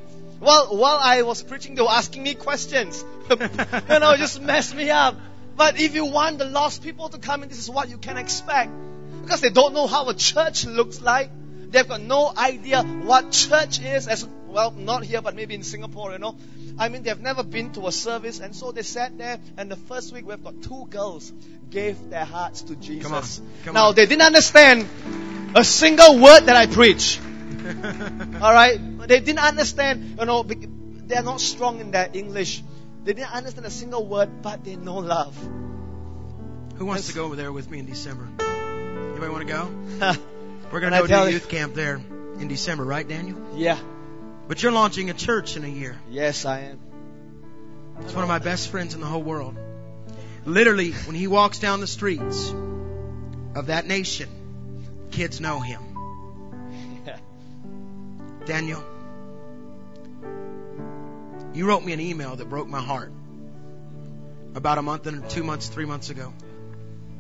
While, 0.40 0.76
while 0.76 0.98
I 1.00 1.22
was 1.22 1.42
preaching, 1.42 1.74
they 1.74 1.82
were 1.82 1.90
asking 1.90 2.22
me 2.22 2.34
questions. 2.34 3.04
you 3.30 3.98
know, 3.98 4.16
just 4.16 4.40
messed 4.40 4.74
me 4.74 4.90
up. 4.90 5.16
But 5.56 5.80
if 5.80 5.94
you 5.94 6.04
want 6.04 6.38
the 6.38 6.44
lost 6.44 6.82
people 6.82 7.08
to 7.08 7.18
come 7.18 7.42
in, 7.42 7.48
this 7.48 7.58
is 7.58 7.70
what 7.70 7.88
you 7.88 7.98
can 7.98 8.16
expect. 8.16 8.70
Because 9.22 9.40
they 9.40 9.50
don't 9.50 9.74
know 9.74 9.86
how 9.86 10.08
a 10.08 10.14
church 10.14 10.64
looks 10.64 11.00
like. 11.00 11.30
They've 11.70 11.86
got 11.86 12.00
no 12.00 12.32
idea 12.36 12.82
what 12.82 13.30
church 13.30 13.80
is 13.80 14.08
as 14.08 14.26
well, 14.46 14.70
not 14.70 15.04
here, 15.04 15.20
but 15.20 15.34
maybe 15.34 15.54
in 15.54 15.62
Singapore, 15.62 16.12
you 16.12 16.18
know. 16.18 16.36
I 16.78 16.88
mean, 16.88 17.02
they've 17.02 17.20
never 17.20 17.42
been 17.42 17.72
to 17.72 17.86
a 17.88 17.92
service, 17.92 18.40
and 18.40 18.54
so 18.54 18.72
they 18.72 18.82
sat 18.82 19.18
there, 19.18 19.38
and 19.56 19.70
the 19.70 19.76
first 19.76 20.12
week 20.12 20.26
we've 20.26 20.42
got 20.42 20.62
two 20.62 20.86
girls 20.88 21.32
gave 21.70 22.08
their 22.08 22.24
hearts 22.24 22.62
to 22.62 22.76
Jesus. 22.76 23.04
Come 23.04 23.14
on, 23.14 23.64
come 23.64 23.74
now, 23.74 23.88
on. 23.88 23.94
they 23.94 24.06
didn't 24.06 24.22
understand 24.22 24.88
a 25.54 25.64
single 25.64 26.18
word 26.18 26.40
that 26.46 26.56
I 26.56 26.66
preach. 26.66 27.20
All 28.40 28.52
right? 28.52 28.78
They 29.06 29.20
didn't 29.20 29.40
understand, 29.40 30.16
you 30.18 30.24
know, 30.24 30.42
they're 30.42 31.22
not 31.22 31.40
strong 31.40 31.80
in 31.80 31.90
their 31.90 32.08
English. 32.12 32.62
They 33.04 33.12
didn't 33.12 33.34
understand 33.34 33.66
a 33.66 33.70
single 33.70 34.06
word, 34.06 34.42
but 34.42 34.64
they 34.64 34.76
know 34.76 34.98
love. 34.98 35.36
Who 36.76 36.86
wants 36.86 37.08
to 37.08 37.14
go 37.14 37.24
over 37.24 37.36
there 37.36 37.52
with 37.52 37.70
me 37.70 37.80
in 37.80 37.86
December? 37.86 38.28
Anybody 38.40 39.32
want 39.32 39.48
to 39.48 39.52
go? 39.52 40.16
We're 40.70 40.80
going 40.80 40.92
to 40.92 41.00
go 41.00 41.06
to 41.06 41.24
you- 41.26 41.34
youth 41.34 41.48
camp 41.48 41.74
there 41.74 41.96
in 42.38 42.48
December, 42.48 42.84
right, 42.84 43.06
Daniel? 43.06 43.38
yeah. 43.54 43.78
But 44.46 44.62
you're 44.62 44.72
launching 44.72 45.10
a 45.10 45.14
church 45.14 45.56
in 45.56 45.64
a 45.64 45.68
year. 45.68 45.94
Yes, 46.08 46.46
I 46.46 46.60
am. 46.60 46.80
It's 48.00 48.14
one 48.14 48.22
of 48.22 48.28
my 48.28 48.38
best 48.38 48.70
friends 48.70 48.94
in 48.94 49.00
the 49.00 49.06
whole 49.06 49.22
world. 49.22 49.56
Literally, 50.46 50.92
when 50.92 51.14
he 51.14 51.26
walks 51.26 51.58
down 51.58 51.80
the 51.80 51.86
streets 51.86 52.48
of 53.54 53.66
that 53.66 53.86
nation, 53.86 54.28
kids 55.10 55.38
know 55.38 55.60
him. 55.60 55.82
Yeah. 57.06 57.18
Daniel, 58.46 58.82
you 61.52 61.66
wrote 61.66 61.84
me 61.84 61.92
an 61.92 62.00
email 62.00 62.36
that 62.36 62.48
broke 62.48 62.68
my 62.68 62.80
heart 62.80 63.12
about 64.54 64.78
a 64.78 64.82
month 64.82 65.06
and 65.06 65.28
two 65.28 65.42
months, 65.44 65.68
three 65.68 65.84
months 65.84 66.08
ago 66.08 66.32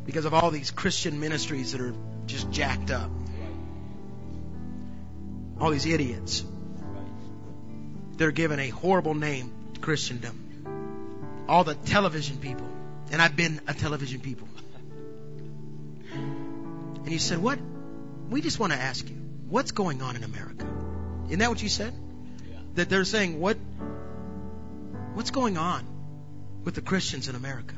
because 0.06 0.24
of 0.24 0.32
all 0.32 0.50
these 0.50 0.70
Christian 0.70 1.20
ministries 1.20 1.72
that 1.72 1.82
are 1.82 1.94
just 2.24 2.50
jacked 2.50 2.90
up. 2.90 3.10
All 5.60 5.70
these 5.70 5.86
idiots. 5.86 6.44
They're 8.16 8.32
given 8.32 8.58
a 8.58 8.68
horrible 8.68 9.14
name 9.14 9.52
to 9.74 9.80
Christendom. 9.80 11.44
All 11.48 11.64
the 11.64 11.74
television 11.74 12.38
people. 12.38 12.68
And 13.10 13.22
I've 13.22 13.36
been 13.36 13.60
a 13.66 13.74
television 13.74 14.20
people. 14.20 14.48
And 16.12 17.12
you 17.12 17.18
said, 17.18 17.38
What? 17.38 17.58
We 18.28 18.42
just 18.42 18.58
want 18.60 18.72
to 18.74 18.78
ask 18.78 19.08
you, 19.08 19.16
what's 19.48 19.70
going 19.70 20.02
on 20.02 20.16
in 20.16 20.24
America? 20.24 20.66
Isn't 21.28 21.38
that 21.38 21.48
what 21.48 21.62
you 21.62 21.70
said? 21.70 21.94
That 22.74 22.90
they're 22.90 23.04
saying, 23.04 23.40
What 23.40 23.56
what's 25.14 25.30
going 25.30 25.56
on 25.56 25.86
with 26.64 26.74
the 26.74 26.82
Christians 26.82 27.28
in 27.28 27.34
America? 27.34 27.74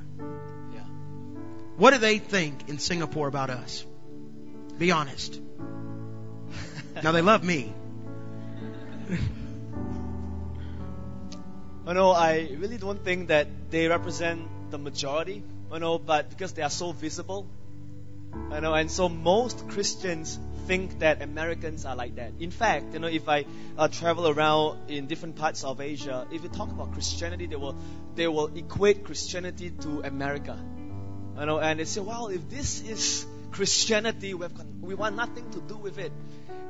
Yeah. 0.74 0.80
What 1.76 1.92
do 1.92 1.98
they 1.98 2.18
think 2.18 2.68
in 2.68 2.78
Singapore 2.78 3.28
about 3.28 3.50
us? 3.50 3.84
Be 4.78 4.90
honest. 4.90 5.40
Now 7.02 7.12
they 7.12 7.22
love 7.22 7.44
me. 7.44 7.72
You 11.86 11.94
know, 11.94 12.10
I 12.12 12.48
really 12.56 12.76
don't 12.76 13.02
think 13.02 13.28
that 13.28 13.48
they 13.70 13.88
represent 13.88 14.70
the 14.70 14.78
majority, 14.78 15.42
you 15.72 15.78
know, 15.80 15.98
but 15.98 16.30
because 16.30 16.52
they 16.52 16.62
are 16.62 16.70
so 16.70 16.92
visible, 16.92 17.48
you 18.52 18.60
know, 18.60 18.74
and 18.74 18.88
so 18.88 19.08
most 19.08 19.66
Christians 19.68 20.38
think 20.66 21.00
that 21.00 21.20
Americans 21.20 21.84
are 21.84 21.96
like 21.96 22.14
that. 22.14 22.32
In 22.38 22.52
fact, 22.52 22.92
you 22.92 23.00
know, 23.00 23.08
if 23.08 23.28
I 23.28 23.44
uh, 23.76 23.88
travel 23.88 24.28
around 24.28 24.88
in 24.88 25.06
different 25.06 25.34
parts 25.34 25.64
of 25.64 25.80
Asia, 25.80 26.28
if 26.30 26.44
you 26.44 26.48
talk 26.48 26.70
about 26.70 26.92
Christianity, 26.92 27.46
they 27.46 27.56
will 27.56 27.74
they 28.14 28.28
will 28.28 28.54
equate 28.54 29.04
Christianity 29.04 29.70
to 29.80 30.02
America, 30.02 30.56
you 31.40 31.46
know, 31.46 31.58
and 31.58 31.80
they 31.80 31.86
say, 31.86 32.00
"Well, 32.00 32.28
if 32.28 32.48
this 32.48 32.82
is 32.82 33.26
Christianity, 33.50 34.32
got, 34.32 34.66
we 34.80 34.94
want 34.94 35.16
nothing 35.16 35.50
to 35.50 35.60
do 35.60 35.76
with 35.76 35.98
it." 35.98 36.12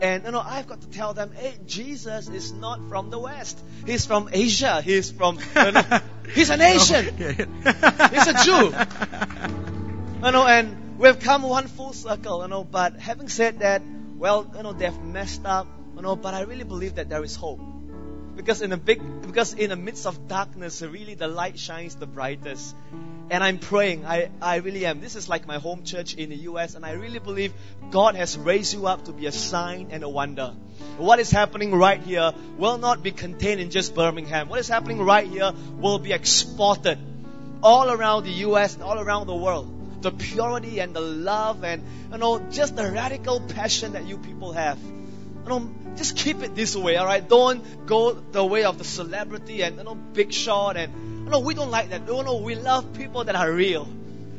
And 0.01 0.25
you 0.25 0.31
know, 0.31 0.41
I've 0.41 0.67
got 0.67 0.81
to 0.81 0.89
tell 0.89 1.13
them, 1.15 1.33
hey, 1.33 1.55
Jesus 1.67 2.29
is 2.29 2.53
not 2.53 2.89
from 2.89 3.11
the 3.11 3.19
West. 3.19 3.59
He's 3.87 4.07
from 4.07 4.31
Asia. 4.33 4.81
He's 4.81 5.11
from, 5.11 5.39
you 5.55 5.73
know, 5.73 6.01
he's 6.35 6.51
an 6.51 6.61
Asian. 6.61 7.05
He's 7.15 8.27
a 8.27 8.45
Jew. 8.45 8.75
You 10.25 10.33
know, 10.33 10.47
and 10.47 10.99
we've 10.99 11.19
come 11.19 11.43
one 11.43 11.67
full 11.67 11.93
circle, 11.93 12.43
you 12.43 12.49
know, 12.49 12.65
but 12.65 12.99
having 12.99 13.29
said 13.29 13.61
that, 13.61 13.83
well, 14.17 14.51
you 14.57 14.63
know, 14.63 14.73
they've 14.73 15.03
messed 15.03 15.45
up, 15.45 15.67
you 15.97 16.03
know, 16.03 16.17
but 16.17 16.35
I 16.35 16.43
really 16.43 16.65
believe 16.65 16.97
that 16.97 17.09
there 17.09 17.25
is 17.25 17.37
hope. 17.37 17.61
Because 18.37 18.63
in 18.63 18.71
the 18.71 18.77
big, 18.77 19.01
because 19.23 19.55
in 19.55 19.71
the 19.71 19.77
midst 19.77 20.07
of 20.07 20.29
darkness, 20.29 20.83
really 20.83 21.15
the 21.15 21.29
light 21.29 21.59
shines 21.59 21.95
the 21.95 22.07
brightest. 22.07 22.75
And 23.31 23.45
I'm 23.45 23.59
praying, 23.59 24.07
I, 24.07 24.31
I 24.43 24.57
really 24.57 24.87
am. 24.87 25.01
This 25.01 25.15
is 25.15 25.29
like 25.29 25.47
my 25.47 25.59
home 25.59 25.85
church 25.85 26.15
in 26.15 26.31
the 26.31 26.37
US, 26.51 26.75
and 26.75 26.85
I 26.85 26.93
really 26.93 27.21
believe 27.21 27.53
God 27.91 28.17
has 28.17 28.37
raised 28.37 28.75
you 28.75 28.87
up 28.87 29.05
to 29.05 29.13
be 29.13 29.27
a 29.27 29.33
sign 29.33 29.89
and 29.91 30.03
a 30.03 30.09
wonder. 30.09 30.55
What 30.97 31.21
is 31.21 31.31
happening 31.31 31.73
right 31.73 32.03
here 32.03 32.33
will 32.59 32.79
not 32.79 33.03
be 33.03 33.13
contained 33.13 33.61
in 33.61 33.71
just 33.71 33.95
Birmingham. 33.95 34.49
What 34.49 34.59
is 34.59 34.69
happening 34.69 35.01
right 35.01 35.27
here 35.27 35.53
will 35.79 35.99
be 35.99 36.13
exported 36.13 36.99
all 37.63 37.91
around 37.91 38.25
the 38.25 38.33
US 38.49 38.75
and 38.75 38.83
all 38.83 38.99
around 38.99 39.27
the 39.27 39.35
world. 39.35 40.03
The 40.03 40.11
purity 40.11 40.81
and 40.81 40.95
the 40.95 41.01
love 41.01 41.63
and 41.63 41.85
you 42.11 42.19
know 42.19 42.39
just 42.51 42.75
the 42.75 42.91
radical 42.91 43.41
passion 43.41 43.93
that 43.93 44.07
you 44.07 44.19
people 44.19 44.53
have. 44.53 44.79
You 45.45 45.49
know, 45.49 45.71
just 45.97 46.17
keep 46.17 46.43
it 46.43 46.55
this 46.55 46.77
way, 46.77 46.99
alright? 46.99 47.29
Don't 47.29 47.87
go 47.87 48.13
the 48.13 48.45
way 48.45 48.65
of 48.65 48.79
the 48.79 48.85
celebrity 48.85 49.63
and 49.63 49.77
you 49.79 49.85
know 49.85 49.95
big 49.95 50.33
shot 50.33 50.77
and 50.77 51.25
you 51.25 51.31
know 51.31 51.41
we 51.41 51.55
don't 51.55 51.71
like 51.71 51.91
that. 51.91 52.07
No, 52.07 52.23
no, 52.23 52.37
we 52.39 52.55
love 52.55 52.93
people 52.93 53.25
that 53.25 53.35
are 53.35 53.51
real. 53.51 53.89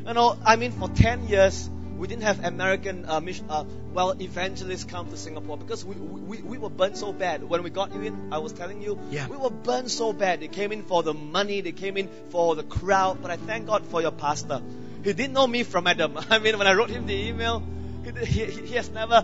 You 0.08 0.14
know, 0.14 0.38
I 0.46 0.56
mean 0.56 0.72
for 0.72 0.90
ten 0.90 1.28
years 1.28 1.70
we 1.98 2.08
didn't 2.08 2.24
have 2.24 2.44
American 2.44 3.06
uh, 3.08 3.20
mission, 3.20 3.46
uh, 3.50 3.64
well 3.94 4.20
evangelists 4.20 4.86
come 4.86 5.10
to 5.12 5.18
Singapore 5.18 5.58
because 5.58 5.86
we, 5.86 5.94
we, 5.96 6.38
we 6.42 6.58
were 6.58 6.70
burned 6.70 6.98
so 6.98 7.14
bad. 7.14 7.44
When 7.44 7.62
we 7.62 7.70
got 7.70 7.94
you 7.94 8.02
in, 8.02 8.34
I 8.34 8.40
was 8.40 8.54
telling 8.54 8.82
you, 8.82 8.98
Yeah. 9.12 9.28
we 9.28 9.38
were 9.38 9.52
burned 9.52 9.92
so 9.92 10.12
bad. 10.12 10.40
They 10.40 10.48
came 10.48 10.72
in 10.72 10.82
for 10.84 11.04
the 11.04 11.14
money, 11.14 11.62
they 11.62 11.74
came 11.74 11.98
in 11.98 12.10
for 12.30 12.56
the 12.56 12.64
crowd. 12.64 13.22
But 13.22 13.30
I 13.30 13.38
thank 13.38 13.68
God 13.68 13.86
for 13.86 14.02
your 14.02 14.12
pastor. 14.12 14.62
He 15.04 15.14
didn't 15.14 15.34
know 15.34 15.46
me 15.46 15.62
from 15.64 15.86
Adam. 15.86 16.18
I 16.30 16.40
mean, 16.40 16.58
when 16.58 16.66
I 16.66 16.74
wrote 16.74 16.90
him 16.90 17.06
the 17.06 17.14
email, 17.14 17.62
he, 18.04 18.26
he, 18.26 18.46
he 18.46 18.76
has 18.76 18.90
never 18.90 19.24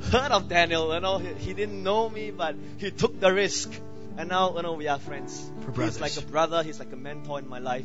heard 0.00 0.32
of 0.32 0.48
Daniel. 0.48 0.94
You 0.94 1.00
know, 1.00 1.18
he, 1.18 1.32
he 1.34 1.54
didn't 1.54 1.82
know 1.82 2.08
me, 2.08 2.30
but 2.30 2.56
he 2.78 2.90
took 2.90 3.18
the 3.20 3.32
risk. 3.32 3.72
And 4.16 4.28
now, 4.28 4.56
you 4.56 4.62
know, 4.62 4.72
we 4.72 4.88
are 4.88 4.98
friends. 4.98 5.48
He's 5.76 6.00
like 6.00 6.16
a 6.16 6.22
brother. 6.22 6.62
He's 6.62 6.78
like 6.78 6.92
a 6.92 6.96
mentor 6.96 7.38
in 7.38 7.48
my 7.48 7.60
life. 7.60 7.84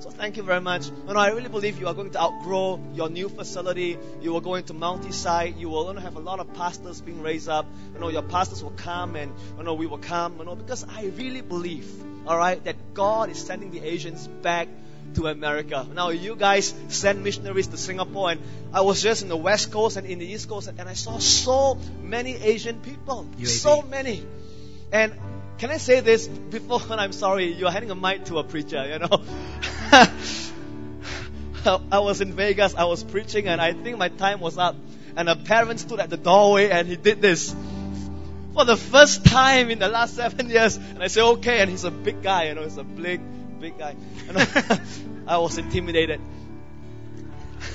So 0.00 0.10
thank 0.10 0.36
you 0.36 0.44
very 0.44 0.60
much. 0.60 0.86
You 0.86 1.14
know, 1.14 1.18
I 1.18 1.30
really 1.30 1.48
believe 1.48 1.80
you 1.80 1.88
are 1.88 1.94
going 1.94 2.10
to 2.12 2.20
outgrow 2.20 2.80
your 2.94 3.08
new 3.08 3.28
facility. 3.28 3.98
You 4.20 4.36
are 4.36 4.40
going 4.40 4.64
to 4.64 4.74
multi-site. 4.74 5.56
You 5.56 5.68
will 5.70 5.88
you 5.88 5.94
know, 5.94 6.00
have 6.00 6.14
a 6.14 6.20
lot 6.20 6.38
of 6.38 6.52
pastors 6.54 7.00
being 7.00 7.20
raised 7.20 7.48
up. 7.48 7.66
You 7.94 8.00
know, 8.00 8.08
your 8.08 8.22
pastors 8.22 8.62
will 8.62 8.76
come 8.76 9.16
and 9.16 9.32
you 9.56 9.64
know 9.64 9.74
we 9.74 9.86
will 9.86 9.98
come. 9.98 10.38
You 10.38 10.44
know, 10.44 10.54
because 10.54 10.84
I 10.88 11.06
really 11.16 11.40
believe, 11.40 11.90
all 12.28 12.38
right, 12.38 12.62
that 12.64 12.94
God 12.94 13.30
is 13.30 13.44
sending 13.44 13.72
the 13.72 13.80
Asians 13.80 14.28
back 14.28 14.68
to 15.14 15.26
America. 15.26 15.86
Now 15.94 16.10
you 16.10 16.36
guys 16.36 16.74
send 16.88 17.22
missionaries 17.24 17.68
to 17.68 17.76
Singapore, 17.76 18.32
and 18.32 18.40
I 18.72 18.82
was 18.82 19.02
just 19.02 19.22
in 19.22 19.28
the 19.28 19.36
West 19.36 19.70
Coast 19.72 19.96
and 19.96 20.06
in 20.06 20.18
the 20.18 20.26
East 20.26 20.48
Coast, 20.48 20.68
and 20.68 20.88
I 20.88 20.94
saw 20.94 21.18
so 21.18 21.78
many 22.02 22.36
Asian 22.36 22.80
people, 22.80 23.26
UAB. 23.38 23.46
so 23.46 23.82
many. 23.82 24.24
And 24.92 25.12
can 25.58 25.70
I 25.70 25.78
say 25.78 26.00
this 26.00 26.26
before? 26.28 26.80
And 26.90 27.00
I'm 27.00 27.12
sorry, 27.12 27.52
you're 27.52 27.70
handing 27.70 27.90
a 27.90 27.94
mic 27.94 28.26
to 28.26 28.38
a 28.38 28.44
preacher, 28.44 28.86
you 28.86 28.98
know. 28.98 29.22
I 31.92 31.98
was 31.98 32.20
in 32.20 32.32
Vegas, 32.32 32.74
I 32.74 32.84
was 32.84 33.04
preaching, 33.04 33.48
and 33.48 33.60
I 33.60 33.72
think 33.72 33.98
my 33.98 34.08
time 34.08 34.40
was 34.40 34.56
up. 34.56 34.76
And 35.16 35.28
a 35.28 35.36
parent 35.36 35.80
stood 35.80 35.98
at 36.00 36.10
the 36.10 36.16
doorway 36.16 36.70
and 36.70 36.86
he 36.86 36.96
did 36.96 37.20
this. 37.20 37.54
For 38.54 38.64
the 38.64 38.76
first 38.76 39.24
time 39.24 39.68
in 39.70 39.78
the 39.78 39.88
last 39.88 40.14
seven 40.14 40.48
years. 40.48 40.76
And 40.76 41.02
I 41.02 41.08
said, 41.08 41.24
okay. 41.24 41.58
And 41.60 41.70
he's 41.70 41.84
a 41.84 41.90
big 41.90 42.22
guy, 42.22 42.48
you 42.48 42.54
know, 42.54 42.62
he's 42.62 42.76
a 42.76 42.84
big, 42.84 43.20
big 43.58 43.78
guy. 43.78 43.94
I 45.26 45.38
was 45.38 45.58
intimidated. 45.58 46.20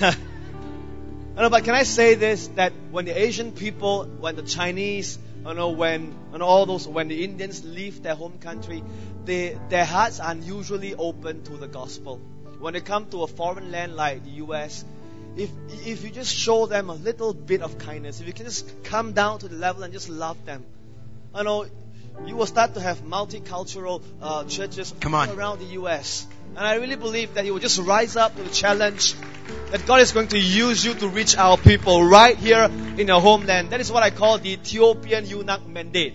I 0.00 1.42
know, 1.42 1.50
but 1.50 1.64
can 1.64 1.74
I 1.74 1.82
say 1.82 2.14
this? 2.14 2.48
That 2.48 2.72
when 2.90 3.04
the 3.04 3.18
Asian 3.18 3.52
people, 3.52 4.04
when 4.04 4.36
the 4.36 4.42
Chinese, 4.42 5.18
you 5.44 5.54
know, 5.54 5.70
when 5.70 6.14
and 6.32 6.42
all 6.42 6.64
those, 6.66 6.86
when 6.86 7.08
the 7.08 7.24
Indians 7.24 7.64
leave 7.64 8.02
their 8.02 8.14
home 8.14 8.38
country, 8.38 8.82
they, 9.24 9.58
their 9.68 9.84
hearts 9.84 10.20
are 10.20 10.34
usually 10.34 10.94
open 10.94 11.42
to 11.44 11.56
the 11.56 11.68
gospel. 11.68 12.18
When 12.58 12.74
they 12.74 12.80
come 12.80 13.10
to 13.10 13.22
a 13.22 13.26
foreign 13.26 13.70
land 13.72 13.96
like 13.96 14.24
the 14.24 14.30
U.S., 14.30 14.84
if 15.36 15.50
if 15.84 16.04
you 16.04 16.10
just 16.10 16.34
show 16.34 16.66
them 16.66 16.88
a 16.88 16.94
little 16.94 17.34
bit 17.34 17.62
of 17.62 17.78
kindness, 17.78 18.20
if 18.20 18.26
you 18.26 18.32
can 18.32 18.46
just 18.46 18.84
come 18.84 19.12
down 19.12 19.40
to 19.40 19.48
the 19.48 19.56
level 19.56 19.82
and 19.82 19.92
just 19.92 20.08
love 20.08 20.44
them, 20.44 20.64
you 21.36 21.42
know, 21.42 21.66
you 22.26 22.36
will 22.36 22.46
start 22.46 22.74
to 22.74 22.80
have 22.80 23.02
multicultural 23.02 24.02
uh, 24.22 24.44
churches 24.44 24.94
Come 25.00 25.14
on. 25.14 25.30
around 25.30 25.58
the 25.58 25.66
U.S. 25.80 26.26
And 26.56 26.66
I 26.66 26.76
really 26.76 26.96
believe 26.96 27.34
that 27.34 27.44
you 27.44 27.52
will 27.52 27.60
just 27.60 27.78
rise 27.80 28.16
up 28.16 28.36
to 28.36 28.42
the 28.42 28.50
challenge 28.50 29.14
that 29.70 29.86
God 29.86 30.00
is 30.00 30.12
going 30.12 30.28
to 30.28 30.38
use 30.38 30.84
you 30.84 30.94
to 30.94 31.08
reach 31.08 31.36
our 31.36 31.56
people 31.56 32.04
right 32.04 32.36
here 32.36 32.64
in 32.96 33.08
your 33.08 33.20
homeland. 33.20 33.70
That 33.70 33.80
is 33.80 33.90
what 33.90 34.02
I 34.02 34.10
call 34.10 34.38
the 34.38 34.52
Ethiopian 34.52 35.26
eunuch 35.26 35.66
mandate. 35.66 36.14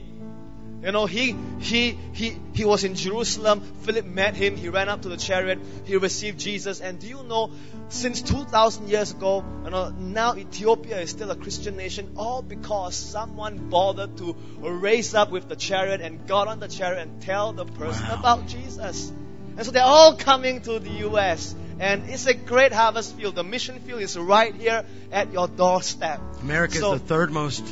You 0.84 0.94
know, 0.94 1.06
he 1.06 1.36
he 1.60 1.98
he 2.14 2.38
he 2.54 2.64
was 2.66 2.84
in 2.86 2.96
Jerusalem. 2.96 3.62
Philip 3.82 4.06
met 4.06 4.36
him. 4.36 4.56
He 4.56 4.70
ran 4.70 4.88
up 4.88 5.02
to 5.02 5.10
the 5.10 5.18
chariot. 5.18 5.60
He 5.86 5.98
received 5.98 6.40
Jesus. 6.40 6.80
And 6.80 7.00
do 7.00 7.08
you 7.08 7.22
know, 7.24 7.52
since 7.90 8.22
2,000 8.22 8.88
years 8.88 9.12
ago, 9.12 9.44
you 9.66 9.72
know, 9.72 9.90
now 9.90 10.36
Ethiopia 10.36 11.02
is 11.02 11.10
still 11.10 11.32
a 11.32 11.36
Christian 11.36 11.76
nation, 11.76 12.14
all 12.16 12.42
because 12.42 12.96
someone 12.96 13.70
bothered 13.70 14.16
to 14.20 14.36
raise 14.62 15.14
up 15.14 15.32
with 15.32 15.50
the 15.50 15.58
chariot 15.58 16.00
and 16.00 16.26
got 16.28 16.48
on 16.48 16.62
the 16.62 16.70
chariot 16.70 17.02
and 17.02 17.22
tell 17.22 17.52
the 17.52 17.66
person 17.66 18.08
Wow. 18.08 18.16
about 18.20 18.48
Jesus. 18.48 19.12
And 19.58 19.66
so 19.66 19.72
they're 19.72 19.84
all 19.84 20.16
coming 20.16 20.62
to 20.62 20.80
the 20.80 20.92
U.S. 21.10 21.54
And 21.82 22.10
it's 22.10 22.26
a 22.26 22.34
great 22.34 22.72
harvest 22.72 23.18
field. 23.18 23.36
The 23.36 23.44
mission 23.44 23.80
field 23.82 24.02
is 24.02 24.18
right 24.18 24.56
here 24.56 24.86
at 25.12 25.34
your 25.34 25.50
doorstep. 25.50 26.22
America 26.42 26.76
is 26.76 26.80
So- 26.80 26.94
the 26.94 27.00
third 27.00 27.32
most 27.32 27.66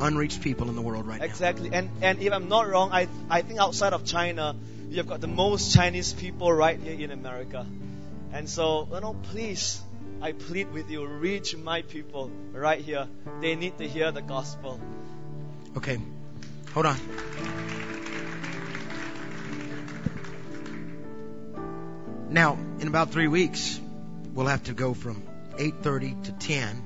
unreached 0.00 0.42
people 0.42 0.68
in 0.68 0.76
the 0.76 0.82
world 0.82 1.06
right 1.06 1.18
now. 1.18 1.24
Exactly. 1.24 1.70
And 1.72 1.90
and 2.02 2.20
if 2.20 2.32
I'm 2.32 2.48
not 2.48 2.68
wrong, 2.68 2.90
I 2.92 3.08
I 3.30 3.42
think 3.42 3.60
outside 3.60 3.92
of 3.92 4.04
China, 4.04 4.56
you've 4.88 5.08
got 5.08 5.20
the 5.20 5.28
most 5.28 5.74
Chinese 5.74 6.12
people 6.12 6.52
right 6.52 6.78
here 6.78 6.98
in 6.98 7.10
America. 7.10 7.66
And 8.32 8.48
so, 8.48 8.88
you 8.92 9.00
know, 9.00 9.14
please, 9.30 9.80
I 10.20 10.32
plead 10.32 10.72
with 10.72 10.90
you, 10.90 11.06
reach 11.06 11.56
my 11.56 11.82
people 11.82 12.30
right 12.52 12.80
here. 12.80 13.08
They 13.40 13.54
need 13.54 13.78
to 13.78 13.88
hear 13.88 14.12
the 14.12 14.22
gospel. 14.22 14.80
Okay, 15.76 15.98
hold 16.72 16.86
on. 16.86 16.96
Now, 22.28 22.58
in 22.80 22.88
about 22.88 23.12
three 23.12 23.28
weeks, 23.28 23.80
we'll 24.34 24.48
have 24.48 24.64
to 24.64 24.74
go 24.74 24.92
from 24.94 25.22
8:30 25.58 26.24
to 26.24 26.32
10, 26.32 26.84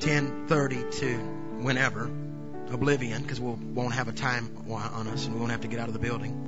10:30 0.00 0.90
to 1.00 1.18
whenever, 1.62 2.10
oblivion, 2.70 3.22
because 3.22 3.40
we 3.40 3.52
won't 3.52 3.94
have 3.94 4.08
a 4.08 4.12
time 4.12 4.50
on 4.70 5.06
us 5.08 5.26
and 5.26 5.34
we 5.34 5.40
won't 5.40 5.52
have 5.52 5.60
to 5.60 5.68
get 5.68 5.78
out 5.78 5.88
of 5.88 5.92
the 5.92 6.00
building. 6.00 6.46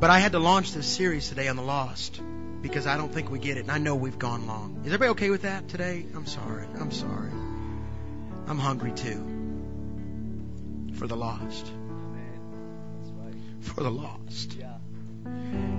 But 0.00 0.10
I 0.10 0.18
had 0.18 0.32
to 0.32 0.38
launch 0.38 0.72
this 0.72 0.86
series 0.86 1.28
today 1.28 1.48
on 1.48 1.56
the 1.56 1.62
lost 1.62 2.20
because 2.62 2.86
I 2.86 2.96
don't 2.96 3.12
think 3.12 3.30
we 3.30 3.38
get 3.38 3.56
it, 3.56 3.60
and 3.60 3.70
I 3.70 3.78
know 3.78 3.94
we've 3.94 4.18
gone 4.18 4.46
long. 4.46 4.80
Is 4.80 4.92
everybody 4.92 5.10
okay 5.10 5.30
with 5.30 5.42
that 5.42 5.68
today? 5.68 6.04
I'm 6.14 6.26
sorry. 6.26 6.66
I'm 6.78 6.90
sorry. 6.90 7.30
I'm 8.46 8.58
hungry 8.58 8.92
too. 8.92 10.92
For 10.94 11.06
the 11.06 11.16
lost. 11.16 11.70
For 13.60 13.82
the 13.82 13.90
lost. 13.90 14.56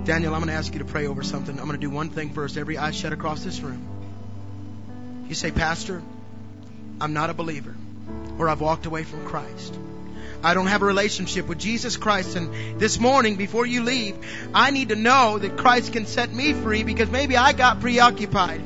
Daniel, 0.04 0.34
I'm 0.34 0.40
going 0.40 0.48
to 0.48 0.54
ask 0.54 0.72
you 0.72 0.78
to 0.78 0.84
pray 0.84 1.06
over 1.06 1.22
something. 1.22 1.58
I'm 1.58 1.66
going 1.66 1.78
to 1.78 1.86
do 1.86 1.90
one 1.90 2.10
thing 2.10 2.32
first. 2.32 2.56
Every 2.56 2.78
eye 2.78 2.92
shut 2.92 3.12
across 3.12 3.44
this 3.44 3.60
room. 3.60 3.91
You 5.28 5.34
say, 5.34 5.50
Pastor, 5.50 6.02
I'm 7.00 7.12
not 7.12 7.30
a 7.30 7.34
believer, 7.34 7.74
or 8.38 8.48
I've 8.48 8.60
walked 8.60 8.86
away 8.86 9.04
from 9.04 9.24
Christ. 9.24 9.78
I 10.44 10.54
don't 10.54 10.66
have 10.66 10.82
a 10.82 10.86
relationship 10.86 11.46
with 11.46 11.58
Jesus 11.58 11.96
Christ. 11.96 12.34
And 12.36 12.80
this 12.80 12.98
morning, 12.98 13.36
before 13.36 13.64
you 13.64 13.84
leave, 13.84 14.16
I 14.52 14.70
need 14.72 14.88
to 14.88 14.96
know 14.96 15.38
that 15.38 15.56
Christ 15.56 15.92
can 15.92 16.06
set 16.06 16.32
me 16.32 16.52
free 16.52 16.82
because 16.82 17.10
maybe 17.10 17.36
I 17.36 17.52
got 17.52 17.80
preoccupied. 17.80 18.60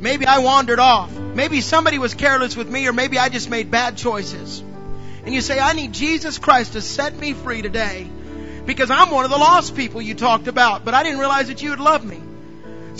Maybe 0.00 0.26
I 0.26 0.38
wandered 0.38 0.78
off. 0.78 1.10
Maybe 1.12 1.60
somebody 1.60 1.98
was 1.98 2.14
careless 2.14 2.56
with 2.56 2.68
me, 2.68 2.86
or 2.86 2.92
maybe 2.92 3.18
I 3.18 3.28
just 3.28 3.48
made 3.48 3.70
bad 3.70 3.96
choices. 3.96 4.62
And 5.24 5.34
you 5.34 5.40
say, 5.40 5.58
I 5.58 5.72
need 5.72 5.92
Jesus 5.92 6.38
Christ 6.38 6.74
to 6.74 6.82
set 6.82 7.16
me 7.16 7.32
free 7.32 7.62
today 7.62 8.06
because 8.66 8.90
I'm 8.90 9.10
one 9.10 9.24
of 9.24 9.30
the 9.30 9.38
lost 9.38 9.76
people 9.76 10.00
you 10.00 10.14
talked 10.14 10.48
about, 10.48 10.84
but 10.84 10.94
I 10.94 11.02
didn't 11.02 11.18
realize 11.18 11.48
that 11.48 11.62
you 11.62 11.70
would 11.70 11.80
love 11.80 12.04
me. 12.04 12.20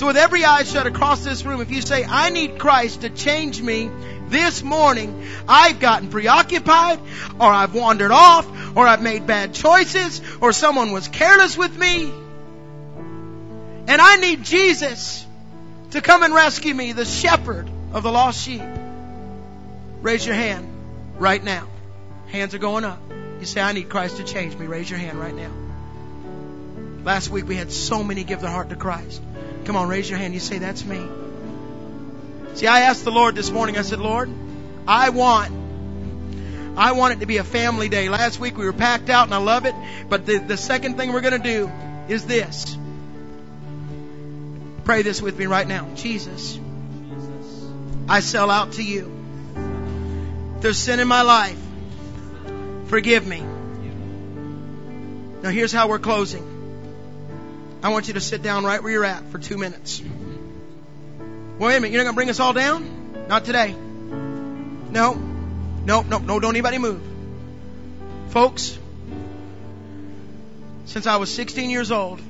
So 0.00 0.06
with 0.06 0.16
every 0.16 0.46
eye 0.46 0.62
shut 0.62 0.86
across 0.86 1.22
this 1.24 1.44
room, 1.44 1.60
if 1.60 1.70
you 1.70 1.82
say, 1.82 2.06
I 2.06 2.30
need 2.30 2.58
Christ 2.58 3.02
to 3.02 3.10
change 3.10 3.60
me 3.60 3.90
this 4.28 4.62
morning, 4.62 5.26
I've 5.46 5.78
gotten 5.78 6.08
preoccupied, 6.08 6.98
or 7.38 7.46
I've 7.46 7.74
wandered 7.74 8.10
off, 8.10 8.46
or 8.74 8.86
I've 8.86 9.02
made 9.02 9.26
bad 9.26 9.52
choices, 9.52 10.22
or 10.40 10.54
someone 10.54 10.92
was 10.92 11.06
careless 11.08 11.58
with 11.58 11.76
me, 11.76 12.10
and 13.88 14.00
I 14.00 14.16
need 14.16 14.42
Jesus 14.42 15.26
to 15.90 16.00
come 16.00 16.22
and 16.22 16.32
rescue 16.32 16.72
me, 16.72 16.92
the 16.92 17.04
shepherd 17.04 17.68
of 17.92 18.02
the 18.02 18.10
lost 18.10 18.42
sheep. 18.42 18.62
Raise 20.00 20.24
your 20.24 20.34
hand 20.34 20.66
right 21.18 21.44
now. 21.44 21.66
Hands 22.28 22.54
are 22.54 22.58
going 22.58 22.84
up. 22.84 23.02
You 23.38 23.44
say, 23.44 23.60
I 23.60 23.72
need 23.72 23.90
Christ 23.90 24.16
to 24.16 24.24
change 24.24 24.56
me. 24.56 24.64
Raise 24.64 24.88
your 24.88 24.98
hand 24.98 25.20
right 25.20 25.34
now. 25.34 25.52
Last 27.04 27.28
week 27.28 27.46
we 27.46 27.56
had 27.56 27.70
so 27.70 28.02
many 28.02 28.24
give 28.24 28.40
their 28.40 28.50
heart 28.50 28.70
to 28.70 28.76
Christ. 28.76 29.20
Come 29.64 29.76
on, 29.76 29.88
raise 29.88 30.08
your 30.08 30.18
hand. 30.18 30.34
You 30.34 30.40
say, 30.40 30.58
That's 30.58 30.84
me. 30.84 31.06
See, 32.54 32.66
I 32.66 32.80
asked 32.80 33.04
the 33.04 33.12
Lord 33.12 33.34
this 33.34 33.50
morning, 33.50 33.78
I 33.78 33.82
said, 33.82 34.00
Lord, 34.00 34.30
I 34.86 35.10
want 35.10 35.52
I 36.76 36.92
want 36.92 37.14
it 37.14 37.20
to 37.20 37.26
be 37.26 37.36
a 37.38 37.44
family 37.44 37.88
day. 37.88 38.08
Last 38.08 38.40
week 38.40 38.56
we 38.56 38.64
were 38.64 38.72
packed 38.72 39.10
out 39.10 39.26
and 39.26 39.34
I 39.34 39.38
love 39.38 39.66
it. 39.66 39.74
But 40.08 40.24
the, 40.24 40.38
the 40.38 40.56
second 40.56 40.96
thing 40.96 41.12
we're 41.12 41.20
going 41.20 41.40
to 41.40 41.48
do 41.48 41.70
is 42.08 42.24
this. 42.24 42.76
Pray 44.84 45.02
this 45.02 45.20
with 45.20 45.38
me 45.38 45.46
right 45.46 45.66
now. 45.66 45.88
Jesus, 45.94 46.58
I 48.08 48.20
sell 48.20 48.50
out 48.50 48.72
to 48.72 48.82
you. 48.82 49.12
There's 50.60 50.78
sin 50.78 51.00
in 51.00 51.08
my 51.08 51.22
life, 51.22 51.58
forgive 52.86 53.26
me. 53.26 53.40
Now 55.42 55.50
here's 55.50 55.72
how 55.72 55.88
we're 55.88 55.98
closing. 55.98 56.49
I 57.82 57.88
want 57.88 58.08
you 58.08 58.14
to 58.14 58.20
sit 58.20 58.42
down 58.42 58.64
right 58.64 58.82
where 58.82 58.92
you're 58.92 59.04
at 59.04 59.30
for 59.30 59.38
two 59.38 59.56
minutes. 59.56 60.02
Wait 61.58 61.76
a 61.76 61.80
minute, 61.80 61.92
you're 61.92 62.02
not 62.02 62.04
going 62.04 62.14
to 62.14 62.16
bring 62.16 62.30
us 62.30 62.40
all 62.40 62.52
down? 62.52 63.26
Not 63.28 63.44
today. 63.44 63.72
No. 63.72 65.14
No, 65.84 66.02
no, 66.02 66.18
no, 66.18 66.40
don't 66.40 66.54
anybody 66.54 66.78
move. 66.78 67.00
Folks, 68.30 68.78
since 70.86 71.06
I 71.06 71.16
was 71.16 71.32
16 71.34 71.70
years 71.70 71.90
old, 71.90 72.20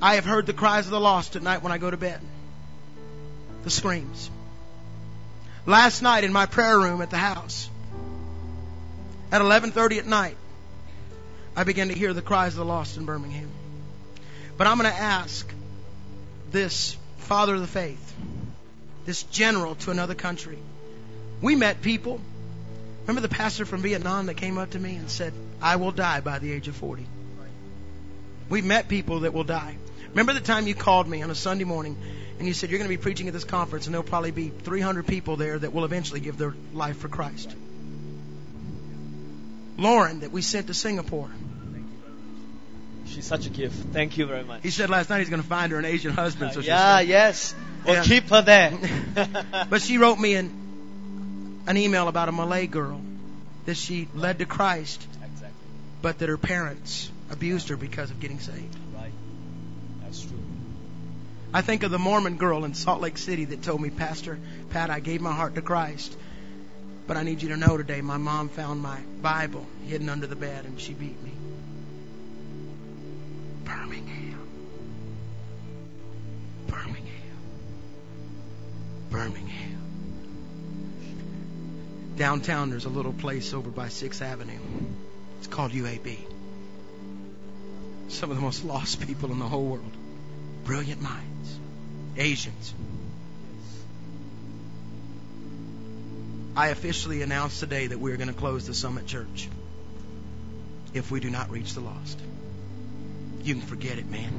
I 0.00 0.16
have 0.16 0.24
heard 0.24 0.46
the 0.46 0.52
cries 0.52 0.84
of 0.84 0.90
the 0.90 1.00
lost 1.00 1.34
at 1.36 1.42
night 1.42 1.62
when 1.62 1.72
I 1.72 1.78
go 1.78 1.90
to 1.90 1.96
bed. 1.96 2.20
The 3.64 3.70
screams. 3.70 4.30
Last 5.66 6.02
night 6.02 6.24
in 6.24 6.32
my 6.32 6.46
prayer 6.46 6.78
room 6.78 7.02
at 7.02 7.10
the 7.10 7.18
house, 7.18 7.68
at 9.32 9.40
11:30 9.40 9.98
at 9.98 10.06
night, 10.06 10.36
I 11.56 11.64
began 11.64 11.88
to 11.88 11.94
hear 11.94 12.12
the 12.12 12.22
cries 12.22 12.52
of 12.52 12.58
the 12.58 12.64
lost 12.64 12.96
in 12.96 13.04
Birmingham. 13.04 13.50
But 14.58 14.66
I'm 14.66 14.76
going 14.76 14.92
to 14.92 14.98
ask 14.98 15.50
this 16.50 16.96
father 17.18 17.54
of 17.54 17.60
the 17.60 17.68
faith, 17.68 18.14
this 19.06 19.22
general 19.22 19.76
to 19.76 19.92
another 19.92 20.16
country. 20.16 20.58
We 21.40 21.54
met 21.54 21.80
people. 21.80 22.20
Remember 23.02 23.20
the 23.20 23.32
pastor 23.32 23.64
from 23.64 23.82
Vietnam 23.82 24.26
that 24.26 24.34
came 24.34 24.58
up 24.58 24.70
to 24.70 24.78
me 24.78 24.96
and 24.96 25.08
said, 25.08 25.32
I 25.62 25.76
will 25.76 25.92
die 25.92 26.20
by 26.20 26.40
the 26.40 26.52
age 26.52 26.66
of 26.66 26.74
40. 26.74 27.06
We've 28.50 28.64
met 28.64 28.88
people 28.88 29.20
that 29.20 29.32
will 29.32 29.44
die. 29.44 29.76
Remember 30.10 30.32
the 30.32 30.40
time 30.40 30.66
you 30.66 30.74
called 30.74 31.06
me 31.06 31.22
on 31.22 31.30
a 31.30 31.36
Sunday 31.36 31.64
morning 31.64 31.96
and 32.38 32.48
you 32.48 32.52
said, 32.52 32.70
You're 32.70 32.78
going 32.78 32.90
to 32.90 32.96
be 32.96 33.00
preaching 33.00 33.28
at 33.28 33.34
this 33.34 33.44
conference 33.44 33.86
and 33.86 33.94
there'll 33.94 34.02
probably 34.02 34.32
be 34.32 34.48
300 34.48 35.06
people 35.06 35.36
there 35.36 35.56
that 35.58 35.72
will 35.72 35.84
eventually 35.84 36.18
give 36.18 36.36
their 36.36 36.54
life 36.72 36.96
for 36.96 37.08
Christ. 37.08 37.54
Lauren, 39.76 40.20
that 40.20 40.32
we 40.32 40.42
sent 40.42 40.66
to 40.66 40.74
Singapore. 40.74 41.30
She's 43.08 43.24
such 43.26 43.46
a 43.46 43.50
gift. 43.50 43.74
Thank 43.92 44.18
you 44.18 44.26
very 44.26 44.44
much. 44.44 44.62
He 44.62 44.70
said 44.70 44.90
last 44.90 45.10
night 45.10 45.20
he's 45.20 45.30
going 45.30 45.42
to 45.42 45.48
find 45.48 45.72
her 45.72 45.78
an 45.78 45.84
Asian 45.84 46.12
husband. 46.12 46.52
So 46.52 46.60
yeah, 46.60 47.00
yes. 47.00 47.54
We'll 47.84 47.96
Yeah. 47.96 48.02
keep 48.04 48.28
her 48.28 48.42
there. 48.42 48.72
but 49.70 49.80
she 49.82 49.98
wrote 49.98 50.18
me 50.18 50.34
an, 50.34 51.62
an 51.66 51.76
email 51.76 52.08
about 52.08 52.28
a 52.28 52.32
Malay 52.32 52.66
girl 52.66 53.00
that 53.66 53.76
she 53.76 54.08
led 54.14 54.38
to 54.38 54.46
Christ, 54.46 55.06
exactly. 55.22 55.48
but 56.02 56.18
that 56.18 56.28
her 56.28 56.38
parents 56.38 57.10
abused 57.30 57.68
her 57.68 57.76
because 57.76 58.10
of 58.10 58.20
getting 58.20 58.40
saved. 58.40 58.76
Right. 58.94 59.12
That's 60.02 60.20
true. 60.22 60.38
I 61.52 61.62
think 61.62 61.82
of 61.82 61.90
the 61.90 61.98
Mormon 61.98 62.36
girl 62.36 62.64
in 62.64 62.74
Salt 62.74 63.00
Lake 63.00 63.18
City 63.18 63.46
that 63.46 63.62
told 63.62 63.80
me, 63.80 63.90
Pastor 63.90 64.38
Pat, 64.70 64.90
I 64.90 65.00
gave 65.00 65.20
my 65.20 65.32
heart 65.32 65.54
to 65.54 65.62
Christ, 65.62 66.16
but 67.06 67.16
I 67.16 67.22
need 67.22 67.42
you 67.42 67.50
to 67.50 67.56
know 67.56 67.76
today 67.78 68.00
my 68.02 68.18
mom 68.18 68.50
found 68.50 68.82
my 68.82 69.00
Bible 69.22 69.66
hidden 69.86 70.08
under 70.10 70.26
the 70.26 70.36
bed 70.36 70.66
and 70.66 70.78
she 70.80 70.92
beat 70.92 71.22
me. 71.22 71.32
Birmingham. 73.68 74.38
Birmingham. 76.66 77.38
Birmingham. 79.10 79.78
Downtown, 82.16 82.70
there's 82.70 82.86
a 82.86 82.88
little 82.88 83.12
place 83.12 83.52
over 83.52 83.68
by 83.68 83.88
6th 83.88 84.22
Avenue. 84.22 84.58
It's 85.38 85.48
called 85.48 85.72
UAB. 85.72 86.16
Some 88.08 88.30
of 88.30 88.36
the 88.36 88.42
most 88.42 88.64
lost 88.64 89.06
people 89.06 89.32
in 89.32 89.38
the 89.38 89.44
whole 89.46 89.66
world. 89.66 89.92
Brilliant 90.64 91.02
minds. 91.02 91.58
Asians. 92.16 92.74
I 96.56 96.68
officially 96.68 97.20
announce 97.20 97.60
today 97.60 97.88
that 97.88 97.98
we're 97.98 98.16
going 98.16 98.28
to 98.28 98.34
close 98.34 98.66
the 98.66 98.74
Summit 98.74 99.06
Church 99.06 99.48
if 100.94 101.10
we 101.10 101.20
do 101.20 101.28
not 101.28 101.50
reach 101.50 101.74
the 101.74 101.80
lost. 101.80 102.18
You 103.48 103.54
can 103.54 103.62
forget 103.62 103.96
it, 103.98 104.06
man. 104.10 104.30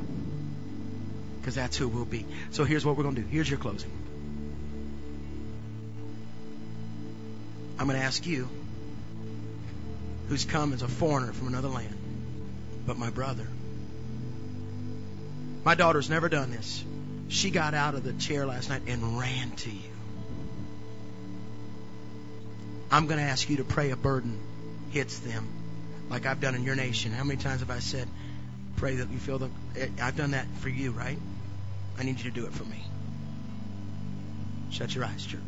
Because 1.39 1.55
that's 1.55 1.75
who 1.75 1.87
we'll 1.87 2.05
be. 2.05 2.27
So 2.51 2.63
here's 2.63 2.85
what 2.85 2.95
we're 2.95 3.01
going 3.01 3.15
to 3.15 3.21
do. 3.21 3.27
Here's 3.27 3.49
your 3.49 3.57
closing. 3.57 3.89
I'm 7.79 7.87
going 7.87 7.97
to 7.97 8.05
ask 8.05 8.27
you, 8.27 8.47
who's 10.27 10.45
come 10.45 10.73
as 10.73 10.83
a 10.83 10.87
foreigner 10.87 11.33
from 11.33 11.47
another 11.47 11.69
land, 11.69 11.95
but 12.85 12.99
my 12.99 13.09
brother. 13.09 13.47
My 15.63 15.73
daughter's 15.73 16.07
never 16.11 16.29
done 16.29 16.51
this. 16.51 16.83
She 17.29 17.49
got 17.49 17.73
out 17.73 17.95
of 17.95 18.03
the 18.03 18.13
chair 18.13 18.45
last 18.45 18.69
night 18.69 18.83
and 18.85 19.17
ran 19.17 19.49
to 19.49 19.71
you. 19.71 19.89
I'm 22.91 23.07
going 23.07 23.17
to 23.17 23.25
ask 23.25 23.49
you 23.49 23.57
to 23.57 23.63
pray 23.63 23.89
a 23.89 23.95
burden 23.95 24.37
hits 24.91 25.17
them 25.17 25.47
like 26.11 26.27
I've 26.27 26.41
done 26.41 26.53
in 26.53 26.63
your 26.63 26.75
nation. 26.75 27.11
How 27.11 27.23
many 27.23 27.41
times 27.41 27.61
have 27.61 27.71
I 27.71 27.79
said, 27.79 28.07
pray 28.79 28.95
that 28.95 29.09
you 29.09 29.19
feel 29.19 29.37
the. 29.37 29.49
Eh, 29.75 29.89
I've 30.01 30.15
done 30.15 30.31
that 30.31 30.47
for 30.61 30.69
you, 30.69 30.91
right? 30.91 31.19
I 31.99 32.03
need 32.03 32.17
you 32.17 32.31
to 32.31 32.31
do 32.31 32.45
it 32.45 32.53
for 32.53 32.63
me. 32.63 32.81
Shut 34.71 34.95
your 34.95 35.03
eyes, 35.03 35.25
church. 35.25 35.41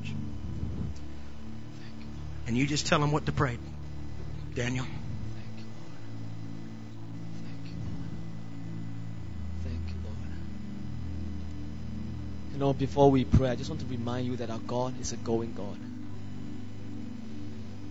And 2.45 2.57
you 2.57 2.67
just 2.67 2.87
tell 2.87 2.99
them 2.99 3.13
what 3.13 3.25
to 3.27 3.31
pray. 3.31 3.57
Daniel. 4.53 4.83
Thank 4.83 5.57
you, 5.59 5.65
Lord. 5.79 6.01
Thank 7.45 7.67
you, 7.71 7.77
Lord. 7.85 8.09
Thank 9.63 9.87
you, 9.87 9.95
Lord. 10.03 10.17
You 12.53 12.59
know, 12.59 12.73
before 12.73 13.09
we 13.09 13.23
pray, 13.23 13.49
I 13.49 13.55
just 13.55 13.69
want 13.69 13.79
to 13.81 13.87
remind 13.87 14.27
you 14.27 14.35
that 14.37 14.49
our 14.49 14.59
God 14.59 14.99
is 14.99 15.13
a 15.13 15.17
going 15.17 15.53
God. 15.53 15.77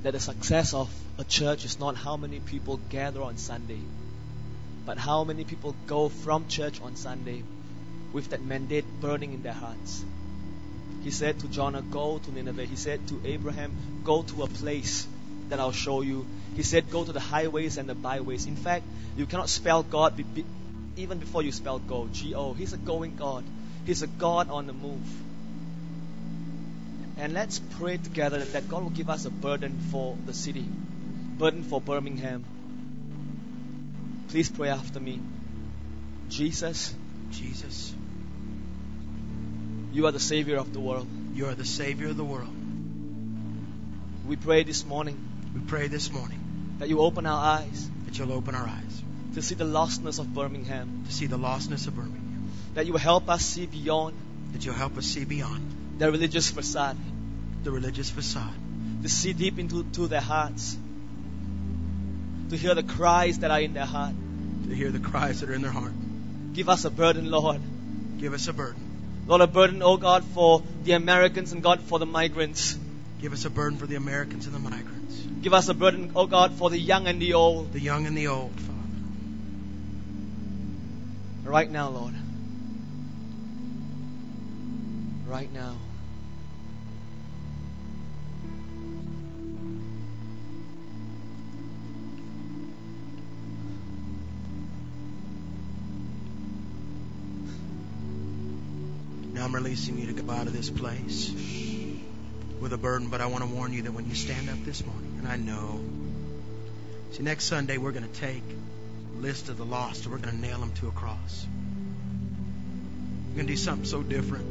That 0.03 0.13
the 0.13 0.21
success 0.21 0.75
of 0.75 0.93
a 1.17 1.25
church 1.25 1.65
is 1.65 1.79
not 1.79 1.97
how 1.97 2.19
many 2.19 2.41
people 2.41 2.79
gather 2.91 3.23
on 3.23 3.39
Sunday, 3.39 3.81
but 4.85 4.99
how 4.99 5.25
many 5.25 5.45
people 5.45 5.75
go 5.87 6.09
from 6.09 6.47
church 6.49 6.81
on 6.81 6.97
Sunday 6.97 7.43
with 8.13 8.31
that 8.31 8.43
mandate 8.43 8.85
burning 9.01 9.33
in 9.33 9.43
their 9.43 9.53
hearts. 9.53 10.05
He 11.03 11.11
said 11.11 11.39
to 11.41 11.49
Jonah, 11.49 11.83
Go 11.83 12.19
to 12.19 12.31
Nineveh. 12.31 12.65
He 12.65 12.77
said 12.77 13.07
to 13.09 13.21
Abraham, 13.25 13.73
Go 14.05 14.23
to 14.23 14.43
a 14.43 14.47
place 14.47 15.07
that 15.49 15.61
I'll 15.61 15.73
show 15.73 16.03
you. 16.03 16.27
He 16.57 16.63
said, 16.63 16.91
Go 16.91 17.05
to 17.05 17.13
the 17.13 17.21
highways 17.21 17.79
and 17.79 17.89
the 17.89 17.95
byways. 17.95 18.47
In 18.47 18.57
fact, 18.57 18.85
you 19.17 19.27
cannot 19.27 19.49
spell 19.49 19.83
God 19.83 20.17
be, 20.17 20.23
be, 20.23 20.45
even 20.97 21.19
before 21.19 21.43
you 21.43 21.53
spell 21.53 21.79
go. 21.79 22.09
G 22.13 22.35
O. 22.35 22.53
He's 22.53 22.73
a 22.73 22.77
going 22.77 23.17
God, 23.17 23.45
He's 23.87 24.03
a 24.03 24.07
God 24.07 24.51
on 24.51 24.67
the 24.67 24.73
move. 24.73 25.09
And 27.19 27.35
let's 27.35 27.59
pray 27.59 27.99
together 27.99 28.39
that 28.39 28.69
God 28.69 28.83
will 28.83 28.91
give 28.91 29.11
us 29.11 29.27
a 29.27 29.31
burden 29.31 29.79
for 29.91 30.17
the 30.27 30.33
city, 30.33 30.67
burden 31.39 31.63
for 31.63 31.81
Birmingham. 31.81 32.45
Please 34.31 34.49
pray 34.49 34.69
after 34.69 35.01
me. 35.01 35.21
Jesus, 36.29 36.95
Jesus, 37.31 37.93
you 39.93 40.07
are 40.07 40.13
the 40.13 40.21
Savior 40.21 40.57
of 40.57 40.73
the 40.73 40.79
world. 40.79 41.09
you 41.35 41.47
are 41.47 41.55
the 41.55 41.65
Savior 41.65 42.09
of 42.09 42.17
the 42.17 42.25
world. 42.25 42.55
We 44.27 44.37
pray 44.37 44.63
this 44.63 44.85
morning 44.87 45.19
We 45.55 45.61
pray 45.63 45.89
this 45.89 46.13
morning 46.13 46.77
that 46.79 46.89
you 46.89 47.01
open 47.01 47.27
our 47.27 47.43
eyes 47.45 47.91
that 48.05 48.19
you'll 48.19 48.33
open 48.33 48.55
our 48.55 48.67
eyes 48.67 49.03
to 49.35 49.43
see 49.43 49.57
the 49.57 49.65
lostness 49.65 50.21
of 50.21 50.33
Birmingham, 50.33 51.05
to 51.07 51.13
see 51.13 51.27
the 51.27 51.39
lostness 51.39 51.89
of 51.89 51.97
Birmingham, 51.97 52.53
that 52.75 52.87
you 52.87 52.93
will 52.93 53.01
help 53.01 53.29
us 53.29 53.45
see 53.45 53.67
beyond 53.67 54.17
that 54.53 54.65
you'll 54.65 54.75
help 54.75 54.97
us 54.97 55.07
see 55.07 55.25
beyond 55.25 55.99
their 55.99 56.11
religious 56.13 56.51
facade, 56.51 56.97
the 57.65 57.71
religious 57.73 58.11
facade, 58.11 58.55
to 59.03 59.09
see 59.09 59.33
deep 59.33 59.59
into 59.59 59.83
to 59.99 60.07
their 60.07 60.21
hearts, 60.21 60.77
to 62.51 62.57
hear 62.57 62.75
the 62.75 62.83
cries 62.83 63.39
that 63.41 63.51
are 63.51 63.61
in 63.61 63.73
their 63.73 63.87
heart. 63.87 64.15
to 64.69 64.75
hear 64.75 64.91
the 64.91 64.99
cries 65.01 65.41
that 65.41 65.51
are 65.51 65.55
in 65.55 65.63
their 65.63 65.71
heart. 65.71 65.93
Give 66.53 66.69
us 66.69 66.85
a 66.85 66.91
burden, 66.91 67.31
Lord. 67.31 67.61
Give 68.19 68.33
us 68.35 68.47
a 68.49 68.53
burden. 68.53 68.83
Lord, 69.27 69.41
a 69.43 69.47
burden, 69.47 69.83
oh 69.83 69.97
God, 69.97 70.25
for 70.25 70.63
the 70.85 70.93
Americans 70.93 71.53
and 71.53 71.63
God 71.63 71.81
for 71.81 71.99
the 71.99 72.07
migrants. 72.07 72.77
Give 73.21 73.33
us 73.33 73.45
a 73.45 73.51
burden 73.51 73.79
for 73.79 73.87
the 73.87 73.97
Americans 73.97 74.47
and 74.47 74.55
the 74.55 74.59
migrants, 74.59 75.17
Give 75.43 75.55
us 75.55 75.69
a 75.69 75.75
burden, 75.75 76.13
oh 76.17 76.27
God, 76.27 76.55
for 76.55 76.71
the 76.71 76.79
young 76.79 77.07
and 77.07 77.21
the 77.23 77.35
old. 77.35 77.73
the 77.73 77.81
young 77.81 78.07
and 78.07 78.17
the 78.17 78.27
old, 78.29 78.53
Father. 78.61 78.79
Right 81.45 81.71
now, 81.71 81.89
Lord. 81.91 82.15
Right 85.27 85.53
now. 85.53 85.77
I'm 99.51 99.57
releasing 99.57 99.99
you 99.99 100.07
to 100.07 100.13
go 100.13 100.31
out 100.31 100.47
of 100.47 100.53
this 100.53 100.71
place. 100.71 101.29
with 102.61 102.73
a 102.73 102.79
burden, 102.79 103.09
but 103.09 103.21
I 103.21 103.27
want 103.27 103.43
to 103.43 103.51
warn 103.51 103.73
you 103.73 103.83
that 103.83 103.91
when 103.91 104.09
you 104.09 104.15
stand 104.15 104.49
up 104.49 104.65
this 104.65 104.87
morning, 104.87 105.17
and 105.19 105.27
I 105.27 105.35
know, 105.35 105.81
see, 107.11 107.25
next 107.25 107.47
Sunday 107.47 107.77
we're 107.77 107.91
going 107.91 108.09
to 108.09 108.21
take 108.21 108.45
list 109.17 109.49
of 109.49 109.57
the 109.57 109.65
lost 109.65 110.05
and 110.05 110.13
we're 110.13 110.21
going 110.21 110.37
to 110.37 110.41
nail 110.41 110.61
them 110.61 110.73
to 110.75 110.87
a 110.87 110.93
cross. 110.93 111.47
We're 113.31 113.35
going 113.39 113.49
to 113.49 113.53
do 113.55 113.57
something 113.57 113.87
so 113.87 114.05
different, 114.05 114.47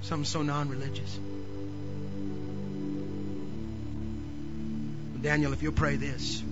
something 0.00 0.24
so 0.24 0.40
non 0.40 0.70
religious. 0.70 1.18
Daniel, 5.20 5.52
if 5.52 5.62
you'll 5.62 5.72
pray 5.72 5.96
this, 5.96 6.42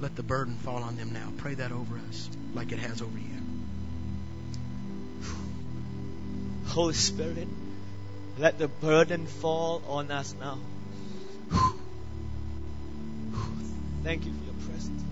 let 0.00 0.16
the 0.16 0.22
burden 0.22 0.54
fall 0.54 0.82
on 0.82 0.96
them 0.96 1.12
now. 1.12 1.30
Pray 1.36 1.52
that 1.56 1.70
over 1.70 2.00
us 2.08 2.30
like 2.54 2.72
it 2.72 2.78
has 2.78 3.02
over 3.02 3.18
you. 3.18 3.37
Holy 6.68 6.94
Spirit, 6.94 7.48
let 8.38 8.58
the 8.58 8.68
burden 8.68 9.26
fall 9.26 9.82
on 9.88 10.10
us 10.10 10.34
now. 10.38 10.58
Thank 14.04 14.24
you 14.24 14.32
for 14.32 14.44
your 14.44 14.54
presence. 14.68 15.02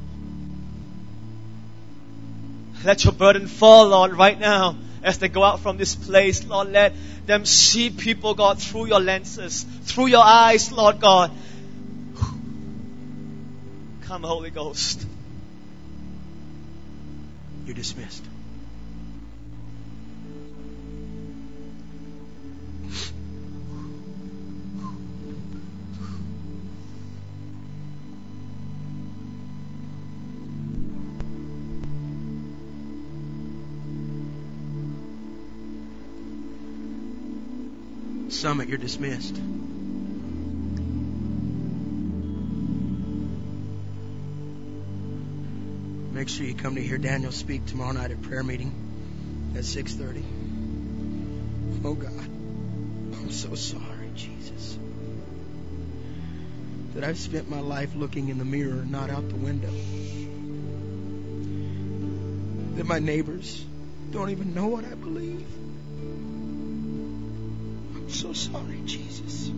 Let 2.84 3.04
your 3.04 3.12
burden 3.12 3.46
fall, 3.48 3.88
Lord, 3.88 4.12
right 4.12 4.38
now 4.38 4.76
as 5.02 5.18
they 5.18 5.28
go 5.28 5.42
out 5.42 5.60
from 5.60 5.76
this 5.76 5.94
place. 5.94 6.44
Lord, 6.44 6.68
let 6.68 6.94
them 7.26 7.44
see 7.44 7.90
people, 7.90 8.34
God, 8.34 8.60
through 8.60 8.86
your 8.86 9.00
lenses, 9.00 9.64
through 9.82 10.06
your 10.06 10.24
eyes, 10.24 10.70
Lord 10.70 11.00
God. 11.00 11.30
Come, 14.02 14.22
Holy 14.22 14.50
Ghost. 14.50 15.04
You're 17.64 17.74
dismissed. 17.74 18.24
Summit, 38.47 38.68
you're 38.68 38.78
dismissed. 38.78 39.35
Make 46.12 46.28
sure 46.28 46.47
you 46.47 46.55
come 46.55 46.77
to 46.77 46.81
hear 46.81 46.97
Daniel 46.97 47.32
speak 47.32 47.66
tomorrow 47.66 47.90
night 47.90 48.12
at 48.12 48.23
prayer 48.23 48.44
meeting 48.44 48.73
at 49.56 49.64
6:30. 49.64 50.23
Oh 51.85 51.94
God, 51.94 52.12
I'm 53.18 53.32
so 53.32 53.56
sorry, 53.56 54.12
Jesus, 54.14 54.78
that 56.94 57.02
I've 57.02 57.18
spent 57.18 57.51
my 57.51 57.59
life 57.59 57.97
looking 57.97 58.28
in 58.28 58.39
the 58.39 58.44
mirror, 58.44 58.85
not 58.85 59.10
out 59.10 59.28
the 59.28 59.35
window. 59.35 59.73
That 62.77 62.86
my 62.86 63.01
neighbors 63.01 63.64
don't 64.12 64.31
even 64.31 64.55
know 64.55 64.68
what 64.68 64.85
I 64.85 64.94
believe. 64.94 65.44
So 68.16 68.32
sorry, 68.32 68.80
Jesus. 68.86 69.51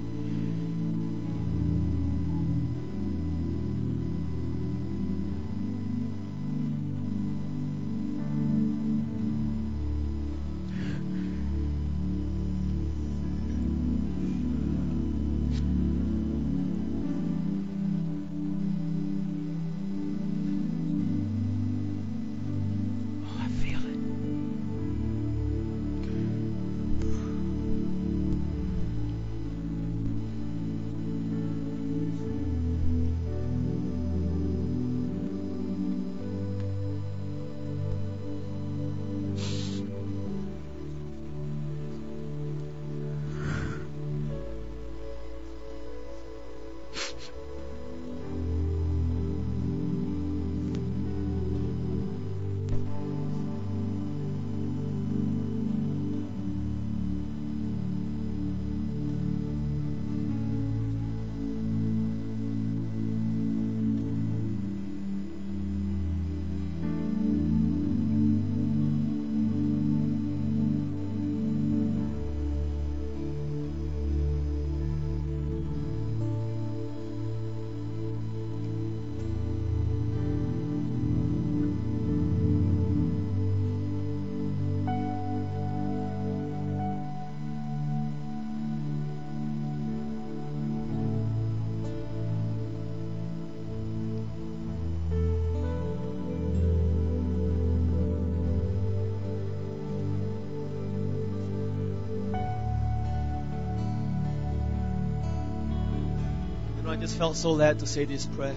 Just 107.00 107.16
felt 107.16 107.36
so 107.36 107.52
led 107.52 107.78
to 107.80 107.86
say 107.86 108.04
this 108.04 108.26
prayer. 108.26 108.54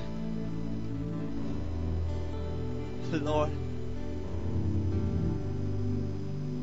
Lord, 3.11 3.49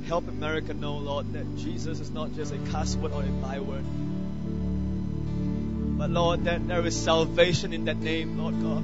help 0.06 0.26
America 0.28 0.72
know, 0.72 0.96
Lord, 0.96 1.32
that 1.34 1.56
Jesus 1.58 2.00
is 2.00 2.10
not 2.10 2.34
just 2.34 2.54
a 2.54 2.58
cuss 2.70 2.96
word 2.96 3.12
or 3.12 3.22
a 3.22 3.26
byword. 3.26 3.84
But 5.98 6.10
Lord, 6.10 6.44
that 6.44 6.66
there 6.66 6.86
is 6.86 6.96
salvation 6.96 7.72
in 7.74 7.84
that 7.84 7.98
name, 7.98 8.38
Lord 8.38 8.54
God. 8.62 8.82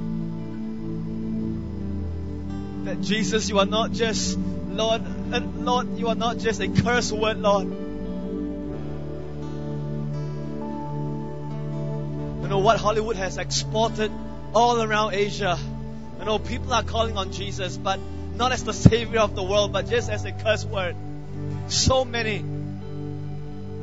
That 2.86 3.00
Jesus, 3.00 3.48
you 3.48 3.58
are 3.60 3.66
not 3.66 3.92
just, 3.92 4.38
Lord, 4.38 5.02
Lord, 5.56 5.96
you 5.98 6.08
are 6.08 6.14
not 6.14 6.38
just 6.38 6.60
a 6.60 6.68
curse 6.68 7.10
word, 7.10 7.38
Lord. 7.38 7.83
What 12.64 12.80
Hollywood 12.80 13.16
has 13.16 13.36
exported 13.36 14.10
all 14.54 14.80
around 14.82 15.12
Asia. 15.12 15.58
You 16.18 16.24
know, 16.24 16.38
people 16.38 16.72
are 16.72 16.82
calling 16.82 17.18
on 17.18 17.30
Jesus, 17.30 17.76
but 17.76 18.00
not 18.36 18.52
as 18.52 18.64
the 18.64 18.72
Savior 18.72 19.20
of 19.20 19.34
the 19.34 19.42
world, 19.42 19.70
but 19.70 19.86
just 19.86 20.08
as 20.08 20.24
a 20.24 20.32
curse 20.32 20.64
word. 20.64 20.96
So 21.68 22.06
many. 22.06 22.42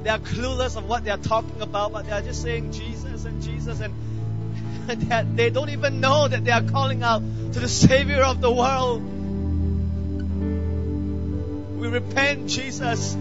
They 0.02 0.10
are 0.10 0.18
clueless 0.18 0.78
of 0.78 0.90
what 0.90 1.04
they 1.04 1.12
are 1.12 1.20
talking 1.20 1.62
about, 1.62 1.92
but 1.94 2.08
they 2.08 2.12
are 2.12 2.24
just 2.24 2.42
saying 2.42 2.72
Jesus 2.72 3.24
and 3.26 3.44
Jesus, 3.44 3.82
and 3.82 3.94
that 5.10 5.38
they 5.38 5.52
don't 5.52 5.70
even 5.70 6.02
know 6.02 6.28
that 6.28 6.44
they 6.44 6.52
are 6.52 6.64
calling 6.64 7.04
out 7.04 7.22
to 7.54 7.60
the 7.60 7.70
Savior 7.70 8.24
of 8.24 8.42
the 8.42 8.52
world. 8.52 9.04
We 11.80 11.88
repent, 11.88 12.50
Jesus. 12.50 13.14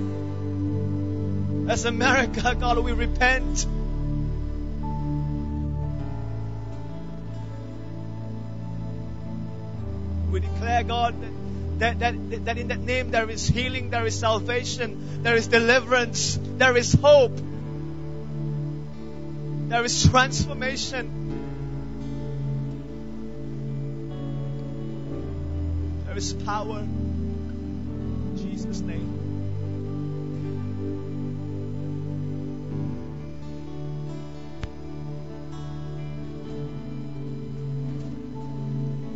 As 1.68 1.84
America, 1.84 2.56
God, 2.58 2.78
we 2.78 2.92
repent. 2.92 3.66
Declare, 10.60 10.82
God, 10.84 11.14
that, 11.78 11.98
that, 12.00 12.44
that 12.44 12.58
in 12.58 12.68
that 12.68 12.80
name 12.80 13.10
there 13.10 13.30
is 13.30 13.48
healing, 13.48 13.88
there 13.88 14.04
is 14.04 14.18
salvation, 14.18 15.22
there 15.22 15.34
is 15.34 15.48
deliverance, 15.48 16.38
there 16.42 16.76
is 16.76 16.92
hope, 16.92 17.32
there 19.68 19.82
is 19.84 20.06
transformation, 20.10 21.16
there 26.06 26.18
is 26.18 26.34
power. 26.34 26.80
In 26.80 28.36
Jesus' 28.36 28.80
name. 28.80 29.19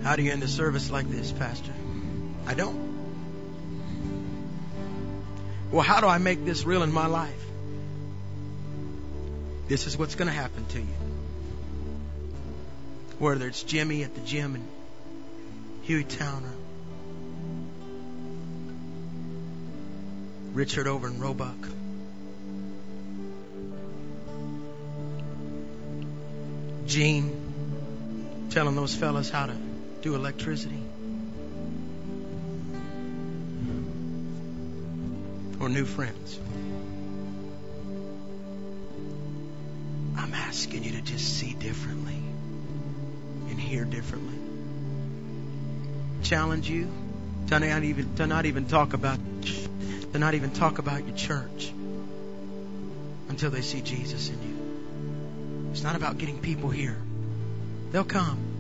How 0.05 0.17
do 0.17 0.23
you 0.23 0.31
end 0.33 0.43
a 0.43 0.49
service 0.49 0.91
like 0.91 1.09
this, 1.09 1.33
Pastor? 1.33 1.73
I 2.47 2.53
don't. 2.53 2.93
Well, 5.73 5.81
how 5.81 6.03
do 6.03 6.07
I 6.07 6.19
make 6.19 6.45
this 6.45 6.65
real 6.65 6.83
in 6.83 6.93
my 6.93 7.07
life? 7.07 7.43
This 9.67 9.87
is 9.87 9.97
what's 9.97 10.15
going 10.15 10.29
to 10.29 10.35
happen 10.35 10.67
to 10.67 10.79
you. 10.79 10.95
Whether 13.19 13.49
it's 13.49 13.63
Jimmy 13.63 14.05
at 14.05 14.15
the 14.15 14.21
gym 14.21 14.57
in 14.57 14.69
Huey 15.85 16.05
Towner, 16.05 16.53
Richard 20.53 20.87
over 20.87 21.07
in 21.07 21.19
Roebuck, 21.19 21.69
Gene 26.87 28.51
telling 28.51 28.77
those 28.77 28.95
fellas 28.95 29.31
how 29.31 29.47
to 29.47 29.57
do 30.05 30.15
electricity. 30.15 30.83
Or 35.59 35.71
new 35.71 35.87
friends. 35.87 36.39
I'm 40.19 40.35
asking 40.35 40.85
you 40.85 40.93
to 40.93 41.01
just 41.01 41.39
see 41.39 41.55
differently 41.55 42.23
and 43.49 43.59
hear 43.59 43.87
differently. 43.87 44.39
Challenge 46.23 46.69
you 46.69 46.91
to 47.47 47.61
not 47.61 47.83
even 47.83 48.15
to 48.17 48.27
not 48.27 48.45
even 48.45 48.67
talk 48.67 48.93
about 48.93 49.19
to 50.13 50.19
not 50.19 50.35
even 50.35 50.51
talk 50.51 50.79
about 50.79 51.07
your 51.07 51.17
church 51.17 51.73
until 53.31 53.51
they 53.51 53.63
see 53.63 53.81
Jesus 53.81 54.29
in 54.29 54.43
you. 54.43 55.71
It's 55.73 55.83
not 55.83 55.97
about 55.97 56.19
getting 56.19 56.41
people 56.41 56.69
here. 56.69 56.99
They'll 57.91 58.05
come. 58.05 58.54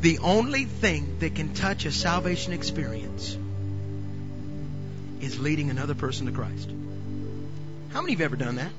The 0.00 0.18
only 0.20 0.64
thing 0.64 1.18
that 1.18 1.34
can 1.34 1.52
touch 1.52 1.84
a 1.84 1.92
salvation 1.92 2.54
experience 2.54 3.36
is 5.20 5.38
leading 5.38 5.68
another 5.68 5.94
person 5.94 6.24
to 6.24 6.32
Christ. 6.32 6.70
How 7.90 8.00
many 8.00 8.14
of 8.14 8.20
you 8.20 8.24
have 8.24 8.32
ever 8.32 8.42
done 8.42 8.54
that? 8.54 8.72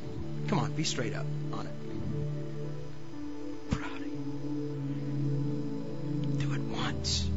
Come 0.47 0.57
on, 0.57 0.71
be 0.71 0.83
straight 0.83 1.13
up 1.13 1.27
on 1.53 1.67
it. 1.67 1.73
Proud 3.69 4.01
of 4.01 4.07
you. 4.07 4.13
Do 6.39 6.53
it 6.53 6.61
once. 6.61 7.29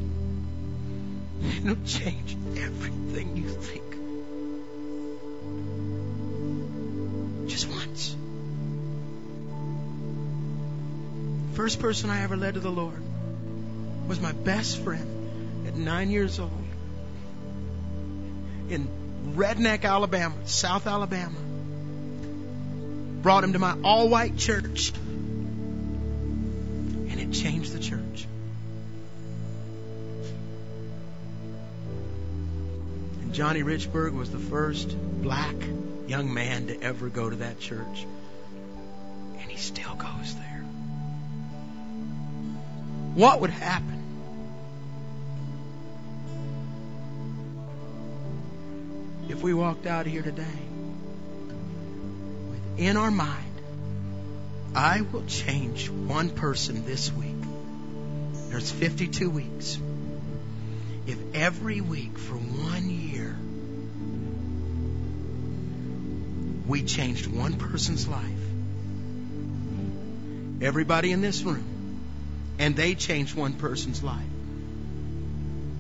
It'll 1.59 1.77
change 1.85 2.39
everything 2.57 3.37
you 3.37 3.51
think. 3.51 3.85
Just 7.51 7.69
once. 7.69 8.17
First 11.53 11.81
person 11.81 12.09
I 12.09 12.23
ever 12.23 12.39
led 12.39 12.55
to 12.55 12.61
the 12.61 12.73
Lord 12.73 13.04
was 14.07 14.21
my 14.21 14.33
best 14.33 14.79
friend 14.79 15.67
at 15.67 15.75
nine 15.75 16.11
years 16.11 16.39
old 16.39 16.51
in 18.69 18.89
Redneck, 19.35 19.85
Alabama, 19.85 20.35
South 20.45 20.87
Alabama. 20.87 21.39
Brought 23.23 23.45
him 23.45 23.55
to 23.55 23.59
my 23.59 23.77
all 23.83 24.09
white 24.09 24.37
church. 24.37 24.93
And 27.09 27.21
it 27.21 27.33
changed 27.33 27.73
the 27.73 27.79
church. 27.79 28.27
And 33.23 33.33
Johnny 33.33 33.63
Richburg 33.63 34.13
was 34.13 34.31
the 34.31 34.39
first 34.39 34.95
black 35.23 35.57
young 36.07 36.33
man 36.33 36.67
to 36.67 36.83
ever 36.83 37.09
go 37.09 37.31
to 37.31 37.37
that 37.37 37.59
church. 37.61 38.07
And 39.39 39.51
he 39.51 39.57
still 39.57 39.95
goes 39.95 40.35
there. 40.35 40.65
What 43.15 43.41
would 43.41 43.51
happen 43.51 43.94
we 49.45 49.53
walked 49.53 49.85
out 49.85 50.07
here 50.07 50.23
today 50.23 50.59
with 52.49 52.79
in 52.79 52.97
our 52.97 53.11
mind, 53.11 53.61
I 54.75 55.03
will 55.03 55.27
change 55.27 55.91
one 55.91 56.31
person 56.31 56.87
this 56.87 57.13
week. 57.13 57.37
There's 58.49 58.71
52 58.71 59.29
weeks. 59.29 59.79
If 61.07 61.19
every 61.35 61.83
week 61.83 62.17
for 62.17 62.37
one 62.37 62.89
year 62.89 63.37
we 66.67 66.83
changed 66.83 67.27
one 67.27 67.59
person's 67.59 68.09
life, 68.09 68.47
everybody 70.63 71.13
in 71.13 71.21
this 71.21 71.43
room, 71.43 72.01
and 72.59 72.75
they 72.75 72.95
changed 72.95 73.35
one 73.35 73.53
person's 73.53 74.03
life, 74.03 74.25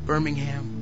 Birmingham 0.05 0.74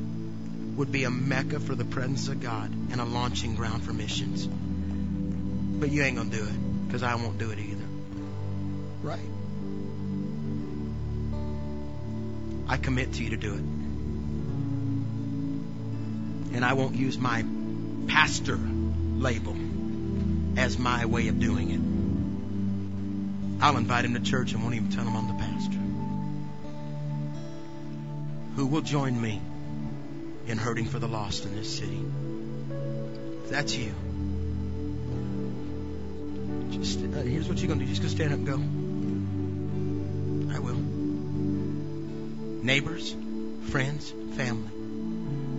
would 0.76 0.90
be 0.90 1.04
a 1.04 1.10
mecca 1.10 1.60
for 1.60 1.74
the 1.74 1.84
presence 1.84 2.28
of 2.28 2.40
God 2.40 2.70
and 2.90 3.00
a 3.00 3.04
launching 3.04 3.54
ground 3.54 3.84
for 3.84 3.92
missions. 3.92 4.46
But 4.46 5.90
you 5.90 6.02
ain't 6.02 6.16
gonna 6.16 6.30
do 6.30 6.42
it 6.42 6.86
because 6.86 7.02
I 7.02 7.14
won't 7.16 7.38
do 7.38 7.50
it 7.50 7.58
either. 7.58 7.84
Right? 9.02 9.18
I 12.68 12.76
commit 12.78 13.12
to 13.14 13.24
you 13.24 13.30
to 13.30 13.36
do 13.36 13.54
it. 13.54 13.60
And 16.54 16.64
I 16.64 16.72
won't 16.74 16.94
use 16.94 17.18
my 17.18 17.44
pastor 18.06 18.56
label 18.56 19.56
as 20.56 20.78
my 20.78 21.06
way 21.06 21.28
of 21.28 21.38
doing 21.40 21.70
it. 21.70 23.62
I'll 23.62 23.76
invite 23.76 24.04
him 24.04 24.14
to 24.14 24.20
church 24.20 24.52
and 24.52 24.62
won't 24.62 24.74
even 24.74 24.90
tell 24.90 25.04
him 25.04 25.16
I'm 25.16 25.28
the 25.28 25.34
pastor. 25.34 25.78
Who 28.56 28.66
will 28.66 28.80
join 28.80 29.20
me 29.20 29.40
in 30.46 30.58
hurting 30.58 30.86
for 30.86 30.98
the 30.98 31.08
lost 31.08 31.44
in 31.44 31.54
this 31.54 31.78
city? 31.78 32.02
If 33.44 33.50
that's 33.50 33.76
you, 33.76 33.92
just 36.70 36.98
uh, 36.98 37.22
here's 37.22 37.48
what 37.48 37.58
you're 37.58 37.68
gonna 37.68 37.80
do. 37.80 37.86
Just 37.86 38.02
go 38.02 38.08
stand 38.08 38.32
up 38.32 38.38
and 38.38 38.46
go. 38.46 38.54
I 40.54 40.58
will. 40.58 40.80
Neighbors, 42.64 43.14
friends, 43.70 44.12
family. 44.36 44.70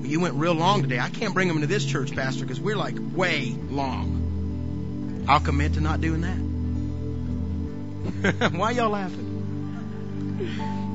You 0.09 0.19
went 0.19 0.35
real 0.35 0.53
long 0.53 0.81
today. 0.81 0.99
I 0.99 1.09
can't 1.09 1.33
bring 1.33 1.47
them 1.47 1.55
into 1.57 1.67
this 1.67 1.85
church, 1.85 2.13
Pastor, 2.13 2.43
because 2.43 2.59
we're 2.59 2.75
like 2.75 2.95
way 3.13 3.55
long. 3.69 5.23
I'll 5.27 5.39
commit 5.39 5.75
to 5.75 5.81
not 5.81 6.01
doing 6.01 6.21
that. 6.21 6.37
Why 8.53 8.71
y'all 8.71 8.89
laughing? 8.89 9.29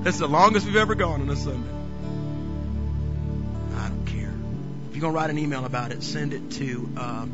That's 0.05 0.19
the 0.19 0.29
longest 0.29 0.67
we've 0.67 0.77
ever 0.77 0.95
gone 0.95 1.23
on 1.23 1.31
a 1.31 1.37
Sunday. 1.37 1.78
You're 4.99 5.13
gonna 5.13 5.15
write 5.15 5.31
an 5.31 5.39
email 5.39 5.65
about 5.65 5.93
it, 5.93 6.03
send 6.03 6.35
it 6.35 6.51
to 6.55 6.89
uh, 6.97 7.25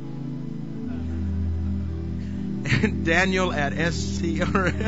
Daniel 3.04 3.54
at 3.54 3.72
SC 3.94 4.20
because 4.20 4.74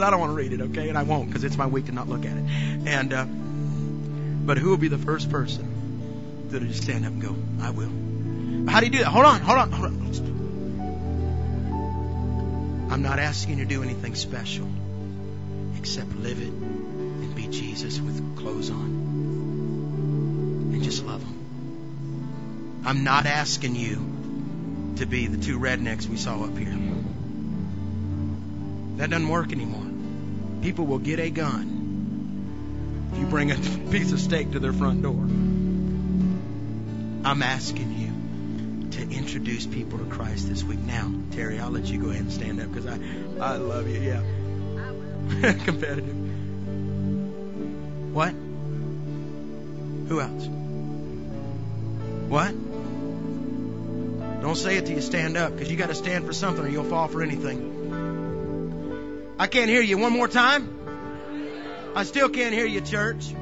I 0.00 0.10
don't 0.10 0.18
want 0.18 0.30
to 0.30 0.34
read 0.34 0.52
it, 0.52 0.60
okay, 0.60 0.88
and 0.88 0.98
I 0.98 1.04
won't 1.04 1.28
because 1.28 1.44
it's 1.44 1.56
my 1.56 1.68
week 1.68 1.86
to 1.86 1.92
not 1.92 2.08
look 2.08 2.24
at 2.24 2.36
it. 2.36 2.42
And 2.84 3.12
uh, 3.12 3.26
but 4.44 4.58
who 4.58 4.70
will 4.70 4.76
be 4.76 4.88
the 4.88 4.98
first 4.98 5.30
person 5.30 6.48
that'll 6.48 6.66
just 6.66 6.82
stand 6.82 7.06
up 7.06 7.12
and 7.12 7.22
go, 7.22 7.36
"I 7.60 7.70
will." 7.70 7.92
How 8.68 8.80
do 8.80 8.86
you 8.86 8.92
do 8.92 8.98
that? 8.98 9.06
Hold 9.06 9.26
on, 9.26 9.40
hold 9.42 9.58
on, 9.58 9.70
hold 9.70 9.86
on. 9.86 10.00
I'm 12.90 13.02
not 13.02 13.20
asking 13.20 13.58
you 13.58 13.66
to 13.66 13.68
do 13.68 13.84
anything 13.84 14.16
special 14.16 14.68
except 15.78 16.12
live 16.16 16.40
it 16.40 16.48
and 16.48 17.36
be 17.36 17.46
Jesus 17.46 18.00
with 18.00 18.36
clothes 18.36 18.70
on 18.70 18.99
just 20.82 21.04
love 21.04 21.22
Him. 21.22 22.82
I'm 22.84 23.04
not 23.04 23.26
asking 23.26 23.76
you 23.76 24.94
to 24.96 25.06
be 25.06 25.26
the 25.26 25.42
two 25.42 25.58
rednecks 25.58 26.06
we 26.06 26.16
saw 26.16 26.44
up 26.44 26.56
here. 26.56 26.76
That 28.96 29.10
doesn't 29.10 29.28
work 29.28 29.52
anymore. 29.52 29.86
People 30.62 30.86
will 30.86 30.98
get 30.98 31.18
a 31.18 31.30
gun 31.30 33.10
if 33.12 33.18
you 33.18 33.26
bring 33.26 33.50
a 33.50 33.54
piece 33.90 34.12
of 34.12 34.20
steak 34.20 34.52
to 34.52 34.60
their 34.60 34.72
front 34.72 35.02
door. 35.02 35.24
I'm 37.22 37.42
asking 37.42 37.92
you 37.98 38.90
to 38.90 39.02
introduce 39.02 39.66
people 39.66 39.98
to 39.98 40.04
Christ 40.04 40.48
this 40.48 40.62
week. 40.64 40.80
Now, 40.80 41.12
Terry, 41.32 41.58
I'll 41.58 41.70
let 41.70 41.86
you 41.86 42.00
go 42.00 42.10
ahead 42.10 42.22
and 42.22 42.32
stand 42.32 42.60
up 42.60 42.72
because 42.72 42.86
I, 42.86 42.98
I 43.40 43.56
love 43.56 43.88
you. 43.88 44.00
Yeah. 44.00 44.22
Competitive. 45.64 46.16
What? 48.12 48.32
Who 50.08 50.20
else? 50.20 50.48
What? 52.30 52.54
Don't 54.40 54.54
say 54.54 54.76
it 54.76 54.86
till 54.86 54.94
you 54.94 55.02
stand 55.02 55.36
up 55.36 55.52
because 55.52 55.68
you 55.68 55.76
got 55.76 55.88
to 55.88 55.96
stand 55.96 56.26
for 56.26 56.32
something 56.32 56.64
or 56.64 56.68
you'll 56.68 56.84
fall 56.84 57.08
for 57.08 57.24
anything. 57.24 59.34
I 59.36 59.48
can't 59.48 59.68
hear 59.68 59.82
you. 59.82 59.98
One 59.98 60.12
more 60.12 60.28
time. 60.28 61.92
I 61.96 62.04
still 62.04 62.28
can't 62.28 62.54
hear 62.54 62.66
you, 62.66 62.82
church. 62.82 63.34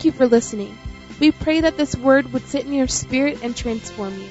Thank 0.00 0.14
you 0.14 0.18
for 0.18 0.28
listening. 0.28 0.78
We 1.20 1.30
pray 1.30 1.60
that 1.60 1.76
this 1.76 1.94
word 1.94 2.32
would 2.32 2.46
sit 2.46 2.64
in 2.64 2.72
your 2.72 2.88
spirit 2.88 3.40
and 3.42 3.54
transform 3.54 4.18
you. 4.18 4.28